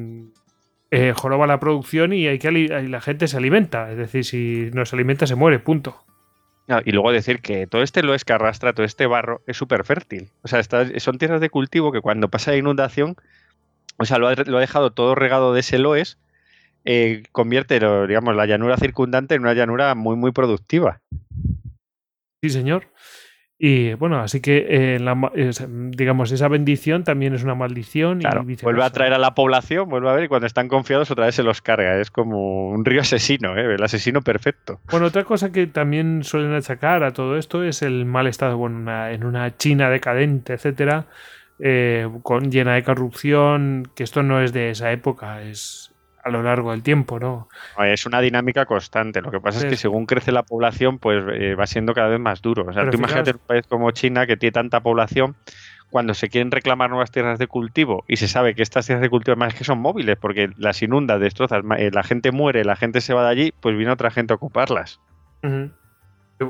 [0.92, 3.90] eh, joroba la producción y, hay que la gente se alimenta.
[3.92, 6.03] Es decir, si no se alimenta, se muere, punto.
[6.86, 10.30] y luego decir que todo este loes que arrastra, todo este barro, es súper fértil.
[10.44, 13.16] O sea, son tierras de cultivo que cuando pasa la inundación,
[13.98, 16.18] o sea, lo ha, dejado todo regado de ese loes,
[16.84, 21.02] eh, convierte, digamos, la llanura circundante en una llanura muy, muy productiva.
[22.42, 22.88] Sí, señor.
[23.64, 25.31] Y bueno, así que eh, la,
[25.91, 28.19] digamos, esa bendición también es una maldición.
[28.19, 31.27] y vuelve a traer a la población, vuelve a ver, y cuando están confiados otra
[31.27, 31.99] vez se los carga.
[31.99, 33.75] Es como un río asesino, ¿eh?
[33.75, 34.80] el asesino perfecto.
[34.90, 39.07] Bueno, otra cosa que también suelen achacar a todo esto es el mal estado bueno,
[39.07, 41.06] en una China decadente, etcétera,
[41.59, 45.91] eh, con, llena de corrupción, que esto no es de esa época, es
[46.24, 47.48] a lo largo del tiempo, ¿no?
[47.83, 49.22] Es una dinámica constante.
[49.22, 52.19] Lo que pasa es que según crece la población, pues eh, va siendo cada vez
[52.19, 52.66] más duro.
[52.67, 55.35] O sea, tú imagínate un país como China que tiene tanta población,
[55.91, 59.09] cuando se quieren reclamar nuevas tierras de cultivo y se sabe que estas tierras de
[59.09, 63.01] cultivo además que son móviles porque las inundas, destrozas, eh, la gente muere, la gente
[63.01, 65.01] se va de allí, pues viene otra gente a ocuparlas.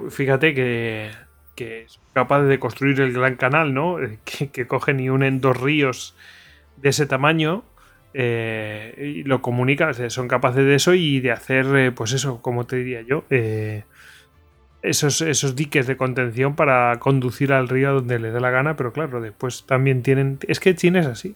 [0.09, 1.11] Fíjate que,
[1.55, 3.97] que es capaz de construir el gran canal, ¿no?
[4.25, 6.15] Que, que cogen y unen dos ríos
[6.77, 7.63] de ese tamaño
[8.13, 12.65] eh, y lo comunican, son capaces de eso y de hacer, eh, pues eso, como
[12.65, 13.83] te diría yo, eh,
[14.81, 18.91] esos, esos diques de contención para conducir al río donde le dé la gana, pero
[18.91, 21.35] claro, después también tienen, es que tienes así,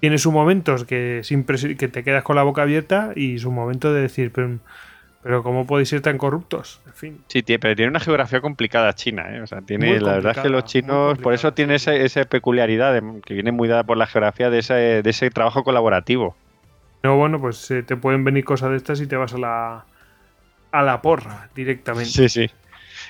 [0.00, 1.22] tienes sus momentos que,
[1.78, 4.58] que te quedas con la boca abierta y su momento de decir, pero
[5.26, 6.80] pero ¿cómo podéis ser tan corruptos?
[6.86, 7.20] En fin.
[7.26, 9.40] Sí, pero tiene una geografía complicada China, ¿eh?
[9.40, 13.34] O sea, tiene, la verdad es que los chinos, por eso tiene esa, peculiaridad que
[13.34, 16.36] viene muy dada por la geografía de ese, de ese trabajo colaborativo.
[17.02, 19.84] No, bueno, pues eh, te pueden venir cosas de estas y te vas a la,
[20.70, 22.08] a la porra directamente.
[22.08, 22.48] Sí, sí.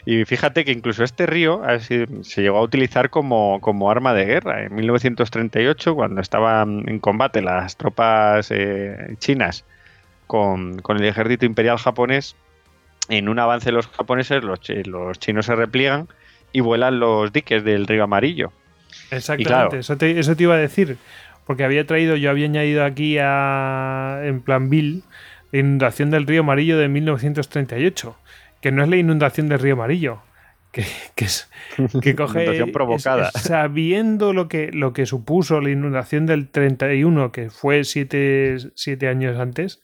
[0.07, 4.65] Y fíjate que incluso este río se llegó a utilizar como, como, arma de guerra.
[4.65, 9.67] En 1938, cuando estaban en combate las tropas eh, chinas
[10.27, 12.37] con, el ejército imperial japonés,
[13.09, 14.61] en un avance de los japoneses, los,
[15.19, 16.09] chinos se repliegan
[16.53, 18.53] y vuelan los diques del río Amarillo.
[19.11, 20.97] Exactamente, eso, te, iba a decir,
[21.47, 25.05] porque había traído, yo había añadido aquí a, en plan Bill,
[25.53, 28.17] la inundación del río Amarillo de 1938,
[28.61, 30.23] que no es la inundación del río Amarillo,
[30.73, 30.85] que,
[31.25, 31.49] es
[32.03, 33.31] que coge provocada.
[33.33, 39.39] sabiendo lo que, lo que supuso la inundación del 31, que fue siete, siete años
[39.39, 39.83] antes,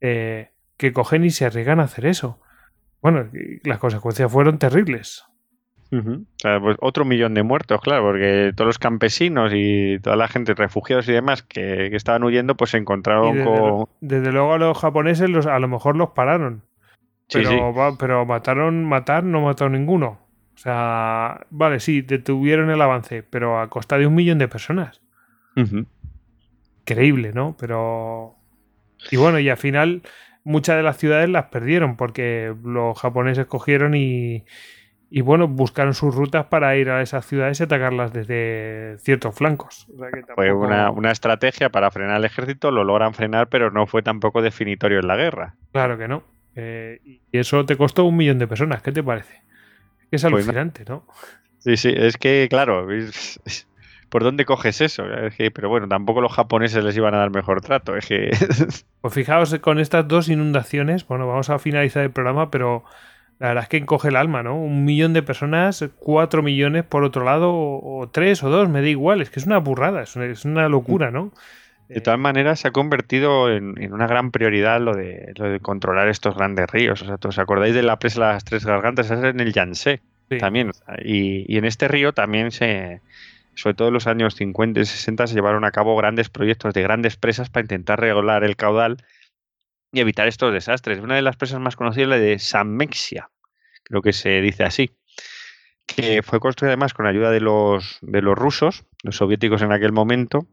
[0.00, 2.40] eh, que cogen y se arriesgan a hacer eso.
[3.00, 3.28] Bueno,
[3.64, 5.24] las consecuencias fueron terribles.
[5.90, 11.08] pues otro millón de muertos, claro, porque todos los campesinos y toda la gente, refugiados
[11.08, 13.88] y demás que, estaban huyendo, pues se encontraron con.
[14.00, 16.62] desde luego a los japoneses los, a lo mejor los pararon.
[17.30, 20.20] Pero, pero mataron, matar no mataron ninguno.
[20.54, 25.02] O sea, vale, sí, detuvieron el avance, pero a costa de un millón de personas.
[26.80, 27.56] Increíble, ¿no?
[27.58, 28.37] Pero
[29.10, 30.02] y bueno, y al final
[30.44, 34.44] muchas de las ciudades las perdieron porque los japoneses cogieron y,
[35.10, 39.86] y bueno, buscaron sus rutas para ir a esas ciudades y atacarlas desde ciertos flancos.
[40.34, 44.42] Fue una, una, estrategia para frenar al ejército, lo logran frenar, pero no fue tampoco
[44.42, 45.54] definitorio en la guerra.
[45.72, 46.22] Claro que no.
[46.56, 49.42] Eh, y eso te costó un millón de personas, ¿qué te parece?
[50.10, 51.06] Es pues alucinante, ¿no?
[51.58, 52.86] Sí, sí, es que, claro,
[54.08, 55.04] ¿por dónde coges eso?
[55.54, 57.96] pero bueno, tampoco los japoneses les iban a dar mejor trato.
[57.96, 58.30] Es que...
[59.00, 62.84] pues fijaos con estas dos inundaciones, bueno, vamos a finalizar el programa, pero
[63.38, 64.56] la verdad es que encoge el alma, ¿no?
[64.56, 68.88] Un millón de personas, cuatro millones por otro lado, o, tres o dos, me da
[68.88, 71.32] igual, es que es una burrada, es una, locura, ¿no?
[71.88, 76.08] De todas maneras, se ha convertido en, una gran prioridad lo de, lo de controlar
[76.08, 77.00] estos grandes ríos.
[77.00, 79.10] O sea, ¿os acordáis de la presa de las tres gargantas?
[79.10, 80.02] Es en el Yangtze
[80.38, 80.72] también.
[81.02, 83.00] y, en este río también se,
[83.58, 86.82] sobre todo en los años 50 y 60, se llevaron a cabo grandes proyectos de
[86.82, 88.98] grandes presas para intentar regular el caudal
[89.90, 91.00] y evitar estos desastres.
[91.00, 93.30] Una de las presas más conocidas es la de Sanmexia,
[93.82, 94.92] creo que se dice así,
[95.86, 99.90] que fue construida además con ayuda de los, de los rusos, los soviéticos en aquel
[99.90, 100.46] momento,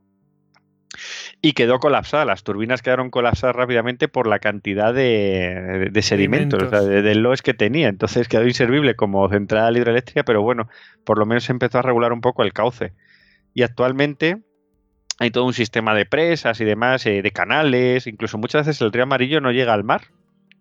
[1.45, 2.25] y quedó colapsada.
[2.25, 7.88] Las turbinas quedaron colapsadas rápidamente por la cantidad de, sedimentos, de, de, loes que tenía.
[7.88, 10.67] Entonces quedó inservible como central hidroeléctrica, pero bueno,
[11.03, 12.93] por lo menos empezó a regular un poco el cauce.
[13.53, 14.40] Y actualmente
[15.19, 18.91] hay todo un sistema de presas y demás, eh, de canales, incluso muchas veces el
[18.91, 20.06] río amarillo no llega al mar.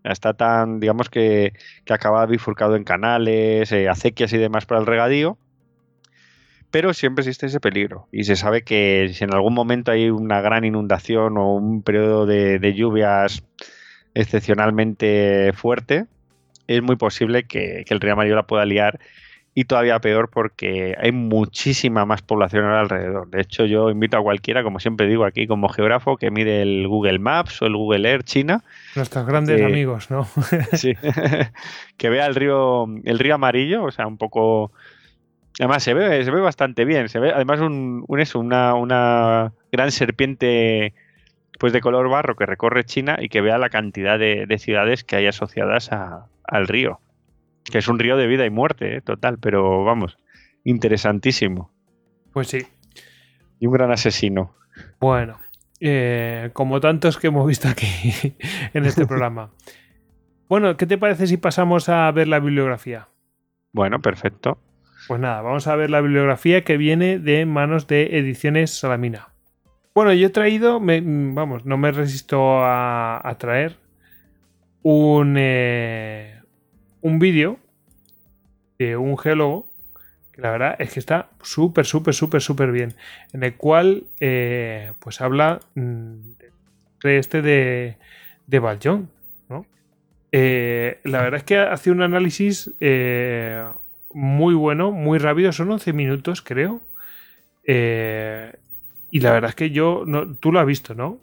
[0.05, 1.55] Está tan, digamos que,
[1.87, 5.39] que acaba bifurcado en canales, eh, acequias y demás para el regadío
[6.75, 8.09] pero siempre existe ese peligro.
[8.11, 12.27] Y se sabe que si en algún momento hay una gran inundación o un periodo
[12.27, 13.45] de, lluvias
[14.15, 16.07] excepcionalmente fuerte,
[16.67, 18.99] es muy posible que, el río Amarillo la pueda liar
[19.55, 23.31] y todavía peor porque hay muchísima más población alrededor.
[23.31, 26.89] De hecho, yo invito a cualquiera, como siempre digo aquí como geógrafo, que mire el
[26.89, 28.65] Google Maps o el Google Earth China.
[28.97, 30.27] Nuestros grandes amigos, ¿no?
[30.73, 30.95] sí.
[31.97, 34.73] que vea el río, el río amarillo, o sea, un poco
[35.59, 37.09] Además, se ve, se ve bastante bien.
[37.09, 40.95] Se ve, además, un, eso, una, una, gran serpiente
[41.59, 45.17] pues de color barro que recorre China y que vea la cantidad de, ciudades que
[45.17, 47.01] hay asociadas al río.
[47.65, 49.01] que es un río de vida y muerte, ¿eh?
[49.01, 50.19] total, pero vamos,
[50.65, 51.71] interesantísimo.
[52.33, 52.67] Pues sí.
[53.61, 54.55] Y un gran asesino.
[54.99, 55.39] Bueno,
[55.81, 57.87] eh, como tantos que hemos visto aquí
[58.75, 59.51] en este programa.
[60.47, 63.09] Bueno, ¿qué te parece si pasamos a ver la bibliografía?
[63.73, 64.59] Bueno, perfecto.
[65.07, 69.29] Pues nada, vamos a ver la bibliografía que viene de manos de Ediciones Salamina.
[69.95, 73.77] Bueno, yo he traído, vamos, no me resisto a, traer
[74.83, 76.41] un, eh,
[77.03, 77.59] un vídeo
[78.79, 79.67] de un geólogo
[80.33, 82.95] que la verdad es que está súper, súper, súper, súper bien,
[83.35, 86.15] en el cual eh, pues habla mm,
[87.03, 87.99] de este de,
[88.47, 89.11] de Baljón,
[89.51, 89.67] ¿no?
[90.33, 92.73] Eh, la verdad es que hace un análisis
[94.15, 96.81] muy bueno, muy rápido, son 11 minutos creo,
[97.67, 101.19] y la verdad es que yo, no, tú lo has visto, ¿no?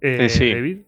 [0.00, 0.54] sí.
[0.54, 0.78] David.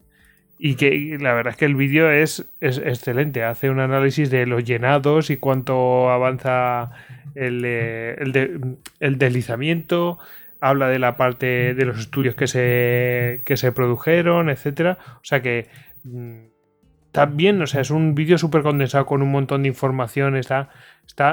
[0.63, 3.43] Y que la verdad es que el vídeo es, es, excelente.
[3.43, 6.91] Hace un análisis de los llenados y cuánto avanza
[7.33, 8.15] el, eh,
[8.99, 10.19] el, deslizamiento,
[10.59, 14.99] habla de la parte de los estudios que se, que se produjeron, etcétera.
[15.15, 15.67] O sea que
[16.03, 16.50] mm,
[17.11, 20.69] está bien, o sea, es un vídeo súper condensado con un montón de información, está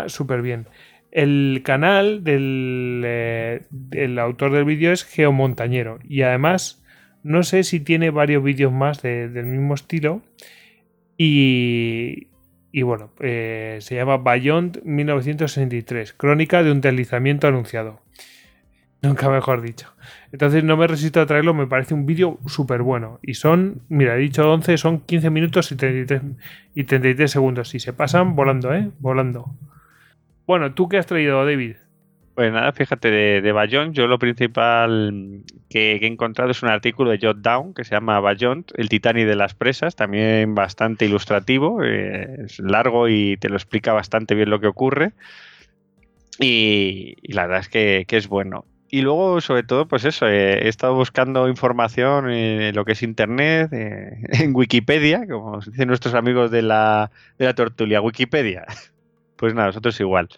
[0.09, 0.67] súper bien.
[1.13, 3.61] El canal del, eh,
[4.19, 6.83] autor del vídeo es Geomontañero y además
[7.23, 10.23] no sé si tiene varios vídeos más del mismo estilo
[11.17, 12.27] y,
[12.73, 18.01] y bueno, eh, se llama Beyond 1963, crónica de un deslizamiento anunciado.
[19.01, 19.95] Nunca mejor dicho.
[20.33, 23.21] Entonces no me resisto a traerlo, me parece un vídeo súper bueno.
[23.23, 26.23] Y son, mira, he dicho 11, son 15 minutos y 33,
[26.75, 27.75] y 33 segundos.
[27.75, 28.91] Y se pasan volando, ¿eh?
[28.99, 29.55] Volando.
[30.47, 31.77] Bueno, ¿tú qué has traído, David?
[32.35, 37.11] Pues nada, fíjate, de, de Bayont, yo lo principal que, he encontrado es un artículo
[37.11, 41.83] de Jot Down que se llama Bayont, el Titanic de las presas, también bastante ilustrativo,
[41.83, 45.15] eh, es largo y te lo explica bastante bien lo que ocurre.
[46.39, 48.65] Y, la verdad es que, es bueno.
[48.91, 53.03] Y luego, sobre todo, pues eso, eh, he estado buscando información en lo que es
[53.03, 58.65] Internet, eh, en Wikipedia, como dicen nuestros amigos de la, de la tortulia, Wikipedia.
[59.37, 60.29] Pues nada, nosotros igual.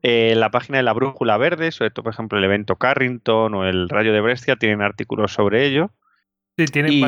[0.00, 3.66] Eh, la página de la Brújula Verde, sobre todo, por ejemplo, el evento Carrington o
[3.66, 5.90] el Rayo de Brescia, tienen artículos sobre ello.
[6.56, 7.00] Sí, tienen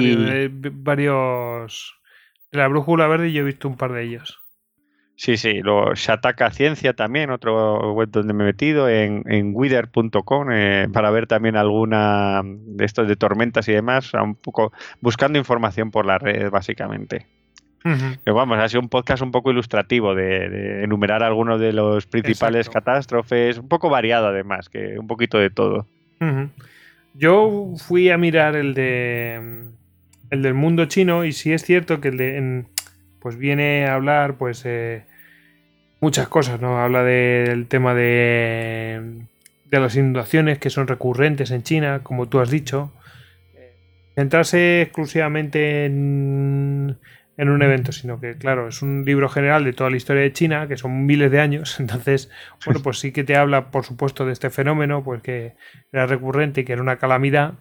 [0.82, 1.94] varios,
[2.50, 4.40] De la Brújula Verde yo he visto un par de ellos.
[5.18, 10.48] Sí, sí, luego Shataka Ciencia también, otro web donde me he metido, en, en wither.com,
[10.52, 15.90] eh, para ver también alguna de estos de tormentas y demás, un poco buscando información
[15.90, 17.26] por la red, básicamente.
[18.24, 22.68] Pero vamos, ha sido un podcast un poco ilustrativo de, enumerar algunos de los principales
[22.68, 25.86] catástrofes, un poco variado además, que un poquito de todo.
[27.14, 29.68] Yo fui a mirar el de
[30.30, 32.64] el del mundo chino y sí es cierto que el de
[33.26, 35.04] pues viene a hablar pues eh,
[36.00, 36.78] muchas cosas, ¿no?
[36.78, 39.26] Habla del tema de
[39.64, 42.92] de las inundaciones que son recurrentes en China, como tú has dicho.
[44.14, 47.00] Centrarse exclusivamente en
[47.36, 50.32] en un evento, sino que, claro, es un libro general de toda la historia de
[50.32, 52.30] China, que son miles de años, entonces,
[52.64, 55.56] bueno, pues sí que te habla, por supuesto, de este fenómeno, pues que
[55.90, 57.54] era recurrente y que era una calamidad,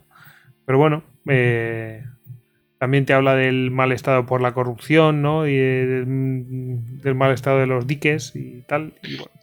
[0.64, 2.04] pero bueno, eh,
[2.78, 5.46] también te habla del mal estado por la corrupción, ¿no?
[5.46, 8.92] Y del, mal estado de los diques y tal.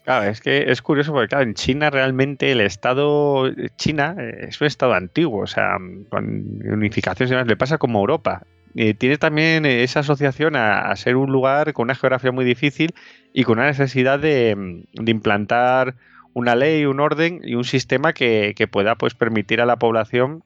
[0.03, 3.49] Claro, es que es curioso porque, claro, en China realmente el estado.
[3.77, 5.77] China es un estado antiguo, o sea,
[6.09, 8.43] con unificaciones y demás, le pasa como Europa.
[8.75, 12.93] Eh, tiene también esa asociación a, ser un lugar con una geografía muy difícil
[13.31, 15.95] y con una necesidad de, implantar
[16.33, 20.43] una ley, un orden y un sistema que, pueda pues permitir a la población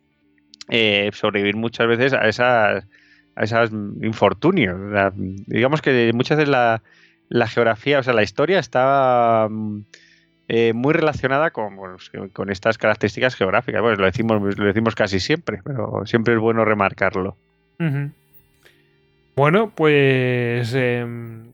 [0.70, 2.88] eh, sobrevivir muchas veces a esas
[3.36, 3.72] a esos
[4.02, 4.78] infortunios.
[5.46, 6.82] digamos que muchas veces la,
[7.30, 9.48] la, geografía, o sea, la historia está
[10.48, 11.78] eh, muy relacionada con,
[12.34, 13.82] con estas características geográficas.
[13.82, 17.38] Bueno, lo decimos, lo decimos casi siempre, pero siempre es bueno remarcarlo.
[19.36, 21.52] Bueno, pues em,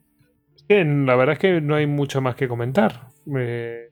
[0.69, 3.07] la verdad es que no hay mucho más que comentar.
[3.35, 3.89] Eh,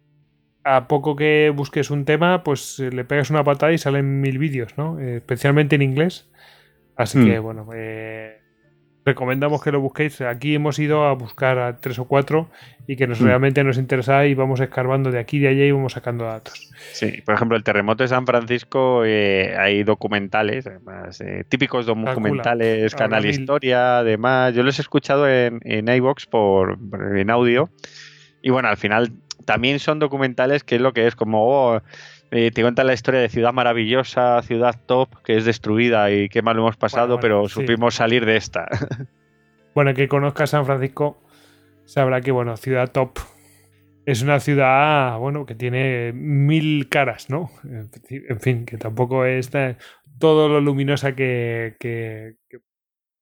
[0.64, 4.38] a poco que busques un tema, pues eh, le pegas una patada y salen mil
[4.38, 5.00] vídeos, ¿no?
[5.00, 6.30] Eh, especialmente en inglés.
[6.96, 7.44] Así que, mm.
[7.44, 7.68] bueno,
[9.04, 10.22] recomendamos que lo busquéis.
[10.22, 12.50] Aquí hemos ido a buscar a tres o cuatro
[12.88, 13.26] y que nos mm.
[13.26, 16.70] realmente nos interesa y vamos escarbando de aquí y de allá y vamos sacando datos.
[16.92, 22.94] Sí, por ejemplo, el terremoto de San Francisco, eh, hay documentales, además, eh, típicos documentales,
[22.94, 24.54] Canal Historia, además.
[24.54, 26.78] Yo los he escuchado en, en iVox por,
[27.16, 27.70] en audio.
[28.44, 29.12] Y bueno, al final
[29.46, 31.82] también son documentales que es lo que es, como oh,
[32.32, 36.42] eh, te cuentan la historia de ciudad maravillosa, ciudad top, que es destruida y qué
[36.42, 38.68] mal hemos pasado, pero supimos salir de esta.
[39.76, 41.22] bueno, que conozca San Francisco
[41.86, 43.20] sabrá que, bueno, ciudad top
[44.06, 47.52] es una ciudad, bueno, que tiene mil caras, ¿no?
[48.10, 49.52] En fin, que tampoco es
[50.18, 52.36] todo lo luminosa que...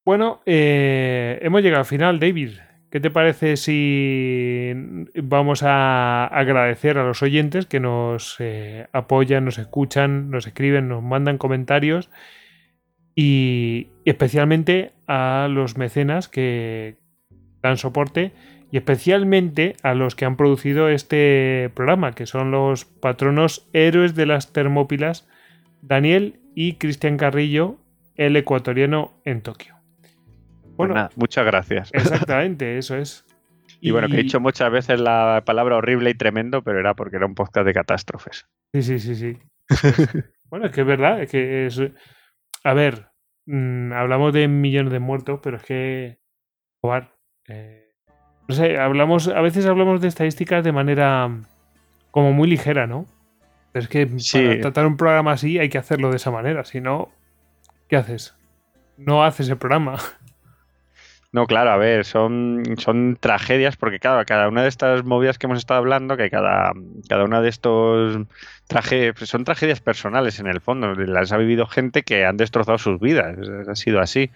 [0.05, 2.51] Bueno, eh, hemos llegado al final, David.
[2.89, 4.73] ¿Qué te parece si
[5.21, 11.03] vamos a agradecer a los oyentes que nos eh, apoyan, nos escuchan, nos escriben, nos
[11.03, 12.09] mandan comentarios
[13.13, 16.95] y especialmente a los mecenas que
[17.61, 18.31] dan soporte
[18.71, 24.25] y especialmente a los que han producido este programa, que son los patronos héroes de
[24.25, 25.27] las Termópilas,
[25.81, 27.77] Daniel y Cristian Carrillo,
[28.15, 29.78] el ecuatoriano en Tokio.
[30.79, 31.89] Bueno, pues muchas gracias.
[31.93, 33.25] Exactamente, eso es.
[33.81, 37.17] Y, bueno, que he dicho muchas veces la palabra horrible y tremendo, pero era porque
[37.17, 38.47] era un podcast de catástrofes.
[38.73, 39.37] Sí, sí, sí, sí.
[40.49, 41.81] bueno, es que es verdad, es que es...
[42.63, 43.07] A ver,
[43.45, 46.19] mm, hablamos de millones de muertos, pero es que...
[46.81, 47.13] Jugar,
[47.47, 47.89] eh,
[48.47, 51.29] no sé, hablamos, a veces hablamos de estadísticas de manera
[52.11, 53.05] como muy ligera, ¿no?
[53.73, 56.79] Pero es que para tratar un programa así hay que hacerlo de esa manera, si
[56.79, 57.09] no,
[57.87, 58.35] ¿qué haces?
[58.97, 59.97] No haces el programa.
[61.31, 65.45] No, claro, a ver, son, son tragedias, porque claro, cada una de estas movidas que
[65.45, 66.73] hemos estado hablando, que cada,
[67.07, 68.25] cada una de estos
[68.67, 72.99] tragedias, son tragedias personales en el fondo, las ha vivido gente que han destrozado sus
[72.99, 74.31] vidas, ha sido así.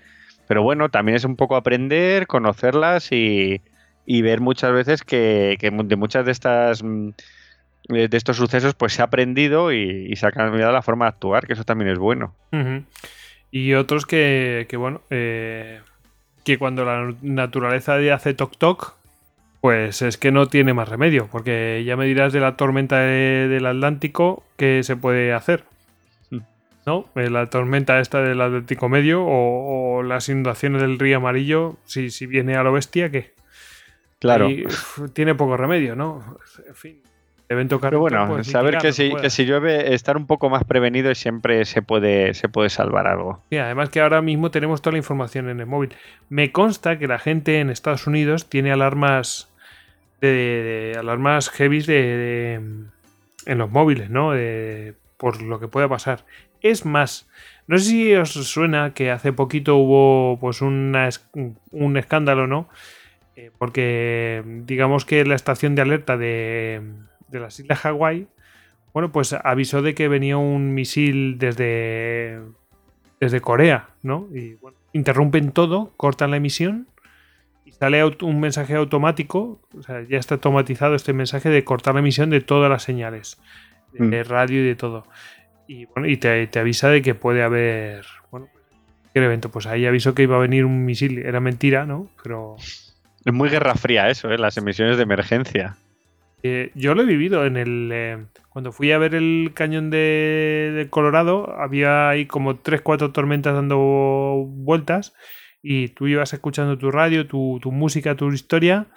[0.47, 3.61] Pero bueno, también es un poco aprender, conocerlas y,
[4.05, 7.09] y ver muchas veces que, de muchas de estas mm,
[7.89, 11.47] de estos sucesos pues se ha aprendido y, se ha cambiado la forma de actuar,
[11.47, 12.35] que eso también es bueno.
[13.51, 15.81] Y otros que, que bueno, eh,
[16.43, 18.95] que cuando la naturaleza hace toc toc,
[19.61, 23.65] pues es que no tiene más remedio, porque ya me dirás de la tormenta del
[23.65, 25.63] Atlántico qué se puede hacer.
[26.29, 26.39] Hmm.
[26.85, 27.05] ¿No?
[27.15, 32.09] Eh, la tormenta esta del Atlántico Medio o, o, las inundaciones del río Amarillo, si,
[32.09, 33.31] si viene a lo bestia, ¿qué?
[34.19, 34.49] Claro.
[35.13, 36.37] tiene poco remedio, ¿no?
[36.67, 37.01] En fin.
[37.53, 37.91] Deben tocar.
[37.91, 41.65] Pero bueno, saber que, si, que si llueve, estar un poco más prevenido y siempre
[41.65, 43.43] se puede, se puede salvar algo.
[43.51, 45.93] Sí, además que ahora mismo tenemos toda la información en el móvil.
[46.29, 49.53] Me consta que la gente en Estados Unidos tiene alarmas
[50.19, 52.55] de, alarmas heavy de,
[53.45, 54.31] en los móviles, ¿no?
[55.17, 56.25] por lo que pueda pasar.
[56.61, 57.29] Es más,
[57.67, 61.07] no sé si os suena que hace poquito hubo pues una,
[61.69, 62.67] un escándalo, ¿no?
[63.35, 66.81] Eh, porque digamos que la estación de alerta de,
[67.39, 68.27] las Islas Hawái,
[68.93, 72.39] bueno, pues avisó de que venía un misil desde,
[73.19, 74.27] desde Corea, ¿no?
[74.33, 76.87] Y bueno, interrumpen todo, cortan la emisión
[77.65, 82.01] y sale un mensaje automático, o sea, ya está automatizado este mensaje de cortar la
[82.01, 83.39] emisión de todas las señales,
[83.93, 84.27] de mm.
[84.27, 85.07] radio y de todo.
[85.67, 88.49] Y bueno, y te, te, avisa de que puede haber, bueno,
[89.13, 92.09] el evento, pues ahí avisó que iba a venir un misil, era mentira, ¿no?
[92.21, 92.57] Pero
[93.25, 94.37] es muy guerra fría eso, ¿eh?
[94.37, 95.77] las emisiones de emergencia.
[96.45, 97.89] Eh, yo lo he vivido en el.
[97.93, 104.45] Eh, cuando fui a ver el cañón de, Colorado, había ahí como 3-4 tormentas dando
[104.47, 105.13] vueltas
[105.61, 108.87] y tú ibas escuchando tu radio, tu, música, tu historia,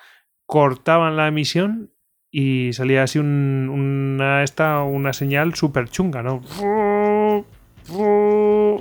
[0.45, 1.93] cortaban la emisión
[2.33, 6.43] y salía así una, esta, una señal súper chunga, ¿no?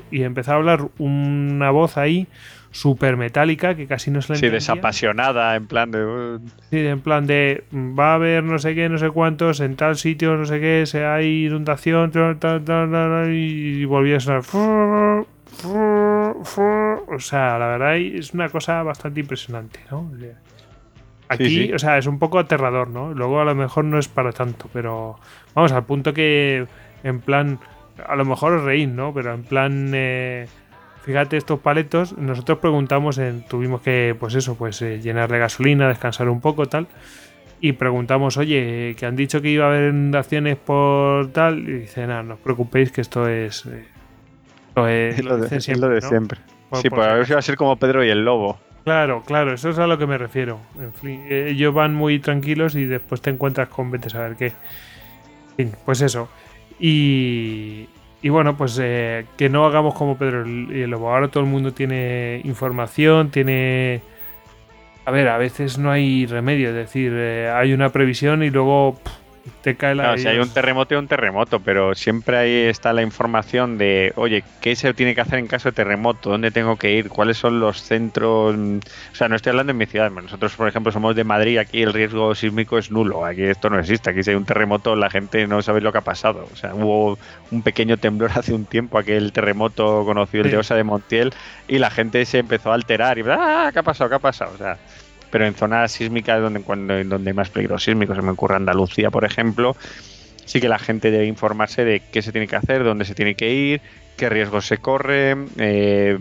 [0.09, 2.27] Y empezaba a hablar una voz ahí
[2.75, 6.05] súper metálica que casi no se le Sí, desapasionada, en plan de...
[6.05, 6.39] Uh.
[6.69, 9.95] Sí, en plan de va a haber no sé qué, no sé cuántos, en tal
[9.95, 12.11] sitio, no sé qué, se hay inundación,
[13.31, 14.43] y volvía a sonar...
[17.07, 20.11] O sea, la verdad es una cosa bastante impresionante, ¿no?
[21.29, 23.13] Aquí, o sea, es un poco aterrador, ¿no?
[23.13, 25.17] Luego a lo mejor no es para tanto, pero
[25.53, 26.67] vamos, al punto que
[27.03, 27.57] en plan,
[28.05, 29.13] a lo mejor os reís, ¿no?
[29.13, 29.91] Pero en plan...
[29.93, 30.47] Eh,
[31.05, 35.87] fíjate estos paletos, nosotros preguntamos, en, tuvimos que, pues eso, pues eh, llenar de gasolina,
[35.87, 36.87] descansar un poco, tal,
[37.61, 42.07] y preguntamos, oye, que han dicho que iba a haber inundaciones por tal, y dice,
[42.07, 43.67] nada, no os preocupéis que esto es...
[43.67, 46.39] Eh, es, lo de, siempre.
[46.73, 48.59] sí, pues a ver si va a ser como Pedro y el Lobo.
[48.83, 50.59] Claro, claro, eso es a lo que me refiero.
[50.79, 54.47] En fin, ellos van muy tranquilos y después te encuentras con vete a saber qué.
[55.57, 56.27] En fin, pues eso.
[56.77, 57.87] Y,
[58.25, 61.13] y bueno, pues eh, que no hagamos como Pedro el Lobo.
[61.13, 64.01] Ahora todo el mundo tiene información, tiene...
[65.05, 68.97] A ver, a veces no hay remedio, es decir, eh, hay una previsión y luego
[69.61, 70.03] te cae la...
[70.03, 74.13] Claro, si hay un terremoto, hay un terremoto, pero siempre ahí está la información de,
[74.15, 76.29] oye, ¿qué se tiene que hacer en caso de terremoto?
[76.29, 77.09] ¿Dónde tengo que ir?
[77.09, 78.55] ¿Cuáles son los centros?
[78.55, 80.11] O sea, no estoy hablando en mi ciudad.
[80.11, 83.25] Nosotros, por ejemplo, somos de Madrid, aquí el riesgo sísmico es nulo.
[83.25, 84.09] Aquí esto no existe.
[84.09, 86.47] Aquí si hay un terremoto, la gente no sabe lo que ha pasado.
[86.51, 87.17] O sea, hubo
[87.51, 91.33] un pequeño temblor hace un tiempo, aquel terremoto conocido, el de Osa de Montiel,
[91.67, 94.09] y la gente se empezó a alterar y, ah, ¿qué ha pasado?
[94.09, 94.51] ¿Qué ha pasado?
[94.53, 94.77] O sea,
[95.35, 99.11] pero en zonas sísmicas donde, cuando, donde hay más peligro sísmico, se me ocurre Andalucía,
[99.11, 99.75] por ejemplo,
[100.45, 103.35] sí que la gente debe informarse de qué se tiene que hacer, dónde se tiene
[103.35, 103.81] que ir,
[104.15, 106.17] qué riesgos se corren, eh,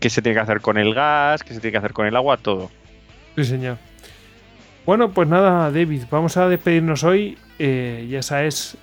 [0.00, 2.16] qué se tiene que hacer con el gas, qué se tiene que hacer con el
[2.16, 2.70] agua, todo.
[3.36, 3.76] Sí, señor.
[4.86, 7.36] Bueno, pues nada, David, vamos a despedirnos hoy.
[7.58, 8.78] Eh, ya sabes,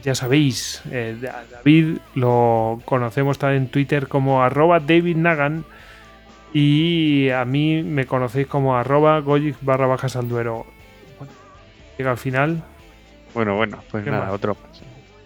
[0.00, 5.16] ya sabéis, eh, David lo conocemos también en Twitter como arroba David
[6.52, 10.66] y a mí me conocéis como arroba Goyic barra bajas al duero.
[11.18, 11.32] Bueno,
[11.96, 12.62] llega al final.
[13.34, 14.56] Bueno, bueno, pues nada, otro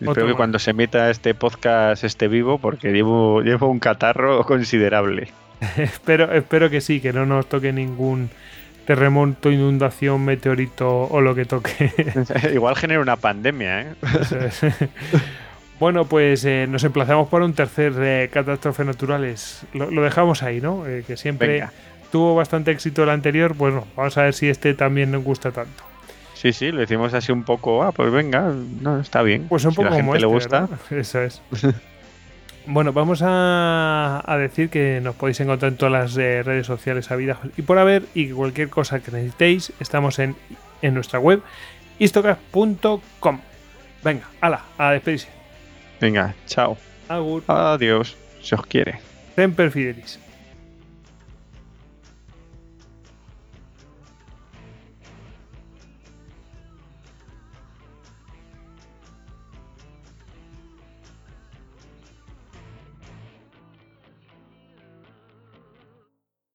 [0.09, 5.29] Espero que cuando se emita este podcast esté vivo porque llevo, llevo un catarro considerable.
[5.77, 8.31] espero, espero que sí, que no nos toque ningún
[8.87, 11.93] terremoto, inundación, meteorito o lo que toque.
[12.53, 13.87] Igual genera una pandemia, ¿eh?
[15.83, 19.67] Bueno, pues eh, nos emplazamos por un tercer de catástrofe naturales.
[19.73, 20.87] Lo, dejamos ahí, ¿no?
[20.87, 21.65] Eh, que siempre
[22.13, 23.55] tuvo bastante éxito el anterior.
[23.55, 25.83] Bueno, vamos a ver si este también nos gusta tanto.
[26.35, 29.49] Sí, sí, lo hicimos así un poco, ah, pues venga, no, está bien.
[29.49, 30.69] Pues un poco a la gente le este, gusta.
[30.91, 31.43] Eso es.
[32.65, 37.39] Bueno, vamos a, decir que nos podéis encontrar en todas las eh, redes sociales habidas
[37.57, 40.37] y por haber y cualquier cosa que necesitéis, estamos en,
[40.81, 41.43] en nuestra web
[41.99, 43.41] istocas.com.
[44.05, 45.42] Venga, ala, a despedirse.
[46.03, 46.77] Venga, chao.
[47.09, 47.45] Agur.
[47.47, 48.99] Adiós, si os quiere.
[49.37, 50.19] Semper Fidelis.